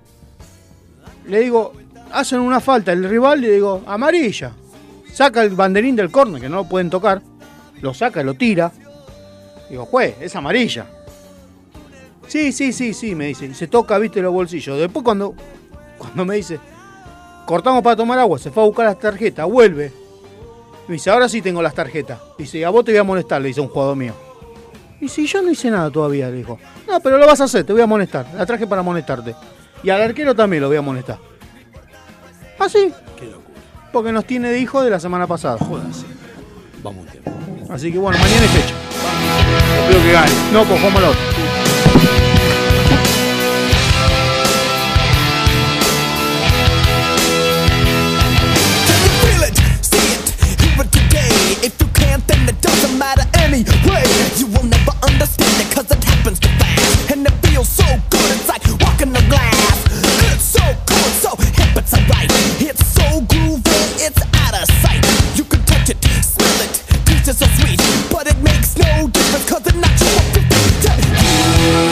le 1.27 1.40
digo, 1.40 1.73
hacen 2.12 2.40
una 2.40 2.60
falta 2.60 2.93
el 2.93 3.09
rival, 3.09 3.40
le 3.40 3.51
digo, 3.52 3.82
amarilla. 3.86 4.52
Saca 5.12 5.43
el 5.43 5.51
banderín 5.51 5.94
del 5.94 6.10
córner, 6.10 6.40
que 6.40 6.48
no 6.48 6.56
lo 6.56 6.64
pueden 6.69 6.89
tocar. 6.90 7.20
Lo 7.81 7.93
saca, 7.94 8.23
lo 8.23 8.35
tira. 8.35 8.73
Digo, 9.69 9.85
juez, 9.86 10.14
es 10.20 10.35
amarilla. 10.36 10.86
Sí, 12.28 12.52
sí, 12.52 12.73
sí, 12.73 12.94
sí, 12.94 13.14
me 13.14 13.27
dice. 13.27 13.47
Y 13.47 13.55
se 13.55 13.66
toca, 13.66 13.98
viste, 13.98 14.23
los 14.23 14.32
bolsillos. 14.32 14.78
Después 14.78 15.05
cuando, 15.05 15.35
cuando 16.03 16.24
me 16.24 16.37
dice, 16.37 16.59
cortamos 17.47 17.83
para 17.83 17.97
tomar 17.97 18.19
agua, 18.19 18.39
se 18.39 18.51
fue 18.51 18.62
a 18.62 18.66
buscar 18.66 18.87
las 18.87 18.99
tarjetas, 18.99 19.47
vuelve. 19.47 19.93
Me 20.89 20.95
dice, 20.95 21.11
ahora 21.11 21.29
sí 21.29 21.41
tengo 21.41 21.62
las 21.62 21.74
tarjetas. 21.74 22.20
Dice, 22.37 22.65
a 22.65 22.70
vos 22.70 22.85
te 22.85 22.91
voy 22.91 22.99
a 22.99 23.05
molestar, 23.05 23.41
le 23.41 23.49
dice 23.49 23.61
un 23.61 23.69
jugador 23.69 23.97
mío. 23.97 24.15
Y 25.01 25.09
si 25.09 25.27
yo 25.27 25.43
no 25.43 25.51
hice 25.51 25.70
nada 25.70 25.91
todavía, 25.91 26.29
le 26.29 26.39
dijo. 26.39 26.59
No, 26.89 27.01
pero 27.01 27.19
lo 27.19 27.27
vas 27.27 27.41
a 27.41 27.45
hacer, 27.45 27.65
te 27.65 27.73
voy 27.73 27.83
a 27.83 27.87
molestar. 27.87 28.27
La 28.37 28.45
traje 28.45 28.66
para 28.66 28.83
molestarte. 28.83 29.35
Y 29.83 29.91
al 29.91 30.03
arquero 30.03 30.35
también 30.35 30.62
lo 30.62 30.69
voy 30.69 30.77
a 30.77 30.83
molestar. 30.83 31.19
¿Ah, 32.59 32.69
sí? 32.69 32.93
Qué 33.19 33.27
locura. 33.27 33.61
Porque 33.93 34.12
nos 34.12 34.24
tiene 34.24 34.51
de 34.51 34.59
hijo 34.59 34.83
de 34.83 34.91
la 34.91 35.01
semana 35.01 35.27
pasada. 35.27 35.59
Jódase. 35.59 36.07
Vamos 36.83 37.05
un 37.05 37.11
tiempo. 37.11 37.31
Así 37.73 37.93
que 37.93 37.99
bueno, 37.99 38.19
mañana 38.19 38.45
es 38.45 38.51
fecha. 38.51 38.74
Espero 39.83 40.03
que 40.05 40.12
gane. 40.12 40.33
No, 40.53 40.65
pues 40.65 40.81
la 40.81 41.09
otra. 41.11 41.52
If 51.62 51.80
you 51.80 51.86
can't, 51.94 52.26
then 52.26 52.48
it 52.48 52.60
doesn't 52.60 52.98
matter 52.98 53.22
anyway. 53.39 54.02
You 54.36 54.47
will 54.47 54.64
never 54.64 54.90
understand 55.06 55.62
it, 55.62 55.70
cause 55.72 55.89
it 55.93 56.02
happens 56.02 56.40
too 56.40 56.48
fast. 56.59 57.12
And 57.12 57.24
it 57.24 57.32
feels 57.47 57.68
so 57.68 57.84
good, 58.10 58.30
it's 58.34 58.48
like 58.48 58.66
walking 58.80 59.14
on 59.14 59.28
glass. 59.28 59.78
It's 60.26 60.43
so 60.43 60.64
cool, 60.90 61.10
so 61.22 61.36
hip, 61.55 61.76
it's. 61.76 61.94
It's 62.66 62.84
so 62.98 63.20
groovy, 63.30 63.80
it's 64.02 64.22
out 64.43 64.55
of 64.60 64.66
sight. 64.82 65.06
You 65.36 65.44
can 65.44 65.64
touch 65.64 65.90
it, 65.90 66.02
smell 66.24 66.60
it, 66.66 66.82
taste 67.06 67.28
it 67.28 67.36
so 67.36 67.47
sweet. 67.62 67.78
But 68.10 68.26
it 68.26 68.39
makes 68.43 68.76
no 68.76 69.06
difference, 69.06 69.48
cause 69.48 69.64
it's 69.64 69.76
not 69.76 69.94
your 70.01 70.20
50 70.34 71.91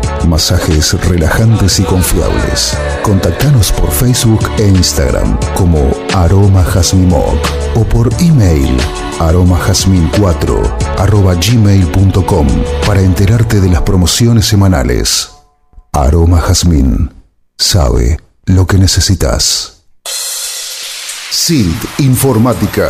masajes 0.27 0.93
relajantes 1.07 1.79
y 1.79 1.83
confiables. 1.83 2.77
Contactanos 3.03 3.71
por 3.71 3.91
Facebook 3.91 4.41
e 4.57 4.67
Instagram 4.67 5.37
como 5.55 5.91
Aroma 6.15 6.63
Jazmín 6.63 7.09
Moc 7.09 7.37
o 7.75 7.83
por 7.83 8.09
email 8.19 8.77
aromajazmin4 9.19 10.97
arroba 10.97 11.35
gmail.com 11.35 12.47
para 12.85 13.01
enterarte 13.01 13.59
de 13.59 13.69
las 13.69 13.81
promociones 13.83 14.45
semanales. 14.45 15.29
Aroma 15.93 16.39
Jazmín 16.41 17.11
sabe 17.57 18.19
lo 18.45 18.65
que 18.65 18.77
necesitas. 18.77 19.83
SILT 21.31 21.99
Informática. 21.99 22.89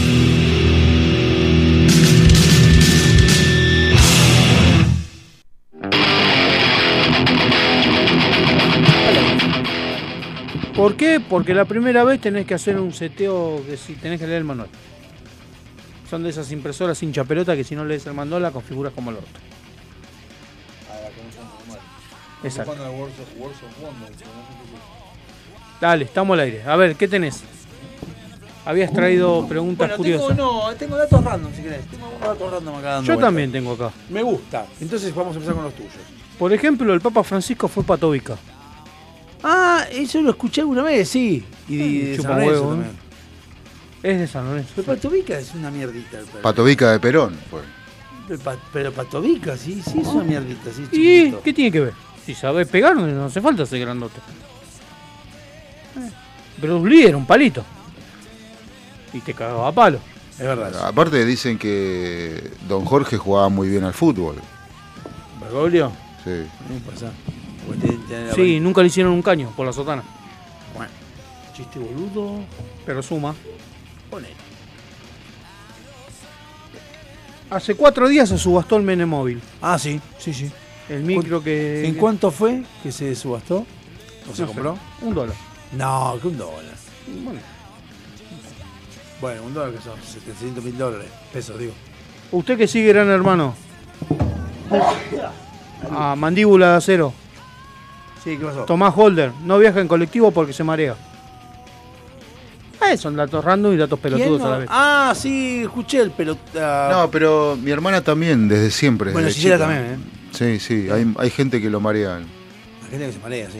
¿Por 10.75 10.95
qué? 10.95 11.19
Porque 11.19 11.53
la 11.53 11.65
primera 11.65 12.03
vez 12.03 12.21
tenés 12.21 12.45
que 12.45 12.53
hacer 12.53 12.79
un 12.79 12.93
seteo 12.93 13.61
que 13.65 13.77
si 13.77 13.95
tenés 13.95 14.19
que 14.19 14.25
leer 14.25 14.39
el 14.39 14.43
manual. 14.45 14.69
Son 16.09 16.23
de 16.23 16.29
esas 16.29 16.51
impresoras 16.51 17.01
hincha 17.03 17.23
pelota 17.23 17.55
que 17.55 17.63
si 17.63 17.75
no 17.75 17.85
lees 17.85 18.05
el 18.05 18.13
manual 18.13 18.41
la 18.41 18.51
configuras 18.51 18.93
como 18.93 19.11
el 19.11 19.17
otro. 19.17 19.29
Exacto. 22.43 22.73
Dale, 25.79 26.05
estamos 26.05 26.33
al 26.35 26.39
aire. 26.41 26.63
A 26.63 26.75
ver, 26.75 26.95
¿qué 26.95 27.07
tenés? 27.07 27.43
Habías 28.65 28.93
traído 28.93 29.47
preguntas 29.47 29.89
Bueno, 29.97 30.03
tengo, 30.03 30.27
curiosas. 30.27 30.37
no, 30.37 30.75
tengo 30.77 30.95
datos 30.95 31.23
random 31.23 31.51
si 31.53 31.63
querés. 31.63 31.85
Tengo 31.87 32.11
datos 32.19 32.51
random 32.51 32.75
acá 32.75 32.89
dando 32.93 33.13
Yo 33.13 33.19
también 33.19 33.51
tengo 33.51 33.73
acá. 33.73 33.91
Me 34.09 34.21
gusta. 34.21 34.67
Entonces 34.79 35.13
vamos 35.15 35.33
a 35.33 35.35
empezar 35.35 35.55
con 35.55 35.63
los 35.63 35.73
tuyos. 35.73 35.93
Por 36.37 36.53
ejemplo, 36.53 36.93
el 36.93 37.01
Papa 37.01 37.23
Francisco 37.23 37.67
fue 37.67 37.83
patovica. 37.83 38.37
Ah, 39.43 39.85
eso 39.91 40.21
lo 40.21 40.31
escuché 40.31 40.61
alguna 40.61 40.83
vez, 40.83 41.09
sí. 41.09 41.43
Y 41.67 41.99
de, 41.99 42.17
San 42.17 42.31
Lorenzo 42.31 42.51
huevo, 42.51 42.69
también. 42.71 42.91
Es 44.03 44.19
de 44.19 44.27
San 44.27 44.45
Lorenzo. 44.45 44.71
Pero 44.75 44.87
Patovica 44.87 45.37
es 45.39 45.53
una 45.55 45.71
mierdita. 45.71 46.19
el 46.19 46.25
perro. 46.25 46.41
Patovica 46.41 46.91
de 46.91 46.99
Perón. 46.99 47.35
Fue. 47.49 47.61
Pero, 48.27 48.39
pa- 48.39 48.57
pero 48.71 48.91
Patovica, 48.91 49.57
sí, 49.57 49.81
sí, 49.83 49.99
es 49.99 50.07
una 50.07 50.23
mierdita, 50.23 50.71
sí. 50.71 50.83
¿Y 50.91 50.95
chiquito. 51.23 51.41
qué 51.43 51.53
tiene 51.53 51.71
que 51.71 51.79
ver? 51.81 51.93
Si 52.25 52.35
sabes 52.35 52.67
pegar, 52.67 52.95
no 52.95 53.25
hace 53.25 53.41
falta 53.41 53.65
ser 53.65 53.79
grandote. 53.79 54.19
Eh, 55.97 56.09
Bruce 56.61 56.87
Lee 56.89 57.03
era 57.05 57.17
un 57.17 57.25
palito. 57.25 57.63
Y 59.13 59.19
te 59.19 59.33
cagaba 59.33 59.67
a 59.67 59.71
palo. 59.71 59.99
Es 60.33 60.45
verdad. 60.45 60.87
Aparte 60.87 61.25
dicen 61.25 61.57
que 61.57 62.51
Don 62.67 62.85
Jorge 62.85 63.17
jugaba 63.17 63.49
muy 63.49 63.67
bien 63.69 63.83
al 63.83 63.93
fútbol. 63.93 64.35
¿Bergoglio? 65.41 65.91
Sí. 66.23 66.29
¿Qué 66.67 66.91
pasa? 66.91 67.11
Sí, 68.35 68.59
nunca 68.59 68.81
le 68.81 68.87
hicieron 68.87 69.13
un 69.13 69.21
caño 69.21 69.51
por 69.55 69.65
la 69.65 69.73
sotana. 69.73 70.03
Bueno, 70.75 70.91
chiste 71.55 71.79
boludo. 71.79 72.39
Pero 72.85 73.01
suma. 73.01 73.35
Ponele. 74.09 74.33
Hace 77.49 77.75
cuatro 77.75 78.07
días 78.07 78.29
se 78.29 78.37
subastó 78.37 78.77
el 78.77 78.83
Menemóvil. 78.83 79.41
Ah, 79.61 79.77
sí, 79.77 79.99
sí, 80.17 80.33
sí. 80.33 80.49
El 80.89 81.03
micro 81.03 81.43
que. 81.43 81.85
¿En 81.85 81.95
cuánto 81.95 82.31
fue 82.31 82.63
que 82.81 82.91
se 82.91 83.13
subastó? 83.15 83.57
¿O 83.59 83.65
No 84.27 84.31
se 84.31 84.37
sé, 84.37 84.45
compró? 84.45 84.77
Un 85.01 85.13
dólar. 85.13 85.35
No, 85.73 86.17
que 86.21 86.27
un 86.27 86.37
dólar. 86.37 86.75
Bueno, 87.23 87.39
Bueno, 89.19 89.43
un 89.43 89.53
dólar 89.53 89.73
que 89.73 89.81
son 89.81 89.99
700 90.01 90.63
mil 90.63 90.77
dólares. 90.77 91.07
Pesos, 91.33 91.59
digo. 91.59 91.73
usted 92.31 92.57
que 92.57 92.67
sigue, 92.67 92.89
gran 92.93 93.09
hermano. 93.09 93.53
A 95.91 96.15
mandíbula 96.15 96.71
de 96.71 96.77
acero. 96.77 97.13
Sí, 98.23 98.37
¿qué 98.37 98.45
pasó? 98.45 98.65
Tomás 98.65 98.93
Holder. 98.95 99.31
No 99.43 99.57
viaja 99.59 99.79
en 99.81 99.87
colectivo 99.87 100.31
porque 100.31 100.53
se 100.53 100.63
marea. 100.63 100.95
Eh, 102.91 102.97
son 102.97 103.15
datos 103.15 103.43
random 103.45 103.73
y 103.73 103.77
datos 103.77 103.99
¿Quién 103.99 104.13
pelotudos 104.15 104.41
no? 104.41 104.47
a 104.47 104.49
la 104.51 104.57
vez. 104.57 104.67
Ah, 104.71 105.13
sí, 105.15 105.61
escuché 105.63 105.99
el 106.01 106.11
pelota. 106.11 106.89
No, 106.91 107.11
pero 107.11 107.57
mi 107.61 107.71
hermana 107.71 108.01
también, 108.01 108.47
desde 108.47 108.71
siempre. 108.71 109.11
bueno, 109.11 109.27
Gisela 109.29 109.57
también, 109.59 109.81
¿eh? 109.85 109.97
Sí, 110.31 110.59
sí, 110.59 110.89
hay, 110.89 111.13
hay 111.17 111.29
gente 111.29 111.61
que 111.61 111.69
lo 111.69 111.79
marea. 111.79 112.17
Hay 112.17 112.89
gente 112.89 113.05
que 113.07 113.13
se 113.13 113.19
marea, 113.19 113.47
sí. 113.51 113.59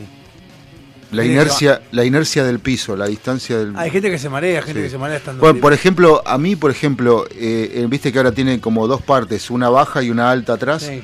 La 1.11 1.25
inercia, 1.25 1.81
la 1.91 2.05
inercia 2.05 2.45
del 2.45 2.59
piso, 2.59 2.95
la 2.95 3.05
distancia 3.05 3.57
del. 3.57 3.75
Hay 3.75 3.89
gente 3.91 4.09
que 4.09 4.17
se 4.17 4.29
marea, 4.29 4.61
gente 4.61 4.79
Sí. 4.79 4.85
que 4.85 4.89
se 4.91 4.97
marea 4.97 5.17
estando. 5.17 5.41
Bueno, 5.41 5.59
por 5.59 5.73
ejemplo, 5.73 6.21
a 6.25 6.38
mí, 6.38 6.55
por 6.55 6.71
ejemplo, 6.71 7.25
eh, 7.31 7.69
eh, 7.75 7.85
viste 7.89 8.11
que 8.13 8.17
ahora 8.17 8.31
tiene 8.31 8.61
como 8.61 8.88
dos 8.88 9.01
partes, 9.01 9.51
una 9.51 9.69
baja 9.69 10.01
y 10.01 10.09
una 10.09 10.31
alta 10.31 10.53
atrás. 10.53 10.83
Sí. 10.83 11.03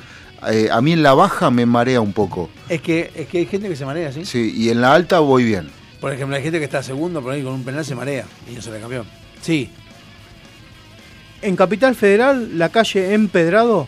Eh, 0.49 0.69
a 0.71 0.81
mí 0.81 0.93
en 0.93 1.01
la 1.03 1.13
baja 1.13 1.49
me 1.49 1.65
marea 1.65 1.99
un 2.01 2.13
poco. 2.13 2.49
Es 2.69 2.81
que, 2.81 3.11
es 3.15 3.27
que 3.27 3.39
hay 3.39 3.45
gente 3.47 3.67
que 3.69 3.75
se 3.75 3.85
marea, 3.85 4.11
¿sí? 4.11 4.23
Sí, 4.25 4.53
y 4.55 4.69
en 4.69 4.81
la 4.81 4.93
alta 4.93 5.19
voy 5.19 5.43
bien. 5.43 5.69
Por 5.99 6.13
ejemplo, 6.13 6.35
hay 6.37 6.43
gente 6.43 6.59
que 6.59 6.65
está 6.65 6.83
segundo 6.83 7.21
por 7.21 7.31
ahí 7.33 7.41
con 7.43 7.53
un 7.53 7.63
penal 7.63 7.83
se 7.83 7.95
marea 7.95 8.25
y 8.49 8.53
no 8.55 8.61
sale 8.61 8.79
campeón. 8.79 9.05
Sí, 9.41 9.69
En 11.41 11.55
Capital 11.55 11.95
Federal, 11.95 12.57
la 12.57 12.69
calle 12.69 13.13
Empedrado 13.13 13.87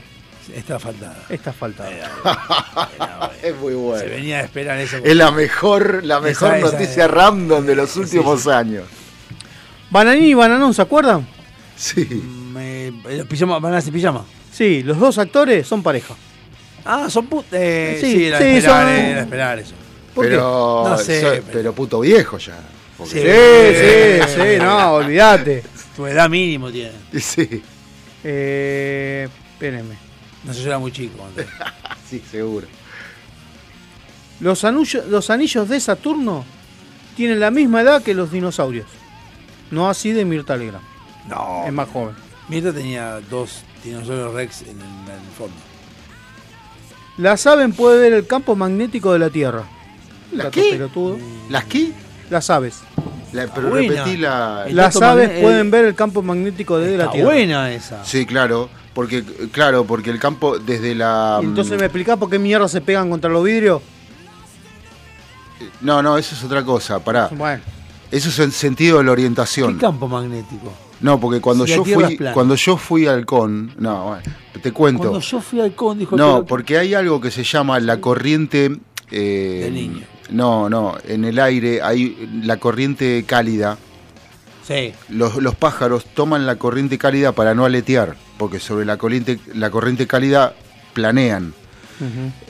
está 0.56 0.80
faltada. 0.80 1.18
está 1.30 1.52
asfaltada. 1.52 1.90
es 3.44 3.56
muy 3.58 3.74
bueno. 3.76 4.00
Se 4.04 4.08
venía 4.10 4.38
a 4.40 4.42
esperar 4.42 4.78
eso. 4.80 4.98
Es 5.04 5.16
la 5.16 5.30
mejor, 5.32 6.04
la 6.04 6.20
mejor 6.20 6.56
Esa- 6.56 6.58
esa 6.60 6.72
noticia 6.72 7.06
es. 7.06 7.12
random 7.12 7.66
de 7.66 7.76
los 7.76 7.96
últimos 7.96 8.48
años. 8.48 8.86
Bananín 9.92 10.24
y 10.26 10.34
Bananón, 10.34 10.74
¿se 10.74 10.82
acuerdan? 10.82 11.28
Sí. 11.76 12.06
Me, 12.54 12.88
eh, 12.88 13.26
pijama, 13.30 13.60
bananas 13.60 13.88
y 13.88 13.92
pijama. 13.92 14.26
Sí, 14.52 14.82
los 14.84 14.98
dos 15.00 15.18
actores 15.20 15.68
son 15.68 15.82
pareja. 15.84 16.16
Ah, 16.86 17.10
son 17.10 17.28
put... 17.28 17.46
Eh, 17.52 17.98
Sí, 18.02 18.12
sí, 18.14 18.26
era 18.26 18.38
sí, 18.40 18.44
esperar, 18.46 18.84
son- 18.86 18.94
eh, 18.96 19.12
era 19.12 19.22
esperar 19.22 19.60
eso. 19.60 19.74
¿Por 20.14 20.26
qué? 20.26 20.32
Pero, 20.32 20.84
No 20.90 20.98
sé, 20.98 21.22
pero- 21.22 21.44
pero 21.52 21.74
puto 21.74 22.00
viejo 22.00 22.38
ya. 22.38 22.58
Porque- 22.98 24.22
Sí, 24.26 24.34
sí, 24.34 24.42
sí, 24.42 24.58
no, 24.60 24.94
olvídate. 24.94 25.64
Tu 25.96 26.06
edad 26.08 26.30
mínimo 26.30 26.72
tiene. 26.72 26.94
Sí, 27.20 27.62
Eh, 28.24 29.28
espérenme. 29.54 29.96
No 30.44 30.54
sé, 30.54 30.62
yo 30.62 30.68
era 30.68 30.80
muy 30.80 30.92
chico. 30.92 31.24
antes. 31.26 31.46
sí, 32.10 32.22
seguro. 32.30 32.68
Los, 34.40 34.64
anullo- 34.64 35.06
los 35.08 35.30
anillos 35.30 35.68
de 35.68 35.80
Saturno 35.80 36.46
tienen 37.16 37.40
la 37.40 37.52
misma 37.52 37.82
edad 37.82 38.02
que 38.02 38.14
los 38.14 38.32
dinosaurios. 38.32 38.88
No 39.72 39.90
así 39.90 40.12
de 40.12 40.26
Mirta 40.26 40.56
Legrand. 40.56 40.84
No. 41.28 41.64
Es 41.66 41.74
más 41.74 41.90
joven. 41.90 42.16
Mirta 42.48 42.74
tenía 42.74 43.20
dos 43.30 43.64
dinosaurios 43.84 44.34
Rex 44.34 44.62
en 44.64 44.70
el, 44.70 44.76
en 44.76 45.16
el 45.16 45.32
fondo. 45.38 45.56
La 47.20 47.38
saben 47.38 47.74
puede 47.74 48.00
ver 48.00 48.14
el 48.14 48.26
campo 48.28 48.56
magnético 48.56 49.14
de 49.14 49.20
la 49.20 49.30
Tierra. 49.30 49.64
¿La 50.32 50.46
Gato 50.46 50.52
qué? 50.62 50.70
pelotudo. 50.72 51.18
¿Las 51.50 51.66
qué? 51.66 51.92
Las 52.30 52.50
aves. 52.50 52.80
La- 53.34 53.48
pero 53.54 53.70
buena. 53.70 53.94
repetí 54.04 54.18
la. 54.18 54.66
Las 54.72 55.02
aves 55.02 55.42
pueden 55.42 55.70
ver 55.70 55.86
el 55.86 55.96
campo 55.96 56.22
magnético 56.22 56.78
de 56.78 56.98
la 56.98 57.12
Tierra. 57.12 57.28
buena 57.30 57.72
esa. 57.72 58.04
Sí, 58.06 58.26
claro. 58.26 58.70
Porque, 58.94 59.24
claro, 59.52 59.86
porque 59.86 60.10
el 60.10 60.20
campo 60.20 60.58
desde 60.60 60.96
la. 60.96 61.40
Entonces 61.44 61.78
me 61.80 61.86
explicás 61.86 62.18
por 62.18 62.30
qué 62.30 62.40
mierda 62.40 62.68
se 62.68 62.82
pegan 62.82 63.10
contra 63.10 63.30
los 63.30 63.44
vidrios. 63.44 63.82
No, 65.82 66.02
no, 66.02 66.18
eso 66.18 66.36
es 66.36 66.44
otra 66.44 66.64
cosa. 66.64 67.00
Pará. 67.00 67.30
Bueno, 67.32 67.62
Eso 68.12 68.30
es 68.30 68.40
el 68.40 68.52
sentido 68.52 68.98
de 68.98 69.04
la 69.04 69.10
¿Qué 69.10 69.12
orientación. 69.14 69.78
campo 69.78 70.08
magnético? 70.08 70.74
No, 71.02 71.20
porque 71.20 71.40
cuando 71.40 71.66
Si 71.66 71.74
yo 71.76 71.84
fui, 71.86 72.18
cuando 72.34 72.56
yo 72.56 72.76
fui 72.78 73.08
al 73.08 73.26
con, 73.26 73.74
no, 73.78 74.06
bueno, 74.08 74.24
te 74.62 74.72
cuento. 74.72 75.00
Cuando 75.04 75.20
yo 75.22 75.40
fui 75.42 75.62
al 75.62 75.74
con, 75.74 75.98
dijo 75.98 76.18
No, 76.18 76.46
porque 76.46 76.78
hay 76.78 76.94
algo 76.94 77.22
que 77.22 77.32
se 77.32 77.44
llama 77.44 77.80
la 77.80 78.02
corriente. 78.02 78.78
eh, 79.12 79.62
Del 79.64 79.74
niño. 79.74 80.02
No, 80.30 80.70
no, 80.70 80.96
en 81.08 81.26
el 81.26 81.40
aire 81.40 81.82
hay 81.82 82.30
la 82.44 82.58
corriente 82.58 83.24
cálida. 83.26 83.78
Sí. 84.68 84.94
Los, 85.10 85.38
los 85.38 85.56
pájaros 85.56 86.06
toman 86.14 86.46
la 86.46 86.58
corriente 86.58 86.98
cálida 87.00 87.32
para 87.32 87.56
no 87.56 87.66
aletear, 87.66 88.16
porque 88.38 88.60
sobre 88.60 88.86
la 88.86 88.98
corriente, 88.98 89.40
la 89.56 89.72
corriente 89.72 90.06
cálida 90.06 90.54
planean. 90.94 91.54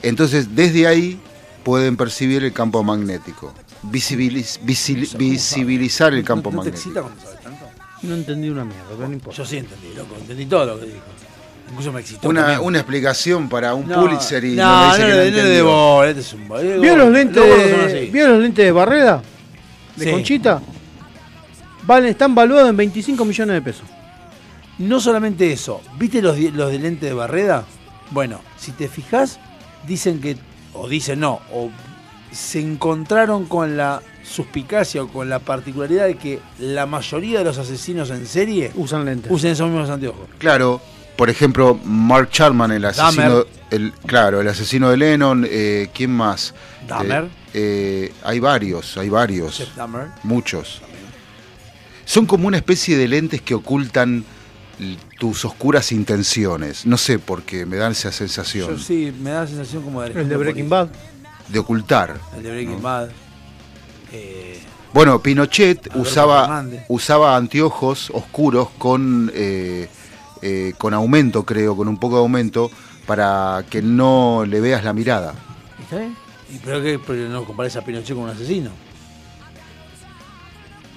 Entonces, 0.02 0.54
desde 0.54 0.86
ahí 0.86 1.18
pueden 1.64 1.96
percibir 1.96 2.44
el 2.44 2.52
campo 2.52 2.82
magnético. 2.84 3.52
Visibiliz- 3.82 4.60
visi- 4.62 5.16
visibilizar 5.16 6.12
el 6.12 6.22
campo 6.24 6.50
¿No 6.52 6.62
te 6.62 6.70
magnético. 6.70 7.10
No 8.02 8.14
entendí 8.14 8.48
una 8.48 8.64
mierda, 8.64 8.84
pero 8.96 9.08
no 9.08 9.14
importa. 9.14 9.36
Yo 9.38 9.44
sí 9.46 9.56
entendí, 9.58 9.88
loco. 9.94 10.16
Entendí 10.18 10.46
todo 10.46 10.64
lo 10.66 10.80
que 10.80 10.86
dijo. 10.86 10.98
Incluso 11.70 11.92
me 11.92 12.00
excitó. 12.00 12.28
Una, 12.28 12.60
una 12.60 12.78
explicación 12.78 13.48
para 13.48 13.74
un 13.74 13.86
No, 13.88 14.00
Pulitzer 14.00 14.44
y 14.44 14.56
no, 14.56 14.64
no, 14.64 14.80
me 14.80 14.96
dice 14.96 15.02
no, 15.02 15.08
no, 15.08 15.14
no 15.14 15.14
no, 15.14 15.16
no, 15.16 15.22
de 15.22 15.28
entendió. 15.28 15.64
vos, 15.66 16.06
este 16.06 16.20
es 16.20 16.32
un 16.32 16.48
boludo. 16.48 16.80
¿Vieron 16.80 16.98
los 16.98 17.10
lentes, 17.12 17.42
gordos 17.46 17.70
son 17.70 17.80
así. 17.80 18.10
¿vieron 18.12 18.32
los 18.32 18.42
lentes 18.42 18.64
de 18.64 18.72
Barreda? 18.72 19.22
De 19.96 20.04
Sí. 20.04 20.10
Conchita. 20.10 20.60
Valen, 21.86 22.10
están 22.10 22.34
valuados 22.34 22.70
en 22.70 22.76
25 22.76 23.24
millones 23.24 23.54
de 23.54 23.62
pesos. 23.62 23.84
No 24.78 24.98
solamente 25.00 25.52
eso, 25.52 25.80
¿viste 25.98 26.22
los, 26.22 26.36
di- 26.36 26.50
los 26.50 26.70
de 26.70 26.78
lente 26.78 27.06
de 27.06 27.12
barreda? 27.12 27.64
Bueno, 28.10 28.40
si 28.56 28.72
te 28.72 28.88
fijas, 28.88 29.38
dicen 29.86 30.20
que, 30.20 30.36
o 30.72 30.88
dicen 30.88 31.20
no, 31.20 31.40
o 31.52 31.70
se 32.32 32.60
encontraron 32.60 33.44
con 33.46 33.76
la 33.76 34.00
suspicacia 34.30 35.02
o 35.02 35.08
con 35.08 35.28
la 35.28 35.40
particularidad 35.40 36.06
de 36.06 36.16
que 36.16 36.40
la 36.58 36.86
mayoría 36.86 37.38
de 37.40 37.44
los 37.44 37.58
asesinos 37.58 38.10
en 38.10 38.26
serie 38.26 38.70
Usan 38.76 39.04
lentes. 39.04 39.30
usen 39.30 39.52
esos 39.52 39.68
mismos 39.68 39.90
anteojos. 39.90 40.28
Claro, 40.38 40.80
por 41.16 41.28
ejemplo, 41.28 41.78
Mark 41.84 42.30
Charman, 42.30 42.70
el 42.70 42.84
asesino, 42.84 43.44
el, 43.70 43.92
claro, 44.06 44.40
el 44.40 44.48
asesino 44.48 44.88
de 44.90 44.96
Lennon, 44.96 45.46
eh, 45.48 45.90
¿quién 45.92 46.10
más? 46.12 46.54
Dahmer. 46.86 47.24
Eh, 47.24 47.28
eh, 48.10 48.12
hay 48.22 48.38
varios, 48.40 48.96
hay 48.96 49.08
varios, 49.08 49.56
Jeff 49.58 49.74
Dahmer. 49.76 50.08
muchos. 50.22 50.80
Son 52.04 52.26
como 52.26 52.46
una 52.48 52.56
especie 52.56 52.96
de 52.96 53.06
lentes 53.08 53.42
que 53.42 53.54
ocultan 53.54 54.24
tus 55.18 55.44
oscuras 55.44 55.92
intenciones. 55.92 56.86
No 56.86 56.96
sé 56.96 57.18
por 57.18 57.42
qué 57.42 57.66
me 57.66 57.76
dan 57.76 57.92
esa 57.92 58.10
sensación 58.10 58.70
Yo 58.70 58.78
sí, 58.78 59.12
me 59.20 59.30
da 59.30 59.42
la 59.42 59.46
sensación 59.46 59.82
como 59.82 60.00
de 60.02 60.18
El 60.18 60.28
de 60.28 60.36
Breaking. 60.36 60.68
Bad. 60.70 60.88
de 61.48 61.58
ocultar. 61.58 62.18
El 62.36 62.42
de 62.42 62.50
Breaking 62.50 62.82
Bad. 62.82 63.10
Eh, 64.12 64.60
Bueno, 64.92 65.20
Pinochet 65.20 65.78
Alberto 65.86 65.98
usaba, 66.00 66.40
Fernández. 66.42 66.84
usaba 66.88 67.36
anteojos 67.36 68.10
oscuros 68.10 68.68
con, 68.78 69.30
eh, 69.34 69.88
eh, 70.42 70.72
con 70.78 70.94
aumento, 70.94 71.44
creo, 71.44 71.76
con 71.76 71.86
un 71.88 71.96
poco 71.98 72.16
de 72.16 72.22
aumento, 72.22 72.70
para 73.06 73.64
que 73.70 73.82
no 73.82 74.44
le 74.46 74.60
veas 74.60 74.82
la 74.84 74.92
mirada. 74.92 75.34
¿Está 75.80 75.98
bien? 75.98 76.16
¿Y 76.52 76.58
pero 76.58 76.82
que 76.82 76.98
pero 76.98 77.28
no 77.28 77.44
compares 77.44 77.76
a 77.76 77.82
Pinochet 77.84 78.14
con 78.16 78.24
un 78.24 78.30
asesino? 78.30 78.70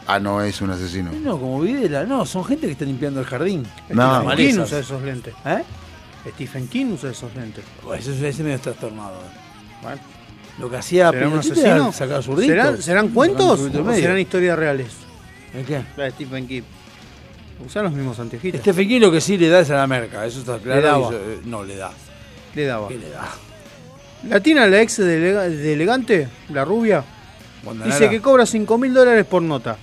Ah, 0.08 0.20
no 0.20 0.42
es 0.42 0.60
un 0.62 0.70
asesino. 0.70 1.12
No, 1.14 1.40
como 1.40 1.62
Videla, 1.62 2.04
no, 2.04 2.26
son 2.26 2.44
gente 2.44 2.66
que 2.66 2.74
está 2.74 2.84
limpiando 2.86 3.20
el 3.22 3.26
jardín. 3.26 3.66
No. 3.90 4.22
Stephen 4.22 4.38
King 4.38 4.60
usa 4.60 4.80
esos 4.80 5.02
lentes. 5.02 5.34
¿Eh? 5.46 5.64
Stephen 6.34 6.68
King 6.68 6.86
usa 6.94 7.12
esos 7.12 7.34
lentes. 7.36 7.64
Pues 7.84 8.06
ese, 8.08 8.28
ese 8.28 8.44
medio 8.44 8.60
trastornado. 8.60 9.18
Bueno. 9.82 10.02
Lo 10.60 10.70
que 10.70 10.78
hacía 10.78 11.10
¿Será 11.12 11.28
un 11.28 11.40
Pinochet 11.42 11.94
sacar 11.94 12.22
zurditos. 12.24 12.48
¿Serán, 12.56 12.82
¿serán 12.82 13.08
cuentos 13.10 13.60
o 13.60 13.94
serán 13.94 14.20
historias 14.20 14.58
reales? 14.58 14.88
¿El 15.54 15.66
qué? 15.66 15.82
La 15.98 16.04
de 16.06 16.12
Stephen 16.12 16.48
King. 16.48 16.62
Usan 17.66 17.84
los 17.86 17.94
mismos 17.94 18.20
anteojitos. 18.20 18.62
Stephen 18.62 18.88
King 18.88 19.00
lo 19.02 19.12
que 19.12 19.22
sí 19.22 19.38
le 19.38 19.48
da 19.50 19.62
es 19.62 19.70
a 19.72 19.76
la 19.76 19.88
merca, 19.88 20.26
eso 20.26 20.40
está 20.40 20.58
claro. 20.60 20.82
Le 20.82 20.86
daba. 20.88 21.00
y 21.00 21.04
eso, 21.08 21.14
eh, 21.18 21.40
no, 21.46 21.64
le 21.64 21.76
da. 21.76 21.92
Le 22.56 22.66
daba. 22.66 22.88
¿Qué 22.88 22.98
le 22.98 23.10
da? 23.10 23.28
La 24.30 24.40
Tina, 24.40 24.68
la 24.68 24.82
ex 24.82 24.98
de, 24.98 25.18
Elega- 25.18 25.50
de 25.50 25.74
Elegante, 25.74 26.28
la 26.50 26.64
rubia, 26.64 27.04
dice 27.86 28.10
que 28.10 28.22
cobra 28.22 28.46
5 28.46 28.78
mil 28.78 28.94
dólares 28.94 29.26
por 29.26 29.42
nota. 29.42 29.78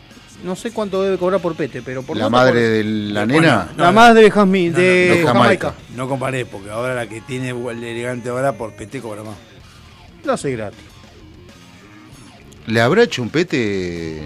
No 0.45 0.57
sé 0.57 0.71
cuánto 0.71 1.03
debe 1.03 1.19
cobrar 1.19 1.41
por 1.43 1.55
pete, 1.55 1.83
pero 1.83 2.03
por 2.03 2.17
La 2.17 2.25
nota 2.25 2.31
madre 2.37 2.53
por- 2.53 2.61
de 2.61 2.85
la 2.85 3.25
Bueno, 3.27 3.41
nena. 3.43 3.69
no, 3.77 3.85
La 3.85 3.93
madre 3.93 4.23
de, 4.23 4.31
Jasmine, 4.31 4.71
de 4.75 4.83
de 4.83 5.09
Jamaica. 5.27 5.33
Jamaica. 5.33 5.75
No 5.97 6.09
comparé, 6.09 6.47
porque 6.47 6.71
ahora 6.71 6.95
la 6.95 7.07
que 7.07 7.21
tiene 7.21 7.51
el 7.51 7.85
elegante 7.85 8.31
ahora 8.31 8.53
por 8.53 8.73
PT 8.73 9.01
cobra 9.03 9.23
más. 9.23 9.35
Lo 10.25 10.33
hace 10.35 10.53
gratis. 10.53 10.79
¿Le 12.67 12.81
habrá 12.81 13.03
hecho 13.05 13.23
un 13.23 13.31
pete 13.31 14.23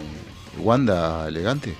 Wanda 0.59 1.27
elegante? 1.29 1.75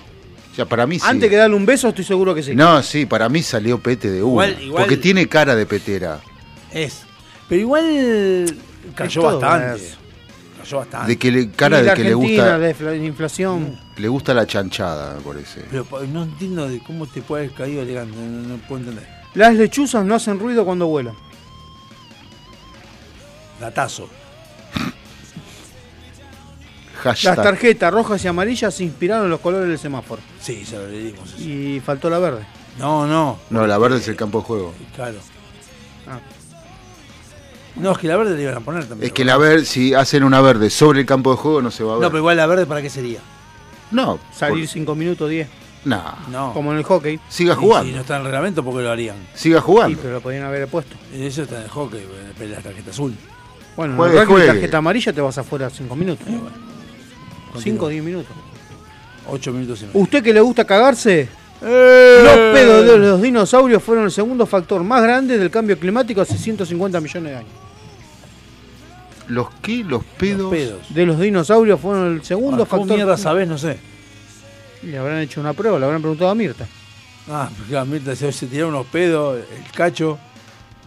O 0.51 0.55
sea, 0.55 0.65
para 0.65 0.87
mí 0.87 0.99
sí. 0.99 1.05
Antes 1.07 1.29
que 1.29 1.35
darle 1.35 1.55
un 1.55 1.65
beso, 1.65 1.89
estoy 1.89 2.05
seguro 2.05 2.33
que 2.33 2.41
sí. 2.41 2.55
No, 2.55 2.81
sí, 2.81 3.05
para 3.05 3.27
mí 3.27 3.41
salió 3.43 3.79
pete 3.79 4.09
de 4.09 4.23
una. 4.23 4.47
Igual- 4.47 4.63
igual- 4.63 4.83
Porque 4.83 4.97
tiene 4.97 5.27
cara 5.27 5.55
de 5.55 5.65
petera. 5.65 6.21
Es. 6.71 7.03
Pero 7.49 7.61
igual 7.61 8.55
cayó 8.95 9.21
todo 9.21 9.39
bastante. 9.39 9.83
Cayó 10.59 10.77
bastante. 10.77 11.07
De 11.09 11.17
que 11.17 11.31
le, 11.31 11.51
cara 11.51 11.81
Y 11.81 11.83
de 11.85 11.93
que 11.93 12.03
le 12.03 12.13
gusta, 12.13 12.57
de 12.57 12.73
infla- 12.73 13.05
inflación. 13.05 13.79
le 13.97 14.07
gusta 14.07 14.33
la 14.33 14.47
chanchada, 14.47 15.15
me 15.15 15.21
parece. 15.21 15.61
Pero 15.69 15.85
no 16.11 16.23
entiendo 16.23 16.67
de 16.69 16.79
cómo 16.79 17.05
te 17.05 17.21
puede 17.21 17.43
haber 17.45 17.55
caído 17.57 17.81
elegante, 17.81 18.15
no, 18.17 18.47
no 18.47 18.57
puedo 18.67 18.79
entender. 18.81 19.07
Las 19.35 19.53
lechuzas 19.55 20.05
no 20.05 20.15
hacen 20.15 20.39
ruido 20.39 20.63
cuando 20.63 20.87
vuelan. 20.87 21.13
Datazo. 23.59 24.09
Hashtag. 27.03 27.35
Las 27.37 27.45
tarjetas 27.45 27.93
rojas 27.93 28.23
y 28.23 28.27
amarillas 28.27 28.73
se 28.73 28.83
inspiraron 28.83 29.25
en 29.25 29.31
los 29.31 29.39
colores 29.39 29.67
del 29.67 29.77
semáforo. 29.77 30.21
Sí, 30.41 30.63
ya 30.63 30.79
lo 30.79 30.87
leímos. 30.87 31.33
eso. 31.33 31.43
Y 31.43 31.79
faltó 31.85 32.09
la 32.09 32.17
verde. 32.19 32.45
No, 32.79 33.05
no, 33.05 33.39
No, 33.49 33.67
la 33.67 33.77
verde 33.77 33.97
es 33.97 34.07
el 34.07 34.15
campo 34.15 34.39
de 34.39 34.45
juego. 34.45 34.73
claro. 34.95 35.17
Ah. 36.07 36.19
No, 37.75 37.91
es 37.91 37.97
que 37.97 38.07
la 38.07 38.15
verde 38.15 38.35
le 38.37 38.43
iban 38.43 38.55
a 38.55 38.59
poner 38.61 38.85
también. 38.85 39.07
Es 39.07 39.11
que 39.13 39.25
la 39.25 39.37
verde, 39.37 39.65
si 39.65 39.93
hacen 39.93 40.23
una 40.23 40.39
verde 40.41 40.69
sobre 40.69 41.01
el 41.01 41.05
campo 41.05 41.31
de 41.31 41.37
juego, 41.37 41.61
no 41.61 41.71
se 41.71 41.83
va 41.83 41.91
a 41.91 41.95
ver. 41.95 42.03
No, 42.03 42.07
pero 42.09 42.19
igual 42.19 42.37
la 42.37 42.47
verde, 42.47 42.65
¿para 42.65 42.81
qué 42.81 42.89
sería? 42.89 43.19
No, 43.91 44.17
Salir 44.33 44.67
5 44.67 44.95
minutos 44.95 45.29
10. 45.29 45.47
No. 45.83 46.01
No. 46.31 46.53
Como 46.53 46.71
en 46.71 46.79
el 46.79 46.83
hockey. 46.85 47.19
Siga 47.29 47.53
Y 47.53 47.57
jugando. 47.57 47.87
Si 47.89 47.93
no 47.95 48.01
está 48.01 48.15
en 48.15 48.21
el 48.21 48.25
reglamento, 48.27 48.63
¿por 48.63 48.75
qué 48.77 48.81
lo 48.81 48.91
harían? 48.91 49.17
Siga 49.35 49.59
Sí, 49.59 49.65
jugando. 49.65 49.99
pero 50.01 50.13
lo 50.15 50.21
podían 50.21 50.43
haber 50.43 50.67
puesto. 50.67 50.95
Eso 51.13 51.43
está 51.43 51.57
en 51.57 51.63
el 51.63 51.69
hockey, 51.69 52.03
en 52.39 52.51
la 52.51 52.61
tarjeta 52.61 52.89
azul. 52.91 53.13
Bueno, 53.75 53.93
en 53.93 53.97
Juegue, 53.97 54.13
el 54.13 54.19
rugby, 54.21 54.31
juegue. 54.33 54.47
tarjeta 54.47 54.77
amarilla 54.77 55.13
te 55.13 55.21
vas 55.21 55.37
afuera 55.37 55.69
5 55.69 55.95
minutos. 55.95 56.25
5 57.59 57.85
o 57.85 57.89
10 57.89 58.03
minutos. 58.03 58.31
8 59.27 59.51
minutos 59.51 59.81
y 59.81 59.85
medio. 59.87 59.99
¿Usted 59.99 60.23
que 60.23 60.33
le 60.33 60.41
gusta 60.41 60.65
cagarse? 60.65 61.27
¡Eh! 61.61 62.19
Los 62.23 62.33
pedos 62.53 62.85
de 62.85 62.97
los 62.97 63.21
dinosaurios 63.21 63.81
fueron 63.83 64.05
el 64.05 64.11
segundo 64.11 64.45
factor 64.45 64.83
más 64.83 65.01
grande 65.01 65.37
del 65.37 65.49
cambio 65.49 65.79
climático 65.79 66.21
hace 66.21 66.37
150 66.37 66.99
millones 67.01 67.31
de 67.31 67.37
años. 67.37 67.51
Los 69.27 69.49
que, 69.61 69.83
los 69.83 70.03
pedos. 70.03 70.51
pedos. 70.51 70.93
De 70.93 71.05
los 71.05 71.19
dinosaurios 71.19 71.79
fueron 71.79 72.13
el 72.13 72.23
segundo 72.23 72.63
Ah, 72.63 72.67
¿Cómo 72.69 72.81
factor. 72.83 72.95
mierda 72.97 73.17
sabés? 73.17 73.47
No 73.47 73.57
sé. 73.57 73.77
Le 74.83 74.97
habrán 74.97 75.19
hecho 75.19 75.41
una 75.41 75.53
prueba, 75.53 75.79
le 75.79 75.85
habrán 75.85 76.01
preguntado 76.01 76.29
a 76.29 76.35
Mirta. 76.35 76.67
Ah, 77.27 77.49
porque 77.55 77.71
claro, 77.71 77.87
mientras 77.87 78.19
se, 78.19 78.31
se 78.31 78.45
tiraron 78.45 78.75
unos 78.75 78.85
pedos, 78.87 79.37
el 79.39 79.71
cacho, 79.71 80.19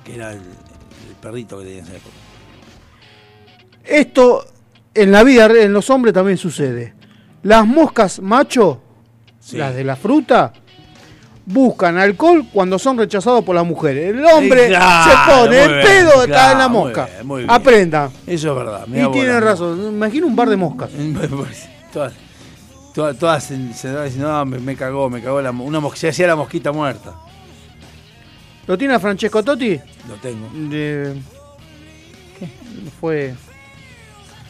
que 0.05 0.15
era 0.15 0.31
el, 0.33 0.39
el 0.39 1.15
perrito 1.21 1.59
que 1.59 1.65
tenía 1.65 1.79
en 1.81 1.85
esa 1.87 1.97
época. 1.97 2.15
Esto 3.89 4.45
en 4.95 5.13
la 5.13 5.23
vida, 5.25 5.47
en 5.47 5.73
los 5.73 5.89
hombres 5.91 6.13
también 6.15 6.37
sucede. 6.39 6.95
Las 7.43 7.67
moscas 7.67 8.21
macho, 8.21 8.81
Sí. 9.41 9.57
las 9.57 9.75
de 9.75 9.83
la 9.85 9.97
fruta, 9.97 10.53
buscan 11.47 11.97
alcohol 11.97 12.45
cuando 12.53 12.79
son 12.79 12.99
rechazados 12.99 13.43
por 13.45 13.55
las 13.55 13.65
mujeres. 13.65 14.15
El 14.15 14.25
hombre 14.27 14.65
Sí, 14.65 14.69
claro, 14.69 15.11
se 15.11 15.41
pone 15.41 15.65
el 15.65 15.71
pedo, 15.87 16.11
está 16.11 16.27
claro, 16.27 16.53
en 16.53 16.59
la 16.59 16.69
muy 16.69 16.79
mosca. 16.83 17.07
bien, 17.07 17.27
muy 17.27 17.41
bien. 17.43 17.51
Aprenda. 17.51 18.11
Eso 18.27 18.51
es 18.51 18.57
verdad. 18.57 18.87
Y 18.93 19.03
vos, 19.03 19.13
tiene 19.13 19.41
razón. 19.41 19.89
Imagina 19.89 20.27
un 20.27 20.37
bar 20.37 20.51
de 20.51 20.57
moscas. 20.57 20.91
todas, 21.93 22.13
todas, 22.95 23.17
todas 23.19 23.45
se, 23.45 23.57
diciendo, 23.57 24.05
no, 24.19 24.45
me, 24.45 24.59
me 24.59 24.77
cagó, 24.77 25.09
me 25.09 25.23
cagó 25.23 25.41
la, 25.41 25.51
una 25.51 25.81
mosquita. 25.81 26.01
Se 26.01 26.09
hacía 26.09 26.27
la 26.27 26.37
mosquita 26.37 26.73
muerta. 26.73 27.15
¿Lo 28.67 28.77
tiene 28.77 28.93
a 28.95 29.01
Francesco 29.01 29.43
Totti? 29.43 29.81
Lo 30.09 30.15
tengo. 30.17 30.47
De... 30.69 31.15
¿Qué? 32.39 32.49
Fue... 33.01 33.35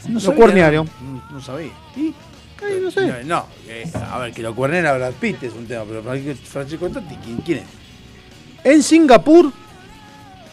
No 0.08 0.20
lo 0.20 0.34
cuernearon. 0.34 0.88
No, 1.02 1.22
no 1.30 1.40
sabía. 1.42 1.70
Ay, 1.96 2.80
no 2.82 2.90
sé. 2.90 3.06
No, 3.06 3.22
no, 3.24 3.46
eh, 3.68 3.90
a 4.10 4.18
ver, 4.18 4.32
que 4.32 4.42
lo 4.42 4.54
cuernen 4.54 4.84
a 4.86 4.92
Brad 4.94 5.12
Pitt 5.12 5.42
es 5.44 5.52
un 5.52 5.66
tema, 5.66 5.84
pero 5.84 6.02
Fran- 6.02 6.34
Francesco 6.36 6.88
Totti, 6.88 7.14
¿quién, 7.24 7.36
quién 7.38 7.58
es? 7.58 7.64
En 8.64 8.82
Singapur 8.82 9.52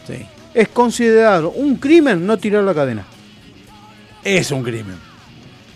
Sí. 0.06 0.24
es 0.54 0.68
considerado 0.68 1.50
un 1.50 1.76
crimen 1.76 2.24
no 2.24 2.36
tirar 2.38 2.62
la 2.62 2.74
cadena. 2.74 3.04
Es 4.22 4.50
un 4.52 4.62
crimen. 4.62 4.96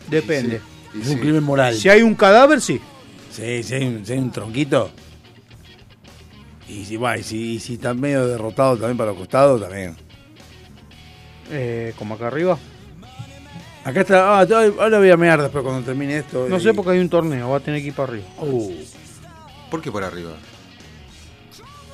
Depende. 0.09 0.61
Es 1.01 1.09
un 1.09 1.19
crimen 1.19 1.43
moral. 1.43 1.75
Si 1.75 1.89
hay 1.89 2.03
un 2.03 2.15
cadáver, 2.15 2.61
sí. 2.61 2.81
Sí, 3.33 3.63
si 3.63 3.75
hay 3.75 3.85
un, 3.87 4.05
si 4.07 4.13
hay 4.13 4.19
un 4.19 4.31
tronquito. 4.31 4.91
Y 6.69 6.85
si, 6.85 6.97
va, 6.97 7.19
y 7.19 7.25
si, 7.25 7.55
y 7.55 7.61
si 7.61 7.75
está 7.75 7.93
medio 7.95 8.27
derrotado 8.29 8.77
también 8.77 8.97
para 8.97 9.11
los 9.11 9.19
costados, 9.19 9.61
también. 9.61 9.97
Eh, 11.51 11.93
como 11.99 12.15
acá 12.15 12.29
arriba. 12.29 12.57
Acá 13.85 14.01
está. 14.03 14.41
Ah, 14.41 14.47
ahora 14.79 14.99
voy 14.99 15.11
a 15.11 15.17
mear 15.17 15.41
después 15.41 15.65
cuando 15.65 15.83
termine 15.85 16.19
esto. 16.19 16.47
No 16.49 16.57
y- 16.59 16.61
sé 16.61 16.75
porque 16.75 16.93
hay 16.93 16.99
un 16.99 17.09
torneo, 17.09 17.49
va 17.51 17.57
a 17.59 17.61
tener 17.61 17.81
que 17.81 17.89
ir 17.89 17.95
para 17.95 18.13
arriba. 18.13 18.27
Uh, 18.39 18.73
¿Por 19.71 19.81
qué 19.81 19.91
por 19.91 20.05
arriba? 20.05 20.33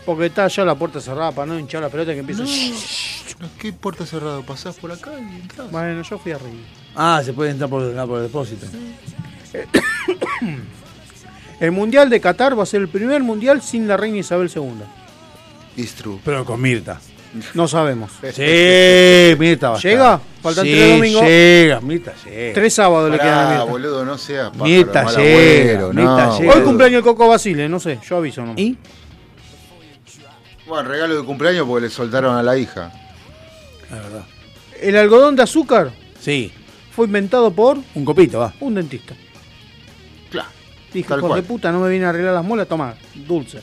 Porque 0.04 0.26
está 0.26 0.46
ya 0.48 0.64
la 0.64 0.74
puerta 0.74 1.00
cerrada 1.00 1.32
para 1.32 1.46
no 1.46 1.58
hinchar 1.58 1.82
la 1.82 1.88
pelota 1.88 2.12
que 2.12 2.20
empieza. 2.20 2.42
No, 2.44 3.48
¿Qué 3.58 3.72
puerta 3.72 4.06
cerrada? 4.06 4.40
Pasás 4.42 4.76
por 4.76 4.90
acá 4.92 5.10
y 5.18 5.40
entras. 5.40 5.70
Bueno, 5.70 6.02
yo 6.02 6.18
fui 6.18 6.32
arriba. 6.32 6.62
Ah, 6.94 7.20
se 7.24 7.32
puede 7.32 7.50
entrar 7.50 7.68
por, 7.68 7.82
por 8.06 8.18
el 8.18 8.22
depósito. 8.24 8.66
El 11.60 11.72
Mundial 11.72 12.10
de 12.10 12.20
Qatar 12.20 12.58
va 12.58 12.64
a 12.64 12.66
ser 12.66 12.82
el 12.82 12.88
primer 12.88 13.22
mundial 13.22 13.62
sin 13.62 13.88
la 13.88 13.96
reina 13.96 14.18
Isabel 14.18 14.50
II. 14.54 14.74
It's 15.76 15.94
true. 15.94 16.20
Pero 16.22 16.44
con 16.44 16.60
Mirta. 16.60 17.00
No 17.54 17.68
sabemos. 17.68 18.12
Sí, 18.32 19.34
Mirta 19.38 19.70
va 19.70 19.76
a 19.76 19.80
¿Llega? 19.80 20.20
Faltan 20.42 20.64
Sí, 20.64 20.72
tres 20.72 20.90
domingos. 20.96 21.22
Llega, 21.22 21.80
Mirta 21.80 22.12
llega. 22.24 22.54
Tres 22.54 22.74
sábados 22.74 23.10
le 23.10 23.18
quedan 23.18 23.46
a 23.46 23.50
Mirta. 23.50 23.64
boludo, 23.64 24.04
no 24.04 24.16
seas 24.18 24.48
pájaro, 24.50 24.64
Mirta 24.64 25.02
mal 25.04 25.16
llega, 25.16 25.30
agüero, 25.32 25.88
Mirta 25.92 26.26
no. 26.26 26.38
llega. 26.38 26.54
Hoy 26.54 26.60
cumpleaños 26.62 26.98
el 26.98 27.02
Coco 27.04 27.28
Basile, 27.28 27.68
no 27.68 27.78
sé, 27.80 27.98
yo 28.08 28.16
aviso 28.16 28.40
nomás. 28.42 28.58
¿Y? 28.58 28.76
Bueno, 30.66 30.88
regalo 30.88 31.16
de 31.16 31.24
cumpleaños 31.24 31.66
porque 31.66 31.86
le 31.86 31.90
soltaron 31.90 32.36
a 32.36 32.42
la 32.42 32.56
hija. 32.56 32.90
La 33.90 33.96
verdad. 33.96 34.22
El 34.80 34.96
algodón 34.96 35.36
de 35.36 35.42
azúcar 35.42 35.90
Sí, 36.20 36.52
fue 36.94 37.06
inventado 37.06 37.50
por 37.52 37.78
un 37.94 38.04
copito, 38.04 38.40
va. 38.40 38.52
un 38.60 38.74
dentista. 38.74 39.14
Claro. 40.30 40.48
Dijo, 40.92 41.08
Tal 41.10 41.18
hijo 41.20 41.34
de 41.36 41.42
puta, 41.42 41.70
no 41.70 41.80
me 41.80 41.88
viene 41.90 42.06
a 42.06 42.08
arreglar 42.08 42.34
las 42.34 42.44
muelas, 42.44 42.66
toma, 42.66 42.94
dulce. 43.14 43.60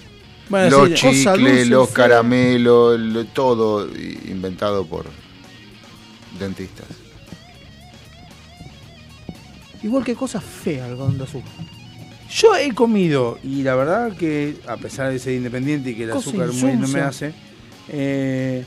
Bueno, 0.50 0.70
los 0.70 1.00
sí, 1.00 1.24
chicles, 1.24 1.68
los 1.70 1.90
caramelos, 1.90 3.00
lo- 3.00 3.26
todo 3.26 3.88
inventado 4.28 4.86
por 4.86 5.06
dentistas. 6.40 6.86
Igual 9.82 10.04
que 10.04 10.16
cosas 10.16 10.44
feas 10.44 10.86
el 10.86 10.92
algodón 10.94 11.18
de 11.18 11.24
azúcar. 11.26 11.52
Yo 12.32 12.56
he 12.56 12.74
comido, 12.74 13.38
y 13.44 13.64
la 13.64 13.76
verdad 13.76 14.16
que, 14.16 14.56
a 14.68 14.78
pesar 14.78 15.12
de 15.12 15.20
ser 15.20 15.34
independiente 15.34 15.92
y 15.92 15.96
que 15.96 16.04
el 16.06 16.10
Cosa 16.12 16.30
azúcar 16.30 16.52
muy 16.54 16.74
no 16.78 16.88
me 16.88 17.02
hace, 17.02 17.34
eh, 17.90 18.64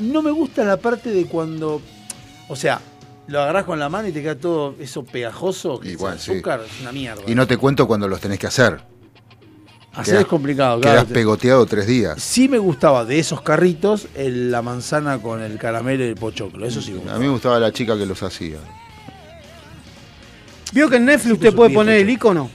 no 0.00 0.22
me 0.22 0.30
gusta 0.30 0.62
la 0.64 0.76
parte 0.76 1.10
de 1.10 1.24
cuando, 1.26 1.80
o 2.48 2.56
sea, 2.56 2.80
lo 3.26 3.40
agarrás 3.42 3.64
con 3.64 3.78
la 3.78 3.88
mano 3.88 4.08
y 4.08 4.12
te 4.12 4.22
queda 4.22 4.36
todo 4.36 4.76
eso 4.78 5.02
pegajoso, 5.04 5.80
que 5.80 5.90
Igual, 5.92 6.16
es 6.16 6.22
sí. 6.22 6.32
azúcar, 6.32 6.60
es 6.64 6.80
una 6.80 6.92
mierda. 6.92 7.22
Y 7.26 7.34
no 7.34 7.46
te 7.46 7.56
cuento 7.56 7.86
cuando 7.88 8.06
los 8.08 8.20
tenés 8.20 8.38
que 8.38 8.46
hacer. 8.46 8.80
Hacer 10.00 10.14
quedás- 10.14 10.22
es 10.22 10.28
complicado, 10.28 10.80
Quedas 10.80 10.94
claro. 11.04 11.08
pegoteado 11.14 11.66
tres 11.66 11.86
días. 11.86 12.22
Sí 12.22 12.48
me 12.48 12.58
gustaba 12.58 13.04
de 13.04 13.18
esos 13.18 13.40
carritos 13.42 14.06
el- 14.14 14.50
la 14.50 14.62
manzana 14.62 15.18
con 15.18 15.42
el 15.42 15.58
caramelo 15.58 16.04
y 16.04 16.08
el 16.08 16.14
pochoclo, 16.16 16.66
eso 16.66 16.80
sí 16.82 16.92
me 16.92 17.10
A 17.10 17.14
mí 17.14 17.26
me 17.26 17.30
gustaba 17.30 17.58
la 17.58 17.72
chica 17.72 17.96
que 17.96 18.06
los 18.06 18.22
hacía. 18.22 18.56
¿Vio 20.72 20.88
que 20.88 20.96
en 20.96 21.04
Netflix 21.06 21.34
usted 21.34 21.54
puede 21.54 21.70
poner 21.74 21.96
el 22.00 22.10
icono? 22.10 22.50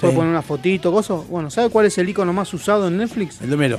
Puede 0.00 0.12
Sí. 0.12 0.16
poner 0.16 0.30
una 0.30 0.42
fotito, 0.42 0.92
cosas. 0.92 1.26
Bueno, 1.28 1.50
¿sabe 1.50 1.70
cuál 1.70 1.86
es 1.86 1.96
el 1.98 2.08
icono 2.08 2.32
más 2.32 2.52
usado 2.54 2.88
en 2.88 2.96
Netflix? 2.98 3.40
El 3.40 3.50
de 3.50 3.56
Melo. 3.56 3.78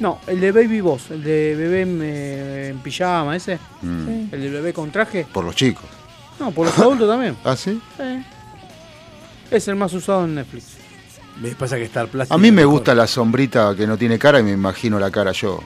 No, 0.00 0.20
el 0.26 0.40
de 0.40 0.52
Baby 0.52 0.80
Boss, 0.80 1.10
el 1.10 1.22
de 1.24 1.54
bebé 1.56 1.82
en, 1.82 2.00
eh, 2.02 2.68
en 2.68 2.78
pijama, 2.78 3.34
ese. 3.36 3.58
Mm. 3.82 4.28
El 4.32 4.40
de 4.42 4.50
bebé 4.50 4.72
con 4.72 4.90
traje. 4.90 5.26
Por 5.32 5.44
los 5.44 5.54
chicos. 5.56 5.84
No, 6.38 6.50
por 6.52 6.66
los 6.66 6.78
adultos 6.78 7.08
también. 7.08 7.36
¿Ah, 7.44 7.56
sí? 7.56 7.80
Sí. 7.96 8.22
Es 9.50 9.66
el 9.68 9.76
más 9.76 9.92
usado 9.92 10.24
en 10.24 10.36
Netflix. 10.36 10.76
Me 11.42 11.50
pasa 11.50 11.76
que 11.76 11.84
está 11.84 12.00
el 12.02 12.08
plástico. 12.08 12.34
A 12.34 12.38
mí 12.38 12.50
me 12.50 12.56
mejor. 12.62 12.72
gusta 12.72 12.94
la 12.94 13.06
sombrita 13.06 13.74
que 13.76 13.86
no 13.86 13.96
tiene 13.96 14.18
cara 14.18 14.40
y 14.40 14.42
me 14.42 14.52
imagino 14.52 14.98
la 14.98 15.10
cara 15.10 15.32
yo. 15.32 15.60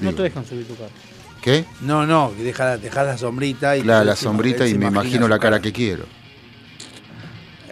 No 0.00 0.10
Digo. 0.10 0.14
te 0.14 0.22
dejan 0.24 0.46
subir 0.46 0.66
tu 0.66 0.76
cara. 0.76 0.90
¿Qué? 1.42 1.64
No, 1.80 2.06
no, 2.06 2.32
que 2.36 2.42
deja, 2.42 2.76
la 3.04 3.18
sombrita 3.18 3.76
y. 3.76 3.82
Claro, 3.82 4.04
la 4.04 4.16
sombrita 4.16 4.66
y 4.66 4.72
se 4.72 4.78
me 4.78 4.86
imagino 4.86 5.26
la 5.28 5.38
cara 5.38 5.60
que 5.60 5.72
quiero. 5.72 6.04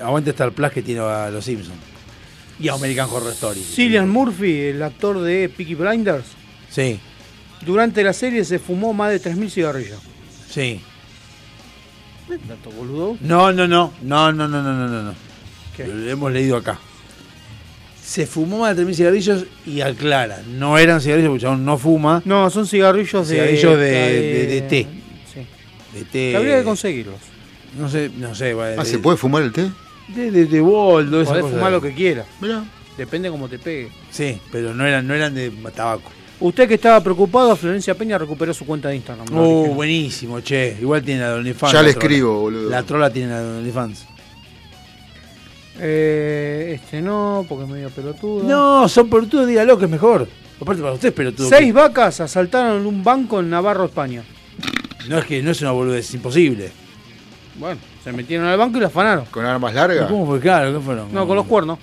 Aguante 0.02 0.31
Star 0.31 0.52
Plus 0.52 0.70
que 0.73 0.82
tiene 0.82 1.01
a 1.01 1.31
los 1.31 1.44
Simpsons. 1.44 1.78
Y 2.59 2.69
a 2.69 2.74
American 2.74 3.09
Horror 3.11 3.32
Story. 3.32 3.61
Cillian 3.62 4.09
Murphy, 4.09 4.61
el 4.66 4.82
actor 4.82 5.20
de 5.20 5.48
Peaky 5.48 5.74
Blinders, 5.74 6.27
Sí, 6.70 7.01
durante 7.65 8.02
la 8.05 8.12
serie 8.12 8.44
se 8.44 8.59
fumó 8.59 8.93
más 8.93 9.11
de 9.11 9.20
3.000 9.20 9.51
cigarrillos. 9.51 10.01
sí. 10.48 10.81
Dato 12.48 12.70
boludo. 12.70 13.19
No, 13.20 13.52
no, 13.52 13.69
no. 13.69 13.93
No, 14.02 14.32
no, 14.32 14.48
no, 14.48 14.62
no, 14.62 14.73
no, 14.89 15.02
no. 15.02 15.15
Lo 15.78 16.10
hemos 16.10 16.32
leído 16.32 16.56
acá. 16.56 16.78
Se 18.02 18.26
fumó 18.26 18.59
más 18.59 18.76
de 18.76 18.84
3.000 18.84 18.94
cigarrillos 18.94 19.44
y 19.66 19.80
aclara. 19.80 20.42
No 20.46 20.76
eran 20.78 21.01
cigarrillos 21.01 21.30
porque 21.30 21.42
chabón 21.42 21.64
no 21.64 21.78
fuma. 21.78 22.22
No, 22.24 22.51
son 22.51 22.66
cigarrillos 22.66 23.26
de. 23.28 23.34
Cigarrillos 23.34 23.78
de, 23.78 23.90
de- 23.90 24.46
de 24.46 24.60
té. 24.62 24.86
Sí. 25.32 25.40
De 25.98 26.05
té. 26.05 26.30
Que 26.30 26.36
Habría 26.36 26.59
que 26.59 26.64
conseguirlos. 26.64 27.16
No 27.78 27.88
sé, 27.88 28.10
no 28.16 28.34
sé. 28.34 28.52
va, 28.55 28.66
Ah, 28.66 28.70
de- 28.70 28.84
¿se 28.84 28.98
puede 28.98 29.16
fumar 29.16 29.42
el 29.42 29.52
té? 29.52 29.70
De, 30.09 30.30
de, 30.30 30.44
de 30.46 30.60
boldo, 30.60 31.24
Podés 31.24 31.28
cosas. 31.42 31.51
fumar 31.56 31.72
lo 31.72 31.80
que 31.80 31.94
quieras. 31.94 32.26
Mirá. 32.40 32.62
Depende 32.98 33.30
cómo 33.30 33.48
te 33.48 33.59
pegue. 33.59 33.88
Sí, 34.10 34.38
pero 34.52 34.74
no 34.74 34.86
eran, 34.86 35.06
no 35.06 35.14
eran 35.14 35.34
de 35.34 35.51
tabaco. 35.74 36.10
Usted 36.40 36.68
que 36.68 36.74
estaba 36.74 37.01
preocupado, 37.01 37.56
Florencia 37.56 37.94
Peña 37.94 38.18
recuperó 38.18 38.52
su 38.52 38.66
cuenta 38.66 38.90
de 38.90 38.96
Instagram. 38.96 39.26
Oh, 39.34 39.68
buenísimo, 39.68 40.40
che. 40.40 40.76
Igual 40.80 41.02
tiene 41.02 41.22
la 41.22 41.28
de 41.30 41.34
OnlyFans. 41.38 41.72
Ya 41.72 41.82
le 41.82 41.90
escribo, 41.90 42.38
boludo. 42.40 42.68
La 42.70 42.82
trola 42.82 43.09
tiene 43.10 43.30
la 43.30 43.40
de 43.40 43.59
OnlyFans. 43.59 44.05
Eh, 45.80 46.72
este 46.76 47.02
no, 47.02 47.44
porque 47.48 47.64
es 47.64 47.70
medio 47.70 47.90
pelotudo. 47.90 48.44
No, 48.44 48.88
son 48.88 49.09
pelotudos, 49.10 49.46
dígalo 49.46 49.78
que 49.78 49.86
es 49.86 49.90
mejor. 49.90 50.28
Aparte 50.60 50.82
para 50.82 50.94
usted 50.94 51.09
es 51.09 51.14
pelotudo. 51.14 51.48
Seis 51.48 51.72
vacas 51.72 52.20
asaltaron 52.20 52.86
un 52.86 53.02
banco 53.02 53.40
en 53.40 53.51
Navarro, 53.51 53.86
España. 53.86 54.22
No 55.09 55.18
es 55.18 55.24
que 55.24 55.42
no 55.42 55.51
es 55.51 55.60
una 55.60 55.72
boludez, 55.72 56.09
es 56.09 56.14
imposible. 56.14 56.72
Bueno, 57.56 57.80
se 58.02 58.12
metieron 58.12 58.46
al 58.46 58.56
banco 58.59 58.78
y 58.78 58.80
la 58.80 58.86
afanaron. 58.86 59.26
¿Con 59.26 59.44
armas 59.44 59.74
largas? 59.74 60.09
¿Cómo 60.09 60.26
fue? 60.26 60.40
Claro, 60.40 60.72
¿qué 60.72 60.80
fueron? 60.84 61.12
No, 61.12 61.26
con 61.26 61.36
los 61.36 61.46
cuernos. 61.46 61.78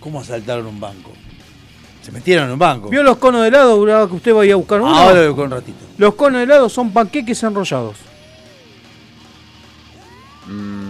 ¿Cómo 0.00 0.20
asaltaron 0.20 0.66
un 0.66 0.80
banco? 0.80 1.12
Se 2.02 2.12
metieron 2.12 2.46
en 2.46 2.52
un 2.52 2.58
banco. 2.58 2.90
¿Vio 2.90 3.02
los 3.02 3.16
conos 3.16 3.40
de 3.42 3.48
helado 3.48 3.72
ahora 3.72 4.06
que 4.06 4.14
usted 4.14 4.34
vaya 4.34 4.52
a 4.52 4.56
buscar 4.56 4.80
uno? 4.82 4.94
Ahora 4.94 5.14
lo 5.14 5.20
veo 5.20 5.36
con 5.36 5.44
un 5.46 5.50
ratito. 5.52 5.78
Los 5.96 6.14
conos 6.14 6.38
de 6.38 6.44
helado 6.44 6.68
son 6.68 6.92
panqueques 6.92 7.42
enrollados. 7.42 7.96
Mm, 10.46 10.83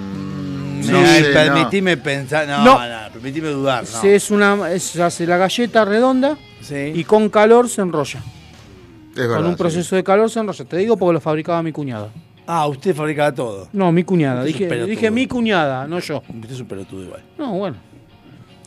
No 0.90 0.98
Ay, 0.98 1.23
sé, 1.24 1.31
permitime 1.32 1.97
pensar. 1.97 2.47
No, 2.47 2.65
No. 2.65 2.78
no, 2.78 3.12
permitime 3.12 3.48
dudar. 3.48 3.82
No. 3.85 4.01
Se, 4.01 4.15
es 4.15 4.31
una, 4.31 4.70
es- 4.73 4.82
se 4.85 5.02
hace 5.02 5.27
la 5.27 5.36
galleta 5.36 5.85
redonda 5.85 6.36
Sí. 6.61 6.93
y 6.94 7.05
con 7.05 7.28
calor 7.28 7.69
se 7.69 7.82
enrolla. 7.82 8.20
Es 9.11 9.16
verdad. 9.16 9.36
con 9.36 9.47
un 9.47 9.52
sí. 9.52 9.59
proceso 9.59 9.94
de 9.97 10.02
calor 10.05 10.28
se 10.31 10.40
enrolla. 10.40 10.65
Te 10.65 10.77
digo 10.77 10.97
porque 10.97 11.12
lo 11.15 11.20
fabricaba 11.20 11.62
mi 11.62 11.70
cuñada. 11.73 12.09
Ah, 12.47 12.66
usted 12.66 12.94
fabricaba 12.94 13.32
todo. 13.32 13.69
No, 13.73 13.90
mi 13.93 14.05
cuñada. 14.05 14.40
Usted 14.40 14.48
es 14.48 14.55
un 14.55 14.59
Dije, 14.59 14.69
pelotudo. 14.69 14.90
dije 14.90 15.11
mi 15.11 15.27
cuñada, 15.27 15.86
no 15.86 15.98
yo. 16.01 16.23
Usted 16.28 16.51
es 16.51 16.61
un 16.61 16.66
pelotudo 16.66 17.02
igual. 17.05 17.23
No, 17.39 17.52
bueno. 17.52 17.77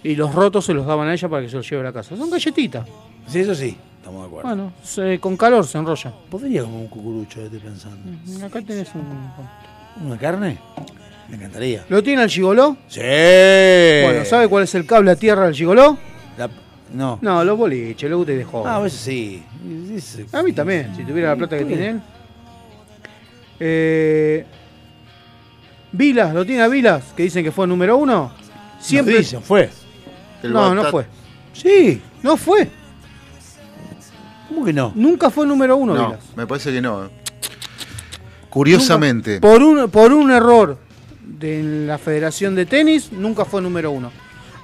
Y 0.04 0.16
los 0.16 0.34
rotos 0.34 0.66
se 0.66 0.74
los 0.74 0.86
daban 0.86 1.08
a 1.10 1.14
ella 1.14 1.28
para 1.28 1.42
que 1.44 1.50
se 1.50 1.58
los 1.58 1.70
lleve 1.70 1.82
a 1.82 1.86
la 1.86 1.94
casa. 1.94 2.16
Son 2.16 2.30
galletitas. 2.30 2.88
Sí, 3.28 3.40
eso 3.40 3.54
sí, 3.54 3.76
estamos 3.98 4.22
de 4.22 4.28
acuerdo. 4.28 4.48
Bueno, 4.48 4.74
se- 4.84 5.20
con 5.20 5.36
calor 5.36 5.68
se 5.68 5.78
enrolla. 5.78 6.14
Podría 6.30 6.62
como 6.62 6.80
un 6.80 6.88
cucurucho, 6.88 7.42
estoy 7.42 7.60
pensando. 7.60 8.10
Acá 8.46 8.62
tenés 8.62 8.88
un... 8.96 10.06
¿Una 10.06 10.18
carne? 10.18 10.58
Me 11.30 11.36
encantaría. 11.36 11.86
¿Lo 11.90 12.02
tiene 12.02 12.24
el 12.24 12.30
gigoló? 12.30 12.78
Sí. 12.88 13.00
Bueno, 13.02 14.24
¿sabe 14.26 14.48
cuál 14.48 14.64
es 14.64 14.74
el 14.76 14.86
cable 14.86 15.12
a 15.12 15.16
tierra 15.16 15.46
del 15.46 15.54
gigoló? 15.56 15.98
La- 16.38 16.50
No. 16.94 17.20
No, 17.22 17.44
los 17.44 17.58
boliches, 17.58 18.10
lo 18.10 18.20
que 18.22 18.26
te 18.28 18.38
dejó. 18.38 18.66
Ah, 18.66 18.78
a 18.78 18.80
veces 18.80 19.00
sí. 19.00 19.44
A 20.32 20.42
mí 20.42 20.54
también, 20.54 20.96
si 20.96 21.04
tuviera 21.04 21.30
la 21.32 21.36
plata 21.36 21.58
que 21.58 21.66
tiene 21.66 21.90
él. 21.90 22.02
Eh, 23.60 24.46
Vilas, 25.92 26.34
¿lo 26.34 26.46
tiene 26.46 26.62
a 26.64 26.68
Vilas? 26.68 27.04
Que 27.16 27.24
dicen 27.24 27.44
que 27.44 27.52
fue 27.52 27.66
número 27.68 27.98
uno. 27.98 28.32
Siempre. 28.80 29.16
No 29.16 29.20
dicen, 29.20 29.42
fue. 29.42 29.70
El 30.44 30.54
no, 30.54 30.74
no 30.76 30.86
fue. 30.86 31.06
Sí. 31.54 32.02
No 32.24 32.38
fue. 32.38 32.70
¿Cómo 34.48 34.64
que 34.66 34.72
no? 34.74 34.92
Nunca 34.96 35.30
fue 35.30 35.46
número 35.46 35.76
uno, 35.76 35.94
No, 35.94 36.06
Vilas. 36.08 36.24
me 36.36 36.46
parece 36.48 36.72
que 36.72 36.82
no. 36.82 37.10
Curiosamente. 38.50 39.40
Por 39.42 39.62
un, 39.62 39.90
por 39.90 40.14
un 40.14 40.32
error 40.32 40.78
de 41.28 41.86
la 41.86 41.98
Federación 41.98 42.56
de 42.56 42.66
Tenis, 42.66 43.12
nunca 43.12 43.46
fue 43.46 43.62
número 43.62 43.92
uno. 43.92 44.12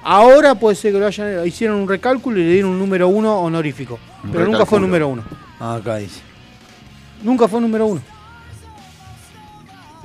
Ahora 0.02 0.54
puede 0.54 0.76
ser 0.76 0.92
que 0.92 0.98
lo 0.98 1.06
hayan, 1.06 1.46
hicieron 1.46 1.78
un 1.78 1.88
recálculo 1.88 2.38
y 2.38 2.44
le 2.44 2.52
dieron 2.52 2.72
un 2.72 2.78
número 2.78 3.08
uno 3.08 3.40
honorífico. 3.40 3.98
Un 4.22 4.30
Pero 4.30 4.44
nunca 4.44 4.66
fue 4.66 4.78
número 4.78 5.08
uno. 5.08 5.24
Ah, 5.58 5.76
acá 5.76 5.96
dice. 5.96 6.20
Nunca 7.22 7.48
fue 7.48 7.60
número 7.60 7.86
uno. 7.86 8.02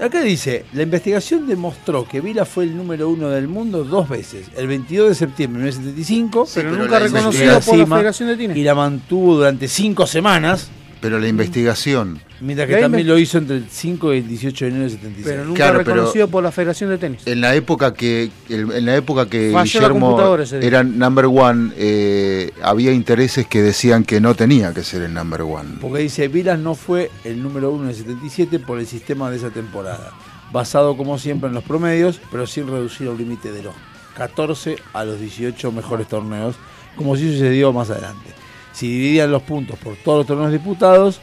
Acá 0.01 0.21
dice, 0.21 0.65
la 0.71 0.83
investigación 0.83 1.45
demostró 1.45 2.07
que 2.07 2.21
Vila 2.21 2.45
fue 2.45 2.63
el 2.63 2.77
número 2.77 3.09
uno 3.09 3.29
del 3.29 3.49
mundo 3.49 3.83
dos 3.83 4.07
veces, 4.07 4.47
el 4.55 4.67
22 4.67 5.09
de 5.09 5.15
septiembre 5.15 5.63
de 5.63 5.71
1975, 5.71 6.47
pero, 6.53 6.69
pero 6.69 6.81
nunca 6.81 6.99
reconocido 6.99 7.59
por 7.59 7.77
la 7.77 7.85
Federación 7.85 8.29
de 8.29 8.37
Tenis. 8.37 8.55
y 8.55 8.63
la 8.63 8.75
mantuvo 8.75 9.35
durante 9.35 9.67
cinco 9.67 10.07
semanas, 10.07 10.69
Pero 11.01 11.17
la 11.19 11.27
investigación. 11.29 12.19
mientras 12.41 12.67
que 12.67 12.75
también 12.77 13.07
lo 13.07 13.17
hizo 13.17 13.37
entre 13.37 13.55
el 13.57 13.65
5 13.69 14.13
y 14.13 14.17
el 14.17 14.27
18 14.27 14.65
de 14.65 14.69
enero 14.71 14.83
de 14.85 14.89
76. 14.91 15.25
Pero 15.27 15.45
nunca 15.45 15.57
Claro, 15.57 15.79
pero- 15.79 15.95
reconocido 15.95 16.27
por 16.27 16.43
la 16.43 16.51
Federación 16.51 16.89
de 16.89 16.97
Tenis. 16.97 17.21
En 17.25 17.41
la 17.41 17.55
época 17.55 17.93
que 17.93 18.29
el- 18.49 18.71
en 18.71 18.85
la 18.85 18.95
época 18.97 19.27
que 19.29 19.51
Falló 19.53 19.79
Guillermo 19.79 20.37
era 20.61 20.83
number 20.83 21.25
one, 21.25 21.71
eh, 21.77 22.51
había 22.61 22.91
intereses 22.91 23.47
que 23.47 23.61
decían 23.61 24.03
que 24.03 24.19
no 24.21 24.35
tenía 24.35 24.73
que 24.73 24.83
ser 24.83 25.01
el 25.03 25.13
number 25.13 25.41
one. 25.43 25.77
Porque 25.81 25.99
dice, 26.03 26.27
Vilas 26.27 26.59
no 26.59 26.75
fue 26.75 27.09
el 27.23 27.41
número 27.41 27.71
uno 27.71 27.83
en 27.85 27.89
el 27.91 27.95
77 27.95 28.59
por 28.59 28.79
el 28.79 28.85
sistema 28.87 29.29
de 29.31 29.37
esa 29.37 29.49
temporada, 29.51 30.11
basado 30.51 30.97
como 30.97 31.17
siempre 31.17 31.47
en 31.49 31.55
los 31.55 31.63
promedios, 31.63 32.19
pero 32.31 32.45
sin 32.47 32.67
reducir 32.67 33.07
el 33.07 33.17
límite 33.17 33.51
de 33.51 33.63
los 33.63 33.73
14 34.17 34.75
a 34.93 35.05
los 35.05 35.19
18 35.19 35.71
mejores 35.71 36.07
torneos, 36.07 36.55
como 36.95 37.15
si 37.15 37.31
sucedió 37.31 37.71
más 37.71 37.89
adelante. 37.89 38.31
Si 38.79 38.87
dividían 38.87 39.29
los 39.29 39.41
puntos 39.41 39.77
por 39.77 39.97
todos 39.97 40.19
los 40.19 40.27
torneos 40.27 40.53
disputados, 40.53 41.19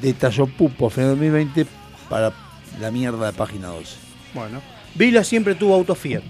detalló 0.00 0.46
Pupo 0.48 0.90
de 0.90 1.04
2020 1.04 1.64
para 2.08 2.32
la 2.80 2.90
mierda 2.90 3.26
de 3.26 3.32
página 3.32 3.68
12. 3.68 3.94
Bueno, 4.34 4.60
Vila 4.96 5.22
siempre 5.22 5.54
tuvo 5.54 5.76
auto 5.76 5.94
Fiat. 5.94 6.24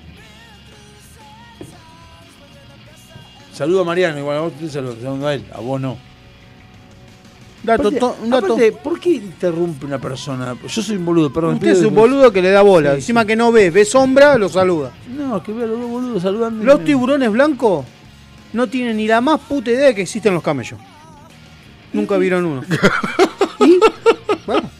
Saludo 3.54 3.80
a 3.80 3.84
Mariano, 3.84 4.18
igual 4.18 4.36
a 4.36 4.40
vos 4.42 4.52
te 4.52 4.68
saludo, 4.68 5.26
a 5.26 5.32
él, 5.34 5.42
a 5.54 5.60
vos 5.60 5.80
no. 5.80 5.96
Dato, 7.62 7.88
Aparte- 7.88 7.98
to- 8.00 8.16
un 8.22 8.28
dato. 8.28 8.46
aparte, 8.52 8.72
¿por 8.72 9.00
qué 9.00 9.08
interrumpe 9.10 9.86
una 9.86 9.98
persona? 9.98 10.54
Yo 10.68 10.82
soy 10.82 10.96
un 10.96 11.06
boludo, 11.06 11.32
perdón. 11.32 11.54
Usted 11.54 11.68
es 11.68 11.82
un 11.82 11.94
boludo 11.94 12.30
que 12.30 12.42
le 12.42 12.50
da 12.50 12.60
bola. 12.60 12.90
Sí, 12.90 12.96
Encima 12.96 13.24
que 13.24 13.36
no 13.36 13.50
ve, 13.52 13.70
ve 13.70 13.86
sombra, 13.86 14.36
lo 14.36 14.50
saluda. 14.50 14.92
No, 15.16 15.42
que 15.42 15.50
veo 15.52 15.64
a 15.64 15.68
los 15.68 15.80
dos 15.80 15.88
boludos 15.88 16.22
saludando. 16.22 16.62
Los 16.62 16.84
tiburones 16.84 17.30
blancos 17.32 17.86
no 18.52 18.66
tienen 18.68 18.96
ni 18.96 19.06
la 19.06 19.20
más 19.20 19.40
puta 19.40 19.70
idea 19.70 19.86
de 19.86 19.94
que 19.94 20.02
existen 20.02 20.34
los 20.34 20.42
camellos. 20.42 20.78
Nunca 21.92 22.16
vieron 22.18 22.44
uno. 22.46 22.62
¿Y? 23.60 23.78
Bueno, 24.46 24.70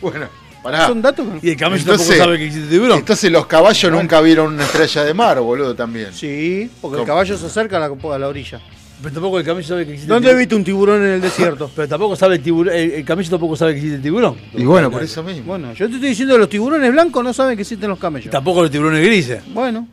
Bueno, 0.00 0.26
pará. 0.62 0.86
son 0.86 1.00
datos. 1.02 1.26
Y 1.42 1.50
el 1.50 1.56
camello 1.56 1.80
Entonces- 1.82 2.06
tampoco 2.08 2.24
sabe 2.26 2.38
que 2.38 2.46
existe 2.46 2.68
tiburón. 2.68 2.98
Entonces 2.98 3.30
los 3.32 3.46
caballos 3.46 3.90
nunca 3.92 4.20
vieron 4.20 4.54
una 4.54 4.64
estrella 4.64 5.04
de 5.04 5.14
mar, 5.14 5.40
boludo, 5.40 5.74
también. 5.74 6.12
Sí, 6.12 6.70
porque 6.80 7.00
el 7.00 7.06
caballo 7.06 7.36
se 7.38 7.46
acerca 7.46 7.76
a 7.78 7.80
la, 7.80 7.86
a 8.14 8.18
la 8.18 8.28
orilla. 8.28 8.60
Pero 9.02 9.12
tampoco 9.14 9.38
el 9.38 9.44
camello 9.44 9.66
sabe 9.66 9.84
que 9.84 9.92
existe 9.94 10.10
¿Dónde 10.10 10.28
el 10.28 10.32
tiburón. 10.32 10.38
viste 10.40 10.54
un 10.54 10.64
tiburón 10.64 11.02
en 11.02 11.08
el 11.14 11.20
desierto? 11.20 11.70
Pero 11.76 11.88
tampoco 11.88 12.14
sabe 12.16 12.36
el 12.36 12.42
tiburón. 12.42 12.74
El, 12.74 12.90
el 12.92 13.04
camello 13.04 13.28
tampoco 13.30 13.56
sabe 13.56 13.72
que 13.72 13.78
existe 13.78 13.96
el 13.96 14.02
tiburón. 14.02 14.36
Y 14.54 14.64
bueno, 14.64 14.90
por 14.90 15.02
eso 15.02 15.22
mismo. 15.22 15.42
Bueno, 15.44 15.72
yo 15.74 15.88
te 15.88 15.94
estoy 15.94 16.10
diciendo 16.10 16.34
que 16.34 16.38
los 16.40 16.48
tiburones 16.48 16.92
blancos 16.92 17.24
no 17.24 17.32
saben 17.32 17.56
que 17.56 17.62
existen 17.62 17.90
los 17.90 17.98
camellos. 17.98 18.30
Tampoco 18.30 18.62
los 18.62 18.70
tiburones 18.70 19.04
grises. 19.04 19.42
Bueno. 19.52 19.88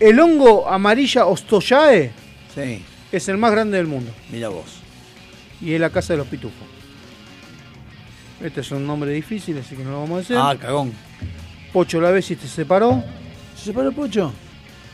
El 0.00 0.20
hongo 0.20 0.68
amarilla 0.68 1.26
Ostoyae 1.26 2.12
Sí, 2.54 2.84
es 3.12 3.28
el 3.28 3.36
más 3.38 3.50
grande 3.52 3.76
del 3.78 3.86
mundo. 3.86 4.12
mira 4.30 4.48
vos. 4.48 4.64
Y 5.60 5.72
es 5.74 5.80
la 5.80 5.90
casa 5.90 6.12
de 6.12 6.18
los 6.18 6.26
pitufos. 6.28 6.66
Este 8.40 8.60
es 8.60 8.70
un 8.70 8.86
nombre 8.86 9.10
difícil, 9.10 9.58
así 9.58 9.74
que 9.74 9.82
no 9.82 9.90
lo 9.90 10.00
vamos 10.00 10.16
a 10.16 10.18
decir. 10.20 10.36
Ah, 10.38 10.54
cagón. 10.58 10.92
Pocho 11.72 12.00
la 12.00 12.10
vez 12.12 12.26
si 12.26 12.36
te 12.36 12.46
separó. 12.46 13.02
¿Se 13.56 13.64
separó 13.66 13.90
Pocho? 13.92 14.32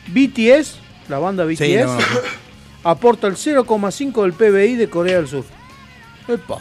BTS, 0.08 0.76
la 1.08 1.18
banda 1.18 1.44
BTS, 1.44 1.58
Sí, 1.58 1.76
no, 1.76 1.94
no. 1.94 2.00
aporta 2.84 3.26
el 3.26 3.34
0,5 3.36 4.22
del 4.22 4.32
PBI 4.32 4.76
de 4.76 4.88
Corea 4.88 5.16
del 5.16 5.28
Sur. 5.28 5.44
Epa. 6.28 6.58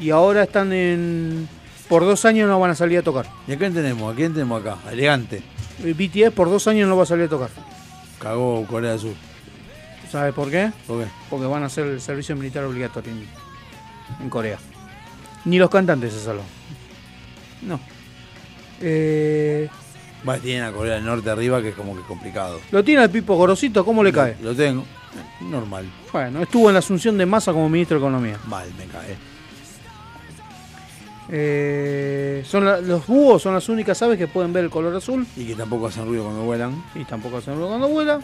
Y 0.00 0.10
ahora 0.10 0.44
están 0.44 0.72
en... 0.72 1.48
Por 1.88 2.04
dos 2.04 2.24
años 2.24 2.48
no 2.48 2.58
van 2.60 2.70
a 2.70 2.74
salir 2.74 2.98
a 2.98 3.02
tocar. 3.02 3.26
¿Y 3.46 3.52
a 3.52 3.58
quién 3.58 3.72
tenemos? 3.74 4.10
¿A 4.12 4.16
quién 4.16 4.32
tenemos 4.32 4.60
acá? 4.62 4.78
Elegante. 4.90 5.42
El 5.84 5.94
BTS 5.94 6.32
por 6.34 6.50
dos 6.50 6.66
años 6.66 6.88
no 6.88 6.96
va 6.96 7.02
a 7.04 7.06
salir 7.06 7.26
a 7.26 7.28
tocar. 7.28 7.50
Cagó 8.18 8.64
Corea 8.66 8.90
del 8.92 9.00
Sur. 9.00 9.14
¿Sabes 10.10 10.34
por 10.34 10.50
qué? 10.50 10.72
¿Por 10.86 11.04
qué? 11.04 11.10
Porque 11.30 11.46
van 11.46 11.62
a 11.62 11.66
hacer 11.66 11.86
el 11.86 12.00
servicio 12.00 12.34
militar 12.34 12.64
obligatorio 12.64 13.12
en, 13.12 13.26
en 14.22 14.30
Corea. 14.30 14.58
Ni 15.44 15.58
los 15.58 15.70
cantantes 15.70 16.12
se 16.14 16.20
salvan. 16.20 16.46
No. 17.62 17.78
Eh, 18.80 19.68
Bueno, 20.24 20.42
tienen 20.42 20.64
a 20.64 20.72
Corea 20.72 20.94
del 20.94 21.04
Norte 21.04 21.30
arriba 21.30 21.60
que 21.62 21.68
es 21.70 21.74
como 21.74 21.94
que 21.96 22.02
complicado. 22.02 22.60
¿Lo 22.70 22.82
tiene 22.82 23.02
el 23.04 23.10
Pipo 23.10 23.36
Gorosito? 23.36 23.84
¿Cómo 23.84 24.02
le 24.02 24.12
cae? 24.12 24.36
Lo 24.42 24.54
tengo. 24.54 24.84
Normal. 25.40 25.86
Bueno, 26.12 26.42
estuvo 26.42 26.68
en 26.68 26.74
la 26.74 26.78
asunción 26.80 27.16
de 27.18 27.26
Massa 27.26 27.52
como 27.52 27.68
ministro 27.68 27.98
de 27.98 28.04
Economía. 28.06 28.38
Mal 28.46 28.68
me 28.78 28.84
cae. 28.86 29.16
Eh, 31.30 32.42
son 32.46 32.64
la- 32.64 32.80
los 32.80 33.06
búhos 33.06 33.42
son 33.42 33.52
las 33.54 33.68
únicas 33.68 34.00
aves 34.02 34.16
que 34.18 34.26
pueden 34.28 34.52
ver 34.52 34.64
el 34.64 34.70
color 34.70 34.94
azul. 34.96 35.26
Y 35.36 35.44
que 35.46 35.54
tampoco 35.54 35.86
hacen 35.88 36.06
ruido 36.06 36.24
cuando 36.24 36.42
vuelan. 36.44 36.82
Y 36.94 37.04
tampoco 37.04 37.36
hacen 37.38 37.54
ruido 37.54 37.68
cuando 37.68 37.88
vuela. 37.88 38.20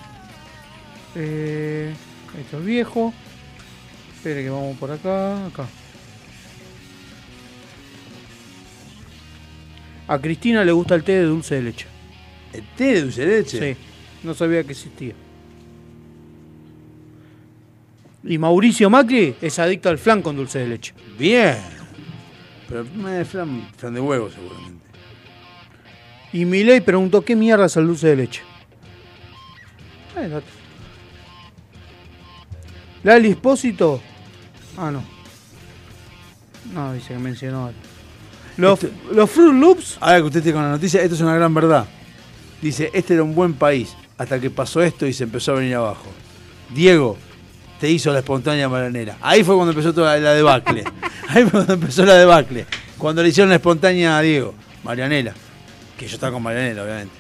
Eh, 1.15 1.93
esto 2.41 2.59
es 2.59 2.65
viejo. 2.65 3.13
Espere 4.17 4.43
que 4.43 4.51
vamos 4.51 4.77
por 4.79 4.91
acá. 4.91 5.47
Acá. 5.47 5.67
A 10.09 10.19
Cristina 10.19 10.65
le 10.65 10.73
gusta 10.73 10.95
el 10.95 11.03
té 11.05 11.13
de 11.13 11.23
dulce 11.25 11.55
de 11.57 11.63
leche. 11.63 11.87
¿El 12.53 12.63
té 12.77 12.85
de 12.95 13.03
dulce 13.03 13.27
de 13.27 13.37
leche? 13.39 13.75
Sí, 13.75 13.81
no 14.23 14.35
sabía 14.35 14.63
que 14.65 14.73
existía. 14.73 15.15
Y 18.23 18.39
Mauricio 18.39 18.89
Macri 18.89 19.35
es 19.41 19.59
adicto 19.59 19.89
al 19.91 19.99
flan 19.99 20.23
con 20.23 20.37
dulce 20.37 20.59
de 20.61 20.69
leche. 20.69 20.95
Bien. 21.19 21.57
Pero 22.75 22.87
me 22.97 23.25
flan, 23.25 23.69
flan 23.77 23.95
de 23.95 24.01
huevo 24.01 24.29
seguramente. 24.29 24.85
Y 26.33 26.45
Milei 26.45 26.81
preguntó 26.81 27.25
qué 27.25 27.37
mierda 27.37 27.67
es 27.67 27.77
el 27.77 27.87
dulce 27.87 28.09
de 28.09 28.17
leche. 28.17 28.43
Ahí 30.17 30.29
dato. 30.29 30.47
Lali 33.05 33.29
Espósito. 33.29 34.01
Ah, 34.77 34.91
no. 34.91 35.05
No, 36.73 36.93
dice 36.95 37.15
que 37.15 37.19
mencionó. 37.21 37.71
Los, 38.57 38.81
los 39.13 39.31
Fruit 39.31 39.55
Loops. 39.55 39.99
Ahora 40.01 40.17
que 40.17 40.25
usted 40.25 40.41
esté 40.41 40.53
con 40.53 40.65
la 40.65 40.71
noticia, 40.71 41.01
esto 41.01 41.15
es 41.15 41.21
una 41.21 41.37
gran 41.37 41.55
verdad. 41.55 41.87
Dice, 42.61 42.91
este 42.93 43.15
era 43.15 43.23
un 43.23 43.37
buen 43.37 43.55
país, 43.55 43.95
hasta 44.19 44.41
que 44.41 44.51
pasó 44.51 44.83
esto 44.83 45.07
y 45.07 45.13
se 45.13 45.23
empezó 45.23 45.53
a 45.53 45.61
venir 45.61 45.77
abajo. 45.77 46.07
Diego, 46.75 47.19
te 47.81 47.91
hizo 47.91 48.13
la 48.13 48.21
espontánea 48.21 48.69
maranera. 48.69 49.17
Ahí 49.21 49.43
fue 49.45 49.55
cuando 49.55 49.73
empezó 49.73 49.93
toda 49.93 50.17
la 50.19 50.33
debacle. 50.35 50.85
Ahí 51.29 51.43
fue 51.43 51.51
cuando 51.53 51.75
empezó 51.75 52.05
la 52.05 52.15
debacle. 52.15 52.67
Cuando 52.99 53.23
le 53.23 53.29
hicieron 53.29 53.49
la 53.51 53.57
espontánea 53.57 54.19
a 54.19 54.23
Diego, 54.23 54.55
Marianela. 54.85 55.35
Que 55.99 56.07
yo 56.07 56.15
estaba 56.15 56.33
con 56.33 56.43
Marianela, 56.43 56.83
obviamente. 56.83 57.15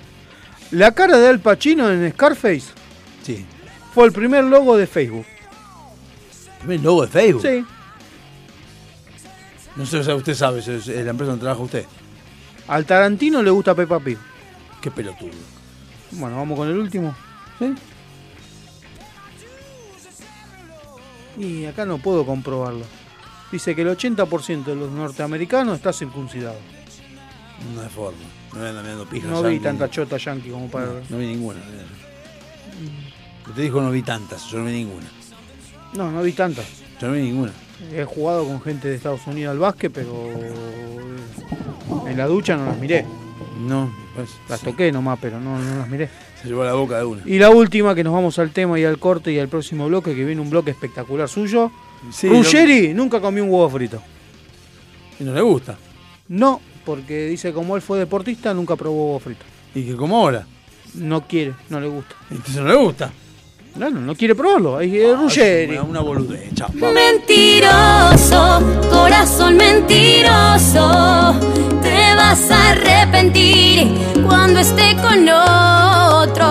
La 0.71 0.93
cara 0.93 1.19
de 1.19 1.29
Al 1.29 1.41
Pacino 1.41 1.91
en 1.91 2.11
Scarface 2.13 2.65
Sí. 3.23 3.45
fue 3.95 4.07
el 4.07 4.13
primer 4.13 4.45
logo 4.45 4.77
de 4.77 4.87
Facebook. 4.87 5.27
¿El 6.69 6.83
logo 6.83 7.03
de 7.03 7.09
Facebook? 7.09 7.43
Sí. 7.43 7.65
No 9.77 9.85
sé, 9.87 10.03
sea, 10.05 10.15
usted 10.15 10.35
sabe, 10.35 10.61
es 10.61 10.69
es 10.69 10.87
la 10.87 11.11
empresa 11.11 11.31
donde 11.31 11.43
trabaja 11.43 11.63
usted. 11.63 11.85
Al 12.69 12.85
Tarantino 12.87 13.43
le 13.43 13.51
gusta 13.51 13.75
Peppa 13.75 13.99
Pig. 14.01 14.17
Qué 14.81 14.91
pelotudo. 14.91 15.31
Bueno, 16.13 16.37
vamos 16.37 16.57
con 16.59 16.69
el 16.69 16.79
último. 16.79 17.15
¿Sí? 17.59 17.75
Y 21.37 21.65
acá 21.65 21.85
no 21.85 21.99
puedo 21.99 22.25
comprobarlo. 22.25 22.85
Dice 23.51 23.75
que 23.75 23.83
el 23.83 23.89
80% 23.89 24.65
de 24.65 24.77
los 24.77 24.91
norteamericanos 24.91 25.77
está 25.77 25.93
circuncidado. 25.93 26.59
No 27.75 27.83
hay 27.83 27.89
forma. 27.89 28.19
No 28.53 28.61
me 28.61 28.69
andan 28.69 28.85
mirando 28.85 29.07
pijas. 29.07 29.31
No 29.31 29.43
vi 29.43 29.61
tanta 29.61 29.91
chota 29.91 30.17
yankee 30.17 30.51
como 30.51 30.69
para... 30.69 30.87
No, 30.87 31.01
no 31.11 31.19
vi 31.19 31.27
ninguna. 31.27 31.61
Te 33.55 33.63
dijo 33.63 33.81
no 33.81 33.91
vi 33.91 34.03
tantas, 34.03 34.47
yo 34.47 34.59
no 34.59 34.65
vi 34.65 34.73
ninguna. 34.73 35.07
No, 35.93 36.11
no 36.11 36.23
vi 36.23 36.33
tantas. 36.33 36.67
Yo 37.01 37.09
no 37.09 37.15
vi 37.15 37.23
ninguna. 37.23 37.53
He 37.93 38.05
jugado 38.05 38.47
con 38.47 38.61
gente 38.63 38.89
de 38.89 38.97
Estados 38.97 39.27
Unidos 39.27 39.53
al 39.53 39.59
básquet, 39.59 39.93
pero 39.93 40.31
en 42.07 42.17
la 42.17 42.27
ducha 42.27 42.57
no 42.57 42.67
las 42.67 42.79
miré. 42.79 43.05
No, 43.61 43.93
pues, 44.15 44.31
Las 44.49 44.61
toqué 44.61 44.91
nomás, 44.91 45.19
pero 45.21 45.39
no, 45.41 45.59
no 45.59 45.77
las 45.79 45.89
miré. 45.89 46.09
Se 46.45 46.51
llevó 46.51 46.63
la 46.63 46.75
boca 46.75 46.99
de 46.99 47.05
una. 47.07 47.23
Y 47.25 47.39
la 47.39 47.49
última, 47.49 47.95
que 47.95 48.05
nos 48.05 48.13
vamos 48.13 48.39
al 48.39 48.51
tema 48.51 48.79
y 48.79 48.85
al 48.85 48.99
corte 48.99 49.33
y 49.33 49.39
al 49.39 49.49
próximo 49.49 49.89
bloque, 49.89 50.15
que 50.15 50.27
viene 50.27 50.43
un 50.43 50.51
bloque 50.51 50.73
espectacular 50.73 51.27
suyo. 51.27 51.73
Sí, 52.13 52.29
Ruggeri 52.29 52.93
nunca 52.93 53.19
comió 53.19 53.43
un 53.43 53.51
huevo 53.51 53.71
frito. 53.71 54.03
Y 55.19 55.25
no 55.25 55.33
le 55.33 55.41
gusta. 55.41 55.79
No, 56.29 56.61
porque 56.85 57.29
dice 57.29 57.55
como 57.55 57.77
él 57.77 57.81
fue 57.81 57.99
deportista, 57.99 58.53
nunca 58.53 58.77
probó 58.77 59.07
huevo 59.07 59.21
frito. 59.21 59.43
¿Y 59.75 59.87
que 59.87 59.97
como 59.97 60.19
ahora? 60.19 60.47
No 60.93 61.27
quiere, 61.27 61.55
no 61.71 61.81
le 61.81 61.89
gusta. 61.89 62.15
Entonces 62.31 62.57
no 62.57 62.69
le 62.69 62.75
gusta. 62.75 63.11
No, 63.77 63.91
no, 63.91 64.15
quiere 64.15 64.35
probarlo. 64.37 64.77
Ahí 64.77 64.99
es 64.99 65.19
Ruggeri. 65.19 65.79
Una 65.79 66.01
boludez, 66.01 66.55
chao. 66.55 66.71
Mentiroso, 66.75 68.63
corazón 68.91 69.57
mentiroso, 69.57 71.35
te 71.83 72.15
vas 72.15 72.51
a 72.53 72.71
arrepentir 72.71 73.89
cuando 74.29 74.61
esté 74.61 74.97
con 75.03 75.29
otro. 75.29 76.45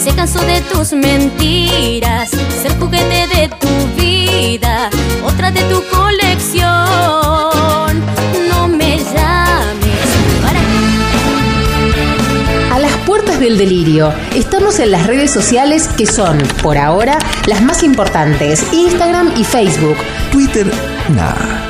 Se 0.00 0.14
cansó 0.14 0.40
de 0.40 0.62
tus 0.62 0.92
mentiras, 0.94 2.30
ser 2.30 2.78
juguete 2.78 3.26
de 3.26 3.48
tu 3.60 3.68
vida, 4.00 4.88
otra 5.22 5.50
de 5.50 5.60
tu 5.64 5.84
colección. 5.94 6.70
No 8.48 8.66
me 8.66 8.96
llames 8.96 10.08
para 10.42 10.60
A 12.74 12.78
las 12.78 12.92
puertas 13.04 13.38
del 13.40 13.58
delirio. 13.58 14.14
Estamos 14.34 14.78
en 14.78 14.90
las 14.90 15.06
redes 15.06 15.30
sociales 15.30 15.86
que 15.88 16.06
son, 16.06 16.38
por 16.62 16.78
ahora, 16.78 17.18
las 17.46 17.60
más 17.60 17.82
importantes: 17.82 18.72
Instagram 18.72 19.34
y 19.36 19.44
Facebook. 19.44 19.98
Twitter, 20.32 20.66
nah, 21.10 21.69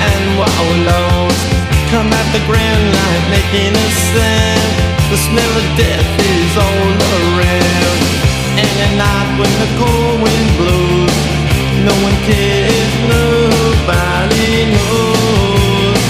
and 0.00 0.24
wallows 0.38 1.38
come 1.90 2.12
at 2.12 2.28
the 2.36 2.42
grand 2.46 2.84
light 2.92 3.24
making 3.32 3.72
a 3.72 3.88
sound. 4.12 4.72
The 5.10 5.16
smell 5.16 5.52
of 5.56 5.66
death 5.76 6.10
is 6.20 6.52
all 6.56 6.90
around. 7.16 8.00
And 8.60 8.74
at 8.84 8.92
night 9.00 9.30
when 9.40 9.52
the 9.62 9.70
cold 9.80 10.16
wind 10.20 10.50
blows, 10.60 11.16
no 11.88 11.94
one 12.06 12.16
cares, 12.28 12.92
nobody 13.08 14.68
knows. 14.74 16.02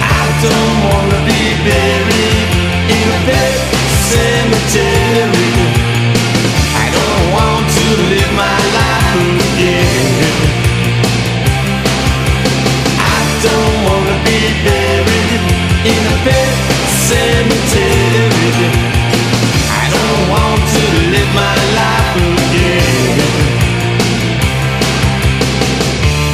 I 0.00 0.24
don't 0.46 0.76
wanna 0.88 1.20
be 1.28 1.42
buried 1.68 2.48
in 2.96 3.06
a 3.16 3.20
pet 3.28 3.56
cemetery. 4.08 5.52
I 6.82 6.86
don't 6.96 7.26
want 7.36 7.64
to 7.76 7.86
live 8.12 8.32
my 8.32 8.58
life 8.78 9.44
again. 9.52 9.79
In 15.80 15.96
a 15.96 16.16
pet 16.28 16.56
cemetery. 17.08 18.68
I 19.72 19.84
don't 19.88 20.22
want 20.28 20.60
to 20.60 20.82
live 21.08 21.30
my 21.32 21.56
life 21.72 22.12
again. 22.20 23.16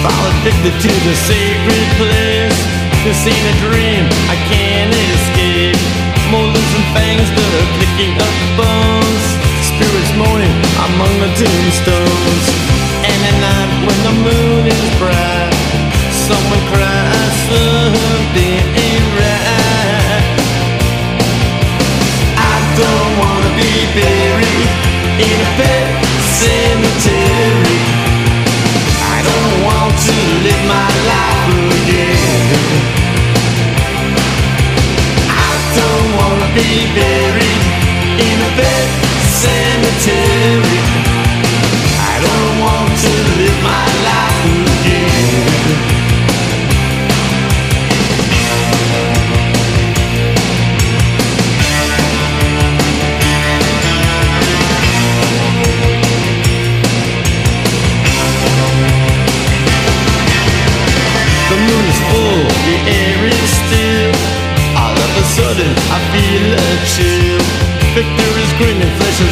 Fall 0.03 0.25
addicted 0.35 0.75
to 0.83 0.93
the 1.07 1.15
sacred 1.15 1.87
place. 1.95 2.59
This 3.07 3.23
ain't 3.23 3.47
a 3.47 3.57
dream, 3.63 4.03
I 4.27 4.37
can't 4.51 4.91
escape. 5.15 5.79
Molars 6.27 6.73
and 6.75 6.87
fangs 6.91 7.31
that 7.31 7.51
are 7.55 7.71
picking 7.79 8.19
up 8.19 8.37
bones. 8.59 9.25
Spirits 9.63 10.11
moaning 10.19 10.59
among 10.91 11.13
the 11.23 11.31
tombstones. 11.39 12.47
And 13.07 13.21
at 13.31 13.37
night 13.39 13.71
when 13.87 13.99
the 14.03 14.15
moon 14.27 14.67
is 14.67 14.83
bright, 14.99 15.26
my 30.69 30.89
life 31.11 31.55
again. 31.81 32.57
I 35.29 35.51
don't 35.79 36.09
wanna 36.19 36.49
be 36.55 36.71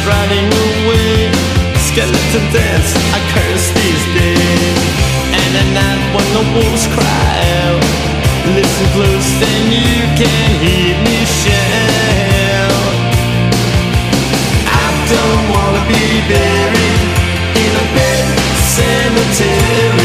riding 0.05 0.49
away. 0.69 1.31
Skeleton 1.89 2.45
dance, 2.53 2.91
I 3.17 3.19
curse 3.33 3.67
these 3.73 4.05
days. 4.13 4.77
And 5.33 5.51
at 5.61 5.69
night 5.73 6.01
when 6.13 6.27
the 6.37 6.45
wolves 6.53 6.85
cry 6.93 7.33
out, 7.65 7.83
listen 8.53 8.87
close, 8.93 9.29
then 9.41 9.61
you 9.73 9.97
can 10.19 10.49
hear 10.61 10.93
me 11.05 11.17
shout. 11.25 12.95
I 14.69 14.87
don't 15.09 15.43
wanna 15.53 15.83
be 15.89 16.05
buried 16.29 17.01
in 17.63 17.71
a 17.73 17.85
bed 17.97 18.25
cemetery. 18.77 20.04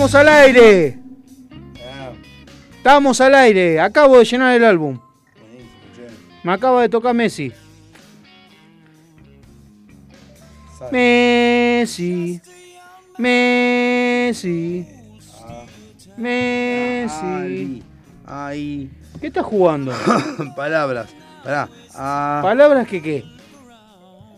Estamos 0.00 0.14
al 0.14 0.28
aire. 0.28 0.98
Estamos 2.74 3.20
al 3.20 3.34
aire. 3.34 3.80
Acabo 3.80 4.18
de 4.18 4.24
llenar 4.24 4.56
el 4.56 4.64
álbum. 4.64 4.98
Me 6.42 6.52
acaba 6.54 6.80
de 6.80 6.88
tocar 6.88 7.12
Messi. 7.12 7.52
Messi. 10.90 12.40
Messi. 13.18 14.88
Messi. 16.16 17.82
Ahí. 18.24 18.90
¿Qué 19.20 19.26
estás 19.26 19.44
jugando? 19.44 19.92
Palabras. 20.56 21.10
Pará. 21.44 21.68
Ah, 21.94 22.40
¿Palabras 22.42 22.88
que 22.88 23.02
qué? 23.02 23.24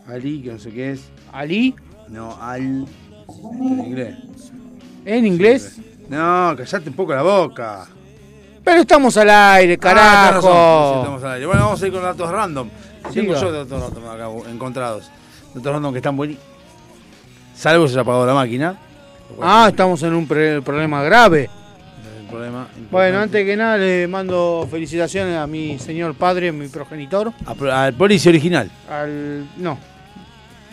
Ali, 0.09 0.41
que 0.41 0.51
no 0.51 0.59
sé 0.59 0.71
qué 0.71 0.91
es. 0.91 1.09
¿Ali? 1.31 1.73
No, 2.09 2.37
al. 2.41 2.85
En 3.61 3.79
inglés. 3.79 4.17
¿En 5.05 5.25
inglés? 5.25 5.77
No, 6.09 6.53
callate 6.57 6.89
un 6.89 6.95
poco 6.95 7.13
la 7.13 7.21
boca. 7.21 7.87
Pero 8.63 8.81
estamos 8.81 9.15
al 9.17 9.29
aire, 9.29 9.73
Ah, 9.73 9.77
tenés 9.81 10.03
razón. 10.35 10.41
Sí, 10.41 10.47
carajo. 10.47 10.99
estamos 10.99 11.23
al 11.23 11.31
aire. 11.33 11.45
Bueno, 11.45 11.61
vamos 11.65 11.83
a 11.83 11.87
ir 11.87 11.93
con 11.93 12.01
datos 12.03 12.31
random. 12.31 12.69
Tengo 13.13 13.33
yo 13.35 13.51
datos 13.51 13.81
random 13.81 14.09
acá 14.09 14.49
encontrados. 14.49 15.11
Datos 15.53 15.73
random 15.73 15.91
que 15.91 15.97
están 15.99 16.15
buenísimos. 16.15 16.47
Salvo 17.55 17.87
se 17.87 17.93
haya 17.93 18.01
apagado 18.01 18.25
la 18.25 18.33
máquina. 18.33 18.77
Ah, 19.41 19.67
estamos 19.69 20.01
en 20.03 20.13
un 20.13 20.27
problema 20.27 21.03
grave. 21.03 21.49
Problema. 22.29 22.67
Bueno, 22.89 23.19
antes 23.19 23.45
que 23.45 23.55
nada 23.55 23.77
le 23.77 24.07
mando 24.07 24.67
felicitaciones 24.71 25.37
a 25.37 25.45
mi 25.45 25.77
señor 25.77 26.15
padre, 26.15 26.51
mi 26.51 26.67
progenitor. 26.67 27.31
A- 27.45 27.83
Al 27.85 27.93
policía 27.93 28.29
original. 28.31 28.71
Al. 28.89 29.45
No. 29.57 29.77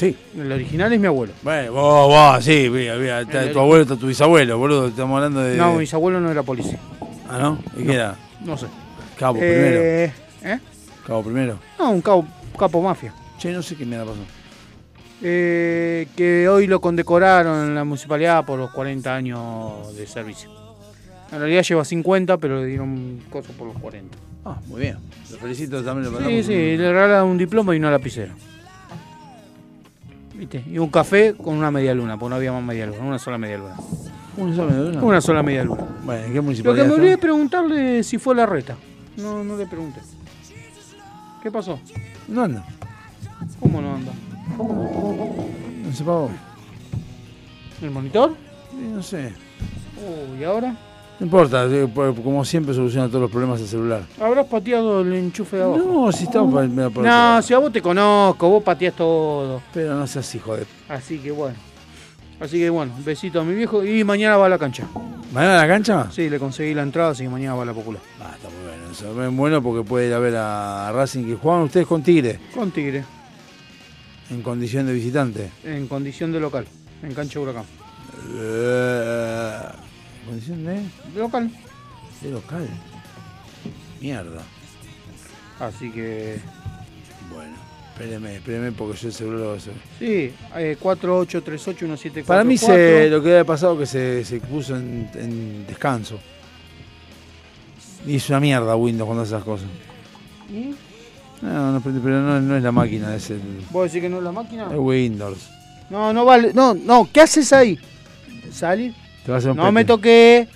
Sí. 0.01 0.17
El 0.35 0.51
original 0.51 0.91
es 0.95 0.99
mi 0.99 1.07
abuelo. 1.07 1.35
Bueno, 1.43 1.73
vos, 1.73 2.09
vos, 2.09 2.43
sí, 2.45 2.69
mira, 2.71 2.97
mira, 2.97 3.21
está 3.21 3.53
tu 3.53 3.59
abuelo 3.61 3.83
está 3.83 3.97
tu 3.97 4.07
bisabuelo, 4.07 4.57
boludo. 4.57 4.89
Estamos 4.89 5.17
hablando 5.17 5.41
de. 5.43 5.59
No, 5.59 5.75
mi 5.75 5.87
abuelo 5.93 6.21
no 6.21 6.31
era 6.31 6.43
policía. 6.43 6.79
Ah, 7.29 7.39
¿no? 7.39 7.59
¿Y 7.77 7.81
No, 7.83 7.87
qué 7.87 7.95
era? 7.95 8.17
No 8.43 8.57
sé. 8.57 8.67
Cabo 9.19 9.39
Eh, 9.43 10.13
primero. 10.41 10.55
¿Eh? 10.55 10.61
Cabo 11.07 11.23
primero. 11.23 11.59
No, 11.79 11.91
un 11.91 12.01
capo, 12.01 12.27
capo 12.59 12.81
mafia. 12.81 13.13
Che, 13.39 13.53
no 13.53 13.61
sé 13.63 13.77
qué 13.77 13.85
mierda 13.85 14.07
pasó. 14.07 14.21
Eh, 15.23 16.09
que 16.17 16.49
hoy 16.49 16.67
lo 16.67 16.81
condecoraron 16.81 17.69
en 17.69 17.75
la 17.75 17.85
municipalidad 17.85 18.45
por 18.47 18.59
los 18.59 18.71
40 18.71 19.15
años 19.15 19.95
de 19.95 20.07
servicio. 20.07 20.51
En 21.31 21.39
realidad 21.41 21.63
lleva 21.63 21.85
50, 21.85 22.39
pero 22.39 22.61
le 22.61 22.67
dieron 22.67 23.21
cosas 23.31 23.53
por 23.53 23.67
los 23.69 23.77
40. 23.79 24.17
Ah, 24.47 24.57
muy 24.67 24.81
bien. 24.81 24.97
Lo 25.31 25.37
felicito 25.37 25.85
también. 25.85 26.11
le 26.11 26.43
Sí, 26.43 26.43
sí, 26.43 26.53
un- 26.55 26.79
le 26.79 26.93
regalaron 26.93 27.29
un 27.29 27.37
diploma 27.39 27.75
y 27.75 27.79
una 27.79 27.91
lapicera. 27.91 28.35
¿Viste? 30.41 30.65
Y 30.67 30.79
un 30.79 30.89
café 30.89 31.35
con 31.35 31.55
una 31.55 31.71
media 31.71 31.93
luna, 31.95 32.19
porque 32.19 32.31
no 32.31 32.37
había 32.37 32.51
más 32.51 32.63
media 32.63 32.87
luna, 32.87 33.01
una 33.01 33.19
sola 33.19 33.37
media 33.37 33.59
luna. 33.59 33.75
¿Una 34.39 34.55
sola 34.57 34.71
media 34.73 34.85
luna? 34.89 35.03
Una 35.03 35.21
sola 35.21 35.43
media 35.43 35.65
luna. 35.65 35.85
Bueno, 36.03 36.23
¿en 36.25 36.31
qué 36.31 36.37
Lo 36.37 36.43
municipalidad? 36.43 36.83
que 36.83 36.89
me 36.89 36.95
olvidé 36.95 37.11
de 37.11 37.19
preguntarle 37.19 38.03
si 38.03 38.17
fue 38.17 38.35
la 38.35 38.47
reta. 38.47 38.75
No, 39.19 39.45
no 39.45 39.59
le 39.59 39.67
pregunté. 39.67 40.01
¿Qué 41.43 41.51
pasó? 41.51 41.79
No 42.27 42.43
anda. 42.45 42.65
¿Cómo 43.61 43.83
no 43.83 43.97
anda? 43.97 44.13
No 44.57 45.93
se 45.93 46.05
pagó. 46.05 46.31
¿El 47.83 47.91
monitor? 47.91 48.35
Sí, 48.71 48.77
no 48.95 49.03
sé. 49.03 49.35
¿Y 50.41 50.45
ahora? 50.45 50.75
No 51.21 51.27
importa, 51.27 51.67
eh, 51.67 51.87
por- 51.87 52.15
como 52.23 52.45
siempre 52.47 52.75
soluciona 52.75 53.07
todos 53.09 53.21
los 53.21 53.31
problemas 53.31 53.61
el 53.61 53.67
celular. 53.69 54.03
¿Habrás 54.19 54.47
pateado 54.47 55.03
el 55.03 55.13
enchufe 55.13 55.59
de 55.59 55.63
abajo? 55.65 55.79
No, 56.07 56.13
si 56.13 56.25
estamos 56.25 56.51
por, 56.53 56.67
mira, 56.67 56.89
por 56.89 57.05
No, 57.05 57.43
si 57.43 57.53
a 57.53 57.59
vos 57.59 57.71
te 57.71 57.83
conozco, 57.83 58.49
vos 58.49 58.63
pateás 58.63 58.95
todo. 58.95 59.61
Pero 59.75 59.95
no 59.95 60.07
seas 60.07 60.35
hijo 60.35 60.57
de. 60.57 60.65
Así 60.89 61.19
que 61.19 61.31
bueno. 61.31 61.57
Así 62.41 62.59
que 62.59 62.71
bueno, 62.71 62.93
besito 63.05 63.39
a 63.41 63.45
mi 63.45 63.55
viejo 63.55 63.85
y 63.85 64.03
mañana 64.03 64.39
va 64.39 64.47
a 64.47 64.49
la 64.49 64.59
cancha. 64.59 64.87
¿Mañana 65.31 65.59
a 65.59 65.67
la 65.67 65.69
cancha? 65.69 66.11
Sí, 66.11 66.31
le 66.31 66.39
conseguí 66.39 66.73
la 66.73 66.83
entrada, 66.83 67.11
así 67.11 67.23
que 67.25 67.29
mañana 67.29 67.55
va 67.55 67.65
a 67.65 67.67
la 67.67 67.75
popular. 67.75 68.01
Ah, 68.19 68.31
está 68.35 68.49
muy 68.49 68.67
bueno. 68.67 68.91
Eso 68.91 69.23
es 69.23 69.37
bueno 69.37 69.63
porque 69.63 69.87
puede 69.87 70.09
ir 70.09 70.15
a 70.15 70.19
ver 70.19 70.35
a 70.37 70.91
Racing 70.91 71.25
que 71.27 71.35
juegan 71.37 71.65
ustedes 71.65 71.87
con 71.87 72.03
Tigre 72.03 72.41
Con 72.55 72.71
Tigre, 72.71 73.05
en 74.31 74.41
condición 74.41 74.87
de 74.87 74.95
visitante. 74.95 75.51
en 75.65 75.87
condición 75.87 76.33
de 76.33 76.41
local, 76.41 76.65
en 77.03 77.13
cancha 77.13 77.39
Huracán. 77.41 77.65
Eh, 78.39 79.59
¿Condición 80.27 80.65
de? 80.65 80.75
De 81.15 81.19
local. 81.21 81.51
De 82.21 82.31
local. 82.31 82.69
Mierda. 84.01 84.43
Así 85.59 85.91
que 85.91 86.39
Bueno, 87.33 87.55
espéreme, 87.93 88.37
espéreme 88.37 88.73
porque 88.73 88.97
yo 88.99 89.11
seguro 89.11 89.39
lo 89.39 89.45
voy 89.47 89.55
a 89.55 89.57
hacer. 89.59 89.73
Sí, 89.99 90.33
eh, 90.57 90.77
48381744. 90.83 92.25
Para 92.25 92.45
mí 92.45 92.57
se, 92.57 93.09
lo 93.11 93.23
que 93.23 93.31
había 93.31 93.45
pasado 93.45 93.79
que 93.79 93.87
se, 93.87 94.25
se 94.25 94.41
puso 94.41 94.77
en, 94.77 95.11
en 95.15 95.67
descanso. 95.67 96.19
Y 98.07 98.17
es 98.17 98.29
una 98.31 98.41
mierda 98.41 98.75
Windows 98.77 99.07
cuando 99.07 99.23
hace 99.25 99.35
esas 99.35 99.45
cosas. 99.45 99.69
¿Y? 100.51 100.75
No, 101.43 101.73
no, 101.73 101.81
pero 101.81 102.21
no, 102.21 102.41
no 102.41 102.57
es 102.57 102.63
la 102.63 102.73
máquina, 102.73 103.15
es 103.15 103.31
el 103.31 103.41
¿Vos 103.71 103.85
decís 103.91 104.03
que 104.03 104.09
no 104.11 104.19
es 104.19 104.25
la 104.25 104.33
máquina? 104.33 104.67
es 104.71 104.79
Windows. 104.79 105.49
No, 105.91 106.13
no 106.13 106.25
vale. 106.25 106.53
No, 106.55 106.75
no, 106.75 107.09
¿qué 107.13 107.21
haces 107.23 107.53
ahí? 107.53 107.79
¿Salir? 108.51 108.95
Te 109.25 109.31
va 109.31 109.37
a 109.37 109.39
hacer 109.39 109.51
un 109.51 109.57
No 109.57 109.63
pete. 109.65 109.73
me 109.73 109.85
toqué. 109.85 110.49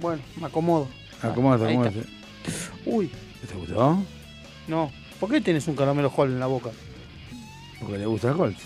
Bueno, 0.00 0.22
me 0.40 0.46
acomodo. 0.46 0.88
Está. 1.14 1.28
acomódate. 1.28 2.04
Uy, 2.84 3.10
¿Te 3.48 3.54
gustó? 3.54 3.98
no. 4.68 4.90
¿Por 5.20 5.30
qué 5.30 5.40
tenés 5.40 5.66
un 5.68 5.76
caramelo 5.76 6.10
Hall 6.14 6.30
en 6.32 6.40
la 6.40 6.46
boca? 6.46 6.70
Porque 7.80 7.96
le 7.98 8.04
gusta 8.04 8.28
el 8.30 8.36
Colt. 8.36 8.58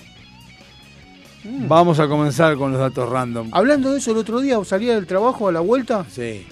Mm. 1.45 1.69
Vamos 1.69 2.01
a 2.01 2.09
comenzar 2.09 2.57
con 2.57 2.73
los 2.73 2.81
datos 2.81 3.09
random. 3.09 3.51
Hablando 3.53 3.93
de 3.93 3.99
eso, 3.99 4.11
el 4.11 4.16
otro 4.16 4.41
día 4.41 4.57
salía 4.65 4.95
del 4.97 5.07
trabajo 5.07 5.47
a 5.47 5.53
la 5.53 5.61
vuelta, 5.61 6.05
Sí. 6.11 6.47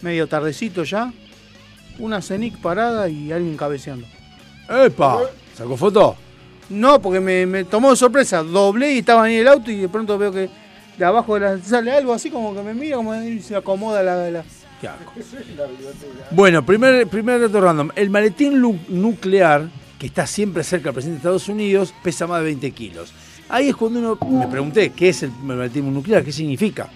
medio 0.00 0.26
tardecito 0.26 0.82
ya, 0.82 1.12
una 2.00 2.20
Cenic 2.22 2.56
parada 2.58 3.08
y 3.08 3.30
alguien 3.30 3.56
cabeceando. 3.56 4.06
¡Epa! 4.68 5.20
¿Sacó 5.56 5.76
foto? 5.76 6.16
No, 6.70 7.00
porque 7.00 7.20
me, 7.20 7.46
me 7.46 7.62
tomó 7.64 7.90
de 7.90 7.96
sorpresa. 7.96 8.42
Doblé 8.42 8.94
y 8.94 8.98
estaba 8.98 9.24
ahí 9.24 9.34
en 9.34 9.40
el 9.42 9.48
auto 9.48 9.70
y 9.70 9.76
de 9.76 9.88
pronto 9.88 10.18
veo 10.18 10.32
que 10.32 10.48
de 10.98 11.04
abajo 11.04 11.34
de 11.34 11.40
la, 11.40 11.58
sale 11.58 11.92
algo 11.92 12.12
así 12.12 12.30
como 12.30 12.54
que 12.54 12.62
me 12.62 12.74
mira, 12.74 12.96
como 12.96 13.14
y 13.14 13.40
se 13.40 13.56
acomoda 13.56 14.02
la... 14.02 14.30
la... 14.30 14.44
Qué 14.80 14.88
asco. 14.88 15.12
Bueno, 16.30 16.64
primer, 16.64 17.06
primer 17.06 17.40
dato 17.40 17.60
random. 17.60 17.90
El 17.94 18.10
maletín 18.10 18.60
nuclear, 18.88 19.68
que 19.98 20.06
está 20.06 20.26
siempre 20.26 20.64
cerca 20.64 20.86
del 20.86 20.94
presidente 20.94 21.16
de 21.16 21.18
Estados 21.18 21.48
Unidos, 21.48 21.94
pesa 22.02 22.26
más 22.26 22.40
de 22.40 22.46
20 22.46 22.70
kilos. 22.72 23.12
Ahí 23.48 23.68
es 23.68 23.76
cuando 23.76 23.98
uno 24.00 24.18
me 24.38 24.46
pregunté 24.46 24.90
qué 24.90 25.10
es 25.10 25.22
el 25.22 25.30
maletín 25.30 25.92
nuclear, 25.92 26.24
qué 26.24 26.32
significa. 26.32 26.88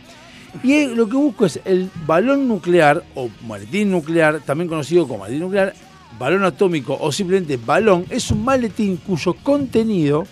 Y 0.63 0.87
lo 0.87 1.09
que 1.09 1.17
busco 1.17 1.47
es 1.47 1.61
el 1.65 1.91
balón 2.07 2.49
nuclear 2.49 3.05
o 3.15 3.29
maletín 3.47 3.91
nuclear, 3.91 4.41
también 4.41 4.69
conocido 4.69 5.07
como 5.07 5.21
maletín 5.21 5.41
nuclear, 5.41 5.75
balón 6.19 6.45
atómico 6.45 6.97
o 6.99 7.13
simplemente 7.13 7.59
balón, 7.59 8.07
es 8.11 8.31
un 8.31 8.45
maletín 8.45 8.97
cuyo 8.97 9.35
contenido 9.35 10.25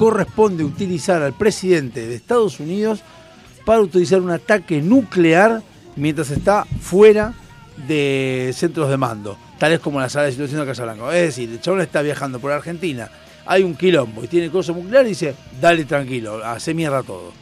corresponde 0.00 0.64
utilizar 0.64 1.20
al 1.20 1.34
presidente 1.34 2.06
de 2.06 2.14
Estados 2.14 2.58
Unidos 2.58 3.00
para 3.66 3.82
utilizar 3.82 4.22
un 4.22 4.30
ataque 4.30 4.80
nuclear 4.80 5.60
mientras 5.94 6.30
está 6.30 6.64
fuera 6.64 7.34
de 7.86 8.50
centros 8.54 8.88
de 8.88 8.96
mando, 8.96 9.36
tales 9.58 9.78
como 9.78 10.00
la 10.00 10.08
sala 10.08 10.24
de 10.24 10.32
situación 10.32 10.60
de 10.60 10.66
Casablanca. 10.68 11.14
Es 11.14 11.36
decir, 11.36 11.50
el 11.50 11.60
chabón 11.60 11.82
está 11.82 12.00
viajando 12.00 12.40
por 12.40 12.50
Argentina, 12.50 13.10
hay 13.44 13.62
un 13.62 13.76
quilombo 13.76 14.24
y 14.24 14.28
tiene 14.28 14.48
cosa 14.48 14.72
nuclear 14.72 15.04
y 15.04 15.10
dice, 15.10 15.34
dale 15.60 15.84
tranquilo, 15.84 16.42
hace 16.42 16.72
mierda 16.72 17.02
todo. 17.02 17.34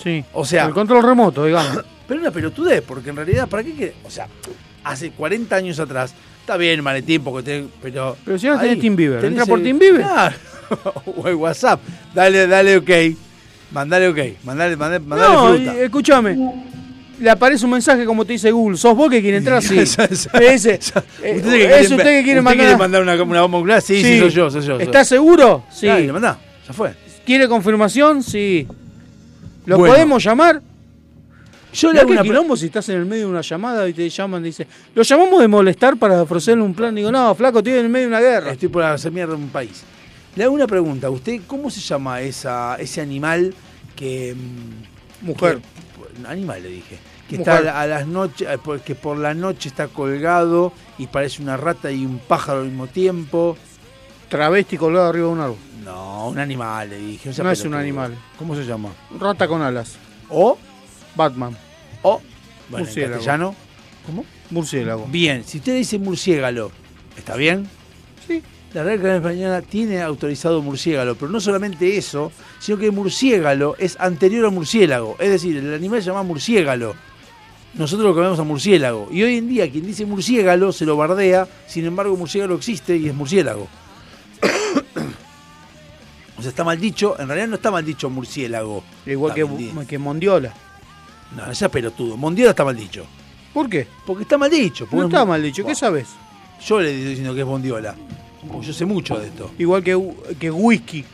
Sí. 0.00 0.24
O 0.34 0.44
sea, 0.44 0.66
El 0.66 0.72
control 0.72 1.02
remoto, 1.02 1.46
digamos. 1.46 1.84
pero 2.06 2.20
una 2.20 2.30
pelotudez, 2.30 2.84
porque 2.86 3.10
en 3.10 3.16
realidad, 3.16 3.48
¿para 3.48 3.64
qué? 3.64 3.96
O 4.04 4.10
sea, 4.10 4.28
hace 4.84 5.10
40 5.10 5.56
años 5.56 5.80
atrás, 5.80 6.14
está 6.48 6.56
bien 6.56 6.82
maletín, 6.82 7.22
porque 7.22 7.42
te- 7.44 7.64
pero... 7.82 8.16
Pero 8.24 8.38
si 8.38 8.48
ahí 8.48 8.58
tenés 8.58 8.80
TeamViewer, 8.80 9.20
tenés 9.20 9.32
entra 9.32 9.46
por 9.46 9.58
el- 9.58 9.64
TeamViewer. 9.64 10.00
Claro. 10.00 10.36
o 11.16 11.28
el 11.28 11.34
WhatsApp, 11.34 11.78
dale, 12.14 12.46
dale 12.46 12.78
ok, 12.78 12.90
mandale 13.70 14.08
ok, 14.08 14.18
mandale, 14.44 14.74
mandale, 14.76 15.04
mandale 15.04 15.34
No, 15.34 15.48
fruta. 15.54 15.82
escúchame. 15.82 16.38
Le 17.20 17.28
aparece 17.30 17.64
un 17.66 17.72
mensaje 17.72 18.04
como 18.06 18.24
te 18.24 18.32
dice 18.34 18.50
Google. 18.50 18.76
¿Sos 18.78 18.94
vos 18.96 19.10
que 19.10 19.20
quiere 19.20 19.38
entrar? 19.38 19.62
Sí. 19.62 19.78
Esa- 19.78 20.04
esa- 20.06 20.30
esa- 20.38 21.04
eh, 21.22 21.34
¿Usted 21.36 21.50
que 21.52 21.64
¿Es 21.64 21.88
quiere- 21.88 21.96
usted 21.96 21.96
que 22.18 22.22
quiere 22.24 22.40
usted 22.40 22.42
mandar? 22.56 22.78
mandar 22.78 23.02
una, 23.02 23.22
una 23.22 23.40
bomba 23.42 23.58
nuclear? 23.58 23.82
Sí, 23.82 24.02
sí, 24.02 24.18
soy 24.18 24.30
yo, 24.30 24.50
soy 24.50 24.62
yo. 24.62 24.80
¿Estás 24.80 25.06
seguro? 25.08 25.64
Sí. 25.70 25.86
Dale, 25.86 26.06
le 26.06 26.12
mandá, 26.14 26.38
ya 26.66 26.72
fue. 26.72 26.94
¿Quiere 27.26 27.46
confirmación? 27.46 28.22
Sí. 28.22 28.66
¿Lo 29.66 29.76
Bueno. 29.78 29.94
podemos 29.94 30.24
llamar? 30.24 30.62
Yo 31.80 31.92
le 31.92 32.00
hago 32.00 32.10
una 32.10 32.22
quilombo 32.22 32.56
si 32.56 32.66
estás 32.66 32.88
en 32.88 32.96
el 32.96 33.06
medio 33.06 33.24
de 33.26 33.30
una 33.30 33.40
llamada 33.40 33.88
y 33.88 33.92
te 33.92 34.08
llaman 34.08 34.42
y 34.42 34.46
dice, 34.46 34.66
lo 34.94 35.02
llamamos 35.02 35.40
de 35.40 35.48
molestar 35.48 35.96
para 35.96 36.22
ofrecerle 36.22 36.62
un 36.62 36.74
plan. 36.74 36.94
Digo, 36.94 37.10
no, 37.12 37.34
flaco, 37.34 37.58
estoy 37.58 37.74
en 37.74 37.78
el 37.86 37.88
medio 37.88 38.06
de 38.06 38.12
una 38.16 38.20
guerra. 38.20 38.50
Estoy 38.52 38.68
por 38.68 38.82
hacer 38.82 39.12
mierda 39.12 39.34
en 39.34 39.42
un 39.42 39.48
país. 39.50 39.82
Le 40.36 40.44
hago 40.44 40.54
una 40.54 40.66
pregunta. 40.66 41.08
¿Usted 41.10 41.40
cómo 41.46 41.70
se 41.70 41.80
llama 41.80 42.20
esa, 42.20 42.76
ese 42.76 43.00
animal 43.00 43.54
que... 43.96 44.34
mm, 44.36 45.26
Mujer. 45.26 45.58
que- 45.58 46.26
animal 46.28 46.62
le 46.62 46.68
dije. 46.68 46.98
Que 47.28 47.38
Mujer. 47.38 47.54
está 47.54 47.58
a, 47.58 47.60
la- 47.60 47.80
a 47.82 47.86
las 47.86 48.06
noches, 48.06 48.48
eh, 48.48 48.58
por- 48.58 48.80
que 48.80 48.94
por 48.94 49.16
la 49.18 49.34
noche 49.34 49.68
está 49.68 49.88
colgado 49.88 50.72
y 50.98 51.06
parece 51.08 51.42
una 51.42 51.56
rata 51.56 51.90
y 51.92 52.04
un 52.06 52.18
pájaro 52.18 52.60
al 52.60 52.66
mismo 52.66 52.86
tiempo. 52.86 53.56
Travesti 54.28 54.76
colgado 54.76 55.08
arriba 55.08 55.26
de 55.26 55.32
un 55.32 55.40
árbol. 55.40 55.56
No, 55.84 56.28
un 56.28 56.38
animal 56.38 56.90
le 56.90 56.98
dije. 56.98 57.30
o 57.30 57.32
sea, 57.32 57.44
No 57.44 57.50
es 57.50 57.64
un 57.64 57.74
animal. 57.74 58.14
¿Cómo 58.38 58.54
se 58.54 58.64
llama? 58.64 58.90
Rata 59.18 59.48
con 59.48 59.62
alas. 59.62 59.96
O, 60.28 60.58
Batman. 61.16 61.56
O, 62.02 62.20
bueno, 62.70 62.78
en 62.78 62.84
Murciélago. 62.84 63.14
castellano. 63.14 63.54
Murciélago. 64.50 65.06
Bien, 65.10 65.44
si 65.44 65.58
usted 65.58 65.76
dice 65.76 65.98
murciélago, 65.98 66.70
¿está 67.16 67.36
bien? 67.36 67.68
Sí. 68.26 68.42
La 68.74 68.82
Real 68.82 68.98
Academia 68.98 69.28
Española 69.30 69.62
tiene 69.62 70.02
autorizado 70.02 70.60
murciélago, 70.60 71.14
pero 71.14 71.30
no 71.30 71.40
solamente 71.40 71.96
eso, 71.96 72.30
sino 72.58 72.76
que 72.76 72.90
murciélago 72.90 73.76
es 73.78 73.98
anterior 73.98 74.44
a 74.46 74.50
murciélago. 74.50 75.16
Es 75.18 75.30
decir, 75.30 75.56
el 75.56 75.72
animal 75.72 76.02
se 76.02 76.08
llama 76.08 76.22
murciélago. 76.22 76.94
Nosotros 77.74 78.08
lo 78.08 78.14
cambiamos 78.14 78.38
a 78.38 78.44
murciélago. 78.44 79.08
Y 79.10 79.22
hoy 79.22 79.38
en 79.38 79.48
día 79.48 79.70
quien 79.70 79.86
dice 79.86 80.04
murciélago 80.04 80.72
se 80.72 80.84
lo 80.84 80.96
bardea, 80.96 81.48
sin 81.66 81.86
embargo 81.86 82.16
murciélago 82.16 82.54
existe 82.56 82.96
y 82.96 83.08
es 83.08 83.14
murciélago. 83.14 83.68
o 86.36 86.42
sea, 86.42 86.50
está 86.50 86.64
mal 86.64 86.78
dicho, 86.78 87.18
en 87.18 87.28
realidad 87.28 87.48
no 87.48 87.56
está 87.56 87.70
mal 87.70 87.84
dicho 87.84 88.10
murciélago. 88.10 88.82
Igual 89.06 89.32
que, 89.32 89.46
que 89.88 89.98
Mondiola. 89.98 90.52
No, 91.36 91.50
ese 91.50 91.64
es 91.66 91.70
pelotudo. 91.70 92.16
Mondiola 92.16 92.50
está 92.50 92.64
mal 92.64 92.76
dicho. 92.76 93.04
¿Por 93.52 93.68
qué? 93.68 93.86
Porque 94.06 94.22
está 94.22 94.38
mal 94.38 94.50
dicho. 94.50 94.84
porque 94.86 94.96
No 94.96 95.02
es 95.02 95.08
está 95.08 95.24
mal 95.24 95.42
dicho. 95.42 95.64
¿Qué 95.64 95.74
sabes? 95.74 96.08
Yo 96.64 96.80
le 96.80 96.90
estoy 96.90 97.04
diciendo 97.10 97.34
que 97.34 97.40
es 97.40 97.46
Mondiola. 97.46 97.94
Porque 98.50 98.66
yo 98.66 98.72
sé 98.72 98.84
mucho 98.84 99.18
de 99.18 99.26
esto. 99.28 99.50
Igual 99.58 99.82
que, 99.82 99.98
que 100.38 100.50
whisky. 100.50 101.04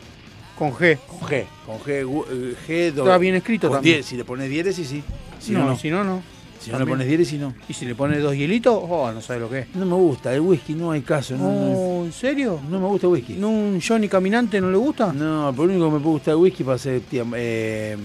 Con 0.59 0.73
G. 0.73 0.99
Con 1.09 1.21
G. 1.29 1.45
Con 1.67 1.79
G, 1.81 2.05
gu- 2.05 2.25
eh, 2.31 2.55
G, 2.67 2.93
do- 2.93 3.03
Está 3.03 3.19
bien 3.19 3.35
escrito 3.35 3.69
con 3.69 3.79
también. 3.79 3.97
die- 3.97 4.03
Si 4.05 4.17
le 4.17 4.25
pones 4.25 4.49
diéresis, 4.49 4.87
sí. 4.89 5.03
Si 5.41 5.53
no, 5.53 5.67
no, 5.67 5.77
si 5.77 5.91
no, 5.91 6.05
no. 6.05 6.23
Si 6.61 6.71
no 6.71 6.77
le 6.77 6.79
También. 6.81 6.95
pones 6.99 7.09
diéresis, 7.09 7.41
no. 7.41 7.53
Y 7.69 7.75
si 7.75 7.85
le 7.85 7.95
pones 7.95 8.23
dos 8.23 8.35
hielitos, 8.35 8.73
oh, 8.89 9.11
no 9.13 9.21
sabes 9.21 9.43
lo 9.43 9.51
que 9.51 9.59
es. 9.61 9.75
No 9.75 9.85
me 9.85 9.95
gusta. 9.97 10.33
El 10.33 10.41
whisky 10.41 10.75
no 10.75 10.93
hay 10.93 11.03
caso. 11.03 11.37
No, 11.37 11.45
no, 11.51 11.51
Oh, 11.77 12.05
¿En 12.05 12.13
serio? 12.13 12.59
no 12.71 12.79
me 12.81 12.87
gusta 12.87 13.07
el 13.09 13.13
whisky. 13.15 13.35
¿No 13.35 13.51
un 13.51 13.81
Johnny 13.87 14.09
caminante 14.09 14.61
no 14.61 14.71
le 14.71 14.77
gusta? 14.79 15.13
No, 15.13 15.53
por 15.55 15.67
lo 15.67 15.73
único 15.73 15.89
que 15.91 15.95
me 15.97 16.01
puede 16.01 16.13
gustar 16.15 16.33
el 16.35 16.41
whisky 16.41 16.63
para 16.65 16.77
hacer 16.77 17.01
tía, 17.03 17.25
eh, 17.37 17.97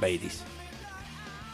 Baileys. 0.00 0.40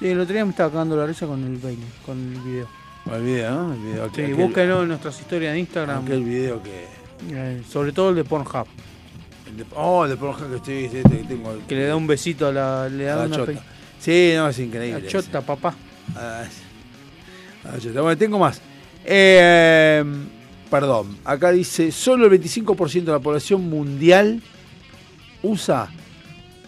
Sí, 0.04 0.10
el 0.10 0.20
otro 0.20 0.34
día 0.34 0.44
me 0.44 0.50
estaba 0.50 0.70
cagando 0.70 0.98
la 0.98 1.06
risa 1.06 1.26
con 1.26 1.42
el 1.42 1.56
Bailey, 1.56 1.86
con 2.04 2.18
el 2.18 2.40
video. 2.42 2.68
El 3.10 3.22
video, 3.22 3.50
¿no? 3.54 3.72
El 3.72 3.80
video, 3.80 4.10
Sí, 4.14 4.20
aquel- 4.20 4.34
búsquenlo 4.34 4.82
en 4.82 4.88
nuestras 4.88 5.18
historias 5.18 5.54
de 5.54 5.60
Instagram. 5.60 6.04
Aquel 6.04 6.24
video 6.24 6.62
que. 6.62 6.84
eh, 7.30 7.62
sobre 7.66 7.90
todo 7.92 8.10
el 8.10 8.16
de 8.16 8.24
Pornhub. 8.24 8.66
el 9.48 9.56
de- 9.56 9.64
oh, 9.74 10.04
el 10.04 10.10
de 10.10 10.16
Pornhub 10.18 10.50
que 10.50 10.56
estoy. 10.56 10.84
Este, 10.84 11.02
que 11.02 11.24
tengo. 11.24 11.58
Que 11.66 11.74
le 11.74 11.86
da 11.86 11.96
un 11.96 12.06
besito 12.06 12.46
a 12.48 12.52
la. 12.52 12.86
Le 12.90 13.08
a 13.08 13.14
da 13.16 13.20
la 13.22 13.26
una 13.28 13.36
chota. 13.36 13.52
pe- 13.52 13.58
Sí, 13.98 14.32
no, 14.36 14.46
es 14.50 14.58
increíble. 14.58 15.00
La 15.00 15.08
chota, 15.08 15.40
papá. 15.40 15.74
Ah, 16.14 16.44
ah, 17.64 17.76
chota. 17.80 18.02
Bueno, 18.02 18.18
tengo 18.18 18.38
más. 18.38 18.60
Eh, 19.06 20.04
perdón, 20.70 21.16
acá 21.24 21.50
dice, 21.50 21.90
solo 21.90 22.26
el 22.26 22.30
25% 22.30 23.10
de 23.10 23.12
la 23.12 23.20
población 23.24 23.70
mundial 23.70 24.42
usa 25.42 25.88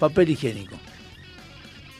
papel 0.00 0.30
higiénico. 0.30 0.76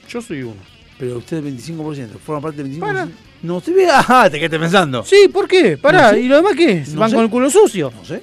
Yo 0.09 0.23
soy 0.23 0.43
uno. 0.43 0.76
Pero 0.99 1.19
usted 1.19 1.39
el 1.45 1.57
25%, 1.57 2.19
forma 2.19 2.41
parte 2.41 2.63
del 2.63 2.73
25%. 2.73 2.79
Para. 2.81 3.09
No, 3.43 3.57
usted 3.59 3.75
ve, 3.75 3.89
ajá, 3.91 4.31
te 4.31 4.39
quedaste 4.39 4.59
pensando. 4.59 5.05
Sí, 5.05 5.29
¿por 5.33 5.47
qué? 5.47 5.77
Pará, 5.77 6.09
No 6.09 6.11
sé. 6.15 6.21
¿y 6.21 6.29
lo 6.29 6.37
demás 6.37 6.55
qué? 6.57 6.85
No 6.89 7.01
¿Van 7.01 7.11
sé. 7.11 7.17
con 7.17 7.25
el 7.25 7.31
culo 7.31 7.51
sucio? 7.51 7.93
No 7.95 8.05
sé. 8.05 8.23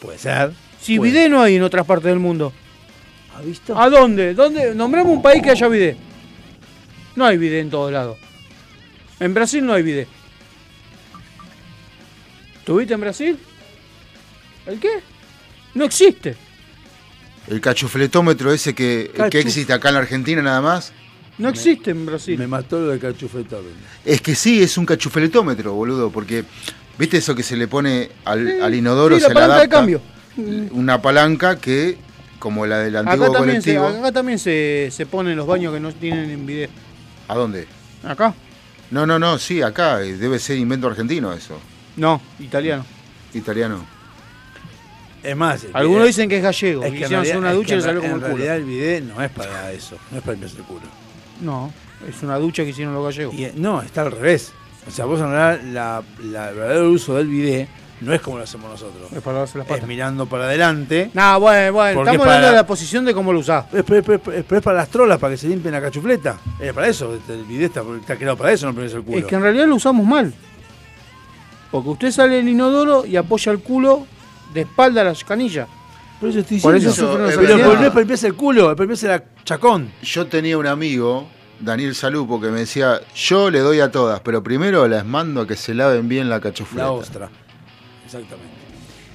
Puede 0.00 0.18
ser. 0.18 0.52
Si 0.80 0.96
Puede. 0.96 1.10
bidet 1.12 1.30
no 1.30 1.42
hay 1.42 1.56
en 1.56 1.62
otras 1.62 1.84
partes 1.86 2.06
del 2.06 2.18
mundo. 2.18 2.52
¿Ha 3.36 3.42
visto? 3.42 3.78
¿A 3.78 3.88
dónde? 3.90 4.34
¿Dónde? 4.34 4.74
Nombrame 4.74 5.10
un 5.10 5.22
país 5.22 5.42
que 5.42 5.50
haya 5.50 5.68
bidet. 5.68 5.96
No 7.14 7.26
hay 7.26 7.36
bidet 7.36 7.60
en 7.60 7.70
todos 7.70 7.92
lados. 7.92 8.16
En 9.20 9.34
Brasil 9.34 9.64
no 9.64 9.74
hay 9.74 9.82
bidet. 9.82 10.08
¿Tuviste 12.64 12.94
en 12.94 13.00
Brasil? 13.00 13.38
¿El 14.66 14.78
qué? 14.78 14.88
No 15.74 15.84
existe. 15.84 16.36
El 17.48 17.60
cachufletómetro 17.60 18.52
ese 18.52 18.74
que, 18.74 19.10
que 19.30 19.40
existe 19.40 19.72
acá 19.72 19.88
en 19.88 19.94
la 19.94 20.00
Argentina 20.00 20.40
nada 20.42 20.60
más. 20.60 20.92
No 21.38 21.48
existe 21.48 21.90
en 21.90 22.04
Brasil. 22.06 22.38
Me 22.38 22.46
mató 22.46 22.80
lo 22.80 22.88
de 22.88 22.98
cachufetón. 22.98 23.64
Es 24.04 24.20
que 24.20 24.34
sí, 24.34 24.62
es 24.62 24.76
un 24.78 24.84
cachufletómetro, 24.86 25.72
boludo, 25.72 26.10
porque 26.10 26.44
¿viste 26.98 27.16
eso 27.18 27.34
que 27.34 27.42
se 27.42 27.56
le 27.56 27.66
pone 27.68 28.10
al, 28.24 28.62
al 28.62 28.74
inodoro? 28.74 29.16
Sí, 29.16 29.22
la 29.22 29.28
se 29.28 29.34
le 29.34 29.40
palanca 29.40 29.54
de 29.54 29.60
adapta 29.62 29.76
cambio. 29.76 30.00
Una 30.72 31.00
palanca 31.02 31.58
que, 31.58 31.96
como 32.38 32.66
la 32.66 32.78
del 32.78 32.96
antiguo 32.96 33.26
Acá 33.26 33.32
también, 33.38 33.62
se, 33.62 33.74
colectivo. 33.76 33.98
acá 34.00 34.12
también 34.12 34.38
se, 34.38 34.88
se 34.92 35.06
ponen 35.06 35.36
los 35.36 35.46
baños 35.46 35.72
que 35.74 35.80
no 35.80 35.92
tienen 35.92 36.30
en 36.30 36.46
bidet. 36.46 36.70
¿A 37.28 37.34
dónde? 37.34 37.66
Acá. 38.04 38.34
No, 38.90 39.06
no, 39.06 39.18
no, 39.18 39.38
sí, 39.38 39.62
acá. 39.62 40.02
eh, 40.02 40.14
Debe 40.18 40.38
ser 40.38 40.58
invento 40.58 40.86
argentino 40.86 41.32
eso. 41.32 41.58
No, 41.96 42.20
italiano. 42.40 42.84
Italiano. 43.34 43.84
Es 45.22 45.36
más, 45.36 45.66
Algunos 45.72 46.02
bidet- 46.02 46.06
dicen 46.08 46.28
que 46.28 46.36
es 46.38 46.42
gallego. 46.42 46.82
es 46.82 46.90
que 46.90 46.96
en 46.98 47.02
hicieron 47.04 47.22
realidad- 47.24 47.38
una 47.38 47.50
es 47.50 47.56
ducha 47.56 47.66
que 47.68 47.72
y 47.72 47.74
en 47.74 47.78
le 47.80 47.84
salió 47.86 48.00
como 48.02 48.14
el 48.16 48.22
En 48.22 48.30
culo. 48.30 48.36
realidad 48.36 48.56
el 48.56 48.64
bidet 48.64 49.04
no 49.04 49.22
es 49.22 49.30
para 49.30 49.72
eso, 49.72 49.96
no 50.10 50.16
es 50.18 50.22
para 50.22 50.32
limpiarse 50.32 50.58
el 50.58 50.64
culo. 50.64 51.01
No, 51.40 51.72
es 52.08 52.22
una 52.22 52.36
ducha 52.38 52.62
que 52.64 52.70
hicieron 52.70 52.94
los 52.94 53.04
gallegos. 53.04 53.34
Y, 53.34 53.44
eh, 53.44 53.52
no, 53.56 53.80
está 53.82 54.02
al 54.02 54.12
revés. 54.12 54.52
O 54.86 54.90
sea, 54.90 55.04
vos 55.04 55.20
en 55.20 55.30
realidad 55.30 55.60
la, 55.72 56.02
la- 56.24 56.48
el 56.50 56.56
verdadero 56.56 56.90
uso 56.90 57.14
del 57.14 57.28
bidet 57.28 57.68
no 58.00 58.12
es 58.12 58.20
como 58.20 58.38
lo 58.38 58.42
hacemos 58.44 58.68
nosotros. 58.68 59.12
Es 59.12 59.20
para 59.22 59.34
lavarse 59.34 59.58
las 59.58 59.66
Es 59.68 59.72
patas. 59.72 59.86
mirando 59.88 60.26
para 60.26 60.44
adelante. 60.44 61.10
No, 61.14 61.38
bueno, 61.38 61.72
bueno, 61.72 62.00
estamos 62.00 62.18
para- 62.18 62.22
hablando 62.34 62.48
de 62.48 62.54
la 62.56 62.66
posición 62.66 63.04
de 63.04 63.14
cómo 63.14 63.32
lo 63.32 63.38
usás. 63.38 63.66
Es, 63.72 63.84
es 63.88 64.60
para 64.62 64.76
las 64.78 64.88
trolas, 64.88 65.18
para 65.20 65.34
que 65.34 65.38
se 65.38 65.46
limpien 65.48 65.72
la 65.72 65.80
cachufleta. 65.80 66.36
Es 66.58 66.72
para 66.72 66.88
eso. 66.88 67.14
este, 67.14 67.34
El 67.34 67.44
bidet 67.44 67.66
está, 67.76 67.82
está 68.00 68.16
creado 68.16 68.36
para 68.36 68.50
eso, 68.52 68.66
no 68.66 68.74
ponerse 68.74 68.96
el 68.96 69.04
culo. 69.04 69.18
Es 69.18 69.24
que 69.24 69.34
en 69.36 69.42
realidad 69.42 69.66
lo 69.66 69.76
usamos 69.76 70.04
mal. 70.04 70.34
Porque 71.70 71.88
usted 71.88 72.10
sale 72.10 72.34
del 72.36 72.48
inodoro 72.48 73.06
y 73.06 73.16
apoya 73.16 73.52
el 73.52 73.60
culo 73.60 74.06
de 74.52 74.62
espalda 74.62 75.00
a 75.00 75.04
la 75.04 75.14
canilla. 75.26 75.66
Por 76.22 76.30
eso 76.30 76.38
estoy 76.38 76.60
Por 76.60 76.74
diciendo. 76.74 76.94
eso 76.94 77.06
sufren 77.08 77.22
los 77.22 77.30
es 77.32 77.36
pero, 77.36 77.56
pero 77.92 78.06
no 78.06 78.14
es 78.14 78.22
el 78.22 78.34
culo, 78.34 78.70
es 78.70 78.76
para 78.76 78.82
limpiarse 78.84 79.08
la 79.08 79.24
chacón. 79.42 79.90
Yo 80.04 80.24
tenía 80.28 80.56
un 80.56 80.68
amigo, 80.68 81.26
Daniel 81.58 81.96
Salupo, 81.96 82.40
que 82.40 82.46
me 82.46 82.60
decía, 82.60 83.00
yo 83.12 83.50
le 83.50 83.58
doy 83.58 83.80
a 83.80 83.90
todas, 83.90 84.20
pero 84.20 84.40
primero 84.40 84.86
las 84.86 85.04
mando 85.04 85.40
a 85.40 85.48
que 85.48 85.56
se 85.56 85.74
laven 85.74 86.08
bien 86.08 86.30
la 86.30 86.38
cachufleta. 86.38 86.84
La 86.84 86.92
ostra. 86.92 87.28
Exactamente. 88.04 88.52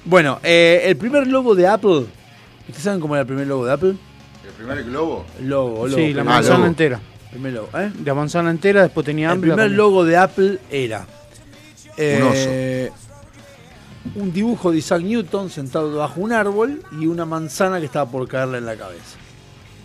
Bueno, 0.04 0.38
eh, 0.42 0.82
el 0.84 0.98
primer 0.98 1.26
logo 1.26 1.54
de 1.54 1.66
Apple. 1.66 2.04
¿Ustedes 2.66 2.82
saben 2.82 3.00
cómo 3.00 3.14
era 3.14 3.22
el 3.22 3.26
primer 3.26 3.46
logo 3.46 3.64
de 3.64 3.72
Apple? 3.72 3.94
¿El 4.46 4.52
primer 4.58 4.84
globo? 4.84 5.24
El 5.40 5.48
logo, 5.48 5.86
el 5.86 5.92
logo. 5.92 6.02
Sí, 6.04 6.12
la 6.12 6.24
manzana 6.24 6.56
logo. 6.56 6.66
entera. 6.66 7.00
Primer 7.30 7.52
logo, 7.54 7.68
¿eh? 7.78 7.90
La 8.04 8.12
manzana 8.12 8.50
entera, 8.50 8.82
después 8.82 9.06
tenía 9.06 9.28
El 9.28 9.32
hambre. 9.32 9.48
la 9.48 9.54
primer 9.54 9.70
logo 9.72 10.04
de 10.04 10.16
Apple 10.18 10.58
era 10.70 11.06
eh, 11.96 12.90
un 12.92 13.07
dibujo 14.32 14.72
de 14.72 14.78
Isaac 14.78 15.02
Newton 15.02 15.50
sentado 15.50 15.96
bajo 15.96 16.20
un 16.20 16.32
árbol 16.32 16.82
y 17.00 17.06
una 17.06 17.24
manzana 17.24 17.78
que 17.80 17.86
estaba 17.86 18.10
por 18.10 18.26
caerle 18.28 18.58
en 18.58 18.66
la 18.66 18.76
cabeza. 18.76 19.16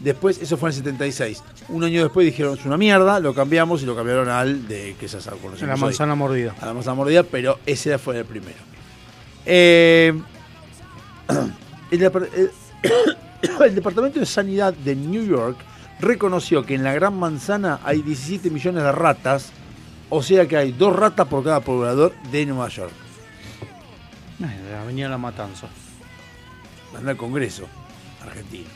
Después, 0.02 0.42
eso 0.42 0.58
fue 0.58 0.70
en 0.70 0.76
el 0.76 0.84
76. 0.84 1.44
Un 1.70 1.84
año 1.84 2.04
después 2.04 2.26
dijeron 2.26 2.58
es 2.58 2.66
una 2.66 2.78
mierda, 2.78 3.20
lo 3.20 3.34
cambiamos 3.34 3.82
y 3.84 3.86
lo 3.86 3.96
cambiaron 3.96 4.28
al 4.30 4.68
de 4.68 4.96
que 5.00 5.08
se 5.08 5.18
conocemos 5.18 5.62
La 5.62 5.74
hoy. 5.76 5.80
manzana 5.80 6.16
mordida. 6.16 6.54
A 6.60 6.66
la 6.66 6.74
manzana 6.74 6.96
mordida, 6.96 7.24
pero 7.24 7.60
ese 7.66 7.98
fue 7.98 8.18
el 8.20 8.26
primero. 8.26 8.58
Eh, 9.46 10.14
el, 11.92 12.02
el- 12.04 12.52
el 13.66 13.76
Departamento 13.76 14.20
de 14.20 14.26
Sanidad 14.26 14.74
de 14.74 14.96
New 14.96 15.26
York 15.26 15.58
reconoció 16.00 16.66
que 16.66 16.76
en 16.76 16.84
la 16.84 16.94
Gran 16.94 17.18
Manzana 17.18 17.80
hay 17.84 18.02
17 18.02 18.50
millones 18.50 18.84
de 18.84 18.92
ratas, 18.92 19.52
o 20.10 20.22
sea 20.22 20.46
que 20.48 20.58
hay 20.58 20.72
dos 20.74 20.94
ratas 20.96 21.28
por 21.28 21.44
cada 21.46 21.62
poblador 21.62 22.14
de 22.32 22.46
Nueva 22.46 22.68
York. 22.68 22.92
De 24.48 24.72
la 24.72 24.82
Avenida 24.82 25.10
La 25.10 25.18
Matanza. 25.18 25.68
Anda 26.98 27.12
al 27.12 27.18
Congreso 27.18 27.68
argentino. 28.22 28.70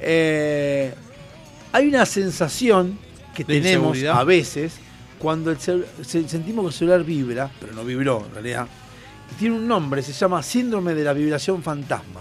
Eh, 0.00 0.94
hay 1.72 1.88
una 1.88 2.06
sensación 2.06 2.98
que 3.34 3.44
¿De 3.44 3.60
tenemos 3.60 4.02
a 4.04 4.24
veces 4.24 4.78
cuando 5.18 5.50
el 5.50 5.58
sentimos 5.58 6.64
que 6.64 6.68
el 6.68 6.72
celular 6.72 7.04
vibra, 7.04 7.50
pero 7.60 7.72
no 7.72 7.84
vibró 7.84 8.24
en 8.26 8.32
realidad, 8.32 8.68
y 9.32 9.34
tiene 9.34 9.56
un 9.56 9.66
nombre, 9.66 10.02
se 10.02 10.12
llama 10.12 10.42
síndrome 10.42 10.94
de 10.94 11.04
la 11.04 11.12
vibración 11.12 11.62
fantasma. 11.62 12.20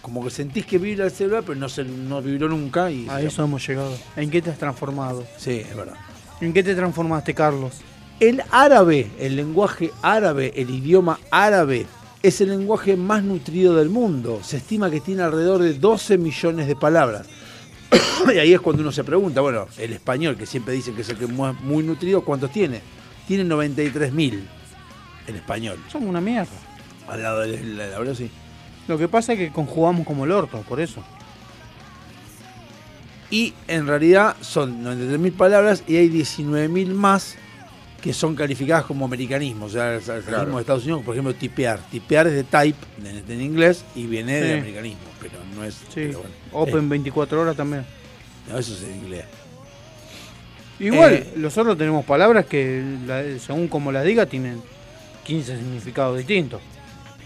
Como 0.00 0.22
que 0.22 0.30
sentís 0.30 0.66
que 0.66 0.76
vibra 0.76 1.06
el 1.06 1.10
celular, 1.10 1.44
pero 1.46 1.58
no, 1.58 1.68
se, 1.68 1.84
no 1.84 2.20
vibró 2.20 2.48
nunca. 2.48 2.90
Y 2.90 3.08
A 3.08 3.22
eso 3.22 3.42
hemos 3.42 3.66
llegado. 3.66 3.96
¿En 4.16 4.30
qué 4.30 4.42
te 4.42 4.50
has 4.50 4.58
transformado? 4.58 5.26
Sí, 5.38 5.62
es 5.66 5.74
verdad. 5.74 5.96
¿En 6.42 6.52
qué 6.52 6.62
te 6.62 6.74
transformaste, 6.74 7.32
Carlos? 7.32 7.80
El 8.20 8.42
árabe, 8.50 9.10
el 9.18 9.36
lenguaje 9.36 9.90
árabe, 10.00 10.52
el 10.56 10.70
idioma 10.70 11.18
árabe, 11.30 11.86
es 12.22 12.40
el 12.40 12.50
lenguaje 12.50 12.96
más 12.96 13.22
nutrido 13.22 13.74
del 13.74 13.90
mundo. 13.90 14.40
Se 14.42 14.58
estima 14.58 14.90
que 14.90 15.00
tiene 15.00 15.22
alrededor 15.22 15.62
de 15.62 15.74
12 15.74 16.16
millones 16.16 16.66
de 16.66 16.76
palabras. 16.76 17.26
y 18.34 18.38
ahí 18.38 18.54
es 18.54 18.60
cuando 18.60 18.82
uno 18.82 18.92
se 18.92 19.04
pregunta, 19.04 19.40
bueno, 19.40 19.66
el 19.78 19.92
español, 19.92 20.36
que 20.36 20.46
siempre 20.46 20.74
dicen 20.74 20.94
que 20.94 21.02
es 21.02 21.08
el 21.10 21.18
que 21.18 21.24
es 21.24 21.30
muy, 21.30 21.82
nutrido, 21.82 22.24
¿cuántos 22.24 22.50
tiene? 22.50 22.80
Tiene 23.26 23.44
93 23.44 24.12
mil 24.12 24.48
el 25.26 25.36
español. 25.36 25.78
Somos 25.90 26.08
una 26.08 26.20
mierda. 26.20 26.52
Al 27.08 27.22
lado 27.22 27.40
del 27.40 27.78
hebreo, 27.78 28.14
sí. 28.14 28.30
Lo 28.86 28.96
que 28.96 29.08
pasa 29.08 29.32
es 29.32 29.38
que 29.38 29.52
conjugamos 29.52 30.06
como 30.06 30.24
el 30.24 30.32
orto, 30.32 30.62
por 30.62 30.80
eso. 30.80 31.02
Y 33.30 33.52
en 33.66 33.86
realidad 33.86 34.36
son 34.40 34.82
93 34.82 35.18
mil 35.18 35.32
palabras 35.32 35.82
y 35.86 35.96
hay 35.96 36.08
19 36.08 36.68
mil 36.68 36.94
más 36.94 37.36
que 38.04 38.12
son 38.12 38.36
calificadas 38.36 38.84
como 38.84 39.06
americanismo. 39.06 39.64
O 39.64 39.68
sea, 39.70 39.94
el 39.94 40.02
americanismo 40.10 40.56
de 40.56 40.60
Estados 40.60 40.82
Unidos, 40.84 41.02
por 41.02 41.14
ejemplo, 41.14 41.34
tipear. 41.34 41.80
Tipear 41.90 42.26
es 42.26 42.34
de 42.34 42.44
type 42.44 42.78
en, 43.02 43.24
en 43.32 43.40
inglés 43.40 43.82
y 43.94 44.04
viene 44.06 44.42
de 44.42 44.52
americanismo, 44.58 45.00
pero 45.18 45.38
no 45.56 45.64
es. 45.64 45.74
Sí. 45.74 45.84
pero 45.94 46.18
bueno. 46.18 46.34
Open 46.52 46.88
24 46.90 47.40
horas 47.40 47.56
también. 47.56 47.86
No, 48.46 48.58
eso 48.58 48.74
es 48.74 48.82
en 48.82 48.96
inglés. 48.96 49.24
Igual, 50.78 51.14
Eh, 51.14 51.32
nosotros 51.36 51.78
tenemos 51.78 52.04
palabras 52.04 52.44
que, 52.46 52.82
la- 53.06 53.38
según 53.38 53.68
como 53.68 53.90
las 53.90 54.04
diga, 54.04 54.26
tienen 54.26 54.60
15 55.24 55.56
significados 55.56 56.18
distintos. 56.18 56.60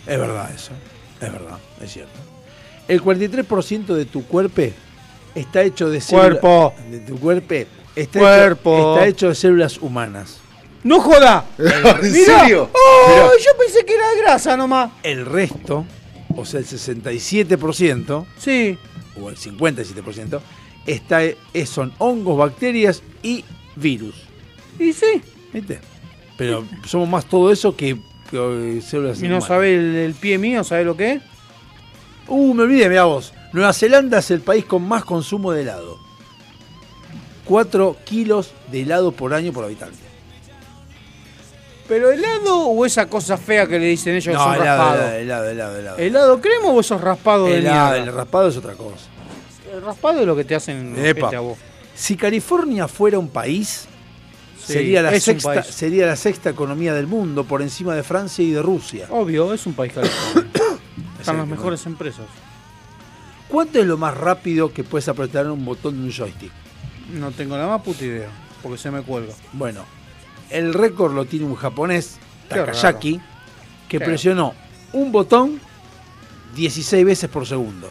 Es 0.06 0.18
verdad 0.18 0.50
eso. 0.54 0.72
Es 1.20 1.32
verdad, 1.32 1.58
es 1.82 1.92
cierto. 1.92 2.12
El 2.86 3.02
43% 3.02 3.94
de 3.94 4.04
tu 4.04 4.24
cuerpo 4.26 4.62
está 5.34 5.62
hecho 5.62 5.90
de 5.90 6.00
células. 6.00 6.38
Cuerpo. 6.38 6.74
De 6.88 7.00
tu 7.00 7.18
cuerpo 7.18 7.54
está, 7.96 8.18
Cuerpo. 8.20 8.76
Hecho, 8.76 8.92
está 8.94 9.06
hecho 9.08 9.28
de 9.30 9.34
células 9.34 9.78
humanas. 9.78 10.38
¡No 10.84 11.00
joda! 11.00 11.44
¿En 11.58 12.12
Mirá. 12.12 12.40
serio? 12.40 12.70
¡Oh! 12.72 13.08
Mirá. 13.08 13.28
Yo 13.44 13.50
pensé 13.58 13.84
que 13.84 13.94
era 13.94 14.06
grasa 14.22 14.56
nomás. 14.56 14.90
El 15.02 15.26
resto, 15.26 15.84
o 16.36 16.44
sea, 16.44 16.60
el 16.60 16.66
67%, 16.66 18.26
Sí. 18.38 18.78
o 19.20 19.28
el 19.30 19.36
57%, 19.36 20.40
está, 20.86 21.24
eh, 21.24 21.36
son 21.66 21.92
hongos, 21.98 22.38
bacterias 22.38 23.02
y 23.22 23.44
virus. 23.76 24.14
Y 24.78 24.92
sí. 24.92 25.20
¿Viste? 25.52 25.80
Pero 26.36 26.64
somos 26.86 27.08
más 27.08 27.24
todo 27.26 27.50
eso 27.50 27.74
que, 27.76 27.98
que, 28.30 28.36
eh, 28.78 28.80
células 28.80 29.18
Y 29.18 29.22
no 29.22 29.28
humanas. 29.28 29.48
sabe 29.48 29.74
el, 29.74 29.96
el 29.96 30.14
pie 30.14 30.38
mío, 30.38 30.62
¿sabe 30.62 30.84
lo 30.84 30.96
que 30.96 31.14
es? 31.14 31.22
Uh, 32.28 32.54
me 32.54 32.62
olvidé, 32.62 32.88
mira 32.88 33.04
vos. 33.04 33.32
Nueva 33.52 33.72
Zelanda 33.72 34.18
es 34.18 34.30
el 34.30 34.40
país 34.42 34.64
con 34.64 34.86
más 34.86 35.04
consumo 35.04 35.50
de 35.52 35.62
helado. 35.62 35.98
4 37.46 37.96
kilos 38.04 38.52
de 38.70 38.82
helado 38.82 39.10
por 39.12 39.32
año 39.34 39.52
por 39.52 39.64
habitante. 39.64 39.96
¿Pero 41.88 42.10
helado 42.12 42.66
o 42.66 42.84
esa 42.84 43.06
cosa 43.08 43.36
fea 43.38 43.66
que 43.66 43.78
le 43.78 43.86
dicen 43.86 44.14
ellos 44.14 44.26
que 44.26 44.32
No, 44.32 44.44
son 44.44 44.54
helado, 44.56 44.82
raspados? 44.84 45.12
helado, 45.14 45.20
helado, 45.48 45.48
helado, 45.50 45.78
helado. 45.78 45.98
¿Helado 45.98 46.40
crema 46.40 46.66
o 46.68 46.80
esos 46.80 47.00
raspados 47.00 47.48
de 47.48 47.58
Helado, 47.58 47.94
el 47.96 48.12
raspado 48.12 48.48
es 48.48 48.56
otra 48.56 48.74
cosa. 48.74 49.06
El 49.72 49.82
raspado 49.82 50.20
es 50.20 50.26
lo 50.26 50.36
que 50.36 50.44
te 50.44 50.54
hacen 50.54 50.94
Epa. 50.98 51.26
ojete 51.26 51.36
a 51.36 51.40
vos. 51.40 51.58
Si 51.94 52.16
California 52.16 52.86
fuera 52.88 53.18
un 53.18 53.28
país, 53.28 53.86
Sí, 54.64 54.74
sería, 54.74 55.00
la 55.02 55.18
sexta, 55.18 55.54
país. 55.54 55.66
sería 55.66 56.06
la 56.06 56.16
sexta 56.16 56.50
economía 56.50 56.92
del 56.92 57.06
mundo 57.06 57.44
por 57.44 57.62
encima 57.62 57.94
de 57.94 58.02
Francia 58.02 58.44
y 58.44 58.50
de 58.50 58.60
Rusia. 58.60 59.06
Obvio, 59.10 59.54
es 59.54 59.64
un 59.66 59.72
país 59.72 59.92
californiano. 59.94 60.50
Están 61.20 61.38
las 61.38 61.46
mejores 61.46 61.84
empresas. 61.86 62.26
¿Cuánto 63.48 63.78
es 63.80 63.86
lo 63.86 63.96
más 63.96 64.14
rápido 64.14 64.72
que 64.74 64.84
puedes 64.84 65.08
apretar 65.08 65.50
un 65.50 65.64
botón 65.64 65.96
de 65.98 66.04
un 66.06 66.12
joystick? 66.12 66.52
No 67.14 67.30
tengo 67.30 67.56
la 67.56 67.66
más 67.66 67.80
puta 67.80 68.04
idea, 68.04 68.28
porque 68.62 68.76
se 68.76 68.90
me 68.90 69.00
cuelga. 69.00 69.32
Bueno, 69.54 69.84
el 70.50 70.74
récord 70.74 71.14
lo 71.14 71.24
tiene 71.24 71.46
un 71.46 71.54
japonés, 71.54 72.18
Takayaki, 72.48 73.20
que 73.88 73.98
Qué 73.98 74.04
presionó 74.04 74.54
un 74.92 75.12
botón 75.12 75.60
16 76.54 77.04
veces 77.04 77.30
por 77.30 77.46
segundo. 77.46 77.90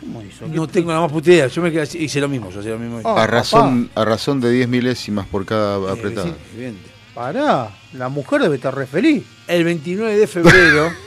¿Cómo 0.00 0.22
hizo? 0.22 0.46
No 0.48 0.66
tengo 0.66 0.92
la 0.92 1.00
más 1.00 1.12
puta 1.12 1.30
idea. 1.30 1.46
Yo 1.48 1.62
me 1.62 1.70
quedé 1.70 1.82
así, 1.82 1.98
hice 1.98 2.20
lo 2.20 2.28
mismo, 2.28 2.50
yo 2.50 2.60
hacía 2.60 2.72
lo 2.72 2.78
mismo. 2.78 3.00
Oh, 3.02 3.16
a, 3.16 3.26
razón, 3.26 3.90
a 3.94 4.04
razón 4.04 4.40
de 4.40 4.50
10 4.50 4.68
milésimas 4.68 5.26
por 5.26 5.44
cada 5.44 5.92
apretada. 5.92 6.26
Sí, 6.26 6.34
evidente. 6.54 6.90
Pará, 7.14 7.74
la 7.94 8.08
mujer 8.08 8.42
debe 8.42 8.56
estar 8.56 8.74
re 8.74 8.86
feliz. 8.86 9.24
El 9.48 9.64
29 9.64 10.16
de 10.16 10.26
febrero 10.26 10.92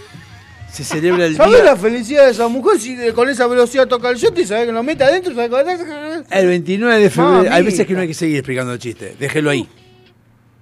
se 0.71 0.83
celebra 0.83 1.25
el 1.25 1.35
¿Sabes 1.35 1.55
día. 1.55 1.63
la 1.63 1.75
felicidad 1.75 2.25
de 2.25 2.31
esa 2.31 2.47
mujer 2.47 2.79
si 2.79 2.95
de- 2.95 3.13
con 3.13 3.27
esa 3.29 3.47
velocidad 3.47 3.87
toca 3.87 4.09
el 4.09 4.17
shot 4.17 4.37
y 4.39 4.45
sabe 4.45 4.67
que 4.67 4.71
lo 4.71 4.83
mete 4.83 5.03
adentro? 5.03 5.33
¿sabe 5.35 5.49
qué? 5.49 6.23
El 6.39 6.47
29 6.47 6.99
de 7.01 7.09
febrero. 7.09 7.33
Mamita. 7.37 7.55
Hay 7.55 7.63
veces 7.63 7.87
que 7.87 7.93
no 7.93 8.01
hay 8.01 8.07
que 8.07 8.13
seguir 8.13 8.37
explicando 8.37 8.73
el 8.73 8.79
chiste. 8.79 9.15
Déjelo 9.19 9.49
ahí. 9.49 9.67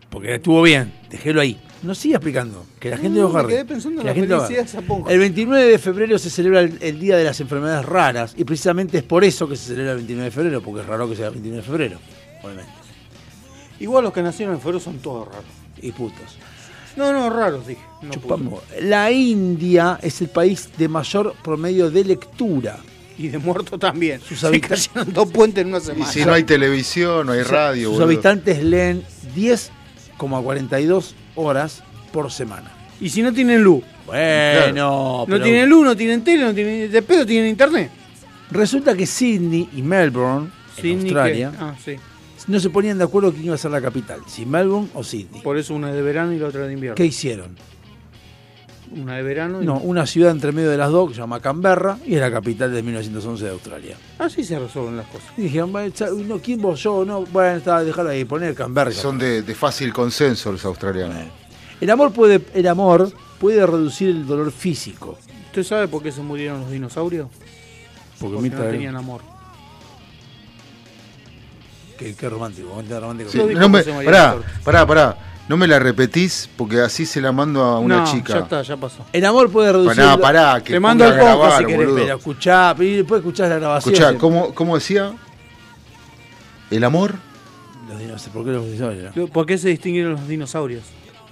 Porque 0.10 0.36
estuvo 0.36 0.62
bien. 0.62 0.94
Déjelo 1.10 1.42
ahí. 1.42 1.60
No 1.84 1.94
siga 1.94 2.16
explicando. 2.18 2.66
Que 2.80 2.90
la 2.90 2.98
gente 2.98 3.18
No, 3.20 3.24
lo 3.28 3.30
me 3.34 3.40
agarre. 3.40 3.54
quedé 3.56 3.66
pensando 3.66 4.02
en 4.02 4.08
Que 4.08 4.10
la 4.10 4.16
gente 4.16 4.30
lo 4.30 4.40
felicidad 4.42 4.64
de 4.64 4.70
agarre. 4.70 4.80
esa 4.80 4.88
ponja. 4.88 5.12
El 5.12 5.20
29 5.20 5.64
de 5.66 5.78
febrero 5.78 6.18
se 6.18 6.30
celebra 6.30 6.62
el, 6.62 6.78
el 6.82 7.00
Día 7.00 7.18
de 7.18 7.24
las 7.24 7.40
Enfermedades 7.40 7.86
Raras. 7.86 8.34
Y 8.38 8.44
precisamente 8.46 8.98
es 8.98 9.04
por 9.04 9.24
eso 9.24 9.48
que 9.48 9.56
se 9.56 9.68
celebra 9.68 9.92
el 9.92 9.98
29 9.98 10.26
de 10.26 10.32
febrero. 10.32 10.62
Porque 10.62 10.82
es 10.82 10.88
raro 10.88 11.08
que 11.10 11.16
sea 11.16 11.28
el 11.28 11.34
29 11.34 11.62
de 11.62 11.68
febrero. 11.68 12.00
Obviamente. 12.44 12.72
Igual 13.80 14.06
los 14.06 14.14
que 14.14 14.24
nacieron 14.24 14.56
en 14.56 14.62
febrero 14.62 14.80
son 14.80 14.98
todos 15.00 15.28
raros. 15.28 15.46
Y 15.82 15.92
putos. 15.92 16.38
No, 16.98 17.14
no, 17.14 17.30
raros, 17.30 17.65
dije. 17.68 17.82
No 18.02 18.10
Chupamos. 18.11 18.61
La 18.82 19.11
India 19.11 19.99
es 20.02 20.19
el 20.22 20.28
país 20.30 20.69
de 20.78 20.88
mayor 20.88 21.34
promedio 21.44 21.90
de 21.90 22.03
lectura. 22.03 22.78
Y 23.18 23.30
de 23.30 23.38
muertos 23.40 23.80
también. 23.80 24.19
Sus 24.22 24.40
Se 24.41 24.48
habitantes- 24.48 24.90
cayeron 24.90 25.14
dos 25.14 25.32
puentes 25.32 25.61
en 25.64 25.69
una 25.69 25.78
Y 25.80 25.82
semana. 25.82 26.11
si 26.11 26.24
no 26.26 26.34
hay 26.34 26.44
televisión, 26.44 27.26
no 27.28 27.32
hay 27.34 27.41
radio. 27.44 27.90
Sus 27.90 27.94
boludo. 27.99 28.06
habitantes 28.06 28.61
leen 28.64 29.03
10,42 29.36 31.15
horas 31.36 31.84
por 32.11 32.32
semana. 32.32 32.72
Y 32.99 33.10
si 33.10 33.22
no 33.22 33.32
tienen 33.34 33.64
luz. 33.64 33.84
Bueno, 34.06 35.19
No 35.19 35.26
pero- 35.28 35.44
tienen 35.44 35.69
luz, 35.69 35.86
no 35.86 35.95
tienen 35.95 36.24
tele, 36.24 36.44
no 36.44 36.53
tienen. 36.53 36.91
De 36.91 37.02
pedo 37.02 37.26
tienen 37.26 37.49
internet. 37.49 37.91
Resulta 38.52 38.95
que 38.95 39.06
Sydney 39.06 39.69
y 39.76 39.82
Melbourne, 39.82 40.49
en 40.78 40.82
Sydney 40.82 41.02
Australia, 41.03 41.52
que- 41.52 41.57
ah, 41.60 41.76
sí. 41.84 41.95
No 42.48 42.60
se 42.60 42.69
ponían 42.69 42.98
de 42.98 43.03
acuerdo 43.03 43.32
quién 43.32 43.45
iba 43.45 43.56
a 43.56 43.57
ser 43.57 43.72
la 43.72 43.81
capital, 43.81 44.22
si 44.28 44.46
Melbourne 44.46 44.89
o 44.94 45.04
Sydney. 45.04 45.41
Por 45.41 45.57
eso 45.57 45.73
una 45.73 45.89
es 45.89 45.96
de 45.96 46.02
verano 46.02 46.34
y 46.34 46.39
la 46.39 46.47
otra 46.47 46.65
de 46.68 46.73
invierno. 46.73 46.96
¿Qué 46.96 47.05
hicieron? 47.05 47.55
Una 48.96 49.18
de 49.18 49.23
verano 49.23 49.62
y 49.62 49.65
No, 49.65 49.80
una 49.80 50.05
ciudad 50.05 50.31
entre 50.31 50.54
medio 50.54 50.70
de 50.70 50.78
las 50.78 50.89
dos 50.91 51.10
que 51.10 51.15
se 51.15 51.20
llama 51.22 51.41
Canberra 51.41 51.97
y 52.05 52.15
es 52.15 52.22
la 52.22 52.31
capital 52.31 52.73
de 52.73 52.81
1911 52.81 53.44
de 53.44 53.52
Australia. 53.52 53.97
Así 54.18 54.46
se 54.46 54.57
resuelven 54.57 54.96
las 54.96 55.07
cosas. 55.07 55.28
Y 55.36 55.41
dijeron, 55.44 55.73
"Bueno, 55.73 55.89
cha- 55.94 56.07
no, 56.10 56.39
¿quién 56.39 56.62
vos? 56.62 56.81
Yo, 56.81 57.04
no, 57.04 57.26
bueno, 57.26 57.57
está, 57.57 57.84
déjalo 57.84 58.12
ahí, 58.12 58.23
poner 58.23 58.55
Canberra. 58.55 58.91
Son 58.91 59.18
de, 59.20 59.41
de 59.41 59.55
fácil 59.55 59.91
consenso 59.91 60.54
los 60.54 60.63
australianos. 60.63 61.18
El 61.81 61.89
amor 61.89 62.13
puede, 62.13 62.41
el 62.54 62.65
amor 62.68 63.12
puede 63.39 63.65
reducir 63.65 64.07
el 64.10 64.26
dolor 64.26 64.52
físico. 64.54 65.18
¿Usted 65.47 65.63
sabe 65.63 65.88
por 65.89 66.02
qué 66.02 66.12
se 66.13 66.22
murieron 66.22 66.62
los 66.62 66.72
dinosaurios? 66.72 67.28
Porque, 68.20 68.36
Porque 68.38 68.49
no 68.52 68.63
tenían 68.72 68.96
amor. 68.96 69.22
Qué, 71.98 72.14
qué 72.16 72.30
romántico, 72.30 72.82
qué 72.88 73.00
romántico. 73.00 73.30
Sí, 73.32 73.40
no 73.56 73.70
me- 73.70 73.84
pará, 73.84 74.38
pará, 74.64 74.86
pará. 74.86 75.18
No 75.50 75.56
me 75.56 75.66
la 75.66 75.80
repetís 75.80 76.50
porque 76.58 76.82
así 76.82 77.06
se 77.06 77.22
la 77.22 77.32
mando 77.32 77.64
a 77.64 77.80
una 77.80 78.02
No, 78.02 78.12
chica. 78.12 78.34
Ya 78.34 78.40
está, 78.40 78.62
ya 78.64 78.76
pasó. 78.76 79.06
El 79.14 79.26
amor 79.26 79.50
puede 79.50 79.72
reducir. 79.72 79.96
Pará, 79.96 80.14
el- 80.14 80.20
pará, 80.20 80.64
que 80.64 80.74
Te 80.74 80.80
mando 80.80 81.06
el 81.06 81.14
grabar, 81.14 81.60
si 81.60 81.66
querés, 81.66 81.78
boludo. 81.88 81.96
Pero 82.04 82.18
escuchá, 82.18 82.76
y 82.80 82.96
después 82.98 83.20
escuchás 83.20 83.50
la 83.50 83.56
grabación. 83.58 83.94
Escuchá, 83.96 84.18
¿cómo, 84.18 84.54
¿cómo 84.54 84.76
decía? 84.76 85.14
¿El 86.70 86.84
amor? 86.84 87.16
Los 87.88 87.98
dinosaurios, 88.00 88.34
¿Por 88.34 88.46
qué 88.46 88.52
los 88.52 88.66
dinosaurios? 88.66 89.30
¿Por 89.32 89.46
qué 89.46 89.58
se 89.58 89.70
distinguieron 89.70 90.12
los 90.14 90.28
dinosaurios? 90.28 90.84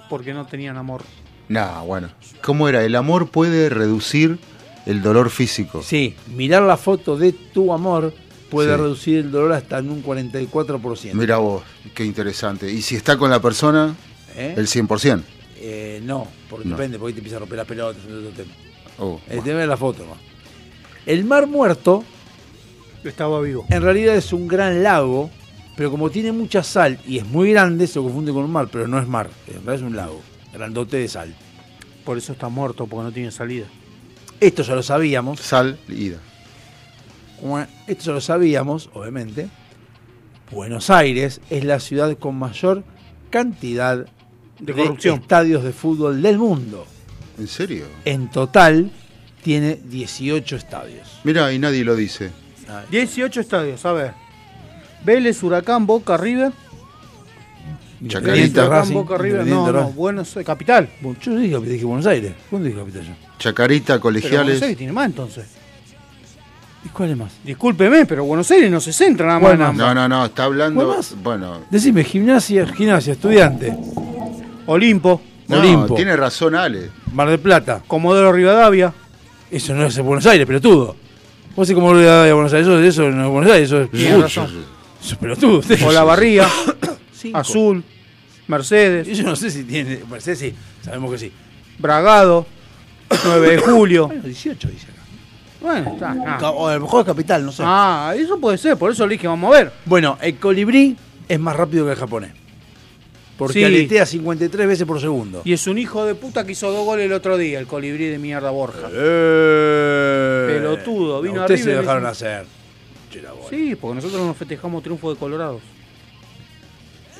Porque 0.08 0.32
no 0.32 0.46
tenían 0.46 0.78
amor. 0.78 1.02
Nah, 1.48 1.82
bueno. 1.82 2.08
¿Cómo 2.42 2.68
era? 2.68 2.82
El 2.84 2.94
amor 2.96 3.28
puede 3.28 3.68
reducir 3.68 4.38
el 4.86 5.02
dolor 5.02 5.28
físico. 5.30 5.82
Sí, 5.82 6.16
mirar 6.34 6.62
la 6.62 6.76
foto 6.78 7.16
de 7.18 7.32
tu 7.32 7.72
amor 7.72 8.14
puede 8.50 8.70
Sí. 8.74 8.76
reducir 8.80 9.18
el 9.18 9.30
dolor 9.30 9.52
hasta 9.52 9.78
en 9.78 9.90
un 9.90 10.02
44%. 10.02 11.14
Mira 11.14 11.38
vos, 11.38 11.62
qué 11.94 12.04
interesante. 12.04 12.70
¿Y 12.70 12.82
si 12.82 12.96
está 12.96 13.16
con 13.16 13.30
la 13.30 13.40
persona? 13.40 13.94
¿Eh? 14.36 14.54
El 14.56 14.66
100%. 14.68 15.22
Eh, 15.58 16.00
no, 16.04 16.28
porque 16.50 16.68
No. 16.68 16.76
depende, 16.76 16.98
porque 16.98 17.14
te 17.14 17.18
empieza 17.20 17.36
a 17.36 17.40
romper 17.40 17.58
las 17.58 17.66
pelotas. 17.66 18.02
es 18.04 18.12
otro 18.12 18.30
tema. 18.30 18.52
Oh, 18.98 19.20
El 19.28 19.42
tema 19.42 19.62
es 19.62 19.68
la 19.68 19.76
foto, 19.76 20.04
¿no? 20.06 20.16
El 21.06 21.24
mar 21.24 21.46
muerto 21.46 22.02
Estaba 23.04 23.40
vivo. 23.40 23.66
en 23.68 23.82
realidad 23.82 24.16
es 24.16 24.32
un 24.32 24.48
gran 24.48 24.82
lago, 24.82 25.30
pero 25.76 25.90
como 25.90 26.10
tiene 26.10 26.32
mucha 26.32 26.62
sal 26.62 26.98
y 27.06 27.18
es 27.18 27.26
muy 27.26 27.52
grande, 27.52 27.86
se 27.86 28.00
confunde 28.00 28.32
con 28.32 28.44
un 28.44 28.50
mar, 28.50 28.68
pero 28.70 28.88
no 28.88 28.98
es 28.98 29.06
mar, 29.06 29.30
en 29.46 29.52
realidad 29.54 29.74
es 29.76 29.82
un 29.82 29.96
lago, 29.96 30.20
grandote 30.52 30.96
de 30.98 31.08
sal. 31.08 31.34
Por 32.04 32.18
eso 32.18 32.32
está 32.32 32.48
muerto, 32.48 32.86
porque 32.86 33.04
no 33.04 33.12
tiene 33.12 33.30
salida. 33.30 33.66
Esto 34.40 34.62
ya 34.62 34.74
lo 34.74 34.82
sabíamos. 34.82 35.40
Sal, 35.40 35.78
ida. 35.88 36.18
Esto 37.86 38.04
ya 38.04 38.12
lo 38.12 38.20
sabíamos, 38.20 38.90
obviamente. 38.94 39.48
Buenos 40.50 40.90
Aires 40.90 41.40
es 41.50 41.64
la 41.64 41.80
ciudad 41.80 42.16
con 42.18 42.36
mayor 42.38 42.84
cantidad 43.30 44.06
De 44.60 44.72
corrupción. 44.72 45.20
estadios 45.20 45.64
de 45.64 45.72
fútbol 45.72 46.22
del 46.22 46.38
mundo. 46.38 46.86
¿En 47.38 47.48
serio? 47.48 47.84
En 48.04 48.30
total 48.30 48.90
tiene 49.42 49.78
18 49.84 50.56
estadios. 50.56 51.20
Mira, 51.24 51.52
y 51.52 51.58
nadie 51.58 51.84
lo 51.84 51.94
dice. 51.96 52.30
18 52.90 53.40
estadios, 53.40 53.84
a 53.84 53.92
ver. 53.92 54.12
Vélez, 55.04 55.42
Huracán, 55.42 55.86
Boca, 55.86 56.16
River. 56.16 56.52
Chacarita. 58.06 58.62
Huracán, 58.62 58.80
Racing, 58.80 58.94
Boca, 58.94 59.18
River. 59.18 59.46
No, 59.46 59.72
no. 59.72 59.90
Buenos 59.92 60.28
Aires, 60.36 60.46
capital. 60.46 60.88
Bueno, 61.00 61.18
Yo 61.20 61.36
dije, 61.36 61.60
dije 61.60 61.84
Buenos 61.84 62.06
Aires. 62.06 62.34
¿Cuándo 62.50 62.68
dije 62.68 62.78
capital 62.80 63.02
yo? 63.02 63.12
Chacarita, 63.38 63.94
Pero 63.94 64.02
Buenos 64.02 64.22
colegiales. 64.22 64.62
Aires 64.62 64.78
tiene 64.78 64.92
más 64.92 65.06
entonces. 65.06 65.46
¿Y 66.86 66.88
cuál 66.90 67.10
es 67.10 67.16
más? 67.16 67.32
Discúlpeme, 67.42 68.06
pero 68.06 68.24
Buenos 68.24 68.48
Aires 68.52 68.70
no 68.70 68.80
se 68.80 68.92
centra 68.92 69.26
nada 69.26 69.40
más. 69.40 69.52
Ambas. 69.54 69.74
No, 69.74 69.92
no, 69.92 70.08
no, 70.08 70.24
está 70.26 70.44
hablando. 70.44 70.84
¿Cuál 70.84 70.96
más? 70.98 71.14
Bueno. 71.20 71.60
Decime, 71.68 72.04
gimnasia, 72.04 72.64
gimnasia, 72.68 73.14
estudiante. 73.14 73.76
Olimpo, 74.66 75.20
No, 75.48 75.58
Olimpo. 75.58 75.94
tiene 75.94 76.16
razón 76.16 76.54
Ale. 76.54 76.90
Mar 77.12 77.28
del 77.28 77.40
Plata. 77.40 77.82
Comodoro 77.86 78.32
Rivadavia. 78.32 78.92
Eso 79.50 79.74
no 79.74 79.84
es 79.86 79.98
Buenos 79.98 80.26
Aires, 80.26 80.46
pelotudo. 80.46 80.94
Vos 81.56 81.66
sé 81.66 81.74
cómo 81.74 81.92
lo 81.92 81.98
de 82.00 82.32
Buenos 82.32 82.52
Aires, 82.52 82.68
eso, 82.68 82.78
eso 82.80 83.10
no 83.10 83.24
es 83.26 83.30
Buenos 83.32 83.50
Aires, 83.50 83.68
eso 83.68 83.80
es 83.82 83.90
Tiene 83.90 84.16
Uy, 84.16 84.22
razón. 84.22 84.44
Eso 85.02 85.12
es 85.12 85.16
pelotudo. 85.18 85.58
usted. 85.58 85.82
O 85.84 85.90
La 85.92 86.04
Barría, 86.04 86.48
Cinco. 87.12 87.38
Azul, 87.38 87.82
Mercedes, 88.46 89.08
Yo 89.16 89.24
no 89.24 89.34
sé 89.36 89.50
si 89.50 89.64
tiene. 89.64 90.00
Mercedes 90.10 90.38
sí, 90.38 90.54
sabemos 90.82 91.10
que 91.12 91.18
sí. 91.18 91.32
Bragado, 91.78 92.46
9 93.24 93.48
de 93.50 93.58
julio. 93.58 94.06
Bueno, 94.08 94.22
18 94.22 94.68
dice. 94.68 94.86
Bueno, 95.60 95.92
está. 95.94 96.50
O 96.50 96.68
a 96.68 96.74
lo 96.74 96.80
mejor 96.80 97.00
es 97.00 97.06
capital, 97.06 97.44
no 97.44 97.52
sé. 97.52 97.62
Ah, 97.66 98.14
eso 98.16 98.38
puede 98.38 98.58
ser, 98.58 98.76
por 98.76 98.90
eso 98.92 99.06
le 99.06 99.14
dije, 99.14 99.26
vamos 99.26 99.52
a 99.54 99.58
ver. 99.58 99.72
Bueno, 99.84 100.18
el 100.20 100.36
colibrí 100.38 100.96
es 101.28 101.40
más 101.40 101.56
rápido 101.56 101.84
que 101.86 101.92
el 101.92 101.96
japonés. 101.98 102.32
Porque 103.38 103.52
Sí. 103.54 103.64
aletea 103.64 104.06
53 104.06 104.66
veces 104.66 104.86
por 104.86 104.98
segundo. 105.00 105.42
Y 105.44 105.52
es 105.52 105.66
un 105.66 105.76
hijo 105.76 106.06
de 106.06 106.14
puta 106.14 106.44
que 106.46 106.52
hizo 106.52 106.70
dos 106.70 106.84
goles 106.86 107.04
el 107.06 107.12
otro 107.12 107.36
día, 107.36 107.58
el 107.58 107.66
colibrí 107.66 108.06
de 108.06 108.18
mierda 108.18 108.50
Borja. 108.50 108.88
Eh, 108.90 110.46
Pelotudo, 110.54 111.20
vino 111.20 111.40
a 111.42 111.44
usted 111.44 111.54
arriba 111.54 111.64
se 111.64 111.70
y 111.70 111.74
dejaron 111.74 112.02
hizo- 112.04 112.10
hacer. 112.12 112.46
Che, 113.12 113.22
la 113.22 113.32
bola. 113.32 113.48
Sí, 113.50 113.76
porque 113.78 113.94
nosotros 113.96 114.26
nos 114.26 114.36
festejamos 114.36 114.82
triunfo 114.82 115.12
de 115.12 115.18
Colorados. 115.18 115.60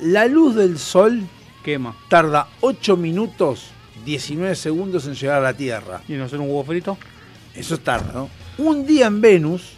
La 0.02 0.26
luz 0.26 0.54
del 0.54 0.78
sol 0.78 1.22
Quema. 1.64 1.94
tarda 2.08 2.48
8 2.60 2.96
minutos 2.96 3.66
19 4.04 4.54
segundos 4.54 5.06
en 5.06 5.14
llegar 5.14 5.38
a 5.38 5.42
la 5.42 5.54
Tierra. 5.54 6.00
¿Y 6.08 6.12
no 6.14 6.24
hacer 6.24 6.38
un 6.38 6.46
huevo 6.48 6.64
frito? 6.64 6.96
Eso 7.56 7.74
es 7.74 7.80
tarda, 7.80 8.12
¿no? 8.12 8.30
Un 8.58 8.86
día 8.86 9.06
en 9.06 9.20
Venus 9.20 9.72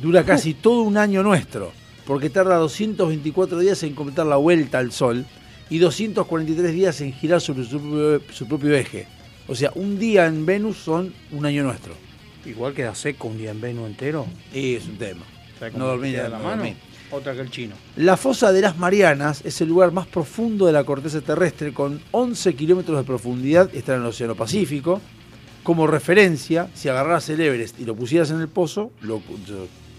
dura 0.00 0.24
casi 0.24 0.54
todo 0.54 0.82
un 0.82 0.96
año 0.96 1.22
nuestro, 1.22 1.72
porque 2.06 2.30
tarda 2.30 2.56
224 2.56 3.58
días 3.58 3.82
en 3.82 3.94
completar 3.94 4.26
la 4.26 4.36
vuelta 4.36 4.78
al 4.78 4.92
Sol 4.92 5.24
y 5.70 5.78
243 5.78 6.72
días 6.72 7.00
en 7.00 7.12
girar 7.12 7.40
sobre 7.40 7.64
su 7.64 7.80
propio, 7.80 8.20
su 8.32 8.46
propio 8.46 8.74
eje. 8.74 9.06
O 9.48 9.54
sea, 9.54 9.72
un 9.74 9.98
día 9.98 10.26
en 10.26 10.46
Venus 10.46 10.76
son 10.76 11.12
un 11.32 11.46
año 11.46 11.64
nuestro. 11.64 11.94
Igual 12.44 12.74
queda 12.74 12.94
seco 12.94 13.28
un 13.28 13.38
día 13.38 13.50
en 13.50 13.60
Venus 13.60 13.86
entero. 13.88 14.26
Y 14.52 14.74
es 14.74 14.86
un 14.86 14.96
tema. 14.96 15.22
¿Sabes 15.58 15.74
No 15.74 15.86
dormir, 15.86 16.16
no 16.18 16.28
la 16.28 16.38
mano? 16.38 16.50
dormir. 16.56 16.76
Otra 17.10 17.34
que 17.34 17.40
el 17.42 17.50
chino. 17.50 17.74
La 17.96 18.16
fosa 18.16 18.52
de 18.52 18.62
las 18.62 18.78
Marianas 18.78 19.42
es 19.44 19.60
el 19.60 19.68
lugar 19.68 19.92
más 19.92 20.06
profundo 20.06 20.66
de 20.66 20.72
la 20.72 20.84
corteza 20.84 21.20
terrestre, 21.20 21.72
con 21.72 22.00
11 22.10 22.54
kilómetros 22.54 22.96
de 22.96 23.04
profundidad, 23.04 23.70
está 23.74 23.94
en 23.94 24.00
el 24.00 24.06
Océano 24.06 24.34
Pacífico. 24.34 25.00
Como 25.62 25.86
referencia, 25.86 26.68
si 26.74 26.88
agarraras 26.88 27.28
el 27.28 27.40
Everest 27.40 27.78
y 27.78 27.84
lo 27.84 27.94
pusieras 27.94 28.30
en 28.30 28.40
el 28.40 28.48
pozo, 28.48 28.90
lo, 29.00 29.22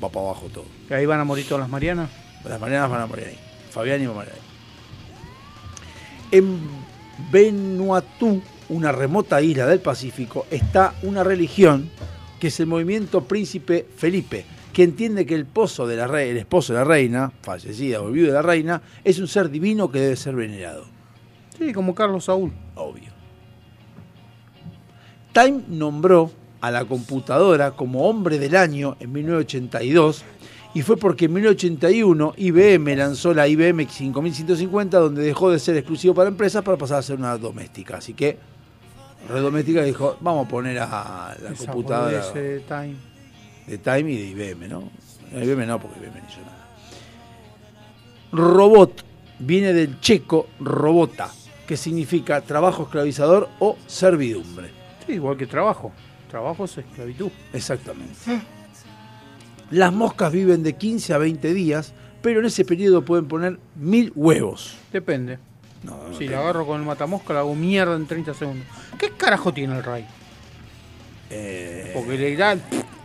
va 0.03 0.09
para 0.09 0.25
abajo 0.25 0.47
todo. 0.53 0.65
Que 0.87 0.95
ahí 0.95 1.05
van 1.05 1.19
a 1.19 1.23
morir 1.23 1.45
todas 1.45 1.61
las 1.61 1.69
Marianas. 1.69 2.09
Las 2.43 2.59
Marianas 2.59 2.89
van 2.89 3.01
a 3.01 3.07
morir 3.07 3.27
ahí. 3.27 3.39
Fabián 3.69 4.01
y 4.01 4.05
va 4.05 4.11
a 4.11 4.15
morir 4.15 4.31
ahí. 4.33 4.41
En 6.31 6.59
Vanuatu, 7.31 8.41
una 8.69 8.91
remota 8.91 9.41
isla 9.41 9.67
del 9.67 9.79
Pacífico, 9.79 10.47
está 10.49 10.95
una 11.03 11.23
religión 11.23 11.89
que 12.39 12.47
es 12.47 12.59
el 12.59 12.65
movimiento 12.65 13.23
Príncipe 13.23 13.87
Felipe, 13.95 14.45
que 14.73 14.83
entiende 14.83 15.25
que 15.25 15.35
el, 15.35 15.45
pozo 15.45 15.87
de 15.87 15.95
la 15.95 16.07
rey, 16.07 16.31
el 16.31 16.37
esposo 16.37 16.73
de 16.73 16.79
la 16.79 16.85
reina, 16.85 17.31
fallecida 17.41 18.01
o 18.01 18.11
viudo 18.11 18.27
de 18.27 18.33
la 18.33 18.41
reina, 18.41 18.81
es 19.03 19.19
un 19.19 19.29
ser 19.29 19.49
divino 19.49 19.89
que 19.89 19.99
debe 19.99 20.15
ser 20.17 20.35
venerado. 20.35 20.83
Sí, 21.57 21.71
como 21.71 21.95
Carlos 21.95 22.25
Saúl. 22.25 22.51
Obvio. 22.75 23.12
Time 25.33 25.63
nombró 25.67 26.31
a 26.61 26.71
la 26.71 26.85
computadora 26.85 27.71
como 27.71 28.07
hombre 28.07 28.39
del 28.39 28.55
año 28.55 28.95
en 28.99 29.11
1982 29.11 30.23
y 30.75 30.81
fue 30.81 30.95
porque 30.95 31.25
en 31.25 31.33
1981 31.33 32.33
IBM 32.37 32.95
lanzó 32.95 33.33
la 33.33 33.47
IBM 33.47 33.87
5150 33.87 34.97
donde 34.99 35.23
dejó 35.23 35.51
de 35.51 35.59
ser 35.59 35.75
exclusivo 35.75 36.13
para 36.13 36.29
empresas 36.29 36.63
para 36.63 36.77
pasar 36.77 36.99
a 36.99 37.01
ser 37.01 37.17
una 37.17 37.37
doméstica. 37.37 37.97
Así 37.97 38.13
que 38.13 38.37
Red 39.27 39.41
Doméstica 39.41 39.83
dijo, 39.83 40.17
vamos 40.21 40.45
a 40.45 40.49
poner 40.49 40.79
a 40.79 41.35
la 41.41 41.49
Esa 41.51 41.65
computadora 41.65 42.31
de 42.31 42.59
Time. 42.59 42.95
de 43.67 43.77
Time 43.77 44.11
y 44.11 44.17
de 44.17 44.27
IBM, 44.27 44.67
¿no? 44.69 44.89
No, 45.31 45.43
IBM 45.43 45.65
no, 45.65 45.79
porque 45.79 45.99
IBM 45.99 46.21
no 46.21 46.29
hizo 46.29 46.41
nada. 46.41 46.67
Robot 48.31 49.03
viene 49.39 49.73
del 49.73 49.99
checo 49.99 50.47
robota, 50.59 51.29
que 51.67 51.77
significa 51.77 52.41
trabajo 52.41 52.83
esclavizador 52.83 53.49
o 53.59 53.77
servidumbre. 53.87 54.82
Igual 55.07 55.37
que 55.37 55.47
trabajo. 55.47 55.91
Trabajo 56.29 56.65
es 56.65 56.77
esclavitud. 56.77 57.29
Exactamente. 57.53 58.13
Las 59.71 59.93
moscas 59.93 60.31
viven 60.31 60.63
de 60.63 60.73
15 60.73 61.13
a 61.13 61.17
20 61.17 61.53
días, 61.53 61.93
pero 62.21 62.39
en 62.39 62.45
ese 62.45 62.65
periodo 62.65 63.03
pueden 63.03 63.27
poner 63.27 63.59
mil 63.75 64.11
huevos. 64.15 64.77
Depende. 64.91 65.39
Si 66.17 66.27
la 66.27 66.39
agarro 66.39 66.65
con 66.65 66.79
el 66.79 66.85
matamosca, 66.85 67.33
la 67.33 67.39
hago 67.39 67.55
mierda 67.55 67.95
en 67.95 68.05
30 68.05 68.33
segundos. 68.33 68.65
¿Qué 68.97 69.11
carajo 69.11 69.53
tiene 69.53 69.75
el 69.77 69.83
Ray? 69.83 70.05
Eh, 71.29 71.91
Porque 71.93 72.17
le 72.17 72.29
irá 72.29 72.55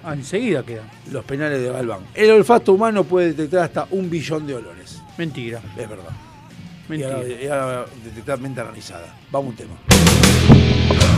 ah, 0.04 0.12
enseguida 0.12 0.62
queda. 0.62 0.82
Los 1.10 1.24
penales 1.24 1.62
de 1.62 1.72
Galván. 1.72 2.00
El 2.14 2.30
olfato 2.30 2.72
humano 2.72 3.04
puede 3.04 3.28
detectar 3.28 3.60
hasta 3.60 3.88
un 3.90 4.10
billón 4.10 4.46
de 4.46 4.54
olores. 4.54 5.00
Mentira. 5.16 5.60
Es 5.76 5.88
verdad. 5.88 6.10
Mentira. 6.88 7.20
Y 7.26 7.46
ahora, 7.46 7.86
y 7.96 8.04
detectar 8.04 8.38
mente 8.38 8.62
Vamos 8.62 9.32
a 9.32 9.38
un 9.38 9.56
tema. 9.56 11.17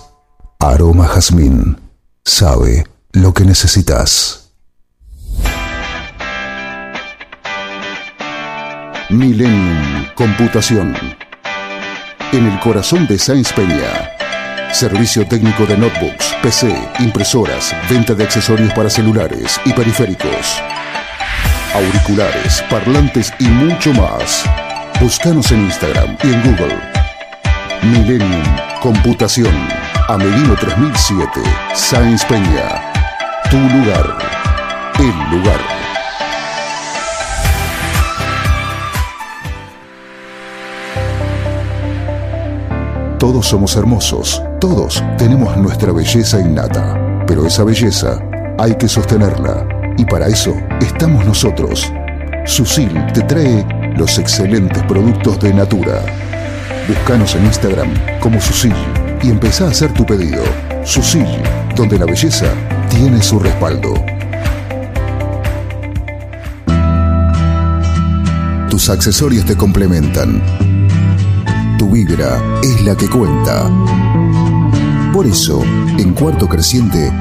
Aroma 0.63 1.07
Jazmín 1.07 1.75
sabe 2.23 2.85
lo 3.13 3.33
que 3.33 3.43
necesitas. 3.43 4.51
Millennium 9.09 10.05
Computación. 10.13 10.95
En 12.31 12.45
el 12.47 12.59
corazón 12.59 13.07
de 13.07 13.17
Sáenz 13.17 13.51
Peña. 13.53 14.11
Servicio 14.71 15.27
técnico 15.27 15.65
de 15.65 15.77
notebooks, 15.79 16.35
PC, 16.43 16.77
impresoras, 16.99 17.75
venta 17.89 18.13
de 18.13 18.23
accesorios 18.23 18.71
para 18.73 18.91
celulares 18.91 19.59
y 19.65 19.73
periféricos. 19.73 20.61
Auriculares, 21.73 22.63
parlantes 22.69 23.33
y 23.39 23.45
mucho 23.45 23.91
más. 23.93 24.45
Búscanos 25.01 25.51
en 25.51 25.61
Instagram 25.61 26.17
y 26.23 26.27
en 26.27 26.41
Google. 26.43 26.79
Millennium 27.81 28.43
Computación. 28.79 29.80
Amelino 30.11 30.57
3007. 30.57 31.41
Sáenz 31.73 32.25
Peña. 32.25 32.81
Tu 33.49 33.57
lugar. 33.57 34.17
El 34.99 35.37
lugar. 35.37 35.57
Todos 43.17 43.47
somos 43.47 43.77
hermosos, 43.77 44.43
todos 44.59 45.01
tenemos 45.17 45.55
nuestra 45.55 45.93
belleza 45.93 46.41
innata, 46.41 47.23
pero 47.25 47.47
esa 47.47 47.63
belleza 47.63 48.19
hay 48.59 48.75
que 48.75 48.89
sostenerla 48.89 49.65
y 49.97 50.03
para 50.03 50.27
eso 50.27 50.53
estamos 50.81 51.25
nosotros. 51.25 51.89
Susil 52.43 52.91
te 53.13 53.21
trae 53.21 53.65
los 53.95 54.19
excelentes 54.19 54.83
productos 54.83 55.39
de 55.39 55.53
Natura. 55.53 56.01
Búscanos 56.89 57.33
en 57.35 57.45
Instagram 57.45 57.93
como 58.19 58.41
Susil 58.41 58.75
y 59.23 59.29
empezá 59.29 59.65
a 59.65 59.69
hacer 59.69 59.93
tu 59.93 60.05
pedido. 60.05 60.43
Susil, 60.83 61.25
donde 61.75 61.97
la 61.99 62.05
belleza 62.05 62.47
tiene 62.89 63.21
su 63.21 63.39
respaldo. 63.39 63.93
Tus 68.69 68.89
accesorios 68.89 69.45
te 69.45 69.55
complementan. 69.55 70.41
Tu 71.77 71.89
vibra 71.89 72.41
es 72.63 72.81
la 72.83 72.95
que 72.95 73.09
cuenta. 73.09 73.69
Por 75.13 75.27
eso, 75.27 75.61
en 75.97 76.13
Cuarto 76.13 76.47
Creciente, 76.47 77.11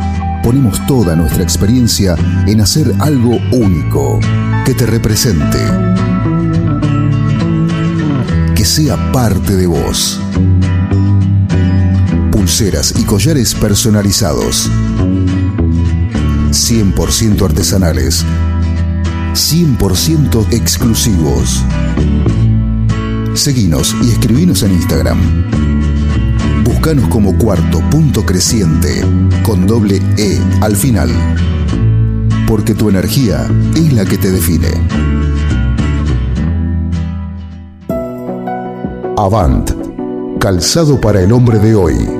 ponemos 0.43 0.85
toda 0.87 1.17
nuestra 1.17 1.43
experiencia 1.43 2.15
en 2.47 2.61
hacer 2.61 2.95
algo 3.01 3.39
único, 3.53 4.21
que 4.65 4.75
te 4.75 4.87
represente, 4.87 5.59
que 8.55 8.65
sea 8.65 9.13
parte 9.13 9.57
de 9.57 9.67
vos. 9.67 10.21
Pulseras 12.41 12.95
y 12.99 13.05
collares 13.05 13.55
personalizados, 13.55 14.71
100% 16.51 17.45
artesanales, 17.45 18.25
100% 19.35 20.47
exclusivos. 20.51 21.63
Seguinos 23.35 23.95
y 24.03 24.13
escribinos 24.13 24.63
en 24.63 24.73
Instagram. 24.73 25.19
Búscanos 26.65 27.11
como 27.11 27.37
cuarto 27.37 27.79
punto 27.91 28.25
creciente 28.25 29.05
con 29.43 29.67
doble 29.67 30.01
E 30.17 30.41
al 30.63 30.77
final. 30.77 31.11
Porque 32.49 32.73
tu 32.73 32.89
energía 32.89 33.47
es 33.75 33.93
la 33.93 34.07
que 34.07 34.17
te 34.17 34.31
define. 34.31 34.71
Avant. 39.19 39.73
Calzado 40.39 40.99
para 40.99 41.21
el 41.21 41.33
hombre 41.33 41.59
de 41.59 41.75
hoy. 41.75 42.20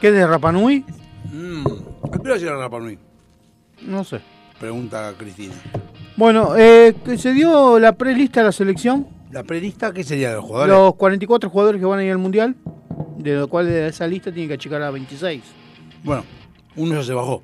¿Qué 0.00 0.08
es 0.08 0.14
de 0.14 0.26
Rapanui? 0.26 0.84
Mm. 1.32 1.64
¿A 2.12 2.18
qué 2.18 2.28
hora 2.30 2.36
llega 2.36 2.56
Rapa 2.56 2.78
Nui? 2.80 2.98
No 3.82 4.02
sé. 4.04 4.20
Pregunta 4.58 5.12
Cristina. 5.16 5.54
Bueno, 6.16 6.56
eh, 6.56 6.94
se 7.16 7.32
dio 7.32 7.78
la 7.78 7.92
prelista 7.92 8.40
de 8.40 8.46
la 8.46 8.52
selección. 8.52 9.06
¿La 9.30 9.42
prelista 9.44 9.92
qué 9.92 10.02
sería 10.04 10.30
de 10.30 10.34
los 10.36 10.44
jugadores? 10.44 10.74
Los 10.74 10.94
44 10.96 11.48
jugadores 11.50 11.80
que 11.80 11.86
van 11.86 12.00
a 12.00 12.04
ir 12.04 12.10
al 12.10 12.18
Mundial, 12.18 12.56
de 13.18 13.36
lo 13.36 13.48
cual 13.48 13.66
de 13.66 13.86
esa 13.88 14.06
lista 14.06 14.32
tiene 14.32 14.48
que 14.48 14.54
achicar 14.54 14.82
a 14.82 14.90
26. 14.90 15.42
Bueno, 16.02 16.24
uno 16.76 16.94
ya 16.96 17.02
se 17.04 17.12
bajó. 17.14 17.42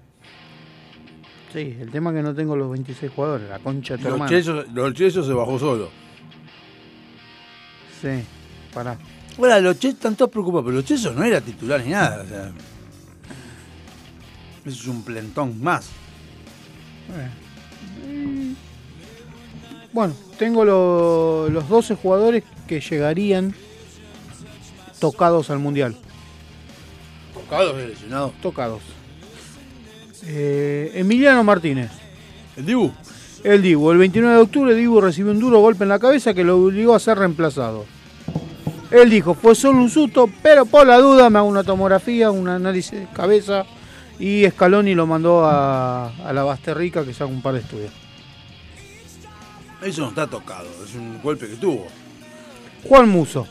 Sí, 1.53 1.77
el 1.81 1.91
tema 1.91 2.11
es 2.11 2.17
que 2.17 2.23
no 2.23 2.35
tengo 2.35 2.57
los 2.57 2.71
26 2.71 3.13
jugadores, 3.13 3.49
la 3.49 3.59
concha 3.61 3.95
de 3.97 3.99
tu 3.99 4.05
Los 4.05 4.13
hermano. 4.15 4.31
chesos, 4.31 4.67
los 4.75 4.93
chesos 4.95 5.27
se 5.27 5.33
bajó 5.33 5.59
solo. 5.59 5.89
Sí, 8.03 8.09
pará. 8.75 8.99
Ahora, 9.39 9.61
los 9.61 9.79
chesos 9.79 9.97
están 9.97 10.17
todos 10.17 10.31
preocupados, 10.31 10.65
pero 10.65 10.77
los 10.77 10.85
chesos 10.85 11.15
no 11.15 11.23
era 11.25 11.41
titular 11.41 11.83
ni 11.85 11.91
nada. 11.91 12.23
O 12.25 12.27
sea, 12.29 12.53
eso 14.65 14.81
es 14.83 14.87
un 14.87 15.03
plentón 15.03 15.63
más. 15.63 15.89
Bueno, 19.93 20.15
tengo 20.39 20.65
lo- 20.65 21.49
los 21.49 21.69
12 21.69 21.95
jugadores 21.95 22.45
que 22.67 22.81
llegarían 22.81 23.55
tocados 25.01 25.51
al 25.51 25.59
Mundial. 25.59 25.97
Tocados 27.35 27.77
de 27.77 27.89
lesionados. 27.89 28.33
Tocados. 28.43 28.83
Eh, 30.25 30.93
Emiliano 30.95 31.45
Martínez. 31.45 31.91
¿El 32.57 32.67
Dibu? 32.67 32.91
El 33.45 33.63
Dibu. 33.63 33.91
El 33.93 33.99
29 33.99 34.37
de 34.37 34.43
octubre, 34.43 34.75
Dibu 34.75 35.01
recibió 35.01 35.31
un 35.33 35.39
duro 35.39 35.61
golpe 35.61 35.85
en 35.85 35.89
la 35.91 35.99
cabeza 35.99 36.35
que 36.35 36.43
lo 36.45 36.57
obligó 36.59 36.95
a 36.95 36.99
ser 37.01 37.19
reemplazado. 37.19 37.85
Él 38.91 39.11
dijo, 39.11 39.35
fue 39.35 39.55
solo 39.55 39.79
un 39.79 39.91
susto, 39.91 40.31
pero 40.43 40.65
por 40.67 40.87
la 40.87 40.99
duda 40.99 41.29
me 41.31 41.39
hago 41.39 41.49
una 41.49 41.65
tomografía, 41.65 42.31
un 42.31 42.49
análisis 42.49 43.01
de 43.01 43.07
cabeza 43.13 43.65
y 44.19 44.49
Scaloni 44.49 44.95
lo 44.95 45.07
mandó 45.07 45.45
a, 45.45 46.09
a 46.09 46.33
la 46.33 46.45
Basterrica 46.45 47.05
que 47.05 47.13
se 47.13 47.23
haga 47.23 47.33
un 47.33 47.43
par 47.43 47.55
de 47.55 47.61
estudios. 47.61 47.93
Eso 49.83 50.03
no 50.03 50.09
está 50.09 50.27
tocado, 50.27 50.69
es 50.85 50.95
un 50.95 51.21
golpe 51.23 51.49
que 51.49 51.57
tuvo. 51.57 51.87
Juan 52.89 53.09
Muso. 53.09 53.47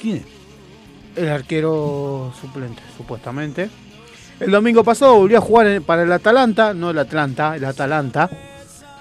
¿Quién 0.00 0.16
es? 0.16 0.24
El 1.16 1.28
arquero 1.28 2.32
suplente, 2.40 2.82
supuestamente. 2.96 3.70
El 4.40 4.50
domingo 4.50 4.82
pasado 4.82 5.14
volvió 5.14 5.38
a 5.38 5.40
jugar 5.40 5.82
para 5.82 6.02
el 6.02 6.12
Atalanta, 6.12 6.74
no 6.74 6.90
el 6.90 6.98
Atlanta, 6.98 7.54
el 7.56 7.64
Atalanta, 7.64 8.28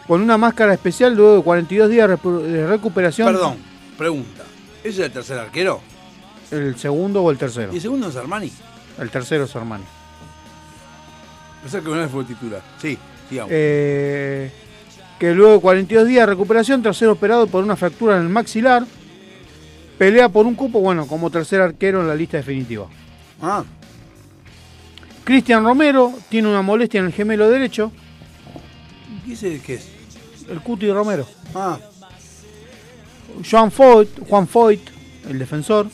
con 0.08 0.22
una 0.22 0.38
máscara 0.38 0.74
especial 0.74 1.16
luego 1.16 1.38
de 1.38 1.44
42 1.44 1.90
días 1.90 2.10
de 2.10 2.68
recuperación. 2.68 3.28
Perdón, 3.28 3.58
pregunta. 3.98 4.44
¿Ese 4.84 4.90
es 4.90 5.00
el 5.00 5.12
tercer 5.12 5.38
arquero? 5.38 5.82
¿El 6.50 6.78
segundo 6.78 7.24
o 7.24 7.32
el 7.32 7.38
tercero? 7.38 7.72
¿Y 7.72 7.78
el 7.78 7.82
segundo 7.82 8.10
es 8.10 8.16
Armani? 8.16 8.52
El 9.00 9.10
tercero 9.10 9.46
es 9.46 9.56
Armani. 9.56 9.84
Pensé 11.62 11.82
que 11.82 11.90
una 11.90 12.02
vez 12.02 12.12
fue 12.12 12.24
titular. 12.26 12.62
Sí, 12.82 12.98
sigamos. 13.30 13.52
Eh, 13.54 14.52
que 15.20 15.34
luego 15.34 15.54
de 15.54 15.60
42 15.60 16.08
días 16.08 16.22
de 16.22 16.26
recuperación, 16.34 16.82
tras 16.82 16.98
ser 16.98 17.10
operado 17.10 17.48
por 17.48 17.64
una 17.64 17.76
fractura 17.76 18.18
en 18.18 18.24
el 18.24 18.30
maxilar, 18.30 18.86
pelea 19.98 20.30
por 20.30 20.48
un 20.48 20.56
cupo, 20.56 20.80
bueno, 20.80 21.06
como 21.06 21.30
tercer 21.30 21.62
arquero 21.62 22.02
en 22.02 22.08
la 22.08 22.16
lista 22.16 22.38
definitiva. 22.38 22.88
Ah, 23.40 23.64
Cristian 25.24 25.64
Romero 25.64 26.12
tiene 26.30 26.48
una 26.48 26.64
molestia 26.64 27.00
en 27.00 27.06
el 27.06 27.14
gemelo 27.14 27.50
derecho, 27.50 27.92
¿y 29.26 29.34
ese 29.34 29.62
qué 29.62 29.76
es? 29.76 29.88
el 30.50 30.60
Cuti 30.62 30.92
Romero. 30.92 31.28
Ah, 31.54 31.78
Juan 33.50 33.72
Foyt, 33.72 34.28
Juan 34.28 34.48
Foyt, 34.48 34.82
el 35.30 35.40
defensor, 35.40 35.88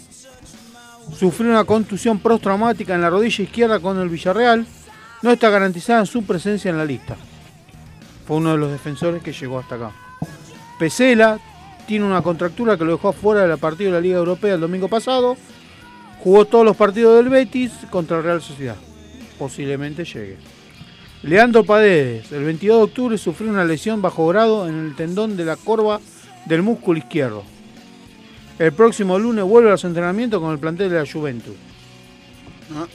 sufrió 1.17 1.51
una 1.51 1.63
contusión 1.63 2.19
postraumática 2.19 2.95
en 2.95 3.01
la 3.01 3.09
rodilla 3.09 3.43
izquierda 3.43 3.79
con 3.79 3.99
el 3.99 4.09
Villarreal. 4.09 4.65
No 5.21 5.31
está 5.31 5.49
garantizada 5.49 6.05
su 6.05 6.23
presencia 6.23 6.69
en 6.69 6.77
la 6.77 6.85
lista. 6.85 7.15
Fue 8.25 8.37
uno 8.37 8.51
de 8.51 8.57
los 8.57 8.71
defensores 8.71 9.23
que 9.23 9.33
llegó 9.33 9.59
hasta 9.59 9.75
acá. 9.75 9.91
Pesela 10.77 11.39
tiene 11.87 12.05
una 12.05 12.21
contractura 12.21 12.77
que 12.77 12.83
lo 12.83 12.91
dejó 12.91 13.13
fuera 13.13 13.41
de 13.41 13.47
la 13.47 13.57
partida 13.57 13.87
de 13.87 13.93
la 13.93 14.01
Liga 14.01 14.17
Europea 14.17 14.55
el 14.55 14.61
domingo 14.61 14.87
pasado. 14.87 15.37
Jugó 16.23 16.45
todos 16.45 16.65
los 16.65 16.75
partidos 16.75 17.15
del 17.15 17.29
Betis 17.29 17.71
contra 17.89 18.17
el 18.17 18.23
Real 18.23 18.41
Sociedad. 18.41 18.75
Posiblemente 19.39 20.03
llegue. 20.03 20.37
Leandro 21.23 21.63
Paredes, 21.63 22.31
el 22.31 22.43
22 22.43 22.77
de 22.77 22.83
octubre 22.83 23.17
sufrió 23.17 23.49
una 23.49 23.65
lesión 23.65 24.01
bajo 24.01 24.27
grado 24.27 24.67
en 24.67 24.75
el 24.85 24.95
tendón 24.95 25.35
de 25.35 25.45
la 25.45 25.55
corva 25.55 25.99
del 26.47 26.63
músculo 26.63 26.99
izquierdo. 26.99 27.43
El 28.57 28.73
próximo 28.73 29.19
lunes 29.19 29.43
vuelve 29.43 29.69
a 29.69 29.73
los 29.73 29.83
entrenamientos 29.83 30.41
con 30.41 30.51
el 30.51 30.59
plantel 30.59 30.89
de 30.89 30.99
la 30.99 31.11
Juventus. 31.11 31.55
Ah. 32.73 32.87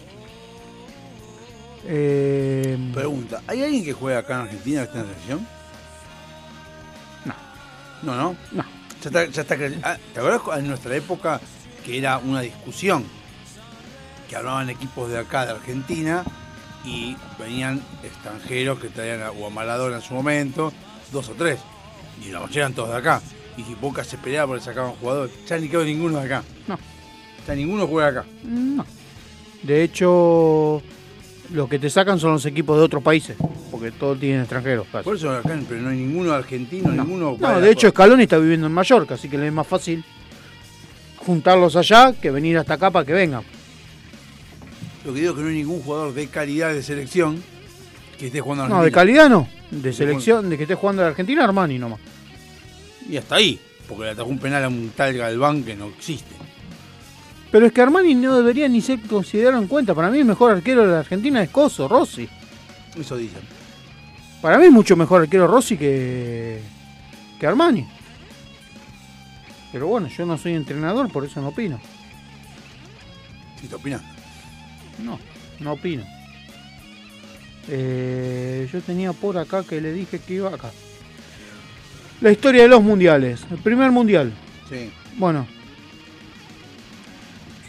Eh, 1.85 2.79
Pregunta, 2.93 3.43
¿hay 3.47 3.63
alguien 3.63 3.85
que 3.85 3.93
juega 3.93 4.21
acá 4.21 4.35
en 4.35 4.41
Argentina 4.43 4.81
que 4.81 4.85
esté 4.87 4.99
en 4.99 5.05
la 5.05 5.13
selección? 5.13 5.47
No. 7.25 7.35
No, 8.03 8.17
no. 8.17 8.37
No. 8.53 8.65
Ya 9.03 9.09
está, 9.09 9.27
ya 9.27 9.43
está 9.43 9.57
ah, 9.83 9.97
¿Te 10.13 10.21
acuerdas 10.21 10.59
en 10.59 10.69
nuestra 10.69 10.97
época 10.97 11.41
que 11.85 11.99
era 11.99 12.19
una 12.19 12.41
discusión? 12.41 13.05
Que 14.29 14.37
hablaban 14.37 14.71
equipos 14.71 15.11
de 15.11 15.19
acá, 15.19 15.45
de 15.45 15.53
Argentina, 15.53 16.25
y 16.85 17.17
venían 17.39 17.83
extranjeros 18.03 18.79
que 18.79 18.89
traían 18.89 19.23
a, 19.23 19.31
o 19.31 19.47
a 19.47 19.51
Maradona 19.51 19.97
en 19.97 20.03
su 20.03 20.15
momento, 20.15 20.73
dos 21.13 21.29
o 21.29 21.33
tres. 21.33 21.59
Y 22.25 22.31
la 22.31 22.41
mayoría 22.41 22.63
eran 22.63 22.75
todos 22.75 22.91
de 22.91 22.97
acá. 22.97 23.21
Y 23.57 23.75
Boca 23.81 24.03
se 24.05 24.17
peleaba 24.19 24.49
porque 24.49 24.65
sacaban 24.65 24.93
jugadores. 24.93 25.33
Ya 25.47 25.59
ni 25.59 25.69
quedó 25.69 25.85
ninguno 25.85 26.19
de 26.19 26.25
acá. 26.27 26.43
No. 26.67 26.79
Ya 27.47 27.55
ninguno 27.55 27.87
juega 27.87 28.09
acá. 28.21 28.25
No. 28.45 28.85
De 29.63 29.83
hecho, 29.83 30.83
los 31.53 31.69
que 31.69 31.79
te 31.79 31.91
sacan 31.91 32.19
son 32.19 32.33
los 32.33 32.47
equipos 32.47 32.77
de 32.79 32.83
otros 32.85 33.03
países, 33.03 33.37
porque 33.71 33.91
todos 33.93 34.19
tienen 34.19 34.41
extranjeros. 34.41 34.87
casi. 34.91 35.05
Por 35.05 35.17
eso 35.17 35.31
acá, 35.31 35.57
pero 35.69 35.81
no 35.83 35.91
hay 35.91 35.99
ninguno 35.99 36.33
argentino, 36.33 36.91
ninguno. 36.91 37.37
No, 37.39 37.61
de 37.61 37.71
hecho 37.71 37.89
Scaloni 37.91 38.25
está 38.25 38.39
viviendo 38.39 38.67
en 38.67 38.73
Mallorca, 38.73 39.15
así 39.15 39.29
que 39.29 39.39
le 39.39 39.47
es 39.49 39.53
más 39.53 39.67
fácil 39.67 40.05
juntarlos 41.19 41.77
allá 41.77 42.13
que 42.13 42.31
venir 42.31 42.59
hasta 42.59 42.75
acá 42.75 42.91
para 42.91 43.05
que 43.07 43.13
vengan. 43.13 43.43
Lo 45.05 45.13
que 45.13 45.21
digo 45.21 45.33
es 45.33 45.37
que 45.37 45.43
no 45.43 45.49
hay 45.49 45.57
ningún 45.57 45.83
jugador 45.83 46.15
de 46.15 46.27
calidad 46.29 46.73
de 46.73 46.83
selección 46.83 47.43
que 48.19 48.27
esté 48.29 48.41
jugando 48.41 48.65
en 48.65 48.71
No, 48.71 48.77
de 48.77 48.81
Argentina. 48.89 49.01
calidad 49.01 49.29
no. 49.29 49.49
De 49.71 49.93
selección, 49.93 50.49
de 50.51 50.57
que 50.57 50.63
esté 50.65 50.75
jugando 50.75 51.03
en 51.03 51.09
Argentina, 51.09 51.45
Armani 51.45 51.79
nomás. 51.79 52.01
Y 53.13 53.19
hasta 53.19 53.35
ahí, 53.35 53.61
porque 53.87 54.05
le 54.05 54.11
atajó 54.13 54.31
un 54.31 54.39
penal 54.39 54.65
a 54.65 54.69
un 54.69 54.91
tal 54.97 55.13
Galván 55.13 55.65
que 55.65 55.77
no 55.77 55.89
existe. 55.89 56.35
Pero 57.51 57.67
es 57.67 57.73
que 57.73 57.83
Armani 57.83 58.15
no 58.15 58.39
debería 58.39 58.67
ni 58.71 58.81
ser 58.81 59.01
considerado 59.03 59.61
en 59.61 59.69
cuenta. 59.69 59.95
Para 59.95 60.09
mí 60.09 60.21
el 60.21 60.25
mejor 60.25 60.51
arquero 60.51 60.87
de 60.87 60.93
la 60.93 61.01
Argentina 61.01 61.43
es 61.43 61.51
Coso, 61.51 61.87
Rossi. 61.89 62.27
Eso 62.99 63.19
dicen. 63.19 63.43
Para 64.41 64.57
mí 64.57 64.65
es 64.65 64.73
mucho 64.73 64.97
mejor 64.97 65.21
arquero 65.21 65.47
Rossi 65.47 65.77
que, 65.77 66.59
que 67.39 67.47
Armani. 67.47 67.87
Pero 69.73 69.89
bueno, 69.89 70.09
yo 70.09 70.25
no 70.25 70.39
soy 70.39 70.55
entrenador, 70.55 71.13
por 71.13 71.27
eso 71.27 71.43
no 71.43 71.49
opino. 71.49 71.79
Si 73.61 73.67
te 73.67 73.75
opinas. 73.75 74.01
No, 75.05 75.19
no 75.61 75.73
opino. 75.73 76.03
Eh, 77.69 78.67
yo 78.73 78.81
tenía 78.81 79.13
por 79.13 79.37
acá 79.37 79.65
que 79.65 79.83
le 79.83 79.93
dije 79.93 80.19
que 80.19 80.33
iba 80.33 80.49
acá. 80.49 80.71
La 82.23 82.31
historia 82.31 82.63
de 82.63 82.69
los 82.69 82.83
mundiales. 82.83 83.41
El 83.51 83.59
primer 83.59 83.91
mundial. 83.91 84.33
Sí. 84.71 84.91
Bueno. 85.19 85.47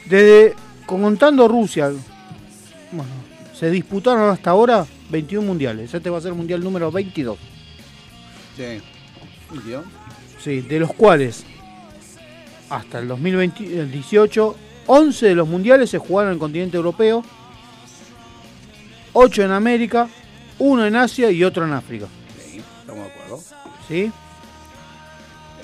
Desde 0.06 0.54
contando 0.86 1.48
Rusia. 1.48 1.92
Bueno, 2.92 3.12
se 3.54 3.72
disputaron 3.72 4.30
hasta 4.30 4.52
ahora 4.52 4.86
21 5.10 5.46
mundiales. 5.46 5.92
Este 5.92 6.10
va 6.10 6.20
a 6.20 6.22
ser 6.22 6.32
el 6.32 6.38
mundial 6.38 6.64
número 6.64 6.92
22. 6.92 7.38
Sí. 8.56 8.82
Sí, 10.40 10.62
de 10.62 10.80
los 10.80 10.94
cuales 10.94 11.46
hasta 12.70 13.00
el 13.00 13.08
2018 13.08 14.56
11 14.86 15.26
de 15.28 15.36
los 15.36 15.48
mundiales 15.48 15.90
se 15.90 15.98
jugaron 15.98 16.32
en 16.32 16.34
el 16.34 16.40
continente 16.40 16.76
europeo, 16.78 17.24
8 19.14 19.44
en 19.44 19.52
América, 19.52 20.10
1 20.60 20.86
en 20.86 20.96
Asia 20.96 21.32
y 21.32 21.44
otro 21.44 21.66
en 21.66 21.74
África. 21.74 22.08
Sí, 22.38 22.62
estamos 22.82 23.06
de 23.06 23.12
acuerdo. 23.12 23.44
¿Sí? 23.88 24.12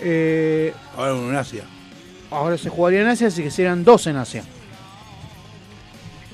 Eh, 0.01 0.73
Ahora 0.95 1.13
uno 1.13 1.29
en 1.29 1.35
Asia. 1.35 1.63
ahora 2.31 2.57
se 2.57 2.69
jugaría 2.69 3.01
en 3.01 3.07
Asia, 3.07 3.27
así 3.27 3.43
que 3.43 3.51
serían 3.51 3.83
2 3.83 4.07
en 4.07 4.15
Asia. 4.17 4.43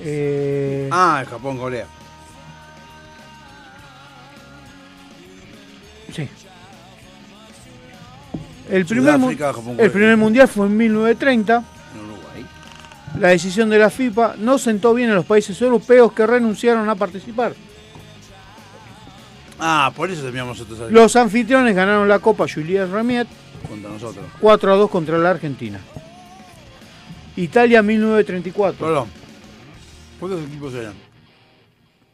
Eh, 0.00 0.88
Ah, 0.92 1.24
Japón, 1.28 1.56
Corea. 1.58 1.86
Sí. 6.14 6.28
El 8.70 8.84
primer, 8.86 9.12
Japón, 9.38 9.76
el 9.78 10.16
mundial 10.16 10.48
fue 10.48 10.66
en 10.66 10.76
1930. 10.76 11.56
En 11.94 12.00
Uruguay. 12.00 12.46
La 13.20 13.28
decisión 13.28 13.70
de 13.70 13.78
la 13.78 13.90
FIFA 13.90 14.34
no 14.38 14.58
sentó 14.58 14.92
bien 14.94 15.10
a 15.10 15.14
los 15.14 15.24
países 15.24 15.60
europeos 15.62 16.12
que 16.12 16.26
renunciaron 16.26 16.88
a 16.88 16.94
participar. 16.96 17.54
Ah, 19.58 19.90
por 19.94 20.10
eso 20.10 20.22
terminamos 20.22 20.58
nosotros. 20.58 20.90
Los 20.92 21.16
anfitriones 21.16 21.74
ganaron 21.74 22.08
la 22.08 22.18
Copa 22.18 22.46
Juliette 22.52 22.90
Remiet 22.90 23.28
Contra 23.68 23.90
nosotros. 23.90 24.24
4 24.40 24.72
a 24.72 24.76
2 24.76 24.90
contra 24.90 25.18
la 25.18 25.30
Argentina. 25.30 25.80
Italia 27.36 27.82
1934. 27.82 28.86
Perdón. 28.86 29.08
¿Cuántos 30.18 30.42
equipos 30.44 30.72
eran? 30.74 30.94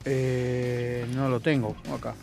Eh, 0.05 1.07
no 1.15 1.29
lo 1.29 1.39
tengo 1.41 1.77
acá. 1.95 2.15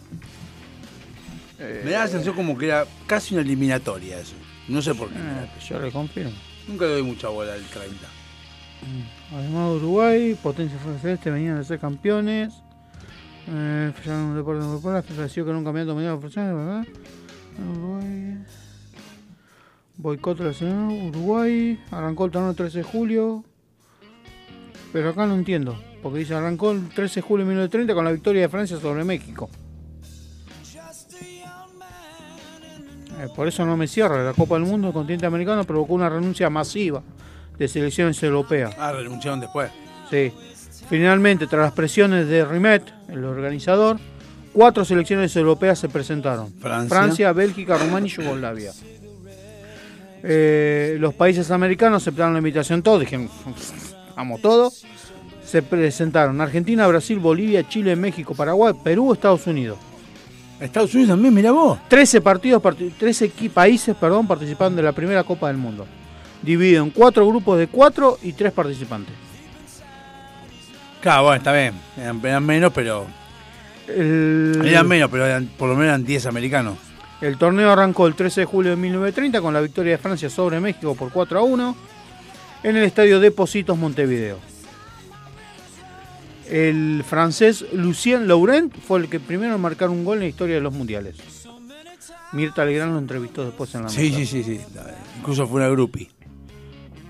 Eh, 1.60 1.82
Me 1.86 1.92
da 1.92 2.00
la 2.02 2.08
sensación 2.08 2.36
como 2.36 2.58
que 2.58 2.66
era 2.68 2.86
casi 3.08 3.34
una 3.36 3.42
eliminatoria 3.44 4.20
eso. 4.20 4.34
No 4.68 4.82
sé 4.82 4.94
por 4.96 5.10
qué. 5.10 5.16
eh, 5.18 5.50
yo 5.68 5.80
le 5.80 5.92
confirmo. 5.92 6.34
Nunca 6.68 6.86
le 6.86 6.92
doy 6.92 7.04
mucha 7.04 7.30
bola 7.30 7.54
al 7.54 7.64
30. 7.64 7.96
Además 9.34 9.70
de 9.72 9.76
Uruguay, 9.78 10.38
potencia 10.42 10.78
celeste 11.02 11.32
venían 11.32 11.58
de 11.58 11.64
ser 11.66 11.80
campeones. 11.80 12.54
Eh, 13.48 13.92
fallaron 13.96 14.22
un 14.26 14.36
deporte 14.36 14.62
de 14.64 14.68
Uruguay, 14.70 15.02
fallecido 15.02 15.46
con 15.48 15.56
un 15.56 15.64
campeonato 15.64 15.94
mundial 15.96 16.20
profesional, 16.20 16.56
¿verdad? 16.56 16.88
Uruguay. 17.72 18.38
Boicot 20.00 20.38
de 20.38 20.46
la 20.46 20.54
selección, 20.54 21.10
Uruguay. 21.10 21.78
Arrancó 21.92 22.26
el 22.26 22.32
torneo 22.32 22.52
el 22.52 22.56
13 22.56 22.78
de 22.78 22.84
julio. 22.86 23.44
Pero 24.94 25.10
acá 25.10 25.26
no 25.26 25.36
entiendo. 25.36 25.78
Porque 26.02 26.20
dice 26.20 26.34
arrancó 26.34 26.72
el 26.72 26.88
13 26.88 27.16
de 27.16 27.22
julio 27.22 27.46
de 27.46 27.50
1930 27.50 27.94
con 27.94 28.06
la 28.06 28.12
victoria 28.14 28.44
de 28.44 28.50
Francia 28.50 28.80
sobre 28.80 29.04
México. 29.04 29.50
Eh, 33.20 33.28
por 33.36 33.50
eso 33.50 33.66
no 33.66 33.76
me 33.76 33.88
cierra. 33.88 34.24
La 34.24 34.32
Copa 34.32 34.56
del 34.56 34.64
Mundo, 34.64 34.88
el 34.88 34.94
continente 34.94 35.26
americano, 35.26 35.66
provocó 35.66 35.96
una 35.96 36.08
renuncia 36.08 36.50
masiva 36.50 37.04
de 37.58 37.68
selecciones 37.68 38.24
europeas. 38.24 38.74
Ah, 38.80 38.94
renunciaron 38.94 39.42
después. 39.42 39.70
Sí. 40.10 40.32
Finalmente, 40.90 41.46
tras 41.46 41.62
las 41.62 41.74
presiones 41.74 42.30
de 42.30 42.46
Rimet, 42.46 42.84
el 43.10 43.26
organizador, 43.26 44.00
cuatro 44.54 44.86
selecciones 44.86 45.36
europeas 45.36 45.78
se 45.78 45.90
presentaron. 45.90 46.54
Francia. 46.54 47.34
Bélgica, 47.34 47.78
Rumania 47.78 48.08
y 48.08 48.16
Yugoslavia. 48.16 48.72
Eh, 50.24 50.98
los 51.00 51.14
países 51.14 51.50
americanos 51.52 52.04
aceptaron 52.04 52.34
la 52.34 52.40
invitación 52.40 52.82
todos, 52.84 53.00
dijeron, 53.02 53.30
vamos 54.16 54.42
todos. 54.42 54.86
Se 55.44 55.62
presentaron 55.64 56.40
Argentina, 56.42 56.86
Brasil, 56.88 57.18
Bolivia, 57.20 57.68
Chile, 57.68 57.96
México, 57.96 58.36
Paraguay, 58.36 58.74
Perú, 58.84 59.14
Estados 59.14 59.48
Unidos. 59.48 59.78
Estados 60.60 60.94
Unidos 60.94 61.12
también, 61.12 61.34
mira 61.34 61.52
vos. 61.52 61.80
13 61.88 62.20
partidos, 62.22 62.62
parti- 62.62 62.90
13 62.98 63.32
equi- 63.34 63.50
países 63.50 63.96
perdón, 63.96 64.28
participaron 64.28 64.76
de 64.76 64.84
la 64.84 64.92
primera 64.92 65.24
Copa 65.24 65.48
del 65.48 65.58
Mundo. 65.58 65.88
Dividido 66.42 66.84
en 66.84 66.90
cuatro 66.92 67.26
grupos 67.28 67.58
de 67.58 67.68
cuatro 67.68 68.18
y 68.22 68.34
tres 68.34 68.52
participantes. 68.52 69.14
Claro, 71.02 71.24
bueno, 71.24 71.38
está 71.38 71.54
bien. 71.54 71.74
Eran, 71.98 72.20
eran 72.26 72.46
menos, 72.46 72.72
pero. 72.74 73.06
El, 73.88 74.62
Eran 74.66 74.88
menos, 74.88 75.10
pero 75.10 75.26
eran- 75.26 75.48
por 75.58 75.70
lo 75.70 75.76
menos 75.76 75.88
eran 75.90 76.06
10 76.06 76.26
americanos. 76.28 76.78
El 77.22 77.38
torneo 77.38 77.72
arrancó 77.72 78.08
el 78.08 78.16
13 78.16 78.42
de 78.42 78.46
julio 78.46 78.72
de 78.72 78.78
1930 78.78 79.42
con 79.42 79.54
la 79.54 79.62
victoria 79.62 79.94
de 79.94 79.98
Francia 79.98 80.30
sobre 80.30 80.60
México 80.60 80.96
por 80.96 81.12
4 81.12 81.40
a 81.40 81.44
1 81.44 81.76
en 82.64 82.76
el 82.78 82.84
estadio 82.84 83.20
Depositos 83.20 83.78
Montevideo. 83.78 84.38
El 86.50 87.04
francés 87.08 87.66
Lucien 87.74 88.28
Laurent 88.28 88.74
fue 88.76 89.00
el 89.00 89.10
que 89.10 89.20
primero 89.20 89.56
en 89.56 89.62
marcar 89.62 89.90
un 89.90 90.04
gol 90.04 90.18
en 90.18 90.24
la 90.24 90.30
historia 90.30 90.56
de 90.56 90.62
los 90.62 90.74
mundiales. 90.74 91.16
Mirta 92.32 92.64
Legrand 92.66 92.94
lo 92.94 93.00
entrevistó 93.00 93.44
después 93.44 93.74
en 93.76 93.84
la 93.84 93.90
Sí, 93.90 94.12
sí, 94.12 94.26
sí, 94.26 94.44
sí. 94.44 94.60
Incluso 95.18 95.48
fue 95.48 95.62
una 95.62 95.70
groupie. 95.70 96.10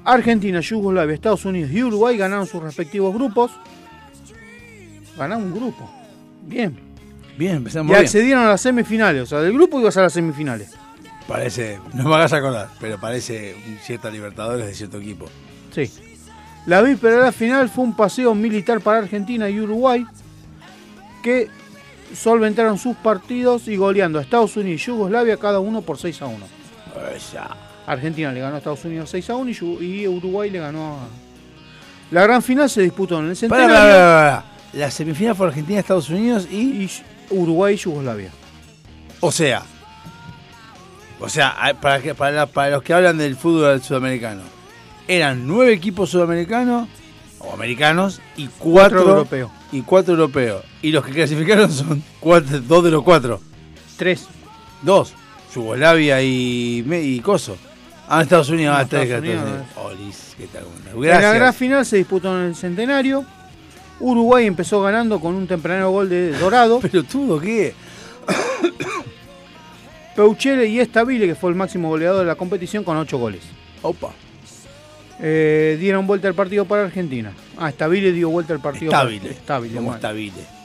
Argentina, 0.04 0.60
Yugoslavia, 0.60 1.14
Estados 1.14 1.46
Unidos 1.46 1.72
y 1.72 1.84
Uruguay 1.84 2.18
ganaron 2.18 2.48
sus 2.48 2.64
respectivos 2.64 3.14
grupos. 3.14 3.52
Ganaron 5.18 5.44
un 5.44 5.54
grupo. 5.54 5.90
Bien. 6.46 6.89
Bien, 7.40 7.56
empezamos 7.56 7.90
Y 7.90 7.94
bien. 7.94 8.04
accedieron 8.06 8.44
a 8.44 8.50
las 8.50 8.60
semifinales. 8.60 9.24
O 9.24 9.26
sea, 9.26 9.40
del 9.40 9.54
grupo 9.54 9.80
ibas 9.80 9.96
a 9.96 10.02
las 10.02 10.12
semifinales. 10.12 10.72
Parece, 11.26 11.80
no 11.94 12.04
me 12.10 12.16
hagas 12.16 12.34
acordar, 12.34 12.68
pero 12.82 13.00
parece 13.00 13.56
cierta 13.82 14.10
Libertadores 14.10 14.66
de 14.66 14.74
cierto 14.74 14.98
equipo. 14.98 15.28
Sí. 15.74 15.90
La 16.66 16.82
víspera 16.82 17.16
de 17.16 17.22
la 17.22 17.32
final 17.32 17.70
fue 17.70 17.86
un 17.86 17.96
paseo 17.96 18.36
militar 18.36 18.82
para 18.82 18.98
Argentina 18.98 19.50
y 19.50 19.58
Uruguay 19.62 20.06
que 21.24 21.48
solventaron 22.14 22.78
sus 22.78 22.98
partidos 22.98 23.70
y 23.70 23.78
goleando 23.78 24.20
a 24.20 24.22
Estados 24.22 24.58
Unidos 24.58 24.82
y 24.82 24.86
Yugoslavia 24.88 25.38
cada 25.38 25.62
uno 25.62 25.82
por 25.82 25.98
6 25.98 26.22
a 26.22 26.26
1. 26.26 26.46
Argentina 27.88 28.34
le 28.34 28.42
ganó 28.42 28.56
a 28.56 28.58
Estados 28.58 28.84
Unidos 28.84 29.10
6 29.12 29.30
a 29.30 29.36
1 29.38 29.52
y 29.80 30.08
Uruguay 30.10 30.50
le 30.50 30.60
ganó 30.60 30.96
a... 30.96 31.08
La 32.12 32.24
gran 32.24 32.42
final 32.42 32.70
se 32.70 32.82
disputó 32.82 33.20
en 33.20 33.30
el 33.30 33.36
Centenario. 33.38 33.68
pará, 33.76 33.86
pará, 33.88 34.42
pará. 34.42 34.46
la 34.74 34.92
semifinal 34.92 35.36
fue 35.36 35.48
Argentina, 35.48 35.80
Estados 35.80 36.10
Unidos 36.10 36.46
y, 36.52 36.84
Y 36.84 36.90
Uruguay 37.30 37.76
y 37.76 37.78
Yugoslavia. 37.78 38.32
o 39.20 39.32
sea, 39.32 39.64
o 41.20 41.28
sea, 41.30 41.56
para 41.82 42.02
que 42.02 42.16
para, 42.16 42.46
para 42.46 42.72
los 42.72 42.84
que 42.84 42.94
hablan 42.94 43.18
del 43.18 43.36
fútbol 43.36 43.82
sudamericano, 43.82 44.42
eran 45.08 45.46
nueve 45.48 45.74
equipos 45.74 46.10
sudamericanos 46.12 46.88
o 47.40 47.54
americanos 47.54 48.22
y 48.38 48.48
cuatro, 48.48 48.98
Cuatro 49.04 49.10
europeos. 49.12 49.52
y 49.72 49.82
cuatro 49.82 50.14
europeos 50.14 50.64
y 50.82 50.92
los 50.92 51.06
que 51.06 51.12
clasificaron 51.12 51.72
son 51.72 52.04
cuatro, 52.20 52.60
dos 52.62 52.84
de 52.84 52.92
los 52.92 53.04
cuatro, 53.04 53.42
Tres. 53.98 54.28
dos, 54.82 55.14
Yugoslavia 55.54 56.22
y 56.22 56.86
y 56.90 57.20
Coso. 57.22 57.58
Ah, 58.12 58.24
Estados 58.24 58.50
Unidos, 58.50 58.74
No, 58.74 58.80
ah, 58.80 58.84
Estados 58.84 59.06
Unidos, 59.20 59.44
Unidos. 59.44 59.66
Olis, 59.76 60.34
qué 60.38 60.48
tal, 60.48 60.64
bueno. 60.96 61.14
En 61.16 61.22
la 61.22 61.34
gran 61.34 61.54
final 61.54 61.86
se 61.86 61.98
disputó 61.98 62.36
en 62.40 62.48
el 62.48 62.56
centenario. 62.56 63.24
Uruguay 64.00 64.46
empezó 64.46 64.82
ganando 64.82 65.20
con 65.20 65.36
un 65.36 65.48
temprano 65.48 65.92
gol 65.92 66.10
de 66.10 66.32
Dorado. 66.38 66.80
Pero 66.82 67.04
tuvo 67.04 67.40
que 67.40 67.74
Peuchele 70.16 70.68
y 70.68 70.80
Estabile, 70.80 71.28
que 71.28 71.36
fue 71.36 71.50
el 71.50 71.56
máximo 71.56 71.90
goleador 71.90 72.20
de 72.20 72.26
la 72.26 72.36
competición, 72.36 72.84
con 72.84 72.98
ocho 72.98 73.18
goles. 73.18 73.42
Opa. 73.82 74.12
Eh, 75.22 75.78
dieron 75.80 76.08
vuelta 76.08 76.28
al 76.28 76.34
partido 76.34 76.66
para 76.66 76.84
Argentina. 76.84 77.34
Ah, 77.58 77.70
Estabile 77.70 78.12
dio 78.12 78.30
vuelta 78.30 78.54
al 78.54 78.60
partido 78.62 78.92
Estabile. 78.92 79.20
para 79.20 79.32
Estabile. 79.34 79.76
Como 79.76 79.94
estabile. 79.94 80.60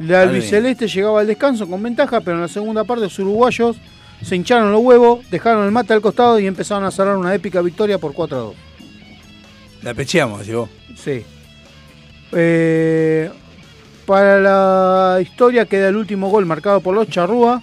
La 0.00 0.22
albiceleste 0.22 0.86
llegaba 0.86 1.20
al 1.20 1.26
descanso 1.26 1.68
con 1.68 1.82
ventaja, 1.82 2.20
pero 2.20 2.36
en 2.36 2.42
la 2.42 2.48
segunda 2.48 2.84
parte 2.84 3.04
los 3.04 3.18
uruguayos 3.18 3.76
se 4.22 4.36
hincharon 4.36 4.72
los 4.72 4.80
huevos, 4.80 5.28
dejaron 5.30 5.64
el 5.64 5.72
mate 5.72 5.92
al 5.92 6.00
costado 6.00 6.38
y 6.38 6.46
empezaron 6.46 6.84
a 6.84 6.90
cerrar 6.90 7.16
una 7.16 7.34
épica 7.34 7.60
victoria 7.60 7.98
por 7.98 8.14
4 8.14 8.36
a 8.36 8.40
2. 8.40 8.54
La 9.82 9.94
pecheamos, 9.94 10.46
llegó. 10.46 10.68
Sí. 10.96 11.24
Eh, 12.32 13.30
para 14.06 14.40
la 14.40 15.20
historia 15.20 15.66
queda 15.66 15.88
el 15.88 15.96
último 15.96 16.30
gol 16.30 16.46
marcado 16.46 16.80
por 16.80 16.94
los 16.94 17.08
Charrúa, 17.08 17.62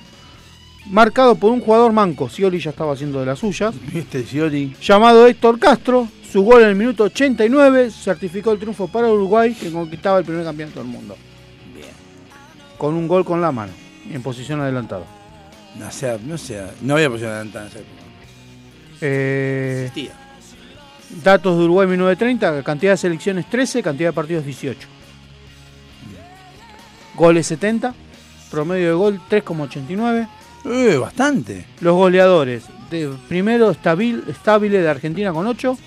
marcado 0.87 1.35
por 1.35 1.51
un 1.51 1.61
jugador 1.61 1.91
manco. 1.91 2.29
Scioli 2.29 2.59
ya 2.59 2.69
estaba 2.69 2.93
haciendo 2.93 3.19
de 3.19 3.25
las 3.25 3.39
suyas. 3.39 3.73
Scioli. 4.11 4.75
Llamado 4.81 5.27
Héctor 5.27 5.59
Castro, 5.59 6.07
su 6.31 6.43
gol 6.43 6.61
en 6.63 6.69
el 6.69 6.75
minuto 6.75 7.05
89 7.05 7.89
certificó 7.91 8.51
el 8.51 8.59
triunfo 8.59 8.87
para 8.87 9.07
Uruguay, 9.07 9.53
que 9.53 9.71
conquistaba 9.71 10.19
el 10.19 10.25
primer 10.25 10.43
campeonato 10.43 10.79
del 10.79 10.89
mundo. 10.89 11.15
Bien. 11.73 11.87
Con 12.77 12.93
un 12.93 13.07
gol 13.07 13.25
con 13.25 13.41
la 13.41 13.51
mano, 13.51 13.73
en 14.11 14.21
posición 14.21 14.61
adelantada. 14.61 15.05
No 15.79 15.91
sea, 15.91 16.17
no 16.23 16.37
sea, 16.37 16.71
no 16.81 16.95
había 16.95 17.09
posición 17.09 17.31
adelantada 17.31 17.65
en 17.65 17.71
esa 17.71 17.79
época. 17.79 18.01
Eh, 19.01 19.83
Existía. 19.87 20.24
Datos 21.23 21.57
de 21.57 21.63
Uruguay 21.63 21.87
1930, 21.87 22.63
cantidad 22.63 22.93
de 22.93 22.97
selecciones 22.97 23.49
13, 23.49 23.83
cantidad 23.83 24.09
de 24.09 24.13
partidos 24.13 24.45
18. 24.45 24.87
Goles 27.15 27.47
70, 27.47 27.93
promedio 28.51 28.87
de 28.89 28.93
gol 28.93 29.21
3,89. 29.29 30.27
Eh, 30.65 30.97
bastante. 30.97 31.65
Los 31.79 31.95
goleadores, 31.95 32.63
de, 32.89 33.13
primero 33.27 33.73
Stabil, 33.73 34.23
Stabile 34.33 34.81
de 34.81 34.89
Argentina 34.89 35.31
con 35.31 35.47
8, 35.47 35.77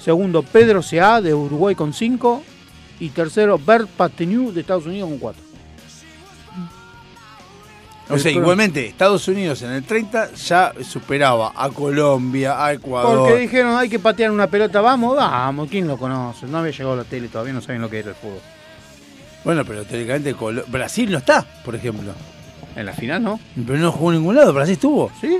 segundo 0.00 0.42
Pedro 0.42 0.82
C.A. 0.82 1.20
de 1.20 1.34
Uruguay 1.34 1.74
con 1.74 1.92
5 1.92 2.42
y 3.00 3.10
tercero 3.10 3.58
Bert 3.58 3.88
Patenu 3.88 4.52
de 4.52 4.60
Estados 4.60 4.86
Unidos 4.86 5.08
con 5.08 5.18
4. 5.18 5.51
O 8.10 8.18
sea, 8.18 8.30
igualmente, 8.32 8.86
Estados 8.86 9.26
Unidos 9.28 9.62
en 9.62 9.70
el 9.72 9.84
30 9.84 10.32
ya 10.34 10.72
superaba 10.82 11.52
a 11.54 11.70
Colombia, 11.70 12.62
a 12.62 12.72
Ecuador. 12.74 13.18
Porque 13.28 13.36
dijeron 13.40 13.76
hay 13.76 13.88
que 13.88 13.98
patear 13.98 14.30
una 14.30 14.46
pelota, 14.48 14.80
vamos, 14.80 15.16
vamos, 15.16 15.68
¿quién 15.70 15.88
lo 15.88 15.96
conoce? 15.96 16.46
No 16.46 16.58
había 16.58 16.72
llegado 16.72 16.92
a 16.92 16.96
la 16.96 17.04
tele, 17.04 17.28
todavía 17.28 17.52
no 17.54 17.60
saben 17.62 17.80
lo 17.80 17.88
que 17.88 18.00
era 18.00 18.10
el 18.10 18.14
fútbol. 18.14 18.40
Bueno, 19.44 19.64
pero 19.64 19.84
teóricamente 19.84 20.34
Brasil 20.68 21.10
no 21.10 21.18
está, 21.18 21.42
por 21.64 21.74
ejemplo. 21.74 22.12
En 22.76 22.86
la 22.86 22.92
final 22.92 23.22
no. 23.22 23.40
Pero 23.66 23.78
no 23.78 23.90
jugó 23.92 24.12
en 24.12 24.18
ningún 24.18 24.34
lado, 24.36 24.52
Brasil 24.52 24.74
estuvo. 24.74 25.10
Sí. 25.20 25.38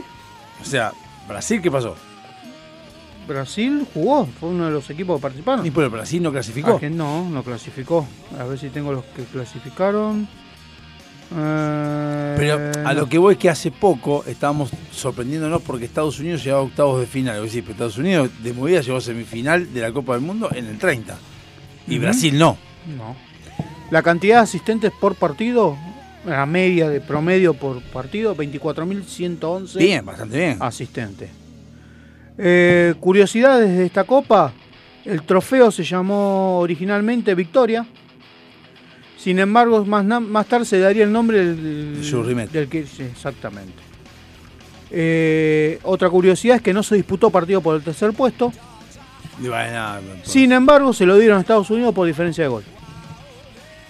O 0.61 0.65
sea, 0.65 0.93
Brasil, 1.29 1.61
¿qué 1.63 1.71
pasó? 1.71 1.95
Brasil 3.27 3.87
jugó, 3.95 4.27
fue 4.41 4.49
uno 4.49 4.67
de 4.67 4.73
los 4.73 4.89
equipos 4.91 5.17
que 5.17 5.23
participaron. 5.23 5.65
Y 5.65 5.71
por 5.71 5.85
el 5.85 5.91
Brasil 5.91 6.23
no 6.23 6.33
clasificó. 6.33 6.79
Argen- 6.81 6.93
no, 6.95 7.29
no 7.31 7.43
clasificó. 7.45 8.07
A 8.39 8.45
ver 8.45 8.59
si 8.59 8.69
tengo 8.71 8.93
los 8.93 9.05
que 9.05 9.23
clasificaron. 9.25 10.29
Eh, 11.37 12.35
Pero 12.37 12.89
a 12.89 12.93
lo 12.95 13.09
que 13.09 13.19
voy 13.19 13.35
es 13.35 13.39
que 13.39 13.49
hace 13.51 13.71
poco 13.71 14.25
estábamos 14.27 14.71
sorprendiéndonos 14.91 15.63
porque 15.63 15.85
Estados 15.85 16.19
Unidos 16.21 16.43
llegaba 16.45 16.63
a 16.63 16.65
octavos 16.67 17.01
de 17.01 17.07
final. 17.07 17.37
Es 17.37 17.43
decir, 17.45 17.63
pero 17.63 17.73
Estados 17.73 17.99
Unidos 17.99 18.31
de 18.43 18.53
movida 18.53 18.81
llegó 18.81 18.99
a 18.99 19.01
semifinal 19.01 19.73
de 19.73 19.81
la 19.81 19.93
Copa 19.93 20.15
del 20.15 20.23
Mundo 20.23 20.51
en 20.55 20.67
el 20.67 20.79
30. 20.79 21.17
Y. 21.89 21.99
Brasil 21.99 22.39
no. 22.39 22.57
No. 22.97 23.17
La 23.91 24.03
cantidad 24.03 24.37
de 24.37 24.43
asistentes 24.43 24.93
por 25.01 25.15
partido, 25.17 25.77
la 26.27 26.47
media 26.47 26.89
de 26.89 27.01
promedio 27.01 27.55
por 27.55 27.83
partido, 27.83 28.35
24.111 28.37 29.79
Bien, 29.79 30.05
bastante 30.05 30.39
bien. 30.39 30.57
asistentes. 30.61 31.31
Eh, 32.39 32.95
curiosidades 33.01 33.77
de 33.77 33.85
esta 33.85 34.05
copa, 34.05 34.53
el 35.05 35.23
trofeo 35.23 35.71
se 35.71 35.85
llamó 35.85 36.59
originalmente 36.61 37.35
Victoria. 37.35 37.85
Sin 39.23 39.39
embargo, 39.39 39.85
más, 39.85 40.47
tarde 40.49 40.65
se 40.65 40.81
daría 40.81 41.05
el 41.05 41.13
nombre 41.13 41.39
del, 41.45 42.03
del 42.53 42.69
que 42.69 42.85
sí, 42.87 43.03
exactamente. 43.05 43.81
Eh, 44.91 45.79
otra 45.85 46.11
curiosidad 46.11 46.57
es 46.57 46.63
que 46.63 46.75
no 46.75 46.83
se 46.83 46.97
disputó 46.97 47.31
partido 47.31 47.61
por 47.61 47.77
el 47.77 47.83
tercer 47.83 48.13
puesto. 48.15 48.53
Bueno, 49.39 49.99
Sin 50.25 50.51
embargo, 50.51 50.93
se 50.93 51.07
lo 51.07 51.17
dieron 51.17 51.39
a 51.39 51.41
Estados 51.41 51.71
Unidos 51.71 51.95
por 51.95 52.07
diferencia 52.07 52.43
de 52.45 52.49
gol. 52.51 52.65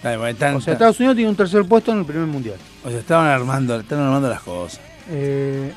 Dale, 0.03 0.19
bueno, 0.19 0.33
están- 0.33 0.57
O 0.57 0.61
sea, 0.61 0.75
Estados 0.75 0.99
Unidos 1.01 1.17
tiene 1.17 1.31
un 1.31 1.37
tercer 1.37 1.65
puesto 1.65 1.93
en 1.93 2.01
el 2.01 2.05
primer 2.05 2.27
mundial. 2.27 2.57
o 2.85 2.91
sea, 2.91 2.99
estaban 2.99 3.27
armando, 3.27 3.81
estaban 3.81 4.05
armando 4.05 4.29
las 4.29 4.43
cosas. 4.43 4.81
Eh, 5.09 5.73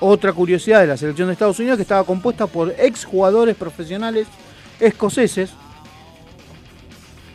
otra 0.00 0.32
curiosidad 0.34 0.80
de 0.82 0.88
la 0.88 0.96
selección 0.98 1.28
de 1.28 1.32
Estados 1.32 1.58
Unidos 1.58 1.76
que 1.76 1.82
estaba 1.82 2.04
compuesta 2.04 2.46
por 2.46 2.74
ex 2.78 3.04
jugadores 3.06 3.56
profesionales 3.56 4.26
escoceses. 4.78 5.50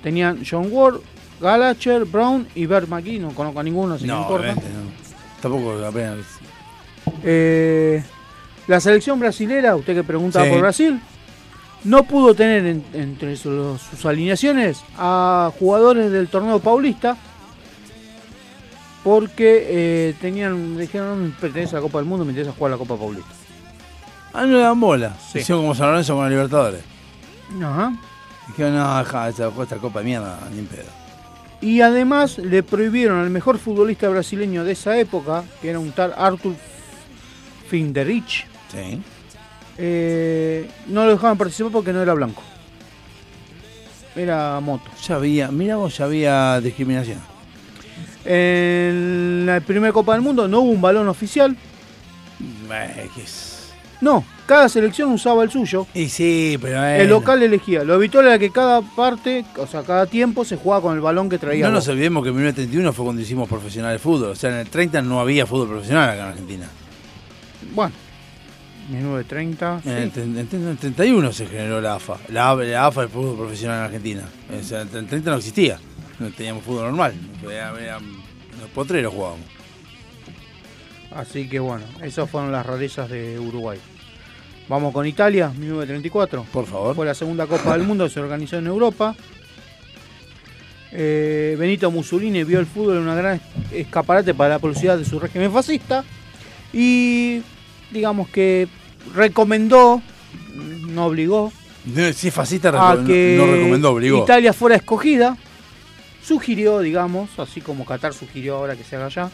Tenían 0.04 0.44
John 0.50 0.68
Ward, 0.70 1.00
Gallagher, 1.40 2.06
Brown 2.06 2.48
y 2.56 2.66
Bert 2.66 2.88
McGee. 2.88 3.20
No 3.20 3.30
conozco 3.32 3.60
a 3.60 3.64
ninguno, 3.64 3.96
así 3.96 4.04
que 4.06 4.08
no 4.12 4.16
No, 4.16 4.22
importa. 4.24 4.54
no. 4.54 4.62
Tampoco 5.42 5.86
apenas. 5.86 6.18
Eh, 7.24 8.04
la 8.68 8.80
selección 8.80 9.20
brasilera, 9.20 9.76
usted 9.76 9.94
que 9.96 10.04
preguntaba 10.04 10.46
Sí. 10.46 10.52
por 10.52 10.62
Brasil, 10.62 11.00
no 11.84 12.04
pudo 12.04 12.34
tener 12.34 12.66
en- 12.66 12.84
entre 12.94 13.36
sus, 13.38 13.80
sus 13.82 14.06
alineaciones 14.06 14.82
a 14.98 15.52
jugadores 15.60 16.12
del 16.12 16.28
torneo 16.30 16.60
paulista 16.60 17.16
porque 19.04 19.68
eh, 19.70 20.16
tenían, 20.20 20.78
dijeron, 20.78 21.10
no 21.10 21.16
me 21.28 21.30
pertenece 21.40 21.76
a 21.76 21.80
la 21.80 21.84
Copa 21.84 22.00
del 22.00 22.08
Mundo, 22.08 22.26
me 22.26 22.32
interesa 22.32 22.56
jugar 22.58 22.72
la 22.72 22.78
Copa 22.78 22.96
Paulista. 22.98 23.30
Ah, 24.34 24.42
no 24.46 24.58
le 24.58 24.64
dan 24.64 24.80
bola. 24.80 25.16
Sí. 25.32 25.40
Hicieron 25.40 25.64
como 25.64 25.76
San 25.76 25.88
Lorenzo 25.90 26.16
con 26.16 26.24
la 26.24 26.30
Libertadores. 26.30 26.82
Ajá. 27.64 27.94
Dijeron, 28.48 28.76
no, 28.76 28.98
deja, 28.98 29.30
esta, 29.30 29.48
esta 29.62 29.78
copa 29.78 30.00
de 30.00 30.06
mierda, 30.06 30.40
ni 30.52 30.60
en 30.60 30.66
pedo. 30.68 30.90
Y 31.66 31.82
además 31.82 32.38
le 32.38 32.62
prohibieron 32.62 33.20
al 33.20 33.32
mejor 33.32 33.58
futbolista 33.58 34.08
brasileño 34.08 34.64
de 34.64 34.74
esa 34.74 35.00
época, 35.00 35.44
que 35.64 35.72
era 35.72 35.80
un 35.80 35.92
tal 35.92 36.14
Arthur 36.16 36.54
Finderich, 37.68 38.46
Sí. 38.72 39.02
eh, 39.80 40.70
no 40.88 41.06
lo 41.06 41.12
dejaban 41.14 41.40
participar 41.40 41.72
porque 41.72 41.92
no 41.92 42.04
era 42.04 42.14
blanco. 42.14 42.44
Era 44.16 44.60
moto. 44.60 44.92
Ya 45.08 45.16
había, 45.16 45.50
mira 45.50 45.78
vos, 45.78 45.98
ya 45.98 46.06
había 46.06 46.62
discriminación. 46.62 47.20
En 48.24 49.46
la 49.48 49.60
primera 49.60 49.92
Copa 49.92 50.14
del 50.14 50.22
Mundo 50.22 50.48
no 50.48 50.60
hubo 50.60 50.72
un 50.72 50.82
balón 50.82 51.08
oficial. 51.08 51.58
No, 54.06 54.24
cada 54.46 54.70
selección 54.70 55.12
usaba 55.12 55.44
el 55.44 55.50
suyo. 55.50 55.88
Y 55.96 56.10
sí, 56.10 56.60
pero 56.62 56.84
El 56.86 57.10
local 57.10 57.42
elegía. 57.42 57.84
Lo 57.84 57.96
habitual 57.96 58.28
era 58.28 58.38
que 58.38 58.52
cada 58.52 58.84
parte, 58.84 59.44
o 59.58 59.66
sea, 59.66 59.82
cada 59.82 60.06
tiempo 60.06 60.46
se 60.46 60.58
jugaba 60.58 60.84
con 60.84 60.94
el 60.94 61.02
balón 61.02 61.28
que 61.28 61.40
traía. 61.40 61.66
No 61.66 61.72
nos 61.74 61.88
olvidemos 61.88 62.22
que 62.22 62.30
en 62.30 62.36
1931 62.36 62.94
fue 62.94 63.04
cuando 63.06 63.24
hicimos 63.24 63.50
profesional 63.50 63.94
de 63.94 63.98
fútbol. 63.98 64.30
O 64.30 64.36
sea, 64.36 64.52
en 64.52 64.58
el 64.58 64.70
30 64.70 65.02
no 65.02 65.20
había 65.20 65.48
fútbol 65.48 65.70
profesional 65.70 66.08
acá 66.12 66.22
en 66.22 66.28
Argentina. 66.28 66.68
Bueno, 67.74 67.94
1930. 68.92 69.82
En, 69.86 69.92
el, 69.92 70.12
sí. 70.12 70.20
en 70.22 70.38
el- 70.38 70.48
en 70.52 70.68
el 70.68 70.78
31 70.78 71.34
se 71.34 71.48
generó 71.48 71.82
la 71.82 71.96
AFA. 71.96 72.18
La, 72.30 72.54
la 72.54 72.86
AFA 72.86 73.02
del 73.02 73.10
fútbol 73.10 73.38
profesional 73.38 73.80
en 73.80 73.86
Argentina. 73.86 74.22
O 74.60 74.64
sea, 74.64 74.82
en 74.82 74.96
el 74.96 75.08
30 75.08 75.32
no 75.32 75.38
existía. 75.38 75.80
No 76.20 76.30
teníamos 76.30 76.64
fútbol 76.64 76.84
normal. 76.84 77.16
Era- 77.44 77.74
era- 77.82 78.00
los 78.00 78.70
potreros 78.72 79.12
jugábamos. 79.12 79.48
Así 81.16 81.50
que 81.50 81.60
bueno, 81.60 81.86
esas 82.04 82.30
fueron 82.30 82.52
las 82.52 82.64
rarezas 82.66 83.10
de 83.10 83.40
Uruguay. 83.40 83.80
Vamos 84.68 84.94
con 84.94 85.06
Italia, 85.06 85.50
1934. 85.50 86.46
Por 86.52 86.66
favor. 86.66 86.96
Fue 86.96 87.06
la 87.06 87.14
segunda 87.14 87.46
Copa 87.48 87.74
del 87.78 87.86
Mundo 87.88 88.06
que 88.06 88.10
se 88.12 88.20
organizó 88.20 88.58
en 88.58 88.68
Europa. 88.68 89.16
Eh, 90.92 91.56
Benito 91.60 91.92
Mussolini 91.92 92.44
vio 92.44 92.60
el 92.60 92.66
fútbol 92.66 92.98
en 92.98 93.04
una 93.04 93.16
gran 93.16 93.42
escaparate 93.72 94.34
para 94.34 94.52
la 94.52 94.60
publicidad 94.60 94.98
de 94.98 95.04
su 95.04 95.20
régimen 95.20 95.52
fascista 95.52 96.06
y 96.72 97.42
digamos 97.92 98.30
que 98.30 98.68
recomendó, 99.14 100.02
no 100.88 101.06
obligó, 101.06 101.52
No, 101.86 102.14
Si 102.14 102.30
es 102.30 102.34
fascista, 102.34 102.70
a 102.70 102.96
no- 102.96 103.06
que 103.06 103.36
no 103.38 103.46
recomendó, 103.46 103.92
obligó. 103.92 104.24
Italia 104.24 104.54
fuera 104.54 104.76
escogida 104.78 105.38
sugirió, 106.24 106.80
digamos, 106.80 107.30
así 107.40 107.62
como 107.62 107.86
Qatar 107.86 108.14
sugirió 108.14 108.56
ahora 108.56 108.76
que 108.76 108.84
se 108.84 108.96
haga 108.96 109.06
allá, 109.08 109.30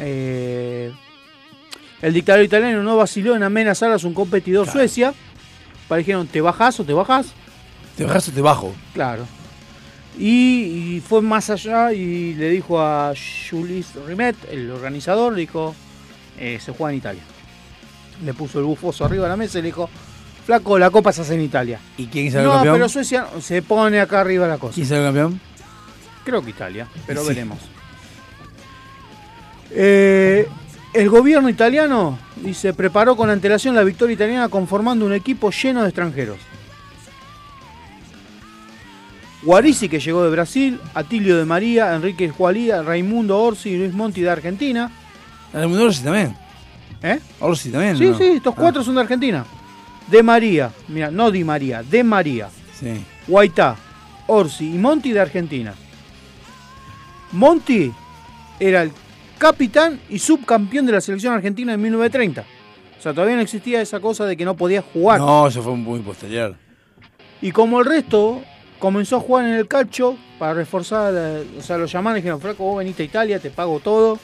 eh, 0.00 0.90
el 2.02 2.12
dictador 2.12 2.42
italiano 2.44 2.82
no 2.82 2.96
vaciló 2.96 3.34
en 3.36 3.42
amenazar 3.42 3.90
a 3.92 3.98
su 3.98 4.12
competidor 4.12 4.68
Suecia. 4.68 5.14
Para 5.88 5.98
dijeron, 6.00 6.26
¿te 6.26 6.40
bajás 6.40 6.78
o 6.80 6.84
te 6.84 6.92
bajás? 6.92 7.28
¿Te 7.96 8.04
bajás 8.04 8.28
o 8.28 8.32
te 8.32 8.40
bajo? 8.40 8.74
Claro. 8.94 9.24
Y, 10.18 10.96
y 10.96 11.00
fue 11.06 11.22
más 11.22 11.48
allá 11.50 11.92
y 11.92 12.34
le 12.34 12.50
dijo 12.50 12.80
a 12.80 13.12
Jules 13.50 13.86
Rimet, 14.06 14.36
el 14.50 14.70
organizador, 14.70 15.32
le 15.32 15.40
dijo, 15.40 15.74
eh, 16.38 16.58
se 16.62 16.72
juega 16.72 16.92
en 16.92 16.98
Italia. 16.98 17.22
Le 18.24 18.34
puso 18.34 18.58
el 18.58 18.64
bufoso 18.66 19.04
arriba 19.04 19.24
de 19.24 19.30
la 19.30 19.36
mesa 19.36 19.58
y 19.58 19.62
le 19.62 19.68
dijo, 19.68 19.88
flaco, 20.46 20.78
la 20.78 20.90
copa 20.90 21.12
se 21.12 21.22
hace 21.22 21.34
en 21.34 21.40
Italia. 21.42 21.78
¿Y 21.96 22.06
quién 22.06 22.30
sale 22.30 22.44
No, 22.44 22.52
campeón? 22.52 22.74
pero 22.74 22.88
Suecia 22.88 23.26
se 23.40 23.62
pone 23.62 24.00
acá 24.00 24.20
arriba 24.20 24.46
la 24.46 24.58
cosa. 24.58 24.74
¿Quién 24.74 24.86
sale 24.86 25.02
campeón? 25.02 25.40
Creo 26.24 26.42
que 26.42 26.50
Italia, 26.50 26.86
pero 27.06 27.22
Sí. 27.22 27.28
veremos. 27.28 27.58
Eh, 29.70 30.46
el 30.92 31.08
gobierno 31.08 31.48
italiano 31.48 32.18
dice 32.36 32.74
preparó 32.74 33.16
con 33.16 33.30
antelación 33.30 33.74
la 33.74 33.82
victoria 33.84 34.14
italiana 34.14 34.48
conformando 34.48 35.06
un 35.06 35.12
equipo 35.12 35.50
lleno 35.50 35.82
de 35.82 35.88
extranjeros. 35.88 36.38
Guarisi 39.42 39.88
que 39.88 39.98
llegó 39.98 40.22
de 40.22 40.30
Brasil, 40.30 40.80
Atilio 40.94 41.36
de 41.36 41.44
María, 41.44 41.94
Enrique 41.94 42.28
Jualía, 42.28 42.82
Raimundo 42.82 43.40
Orsi 43.40 43.70
y 43.70 43.78
Luis 43.78 43.92
Monti 43.92 44.20
de 44.20 44.30
Argentina. 44.30 44.90
Raimundo 45.52 45.86
Orsi 45.86 46.02
también. 46.04 46.36
¿Eh? 47.02 47.18
Orsi 47.40 47.70
también. 47.70 47.96
Sí, 47.98 48.04
¿no? 48.06 48.18
sí, 48.18 48.24
estos 48.24 48.54
Ah, 48.56 48.60
cuatro 48.60 48.84
son 48.84 48.94
de 48.94 49.00
Argentina. 49.00 49.44
De 50.06 50.22
María, 50.22 50.70
mira, 50.88 51.10
no 51.10 51.30
Di 51.32 51.42
María, 51.42 51.82
de 51.82 52.04
María. 52.04 52.48
Sí. 52.78 53.04
Guaitá, 53.26 53.76
Orsi 54.28 54.74
y 54.74 54.78
Monti 54.78 55.12
de 55.12 55.20
Argentina. 55.20 55.74
Monti 57.32 57.92
era 58.60 58.82
el 58.82 58.92
capitán 59.42 59.98
y 60.08 60.20
subcampeón 60.20 60.86
de 60.86 60.92
la 60.92 61.00
selección 61.00 61.34
argentina 61.34 61.72
en 61.74 61.82
1930. 61.82 62.42
O 62.98 63.02
sea, 63.02 63.12
todavía 63.12 63.34
no 63.34 63.42
existía 63.42 63.82
esa 63.82 63.98
cosa 63.98 64.24
de 64.24 64.36
que 64.36 64.44
no 64.44 64.54
podía 64.56 64.82
jugar. 64.82 65.18
No, 65.18 65.48
eso 65.48 65.60
fue 65.64 65.74
muy 65.74 65.98
posterior. 65.98 66.54
Y 67.40 67.50
como 67.50 67.80
el 67.80 67.86
resto 67.86 68.40
comenzó 68.78 69.16
a 69.16 69.20
jugar 69.20 69.46
en 69.46 69.54
el 69.54 69.66
calcio 69.66 70.16
para 70.38 70.54
reforzar, 70.54 71.12
eh, 71.16 71.44
o 71.58 71.60
sea, 71.62 71.76
los 71.76 71.90
llamaron 71.90 72.18
y 72.18 72.20
dijeron, 72.20 72.40
Franco, 72.40 72.62
vos 72.62 72.78
veniste 72.78 73.02
a 73.02 73.06
Italia, 73.06 73.40
te 73.40 73.50
pago 73.50 73.80
todo. 73.80 74.16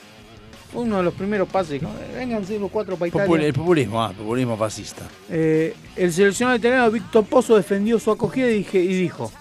Fue 0.72 0.82
uno 0.82 0.98
de 0.98 1.02
los 1.02 1.14
primeros 1.14 1.48
pasos. 1.48 1.70
Dijeron, 1.70 1.94
vénganse 2.14 2.56
los 2.60 2.70
cuatro 2.70 2.94
para 2.96 3.08
Italia. 3.08 3.46
El 3.46 3.52
populismo, 3.54 4.00
ah, 4.00 4.12
populismo 4.16 4.56
fascista. 4.56 5.02
Eh, 5.28 5.74
el 5.96 6.12
seleccionado 6.12 6.56
italiano 6.58 6.88
Víctor 6.92 7.24
Pozzo 7.24 7.56
defendió 7.56 7.98
su 7.98 8.12
acogida 8.12 8.48
y, 8.48 8.58
dije- 8.58 8.80
y 8.84 8.94
dijo, 8.94 9.32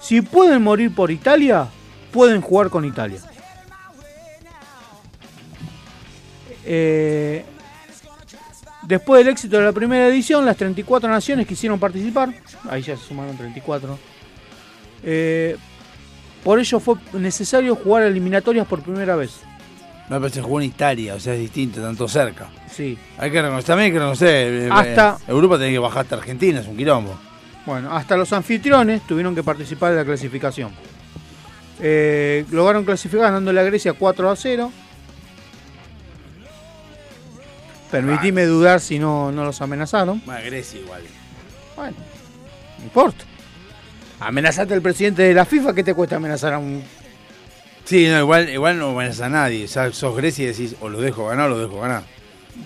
si 0.00 0.20
pueden 0.22 0.62
morir 0.62 0.92
por 0.92 1.12
Italia, 1.12 1.68
pueden 2.10 2.40
jugar 2.40 2.70
con 2.70 2.84
Italia. 2.84 3.20
Eh, 6.64 7.44
después 8.82 9.24
del 9.24 9.32
éxito 9.32 9.58
de 9.58 9.64
la 9.64 9.72
primera 9.72 10.06
edición, 10.08 10.44
las 10.44 10.56
34 10.56 11.08
naciones 11.08 11.46
quisieron 11.46 11.78
participar, 11.78 12.30
ahí 12.68 12.82
ya 12.82 12.96
se 12.96 13.04
sumaron 13.04 13.36
34. 13.36 13.98
Eh, 15.02 15.56
por 16.44 16.58
ello 16.58 16.80
fue 16.80 16.94
necesario 17.14 17.74
jugar 17.76 18.02
eliminatorias 18.04 18.66
por 18.66 18.82
primera 18.82 19.16
vez. 19.16 19.40
No, 20.08 20.20
pero 20.20 20.32
se 20.32 20.42
jugó 20.42 20.60
en 20.60 20.66
Italia, 20.66 21.14
o 21.14 21.20
sea, 21.20 21.34
es 21.34 21.40
distinto, 21.40 21.80
tanto 21.80 22.08
cerca. 22.08 22.48
Sí. 22.70 22.98
Hay 23.18 23.30
que 23.30 23.40
reconocer, 23.42 23.64
también 23.66 23.86
hay 23.86 23.92
que 23.92 23.98
reconocer. 23.98 24.52
eh, 24.64 24.68
Hasta- 24.72 25.18
eh, 25.20 25.30
Europa 25.30 25.56
tiene 25.56 25.72
que 25.72 25.78
bajar 25.78 26.02
hasta 26.02 26.16
Argentina, 26.16 26.60
es 26.60 26.66
un 26.66 26.76
quilombo. 26.76 27.16
Bueno, 27.66 27.94
hasta 27.94 28.16
los 28.16 28.32
anfitriones 28.32 29.02
tuvieron 29.06 29.34
que 29.34 29.42
participar 29.42 29.92
de 29.92 29.98
la 29.98 30.04
clasificación. 30.04 30.70
Eh, 31.80 32.44
lograron 32.50 32.84
clasificar 32.84 33.26
ganándole 33.26 33.60
a 33.60 33.64
Grecia 33.64 33.92
4 33.92 34.30
a 34.30 34.36
0. 34.36 34.72
Permitime 37.90 38.46
dudar 38.46 38.80
si 38.80 38.98
no, 38.98 39.32
no 39.32 39.44
los 39.44 39.60
amenazaron. 39.60 40.22
Más 40.26 40.44
Grecia 40.44 40.80
igual. 40.80 41.02
Bueno, 41.76 41.96
no 42.78 42.84
importa. 42.84 43.24
Amenazaste 44.20 44.74
al 44.74 44.82
presidente 44.82 45.22
de 45.22 45.34
la 45.34 45.44
FIFA, 45.44 45.74
¿qué 45.74 45.82
te 45.82 45.94
cuesta 45.94 46.16
amenazar 46.16 46.52
a 46.52 46.58
un... 46.58 46.82
Sí, 47.84 48.06
no, 48.06 48.20
igual, 48.20 48.48
igual 48.50 48.78
no 48.78 48.90
amenaza 48.90 49.26
a 49.26 49.28
nadie. 49.30 49.64
O 49.64 49.68
sea, 49.68 49.90
sos 49.92 50.16
Grecia 50.16 50.44
y 50.44 50.46
decís, 50.48 50.76
o 50.80 50.88
lo 50.88 51.00
dejo 51.00 51.26
ganar 51.26 51.46
o 51.46 51.54
lo 51.54 51.58
dejo 51.58 51.80
ganar. 51.80 52.04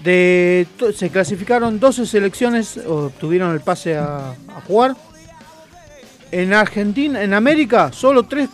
De, 0.02 0.66
se 0.94 1.10
clasificaron 1.10 1.78
12 1.78 2.06
selecciones, 2.06 2.76
obtuvieron 2.78 3.52
el 3.52 3.60
pase 3.60 3.96
a, 3.96 4.30
a 4.30 4.60
jugar. 4.66 4.96
En 6.32 6.52
Argentina, 6.52 7.22
en 7.22 7.32
América, 7.32 7.92
solo 7.92 8.24
tres 8.24 8.48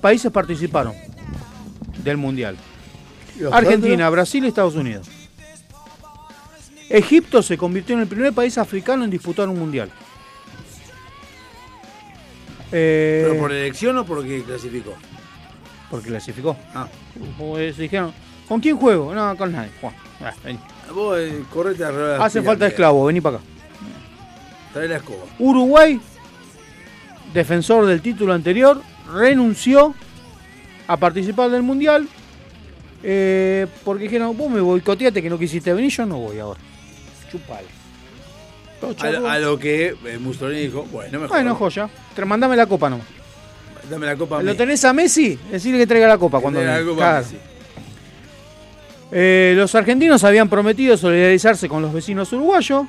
países 0.00 0.32
participaron 0.32 0.94
del 2.02 2.16
Mundial. 2.16 2.56
Argentina, 3.52 4.06
otros? 4.06 4.12
Brasil 4.12 4.44
y 4.44 4.48
Estados 4.48 4.74
Unidos. 4.74 5.06
Egipto 6.88 7.42
se 7.42 7.58
convirtió 7.58 7.94
en 7.94 8.02
el 8.02 8.08
primer 8.08 8.32
país 8.32 8.56
africano 8.58 9.04
en 9.04 9.10
disputar 9.10 9.48
un 9.48 9.58
Mundial. 9.58 9.90
Eh, 12.72 13.24
¿Pero 13.26 13.40
por 13.40 13.52
elección 13.52 13.96
o 13.98 14.04
porque 14.04 14.42
clasificó? 14.42 14.94
Porque 15.90 16.08
clasificó. 16.08 16.56
Ah. 16.74 16.88
Pues 17.38 17.76
dijeron, 17.76 18.12
¿con 18.46 18.60
quién 18.60 18.76
juego? 18.76 19.14
No, 19.14 19.36
con 19.36 19.52
nadie. 19.52 19.70
Juan, 19.80 19.94
ah, 20.22 20.32
vení. 20.44 20.58
Vos 20.94 21.18
eh, 21.18 21.44
correte 21.52 21.84
alrededor 21.84 22.12
de 22.12 22.18
la 22.18 22.24
Hace 22.24 22.40
pirámide. 22.40 22.50
falta 22.50 22.66
esclavo, 22.66 23.04
vení 23.06 23.20
para 23.20 23.36
acá. 23.36 23.46
Trae 24.72 24.88
la 24.88 24.96
escoba. 24.96 25.24
Uruguay, 25.38 26.00
defensor 27.32 27.86
del 27.86 28.02
título 28.02 28.32
anterior, 28.32 28.82
renunció 29.12 29.94
a 30.86 30.96
participar 30.96 31.50
del 31.50 31.62
Mundial 31.62 32.08
eh, 33.02 33.66
porque 33.84 34.04
dijeron, 34.04 34.36
vos 34.36 34.50
me 34.50 34.60
boicoteaste 34.60 35.22
que 35.22 35.30
no 35.30 35.38
quisiste 35.38 35.72
venir, 35.72 35.90
yo 35.90 36.06
no 36.06 36.18
voy 36.18 36.38
ahora. 36.38 36.60
Chupal. 37.30 37.64
A, 39.00 39.10
lo- 39.10 39.28
a 39.28 39.38
lo 39.38 39.58
que 39.58 39.94
eh, 40.06 40.18
Mussolini 40.18 40.62
dijo, 40.62 40.84
bueno, 40.92 41.18
mejor. 41.20 41.28
Bueno, 41.36 41.54
joya, 41.56 41.88
mandame 42.26 42.54
la 42.56 42.66
copa 42.66 42.88
nomás. 42.88 43.06
Dame 43.90 44.06
la 44.06 44.16
copa 44.16 44.38
a 44.38 44.42
¿Lo 44.42 44.52
mí. 44.52 44.56
tenés 44.56 44.84
a 44.84 44.92
Messi? 44.92 45.38
Decirle 45.50 45.78
que 45.78 45.86
traiga 45.86 46.06
la 46.06 46.18
copa 46.18 46.40
cuando 46.40 46.62
la 46.62 46.78
copa 46.80 46.92
a 46.92 46.94
Claro. 46.94 47.18
Messi. 47.24 47.36
Eh, 49.10 49.54
los 49.56 49.74
argentinos 49.74 50.22
habían 50.24 50.48
prometido 50.48 50.96
solidarizarse 50.96 51.68
con 51.68 51.80
los 51.82 51.92
vecinos 51.92 52.30
uruguayos 52.32 52.86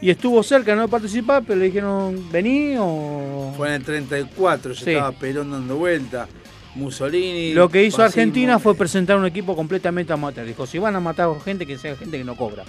y 0.00 0.08
estuvo 0.10 0.42
cerca 0.42 0.72
de 0.72 0.78
no 0.78 0.88
participar, 0.88 1.42
pero 1.46 1.58
le 1.58 1.66
dijeron, 1.66 2.30
vení 2.32 2.74
o... 2.78 3.52
Fue 3.56 3.68
en 3.68 3.74
el 3.74 3.84
34, 3.84 4.72
ya 4.72 4.84
Sí. 4.84 4.90
estaba 4.92 5.12
Perón 5.12 5.50
dando 5.50 5.76
vuelta. 5.76 6.26
Mussolini. 6.74 7.52
Lo 7.54 7.68
que 7.70 7.84
hizo 7.84 7.98
fascismo. 7.98 8.20
Argentina 8.20 8.58
fue 8.58 8.74
presentar 8.74 9.16
un 9.16 9.24
equipo 9.24 9.54
completamente 9.56 10.12
amateur. 10.12 10.46
Dijo, 10.46 10.66
si 10.66 10.78
van 10.78 10.94
a 10.96 11.00
matar 11.00 11.28
a 11.30 11.40
gente, 11.42 11.66
que 11.66 11.78
sea 11.78 11.96
gente 11.96 12.18
que 12.18 12.24
no 12.24 12.36
cobra. 12.36 12.64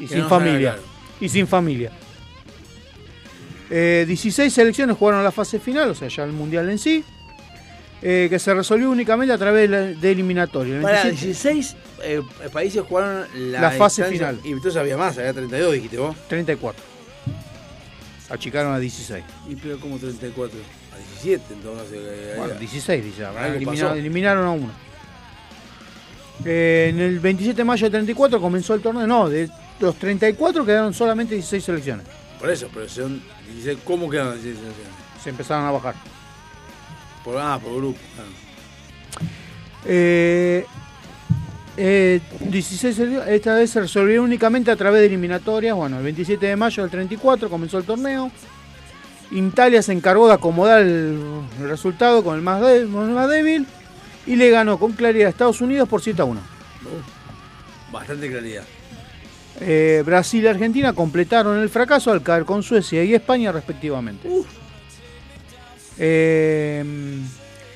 Y 0.00 0.08
sin 0.08 0.18
no 0.20 0.28
familia. 0.28 0.76
Y 1.20 1.28
sin 1.28 1.46
familia. 1.46 1.90
Eh, 3.70 4.04
16 4.06 4.52
selecciones 4.52 4.96
jugaron 4.96 5.22
la 5.22 5.30
fase 5.30 5.60
final, 5.60 5.90
o 5.90 5.94
sea, 5.94 6.08
ya 6.08 6.24
el 6.24 6.32
mundial 6.32 6.68
en 6.70 6.78
sí. 6.78 7.04
eh, 8.02 8.26
que 8.30 8.38
se 8.38 8.52
resolvió 8.54 8.90
únicamente 8.90 9.32
a 9.32 9.38
través 9.38 9.70
de, 9.70 9.94
de 9.94 10.10
eliminatoria. 10.10 10.76
El 10.76 10.82
Para 10.82 11.02
27 11.04 11.26
16 11.26 11.76
eh, 12.02 12.22
países 12.52 12.82
jugaron 12.88 13.26
la, 13.52 13.60
La 13.60 13.70
fase 13.72 14.04
final. 14.04 14.40
Y 14.42 14.52
entonces 14.52 14.76
había 14.80 14.96
más, 14.96 15.16
había 15.18 15.32
32, 15.34 15.72
dijiste 15.74 15.98
vos. 15.98 16.16
34. 16.28 16.82
Achicaron 18.30 18.72
a 18.72 18.78
16. 18.78 19.22
Y 19.50 19.56
pero 19.56 19.78
como 19.78 19.98
34. 19.98 20.58
A 20.58 20.96
17, 21.22 21.54
entonces. 21.54 21.88
eh, 21.92 22.34
Bueno, 22.38 22.54
había- 22.54 22.58
16 22.60 23.04
dice. 23.04 23.24
pasó. 23.66 23.94
eliminaron 23.94 24.46
a 24.46 24.50
uno. 24.52 24.72
Eh, 26.44 26.88
en 26.90 27.00
el 27.00 27.20
27 27.20 27.56
de 27.58 27.64
mayo 27.64 27.84
del 27.84 27.92
34 27.92 28.40
comenzó 28.40 28.74
el 28.74 28.80
torneo. 28.80 29.06
No, 29.06 29.28
de 29.28 29.50
los 29.80 29.96
34 29.96 30.64
quedaron 30.64 30.92
solamente 30.94 31.34
16 31.34 31.64
selecciones. 31.64 32.06
Por 32.38 32.50
eso, 32.50 32.68
pero 32.72 32.88
son 32.88 33.22
16. 33.46 33.78
¿Cómo 33.84 34.08
quedaron 34.08 34.34
16 34.34 34.56
selecciones? 34.58 34.94
Se 35.22 35.30
empezaron 35.30 35.66
a 35.66 35.70
bajar. 35.70 35.94
Por, 37.24 37.36
ah, 37.38 37.58
por 37.62 37.76
grupo. 37.76 37.98
ah. 38.18 39.22
Eh, 39.86 40.64
eh, 41.76 42.20
16 42.40 42.96
sele- 42.98 43.22
esta 43.34 43.54
vez 43.54 43.70
se 43.70 43.80
resolvió 43.80 44.22
únicamente 44.22 44.70
a 44.70 44.76
través 44.76 45.00
de 45.00 45.06
eliminatorias. 45.06 45.74
Bueno, 45.76 45.98
el 45.98 46.04
27 46.04 46.46
de 46.46 46.56
mayo 46.56 46.82
del 46.82 46.90
34 46.90 47.48
comenzó 47.50 47.78
el 47.78 47.84
torneo. 47.84 48.30
Italia 49.30 49.80
se 49.82 49.92
encargó 49.92 50.26
de 50.26 50.34
acomodar 50.34 50.80
el, 50.82 51.20
el 51.60 51.68
resultado 51.68 52.24
con 52.24 52.34
el, 52.36 52.42
más 52.42 52.60
de- 52.60 52.88
con 52.90 53.08
el 53.08 53.14
más 53.14 53.28
débil 53.28 53.66
y 54.26 54.36
le 54.36 54.50
ganó 54.50 54.78
con 54.78 54.92
claridad 54.92 55.28
a 55.28 55.30
Estados 55.30 55.60
Unidos 55.60 55.88
por 55.88 56.02
7 56.02 56.20
a 56.22 56.24
1. 56.24 56.40
Bastante 57.92 58.28
claridad. 58.28 58.64
Eh, 59.62 60.02
Brasil 60.06 60.42
y 60.42 60.46
Argentina 60.46 60.92
completaron 60.94 61.58
el 61.58 61.68
fracaso 61.68 62.10
al 62.10 62.22
caer 62.22 62.44
con 62.44 62.62
Suecia 62.62 63.04
y 63.04 63.14
España 63.14 63.52
respectivamente. 63.52 64.28
Eh, 65.98 66.82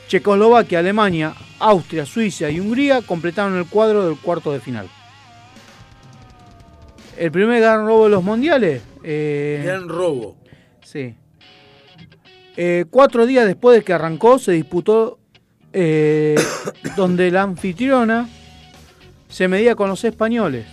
Checoslovaquia, 0.09 0.79
Alemania, 0.79 1.35
Austria, 1.59 2.07
Suiza 2.07 2.49
y 2.51 2.59
Hungría 2.61 3.03
completaron 3.03 3.57
el 3.59 3.67
cuadro 3.67 4.07
del 4.07 4.19
cuarto 4.19 4.53
de 4.53 4.61
final. 4.61 4.89
El 7.19 7.31
primer 7.31 7.61
gran 7.61 7.87
robo 7.87 8.05
de 8.05 8.11
los 8.11 8.25
mundiales. 8.25 8.83
eh, 9.03 9.63
Gran 9.65 9.89
robo. 9.89 10.37
Sí. 10.83 11.15
Cuatro 12.91 13.27
días 13.27 13.47
después 13.47 13.77
de 13.79 13.85
que 13.85 13.93
arrancó, 13.93 14.39
se 14.39 14.53
disputó 14.53 15.19
donde 16.97 17.31
la 17.31 17.43
anfitriona 17.43 18.29
se 19.29 19.49
medía 19.49 19.75
con 19.75 19.89
los 19.91 20.03
españoles. 20.05 20.65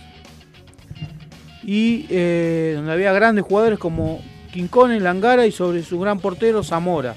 Y 1.64 2.06
eh, 2.10 2.72
donde 2.76 2.92
había 2.92 3.12
grandes 3.12 3.44
jugadores 3.44 3.78
como 3.78 4.20
Quincone, 4.52 5.00
Langara 5.00 5.46
y 5.46 5.52
sobre 5.52 5.82
su 5.82 5.98
gran 6.00 6.18
portero 6.18 6.62
Zamora. 6.62 7.16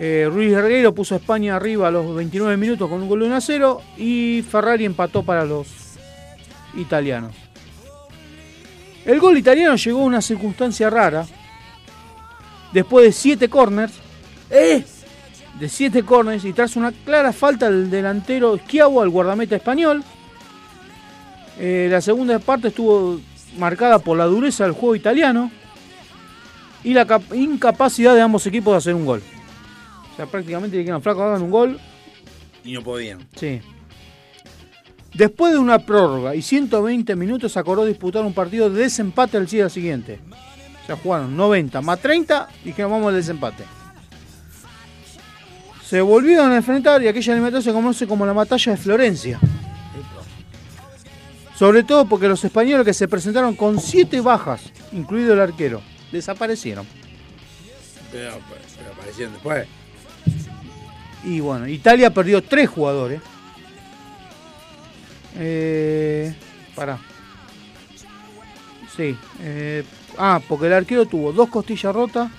Eh, 0.00 0.28
Ruiz 0.30 0.54
Regueiro 0.54 0.94
puso 0.94 1.16
a 1.16 1.18
España 1.18 1.56
arriba 1.56 1.88
a 1.88 1.90
los 1.90 2.14
29 2.14 2.56
minutos 2.56 2.88
con 2.88 3.02
un 3.02 3.08
gol 3.08 3.20
de 3.20 3.26
1 3.26 3.36
a 3.36 3.40
0 3.40 3.82
y 3.96 4.44
Ferrari 4.48 4.84
empató 4.84 5.24
para 5.24 5.44
los 5.44 5.66
italianos. 6.76 7.34
El 9.04 9.18
gol 9.18 9.38
italiano 9.38 9.74
llegó 9.74 10.02
a 10.02 10.04
una 10.04 10.22
circunstancia 10.22 10.88
rara. 10.88 11.26
Después 12.72 13.06
de 13.06 13.12
7 13.12 13.48
corners, 13.48 13.94
¡Eh! 14.50 14.84
de 15.58 15.68
7 15.68 16.04
corners 16.04 16.44
y 16.44 16.52
tras 16.52 16.76
una 16.76 16.92
clara 16.92 17.32
falta 17.32 17.70
del 17.70 17.90
delantero 17.90 18.56
Schiavo 18.58 19.02
al 19.02 19.08
guardameta 19.08 19.56
español. 19.56 20.04
Eh, 21.58 21.88
la 21.90 22.00
segunda 22.00 22.38
parte 22.38 22.68
estuvo 22.68 23.20
marcada 23.56 23.98
por 23.98 24.16
la 24.16 24.26
dureza 24.26 24.64
del 24.64 24.72
juego 24.72 24.94
italiano 24.94 25.50
y 26.84 26.94
la 26.94 27.04
cap- 27.06 27.34
incapacidad 27.34 28.14
de 28.14 28.20
ambos 28.20 28.46
equipos 28.46 28.72
de 28.74 28.78
hacer 28.78 28.94
un 28.94 29.04
gol. 29.04 29.22
O 30.12 30.16
sea, 30.16 30.26
prácticamente 30.26 30.76
dijeron, 30.76 31.02
flaco, 31.02 31.22
hagan 31.22 31.42
un 31.42 31.50
gol. 31.50 31.80
Y 32.64 32.72
no 32.72 32.82
podían. 32.82 33.18
Sí. 33.36 33.60
Después 35.14 35.52
de 35.52 35.58
una 35.58 35.78
prórroga 35.80 36.34
y 36.34 36.42
120 36.42 37.16
minutos 37.16 37.56
acordó 37.56 37.84
disputar 37.84 38.24
un 38.24 38.34
partido 38.34 38.70
de 38.70 38.82
desempate 38.82 39.36
al 39.36 39.46
día 39.46 39.68
siguiente. 39.68 40.20
O 40.82 40.86
sea, 40.86 40.96
jugaron 40.96 41.36
90 41.36 41.80
más 41.82 41.98
30 42.00 42.48
y 42.62 42.68
dijeron 42.68 42.92
vamos 42.92 43.08
al 43.08 43.14
desempate. 43.14 43.64
Se 45.84 46.00
volvieron 46.02 46.52
a 46.52 46.56
enfrentar 46.56 47.02
y 47.02 47.08
aquella 47.08 47.32
alimentación 47.32 47.74
se 47.74 47.76
conoce 47.80 48.06
como 48.06 48.26
la 48.26 48.32
batalla 48.34 48.72
de 48.72 48.78
Florencia. 48.78 49.40
Sobre 51.58 51.82
todo 51.82 52.04
porque 52.06 52.28
los 52.28 52.44
españoles 52.44 52.84
que 52.86 52.94
se 52.94 53.08
presentaron 53.08 53.56
con 53.56 53.80
7 53.80 54.20
bajas, 54.20 54.62
incluido 54.92 55.34
el 55.34 55.40
arquero, 55.40 55.80
desaparecieron. 56.12 56.86
Pero, 58.12 58.38
pero 58.76 58.92
aparecieron 58.92 59.32
después. 59.34 59.66
Y 61.24 61.40
bueno, 61.40 61.66
Italia 61.66 62.10
perdió 62.14 62.42
tres 62.42 62.68
jugadores. 62.68 63.20
Eh, 65.36 66.34
pará. 66.74 66.98
Sí. 68.96 69.16
eh, 69.40 69.84
ah, 70.16 70.40
porque 70.48 70.66
el 70.66 70.72
arquero 70.74 71.06
tuvo 71.06 71.32
dos 71.32 71.48
costillas 71.48 71.94
rotas. 71.94 72.30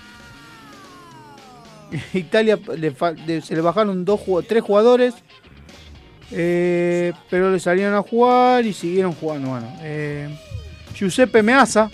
Italia 2.14 2.58
le 2.78 2.92
fa- 2.92 3.12
le- 3.12 3.42
se 3.42 3.56
le 3.56 3.62
bajaron 3.62 4.06
dos, 4.06 4.22
tres 4.48 4.64
jugadores. 4.64 5.14
Eh, 6.32 7.14
pero 7.30 7.52
le 7.52 7.60
salieron 7.60 7.96
a 7.96 8.02
jugar 8.02 8.66
y 8.66 8.74
siguieron 8.74 9.14
jugando. 9.14 9.50
Bueno, 9.50 9.74
eh, 9.82 10.30
Giuseppe 10.96 11.42
Meazza 11.44 11.90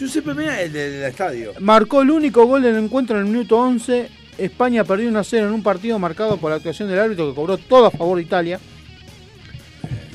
Giuseppe 0.00 0.32
Mea, 0.32 0.62
el 0.62 0.72
del 0.72 1.02
estadio. 1.02 1.52
marcó 1.60 2.00
el 2.00 2.10
único 2.10 2.46
gol 2.46 2.62
del 2.62 2.76
encuentro 2.76 3.16
en 3.18 3.26
el 3.26 3.30
minuto 3.30 3.58
11. 3.58 4.08
España 4.38 4.82
perdió 4.84 5.08
1 5.10 5.18
a 5.18 5.24
0 5.24 5.48
en 5.48 5.52
un 5.52 5.62
partido 5.62 5.98
marcado 5.98 6.38
por 6.38 6.50
la 6.50 6.56
actuación 6.56 6.88
del 6.88 6.98
árbitro 6.98 7.28
que 7.28 7.34
cobró 7.34 7.58
todo 7.58 7.86
a 7.86 7.90
favor 7.90 8.16
de 8.16 8.22
Italia. 8.22 8.58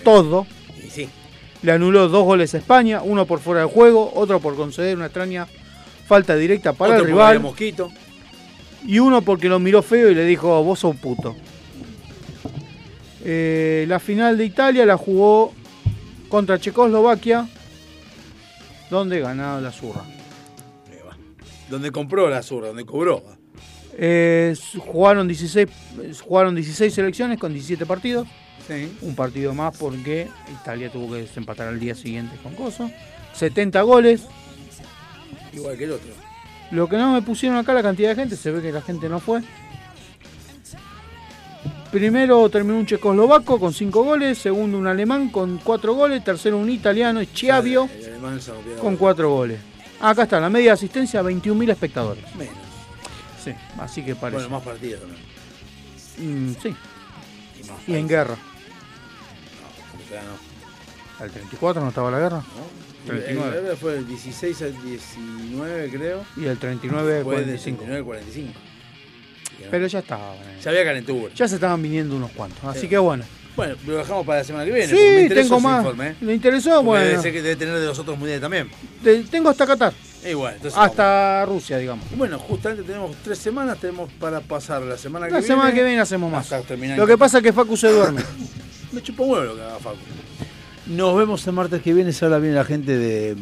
Todo. 0.03 0.47
Y 0.83 0.89
sí. 0.89 1.09
Le 1.61 1.71
anuló 1.71 2.07
dos 2.07 2.23
goles 2.23 2.55
a 2.55 2.57
España, 2.57 3.01
uno 3.03 3.25
por 3.27 3.39
fuera 3.39 3.61
de 3.61 3.67
juego, 3.67 4.11
otro 4.15 4.39
por 4.39 4.55
conceder 4.55 4.95
una 4.95 5.05
extraña 5.05 5.47
falta 6.07 6.35
directa 6.35 6.73
para 6.73 6.93
Otro 6.93 7.05
el 7.05 7.11
rival 7.11 7.39
Mosquito. 7.39 7.91
y 8.87 8.99
uno 8.99 9.21
porque 9.21 9.49
lo 9.49 9.59
miró 9.59 9.81
feo 9.83 10.09
y 10.09 10.15
le 10.15 10.25
dijo 10.25 10.63
vos 10.63 10.79
sos 10.79 10.95
puto. 10.95 11.35
Eh, 13.27 13.85
la 13.87 13.99
final 13.99 14.37
de 14.37 14.45
Italia 14.45 14.85
la 14.85 14.97
jugó 14.97 15.51
contra 16.29 16.59
Checoslovaquia, 16.59 17.49
donde 18.91 19.19
ganaba 19.19 19.59
la 19.59 19.71
zurra. 19.71 20.03
Donde 21.69 21.91
compró 21.91 22.29
la 22.29 22.43
zurra, 22.43 22.67
donde 22.67 22.85
cobró. 22.85 23.23
Eh, 23.97 24.55
jugaron 24.77 25.27
16 25.27 25.69
jugaron 26.21 26.53
16 26.53 26.93
selecciones 26.93 27.39
con 27.39 27.51
17 27.51 27.87
partidos. 27.87 28.27
Sí. 28.67 28.95
Un 29.01 29.15
partido 29.15 29.55
más 29.55 29.75
porque 29.75 30.27
Italia 30.61 30.91
tuvo 30.91 31.13
que 31.13 31.21
desempatar 31.21 31.67
al 31.67 31.79
día 31.79 31.95
siguiente 31.95 32.35
con 32.43 32.53
Coso. 32.53 32.91
70 33.33 33.81
goles. 33.81 34.27
Igual 35.51 35.77
que 35.77 35.85
el 35.85 35.91
otro. 35.93 36.11
Lo 36.71 36.87
que 36.87 36.97
no 36.97 37.13
me 37.13 37.21
pusieron 37.21 37.57
acá 37.57 37.73
la 37.73 37.83
cantidad 37.83 38.09
de 38.09 38.15
gente, 38.15 38.35
se 38.35 38.51
ve 38.51 38.61
que 38.61 38.71
la 38.71 38.81
gente 38.81 39.09
no 39.09 39.19
fue. 39.19 39.41
Primero 41.95 42.49
terminó 42.49 42.77
un 42.77 42.85
checoslovaco 42.85 43.57
con 43.57 43.73
5 43.73 44.03
goles, 44.03 44.37
segundo 44.37 44.77
un 44.77 44.85
alemán 44.85 45.29
con 45.29 45.59
4 45.59 45.93
goles, 45.93 46.21
tercero 46.25 46.57
un 46.57 46.69
italiano, 46.69 47.23
Chiavio, 47.23 47.87
con 48.81 48.97
bola. 48.97 48.97
4 48.99 49.29
goles. 49.29 49.59
Acá 50.01 50.23
está, 50.23 50.41
la 50.41 50.49
media 50.49 50.71
de 50.71 50.71
asistencia 50.71 51.23
21.000 51.23 51.71
espectadores. 51.71 52.35
Menos. 52.35 52.53
Sí, 53.41 53.53
así 53.79 54.03
que 54.03 54.13
parece. 54.13 54.41
Bueno, 54.41 54.57
más 54.57 54.63
partidos 54.63 55.03
también. 55.03 56.49
Mm, 56.49 56.55
sí. 56.61 56.75
Y 57.87 57.93
Y 57.93 57.95
en 57.95 58.09
guerra. 58.09 58.33
O 58.33 60.09
sea, 60.09 60.21
no. 60.21 61.23
¿Al 61.23 61.31
34 61.31 61.81
no 61.81 61.87
estaba 61.87 62.11
la 62.11 62.19
guerra? 62.19 62.37
¿no? 62.39 63.07
39. 63.07 63.57
El, 63.57 63.65
el, 63.67 63.77
fue 63.77 63.97
el 63.99 64.05
16 64.05 64.61
al 64.63 64.83
19, 64.83 65.89
creo. 65.91 66.25
Y 66.35 66.43
el 66.43 66.57
39 66.57 67.03
Fue 67.05 67.13
del 67.13 67.23
45. 67.23 67.77
39 67.77 67.97
al 67.99 68.03
45. 68.03 68.74
Pero 69.71 69.87
ya 69.87 69.99
estaba. 69.99 70.33
eh. 70.35 70.59
Ya 70.63 70.71
había 70.71 70.83
calentura. 70.85 71.33
Ya 71.35 71.47
se 71.47 71.55
estaban 71.55 71.81
viniendo 71.81 72.15
unos 72.15 72.31
cuantos. 72.31 72.63
Así 72.65 72.81
Sí. 72.81 72.87
que 72.87 72.97
bueno. 72.97 73.23
Bueno, 73.55 73.75
lo 73.87 73.95
dejamos 73.97 74.25
para 74.25 74.39
la 74.39 74.43
semana 74.43 74.65
que 74.65 74.71
viene. 74.71 74.87
Sí, 74.87 74.95
me 74.95 75.21
interesó 75.21 75.55
tengo 75.55 75.57
ese 75.59 75.67
más. 75.67 75.79
Informe, 75.79 76.07
¿eh? 76.09 76.15
¿Le 76.21 76.33
interesó? 76.33 76.69
Porque 76.71 76.85
Bueno. 76.85 77.05
Debe, 77.05 77.21
ser 77.21 77.31
que 77.33 77.41
debe 77.41 77.55
tener 77.55 77.79
de 77.79 77.85
los 77.85 77.97
otros 77.99 78.17
mundiales 78.17 78.41
también. 78.41 78.69
Te- 79.03 79.23
tengo 79.23 79.49
hasta 79.49 79.65
Qatar. 79.65 79.93
Entonces 80.23 80.73
Hasta 80.75 81.45
Rusia, 81.45 81.77
digamos. 81.77 82.03
Bueno, 82.17 82.39
justamente 82.39 82.83
tenemos 82.83 83.15
tres 83.23 83.37
semanas, 83.37 83.77
tenemos 83.79 84.11
para 84.13 84.41
pasar 84.41 84.81
la 84.81 84.97
semana 84.97 85.27
que 85.27 85.33
La 85.33 85.37
viene. 85.39 85.53
semana 85.53 85.71
que 85.73 85.83
viene 85.83 86.01
hacemos 86.01 86.31
más. 86.31 86.51
Lo 86.97 87.05
que 87.07 87.17
pasa 87.17 87.37
es 87.37 87.43
que 87.43 87.53
Facu 87.53 87.77
se 87.77 87.89
duerme. 87.91 88.21
Me 88.91 89.01
chupa 89.03 89.23
un 89.23 89.29
huevo 89.29 89.43
lo 89.45 89.55
que 89.55 89.61
haga 89.61 89.77
Facu. 89.79 89.97
Nos 90.87 91.15
vemos 91.17 91.45
el 91.47 91.53
martes 91.53 91.81
que 91.81 91.93
viene, 91.93 92.11
ahora 92.21 92.39
viene 92.39 92.55
la 92.55 92.65
gente 92.65 92.97
de 92.97 93.35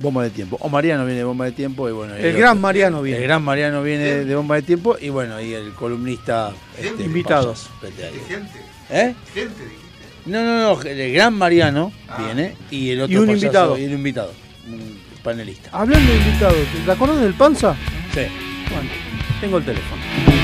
Bomba 0.00 0.22
de 0.22 0.30
Tiempo. 0.30 0.56
O 0.60 0.68
Mariano 0.68 1.04
viene 1.04 1.18
de 1.18 1.24
Bomba 1.24 1.44
de 1.44 1.52
Tiempo 1.52 1.88
y 1.88 1.92
bueno. 1.92 2.14
El 2.14 2.36
gran 2.36 2.60
Mariano 2.60 3.02
viene. 3.02 3.18
El 3.18 3.24
gran 3.24 3.42
Mariano 3.42 3.82
viene 3.82 4.24
de 4.24 4.34
Bomba 4.34 4.56
de 4.56 4.62
Tiempo 4.62 4.96
y 5.00 5.08
bueno, 5.08 5.40
y 5.40 5.54
el 5.54 5.72
columnista 5.72 6.52
este, 6.78 7.04
Invitado. 7.04 7.54
Ahí. 7.82 8.34
¿Eh? 8.90 9.14
No, 10.26 10.42
no, 10.42 10.74
no, 10.74 10.82
el 10.82 11.12
gran 11.12 11.34
Mariano 11.34 11.92
viene 12.18 12.56
y 12.70 12.90
el 12.90 13.02
otro 13.02 13.14
Y 13.14 13.16
un 13.18 13.26
payaso, 13.26 13.44
invitado. 13.44 13.78
Y 13.78 13.84
un 13.84 13.92
invitado, 13.92 14.32
un 14.68 15.00
panelista. 15.22 15.70
Hablando 15.72 16.10
de 16.10 16.18
invitados, 16.18 16.56
¿te 16.84 16.90
acordás 16.90 17.20
del 17.20 17.34
panza? 17.34 17.76
Sí. 18.14 18.22
Bueno, 18.70 18.90
tengo 19.40 19.58
el 19.58 19.64
teléfono. 19.64 20.43